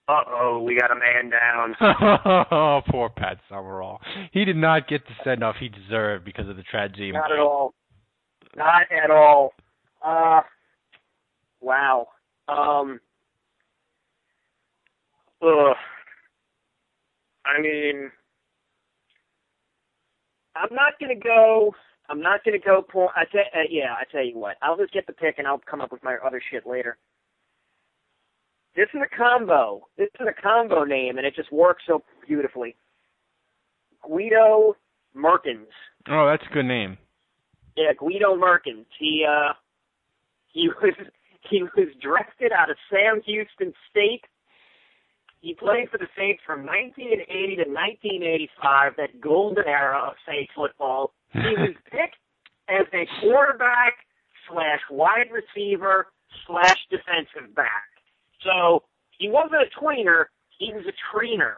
Uh 0.09 0.23
oh, 0.29 0.63
we 0.63 0.79
got 0.79 0.93
a 0.93 0.95
man 0.95 1.31
down. 1.31 1.75
oh, 2.53 2.81
poor 2.89 3.09
Pat 3.09 3.39
Summerall. 3.49 4.01
He 4.33 4.45
did 4.45 4.57
not 4.57 4.87
get 4.89 5.03
the 5.07 5.15
send 5.25 5.43
off 5.43 5.57
he 5.59 5.69
deserved 5.69 6.25
because 6.25 6.49
of 6.49 6.57
the 6.57 6.63
tragedy. 6.63 7.11
Not 7.11 7.33
at 7.33 7.41
all. 7.41 7.75
Not 8.57 8.83
at 8.93 9.11
all. 9.11 9.53
Uh, 10.05 10.43
wow. 11.61 12.07
Um, 12.49 13.01
ugh. 15.43 15.77
I 17.45 17.61
mean, 17.61 18.11
I'm 20.55 20.75
not 20.75 20.95
gonna 21.01 21.15
go. 21.15 21.75
I'm 22.09 22.21
not 22.21 22.45
gonna 22.45 22.59
go. 22.59 22.83
Por- 22.83 23.13
I 23.17 23.25
tell, 23.25 23.41
uh, 23.55 23.67
yeah. 23.69 23.95
I 23.95 24.05
tell 24.11 24.25
you 24.25 24.39
what. 24.39 24.57
I'll 24.63 24.77
just 24.77 24.93
get 24.93 25.07
the 25.07 25.13
pick 25.13 25.39
and 25.39 25.47
I'll 25.47 25.59
come 25.59 25.81
up 25.81 25.93
with 25.93 26.03
my 26.03 26.17
other 26.25 26.41
shit 26.51 26.67
later. 26.67 26.97
This 28.77 28.89
is 28.93 29.01
a 29.01 29.17
combo. 29.17 29.89
This 29.97 30.09
is 30.21 30.27
a 30.29 30.43
combo 30.43 30.85
name, 30.85 31.17
and 31.17 31.27
it 31.27 31.35
just 31.35 31.51
works 31.51 31.83
so 31.87 32.03
beautifully. 32.27 32.77
Guido 34.07 34.77
Merkens. 35.15 35.73
Oh, 36.09 36.27
that's 36.27 36.45
a 36.49 36.55
good 36.55 36.67
name. 36.67 36.99
Yeah, 37.77 37.93
Guido 37.99 38.37
Merkens. 38.37 38.87
He 38.99 39.25
uh 39.29 39.55
he 40.53 40.69
was 40.83 40.95
he 41.49 41.63
was 41.63 41.89
drafted 42.01 42.53
out 42.53 42.71
of 42.71 42.77
Sam 42.91 43.23
Houston 43.25 43.73
State. 43.91 44.25
He 45.41 45.55
played 45.55 45.89
for 45.91 45.99
the 45.99 46.09
Saints 46.17 46.43
from 46.45 46.67
1980 46.67 47.57
to 47.57 47.71
1985, 47.71 48.93
that 48.97 49.21
golden 49.21 49.65
era 49.67 50.09
of 50.09 50.15
Saints 50.27 50.51
football. 50.57 51.13
He 51.33 51.39
was 51.39 51.75
picked 51.91 52.17
as 52.69 52.87
a 52.93 53.07
quarterback 53.21 53.95
slash 54.51 54.81
wide 54.91 55.29
receiver 55.33 56.07
slash 56.47 56.77
defensive 56.91 57.55
back. 57.55 57.85
So 58.43 58.83
he 59.19 59.29
wasn't 59.29 59.63
a 59.63 59.81
tweener, 59.81 60.27
he 60.59 60.73
was 60.73 60.85
a 60.87 60.95
treener. 61.17 61.55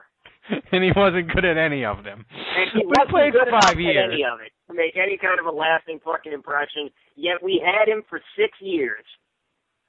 and 0.72 0.82
he 0.82 0.90
wasn't 0.96 1.28
good 1.34 1.44
at 1.44 1.58
any 1.58 1.84
of 1.84 2.04
them. 2.04 2.24
And 2.30 2.70
he 2.72 2.78
we 2.80 2.86
wasn't 2.86 3.10
played 3.10 3.32
good 3.32 3.48
for 3.50 3.60
five 3.60 3.76
at 3.76 3.78
years. 3.78 4.10
any 4.12 4.24
of 4.24 4.40
it 4.40 4.52
to 4.68 4.74
make 4.74 4.96
any 4.96 5.18
kind 5.18 5.38
of 5.38 5.46
a 5.46 5.50
lasting 5.54 6.00
fucking 6.04 6.32
impression. 6.32 6.88
Yet 7.16 7.42
we 7.42 7.62
had 7.64 7.88
him 7.88 8.02
for 8.08 8.20
six 8.36 8.56
years. 8.60 9.04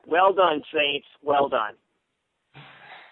Well 0.05 0.33
done, 0.33 0.61
Saints. 0.73 1.07
Well 1.23 1.49
done. 1.49 1.75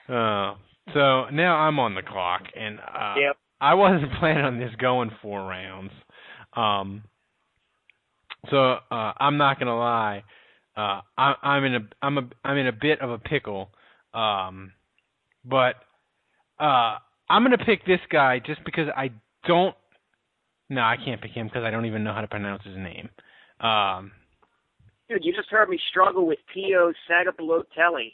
Uh, 0.09 0.55
so 0.93 1.29
now 1.31 1.55
I'm 1.57 1.79
on 1.79 1.95
the 1.95 2.01
clock, 2.01 2.43
and 2.55 2.79
uh, 2.79 3.15
Yep. 3.19 3.37
I 3.61 3.73
wasn't 3.73 4.11
planning 4.19 4.45
on 4.45 4.59
this 4.59 4.71
going 4.79 5.11
four 5.21 5.41
rounds. 5.41 5.91
Um, 6.57 7.03
so 8.49 8.77
uh, 8.91 9.13
I'm 9.19 9.37
not 9.37 9.59
gonna 9.59 9.77
lie. 9.77 10.23
Uh, 10.75 11.01
I, 11.17 11.35
I'm 11.41 11.63
in 11.63 11.75
a 11.75 11.79
I'm 12.01 12.17
a 12.17 12.29
I'm 12.43 12.57
in 12.57 12.67
a 12.67 12.71
bit 12.71 13.01
of 13.01 13.09
a 13.09 13.19
pickle. 13.19 13.69
Um, 14.13 14.73
but 15.45 15.75
uh, 16.59 16.97
I'm 17.29 17.43
gonna 17.43 17.57
pick 17.57 17.85
this 17.85 17.99
guy 18.09 18.39
just 18.39 18.63
because 18.65 18.87
I 18.95 19.11
don't. 19.47 19.75
No, 20.69 20.81
I 20.81 20.97
can't 21.03 21.21
pick 21.21 21.31
him 21.31 21.47
because 21.47 21.63
I 21.63 21.71
don't 21.71 21.85
even 21.85 22.03
know 22.03 22.13
how 22.13 22.21
to 22.21 22.27
pronounce 22.27 22.63
his 22.63 22.75
name. 22.75 23.09
Um, 23.61 24.11
Dude, 25.09 25.23
you 25.23 25.33
just 25.33 25.49
heard 25.49 25.69
me 25.69 25.79
struggle 25.89 26.27
with 26.27 26.39
Pio 26.53 26.91
Sagapalotelli. 27.09 28.13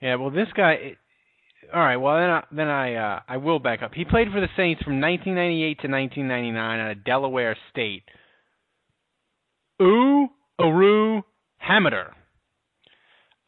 Yeah, 0.00 0.16
well, 0.16 0.30
this 0.30 0.48
guy. 0.56 0.96
It, 1.62 1.68
all 1.74 1.80
right, 1.80 1.96
well 1.96 2.16
then 2.16 2.30
I, 2.30 2.44
then 2.52 2.68
I 2.68 2.94
uh, 2.94 3.20
I 3.28 3.36
will 3.38 3.58
back 3.58 3.82
up. 3.82 3.92
He 3.94 4.04
played 4.04 4.28
for 4.32 4.40
the 4.40 4.48
Saints 4.56 4.82
from 4.82 5.00
1998 5.00 5.80
to 5.80 5.88
1999 5.88 6.80
out 6.80 6.90
of 6.90 7.04
Delaware 7.04 7.56
State. 7.70 8.02
U 9.80 10.28
Aru 10.58 11.22
Hamiter. 11.66 12.10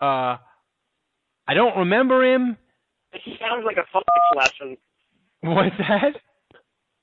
Uh, 0.01 0.37
I 1.47 1.55
don't 1.55 1.77
remember 1.79 2.25
him. 2.25 2.57
He 3.13 3.37
sounds 3.39 3.65
like 3.65 3.77
a 3.77 3.87
phonics 3.97 4.37
lesson. 4.37 4.77
What's 5.43 5.77
that? 5.79 6.15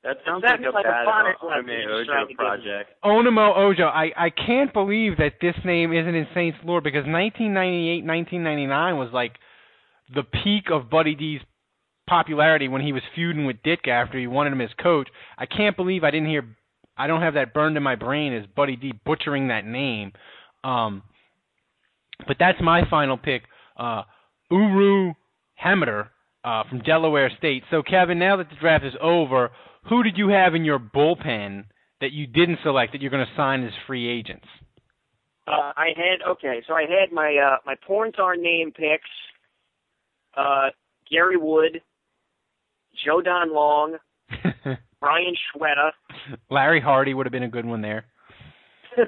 That 0.04 0.18
sounds 0.26 0.44
Sounds 0.44 0.64
like 0.64 0.74
a 0.74 0.76
like 0.76 0.86
a 0.86 0.90
bad 0.90 1.08
phonics 1.08 1.44
Ome 1.44 1.50
lesson 1.50 1.68
you're 1.70 2.20
Ojo 2.20 2.34
project. 2.36 2.90
Onimo 3.04 3.56
Ojo. 3.56 3.86
I, 3.86 4.12
I 4.18 4.30
can't 4.32 4.74
believe 4.74 5.18
that 5.18 5.34
this 5.42 5.54
name 5.64 5.94
isn't 5.94 6.16
in 6.16 6.26
Saints 6.34 6.58
lore 6.66 6.82
because 6.82 7.06
1998, 7.06 8.04
1999 8.04 8.98
was 8.98 9.10
like 9.14 9.34
the 10.14 10.24
peak 10.24 10.66
of 10.72 10.90
Buddy 10.90 11.16
D's 11.16 11.42
popularity 12.08 12.68
when 12.68 12.82
he 12.82 12.94
was 12.94 13.04
feuding 13.16 13.46
with 13.46 13.58
Ditka 13.64 13.88
after 13.88 14.20
he 14.20 14.28
wanted 14.28 14.54
him 14.54 14.62
as 14.62 14.70
coach. 14.82 15.08
I 15.38 15.46
can't 15.46 15.76
believe 15.76 16.04
I 16.04 16.12
didn't 16.12 16.30
hear. 16.30 16.56
I 16.98 17.08
don't 17.08 17.22
have 17.22 17.36
that 17.36 17.54
burned 17.54 17.78
in 17.78 17.84
my 17.84 17.96
brain 17.96 18.34
as 18.34 18.46
Buddy 18.56 18.76
D 18.76 18.94
butchering 19.06 19.48
that 19.48 19.66
name. 19.66 20.12
Um, 20.64 21.04
but 22.28 22.38
that's 22.40 22.60
my 22.62 22.82
final 22.90 23.18
pick. 23.18 23.44
Uh, 23.78 24.04
Uru 24.52 25.14
Hamiter 25.64 26.10
uh, 26.44 26.64
from 26.70 26.80
Delaware 26.80 27.32
State. 27.38 27.64
So 27.72 27.82
Kevin, 27.82 28.20
now 28.20 28.38
that 28.38 28.50
the 28.50 28.56
draft 28.60 28.86
is 28.86 28.94
over, 29.02 29.52
who 29.90 30.04
did 30.04 30.18
you 30.18 30.30
have 30.30 30.54
in 30.54 30.66
your 30.66 30.80
bullpen 30.80 31.66
that 32.02 32.12
you 32.12 32.28
didn't 32.28 32.60
select 32.64 32.92
that 32.92 33.02
you're 33.02 33.12
going 33.12 33.26
to 33.26 33.36
sign 33.36 33.64
as 33.64 33.72
free 33.88 34.08
agents? 34.08 34.46
Uh, 35.48 35.72
I 35.76 35.88
had 35.96 36.30
okay, 36.32 36.62
so 36.68 36.74
I 36.74 36.82
had 36.82 37.12
my 37.12 37.36
uh, 37.36 37.58
my 37.66 37.76
porn 37.88 38.12
star 38.14 38.36
name 38.36 38.72
picks. 38.72 39.10
Uh, 40.36 40.70
Gary 41.10 41.38
Wood, 41.38 41.82
Joe 43.06 43.22
Don 43.22 43.54
Long, 43.54 43.98
Brian 45.00 45.36
Schwetta, 45.56 45.92
Larry 46.50 46.80
Hardy 46.80 47.14
would 47.14 47.26
have 47.26 47.32
been 47.32 47.44
a 47.44 47.48
good 47.50 47.66
one 47.66 47.82
there. 47.82 48.06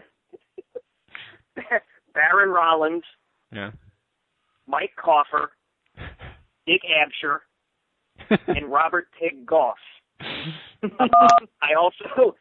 Baron 2.14 2.50
Rollins, 2.50 3.04
Yeah. 3.52 3.72
Mike 4.68 4.92
Coffer, 4.98 5.52
Dick 6.68 6.82
Absher, 6.84 7.40
and 8.48 8.72
Robert 8.72 9.08
Pig 9.20 9.46
Goff. 9.46 9.78
I 10.22 11.74
also 11.80 12.36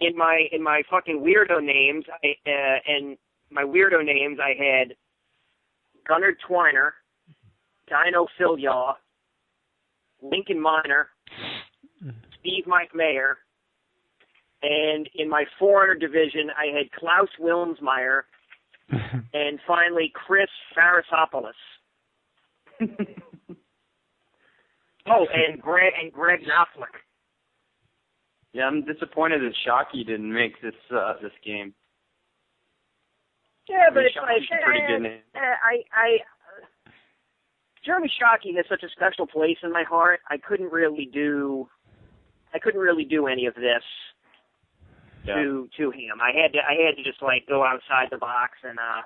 in 0.00 0.16
my 0.16 0.44
in 0.52 0.62
my 0.62 0.82
fucking 0.90 1.20
weirdo 1.20 1.62
names 1.64 2.04
I, 2.22 2.34
uh, 2.48 2.78
and 2.86 3.16
my 3.50 3.62
weirdo 3.64 4.04
names 4.04 4.38
I 4.42 4.50
had 4.58 4.94
Gunnar 6.06 6.34
Twiner, 6.48 6.90
Dino 7.88 8.26
Filyaw, 8.38 8.94
Lincoln 10.22 10.60
Miner, 10.60 11.08
Steve 12.40 12.66
Mike 12.66 12.94
Mayer, 12.94 13.38
and 14.62 15.08
in 15.14 15.28
my 15.28 15.44
foreigner 15.58 15.94
division 15.94 16.50
I 16.56 16.76
had 16.76 16.90
Klaus 16.92 17.28
Wilmsmeyer, 17.40 18.22
and 18.90 19.58
finally 19.66 20.12
Chris 20.14 20.48
Farisopoulos. 20.76 21.52
oh, 25.06 25.26
and 25.34 25.60
Greg 25.60 25.92
and 26.00 26.12
Greg 26.12 26.40
Knopfler. 26.40 26.86
Yeah, 28.52 28.64
I'm 28.64 28.84
disappointed 28.84 29.42
that 29.42 29.54
Shockey 29.66 30.06
didn't 30.06 30.32
make 30.32 30.60
this 30.62 30.74
uh, 30.94 31.14
this 31.20 31.32
game. 31.44 31.74
Yeah, 33.68 33.90
but 33.92 34.00
I 34.00 34.02
mean, 34.02 34.06
it's 34.06 34.16
like 34.16 34.42
Shockey's 34.42 34.62
a 34.62 34.64
pretty 34.64 34.86
good 34.86 35.02
name. 35.02 35.20
I 35.34 35.82
I 35.92 36.18
Jeremy 37.84 38.10
Shockey 38.20 38.56
has 38.56 38.66
such 38.68 38.82
a 38.82 38.88
special 38.90 39.26
place 39.26 39.56
in 39.62 39.72
my 39.72 39.84
heart. 39.88 40.20
I 40.28 40.36
couldn't 40.36 40.72
really 40.72 41.08
do 41.12 41.68
I 42.54 42.58
couldn't 42.58 42.80
really 42.80 43.04
do 43.04 43.26
any 43.26 43.46
of 43.46 43.54
this 43.54 43.82
Yeah. 45.24 45.34
to 45.36 45.68
to 45.76 45.90
him. 45.90 46.20
I 46.22 46.32
had 46.32 46.52
to 46.52 46.58
I 46.58 46.74
had 46.86 46.96
to 46.96 47.02
just 47.02 47.22
like 47.22 47.46
go 47.46 47.64
outside 47.64 48.08
the 48.10 48.18
box 48.18 48.52
and 48.62 48.78
uh 48.78 49.02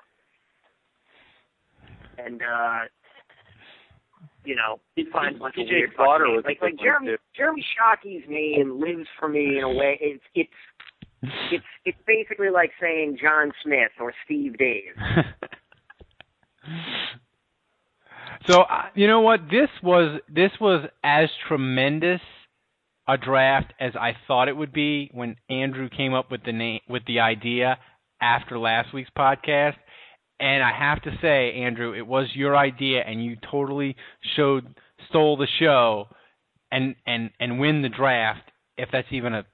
and 2.25 2.41
uh 2.41 2.79
you 4.45 4.55
know 4.55 4.79
find 5.11 5.35
a 5.35 5.39
bunch 5.39 5.55
of 5.57 5.67
weird 5.69 5.91
was 5.97 6.43
like 6.45 6.61
like 6.61 6.77
Jeremy 6.79 7.07
too. 7.11 7.17
Jeremy 7.35 7.65
Shockey's 7.77 8.23
name 8.27 8.79
lives 8.79 9.07
for 9.19 9.27
me 9.27 9.57
in 9.57 9.63
a 9.63 9.69
way. 9.69 9.97
It's 10.01 10.23
it's 10.35 10.51
it's 11.51 11.65
it's 11.85 11.97
basically 12.05 12.49
like 12.49 12.71
saying 12.81 13.17
John 13.21 13.51
Smith 13.63 13.91
or 13.99 14.13
Steve 14.25 14.57
Dave. 14.57 14.93
So 18.47 18.63
you 18.95 19.07
know 19.07 19.21
what? 19.21 19.41
This 19.49 19.69
was 19.81 20.19
this 20.33 20.51
was 20.59 20.85
as 21.03 21.29
tremendous 21.47 22.21
a 23.07 23.17
draft 23.17 23.73
as 23.79 23.93
I 23.99 24.15
thought 24.27 24.47
it 24.47 24.55
would 24.55 24.73
be 24.73 25.09
when 25.13 25.35
Andrew 25.49 25.89
came 25.89 26.13
up 26.13 26.31
with 26.31 26.43
the 26.43 26.53
name 26.53 26.79
with 26.87 27.03
the 27.05 27.19
idea 27.19 27.77
after 28.21 28.57
last 28.57 28.93
week's 28.93 29.09
podcast. 29.17 29.75
And 30.39 30.63
I 30.63 30.71
have 30.77 31.01
to 31.03 31.11
say, 31.21 31.53
Andrew, 31.53 31.93
it 31.93 32.05
was 32.05 32.27
your 32.33 32.57
idea, 32.57 33.01
and 33.05 33.23
you 33.23 33.37
totally 33.49 33.95
showed 34.35 34.75
stole 35.09 35.37
the 35.37 35.47
show, 35.59 36.07
and 36.71 36.95
and 37.05 37.29
and 37.39 37.59
win 37.59 37.81
the 37.81 37.89
draft 37.89 38.41
if 38.77 38.89
that's 38.91 39.07
even 39.11 39.33
a 39.33 39.45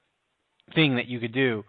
thing 0.73 0.95
that 0.95 1.07
you 1.07 1.19
could 1.19 1.33
do 1.33 1.63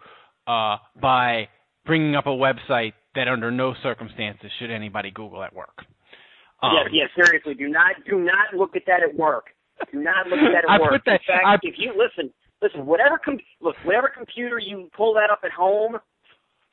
uh, 0.47 0.77
by 0.99 1.49
bringing 1.85 2.15
up 2.15 2.25
a 2.25 2.29
website 2.29 2.93
that 3.15 3.27
under 3.27 3.51
no 3.51 3.73
circumstances 3.83 4.49
should 4.59 4.71
anybody 4.71 5.11
Google 5.11 5.43
at 5.43 5.53
work. 5.53 5.83
Um, 6.63 6.71
yeah, 6.73 6.83
yeah, 6.91 7.07
seriously, 7.25 7.53
do 7.55 7.67
not 7.67 7.95
do 8.07 8.19
not 8.19 8.53
look 8.55 8.75
at 8.75 8.83
that 8.87 9.01
at 9.03 9.15
work. 9.15 9.47
Do 9.91 9.99
not 10.01 10.27
look 10.27 10.39
at 10.39 10.51
that 10.53 10.65
I 10.69 10.75
at 10.75 10.81
work. 10.81 10.91
put 10.91 11.05
that- 11.05 11.21
In 11.21 11.27
fact, 11.27 11.45
I- 11.45 11.55
if 11.63 11.75
you 11.77 11.93
listen, 11.97 12.31
listen, 12.61 12.85
whatever 12.85 13.17
com- 13.17 13.39
look, 13.61 13.75
whatever 13.83 14.09
computer 14.15 14.59
you 14.59 14.89
pull 14.95 15.13
that 15.15 15.29
up 15.31 15.41
at 15.43 15.51
home, 15.51 15.97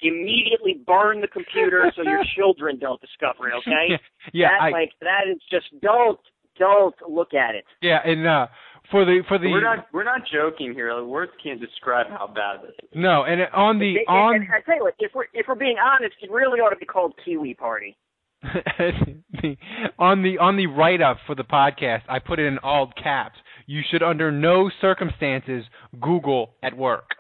immediately 0.01 0.81
burn 0.87 1.21
the 1.21 1.29
computer 1.29 1.91
so 1.97 2.03
your 2.03 2.23
children 2.37 2.79
don't 2.79 3.01
discover 3.01 3.49
it. 3.49 3.55
Okay? 3.59 3.87
Yeah, 3.91 3.97
yeah, 4.33 4.49
that, 4.49 4.63
I, 4.63 4.71
like 4.71 4.91
that 5.01 5.23
is 5.31 5.41
just 5.51 5.67
don't 5.81 6.19
don't 6.59 6.95
look 7.09 7.35
at 7.35 7.55
it. 7.55 7.65
yeah, 7.81 8.01
and 8.05 8.27
uh, 8.27 8.47
for 8.91 9.05
the 9.05 9.23
for 9.29 9.39
the 9.39 9.47
we're 9.49 9.63
not 9.63 9.87
we're 9.93 10.05
not 10.05 10.23
joking 10.33 10.73
here. 10.75 10.93
Like, 10.93 11.05
words 11.07 11.33
can't 11.43 11.61
describe 11.61 12.09
how 12.11 12.27
bad 12.27 12.63
this 12.63 12.75
is. 12.83 12.91
no, 12.95 13.25
and 13.25 13.43
on 13.53 13.79
the 13.79 13.95
It- 13.95 14.01
it- 14.03 14.09
on 14.09 14.35
and 14.37 14.45
I 14.53 14.61
tell 14.63 14.77
you 14.77 14.83
what, 14.83 14.95
if 14.99 15.13
we're 15.15 15.27
if 15.33 15.47
we're 15.49 15.55
being 15.55 15.77
honest, 15.79 16.15
it 16.21 16.31
really 16.31 16.61
ought 16.61 16.71
to 16.71 16.77
be 16.77 16.87
called 16.87 17.15
Kiwi 17.25 17.55
Party. 17.55 17.97
The, 18.43 19.57
on 19.99 20.23
the 20.23 20.39
on 20.39 20.57
the 20.57 20.67
write 20.67 21.01
up 21.01 21.19
for 21.27 21.35
the 21.35 21.45
podcast, 21.45 22.03
I 22.09 22.19
put 22.19 22.39
it 22.39 22.47
in 22.47 22.59
all 22.59 22.91
caps. 23.03 23.37
You 23.67 23.83
should 23.91 24.03
under 24.03 24.31
no 24.33 24.71
circumstances 24.81 25.65
Google 26.01 26.55
at 26.63 26.77
work. 26.77 27.11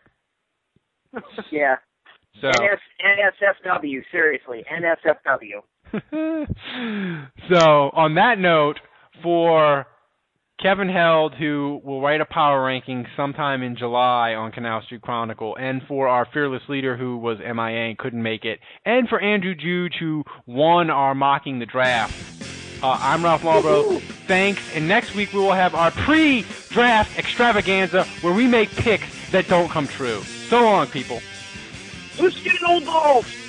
Yeah. 1.50 1.76
So 2.40 2.48
NS, 2.48 2.78
NSFW, 3.64 4.02
seriously, 4.12 4.64
NSFW. 4.70 5.62
so 7.50 7.90
on 7.92 8.14
that 8.14 8.38
note, 8.38 8.78
for 9.22 9.86
Kevin 10.60 10.88
Held, 10.88 11.34
who 11.34 11.80
will 11.84 12.00
write 12.00 12.20
a 12.20 12.24
power 12.24 12.64
ranking 12.64 13.06
sometime 13.16 13.62
in 13.62 13.76
July 13.76 14.34
on 14.34 14.50
Canal 14.50 14.82
Street 14.82 15.02
Chronicle, 15.02 15.56
and 15.56 15.82
for 15.86 16.08
our 16.08 16.26
fearless 16.32 16.62
leader 16.68 16.96
who 16.96 17.16
was 17.16 17.38
MIA 17.38 17.90
and 17.90 17.98
couldn't 17.98 18.22
make 18.22 18.44
it, 18.44 18.58
and 18.84 19.08
for 19.08 19.20
Andrew 19.20 19.54
Juge 19.54 19.94
who 20.00 20.24
won 20.46 20.90
our 20.90 21.14
mocking 21.14 21.60
the 21.60 21.66
draft. 21.66 22.82
Uh, 22.82 22.98
I'm 23.00 23.22
Ralph 23.22 23.42
Malbrough. 23.42 24.00
Thanks, 24.26 24.60
and 24.74 24.88
next 24.88 25.14
week 25.14 25.32
we 25.32 25.38
will 25.38 25.52
have 25.52 25.76
our 25.76 25.92
pre-draft 25.92 27.16
extravaganza 27.16 28.02
where 28.20 28.34
we 28.34 28.48
make 28.48 28.68
picks 28.70 29.30
that 29.30 29.46
don't 29.46 29.68
come 29.68 29.86
true. 29.86 30.22
So 30.22 30.62
long, 30.62 30.88
people. 30.88 31.20
Who's 32.16 32.40
getting 32.42 32.66
old 32.66 32.84
balls? 32.84 33.47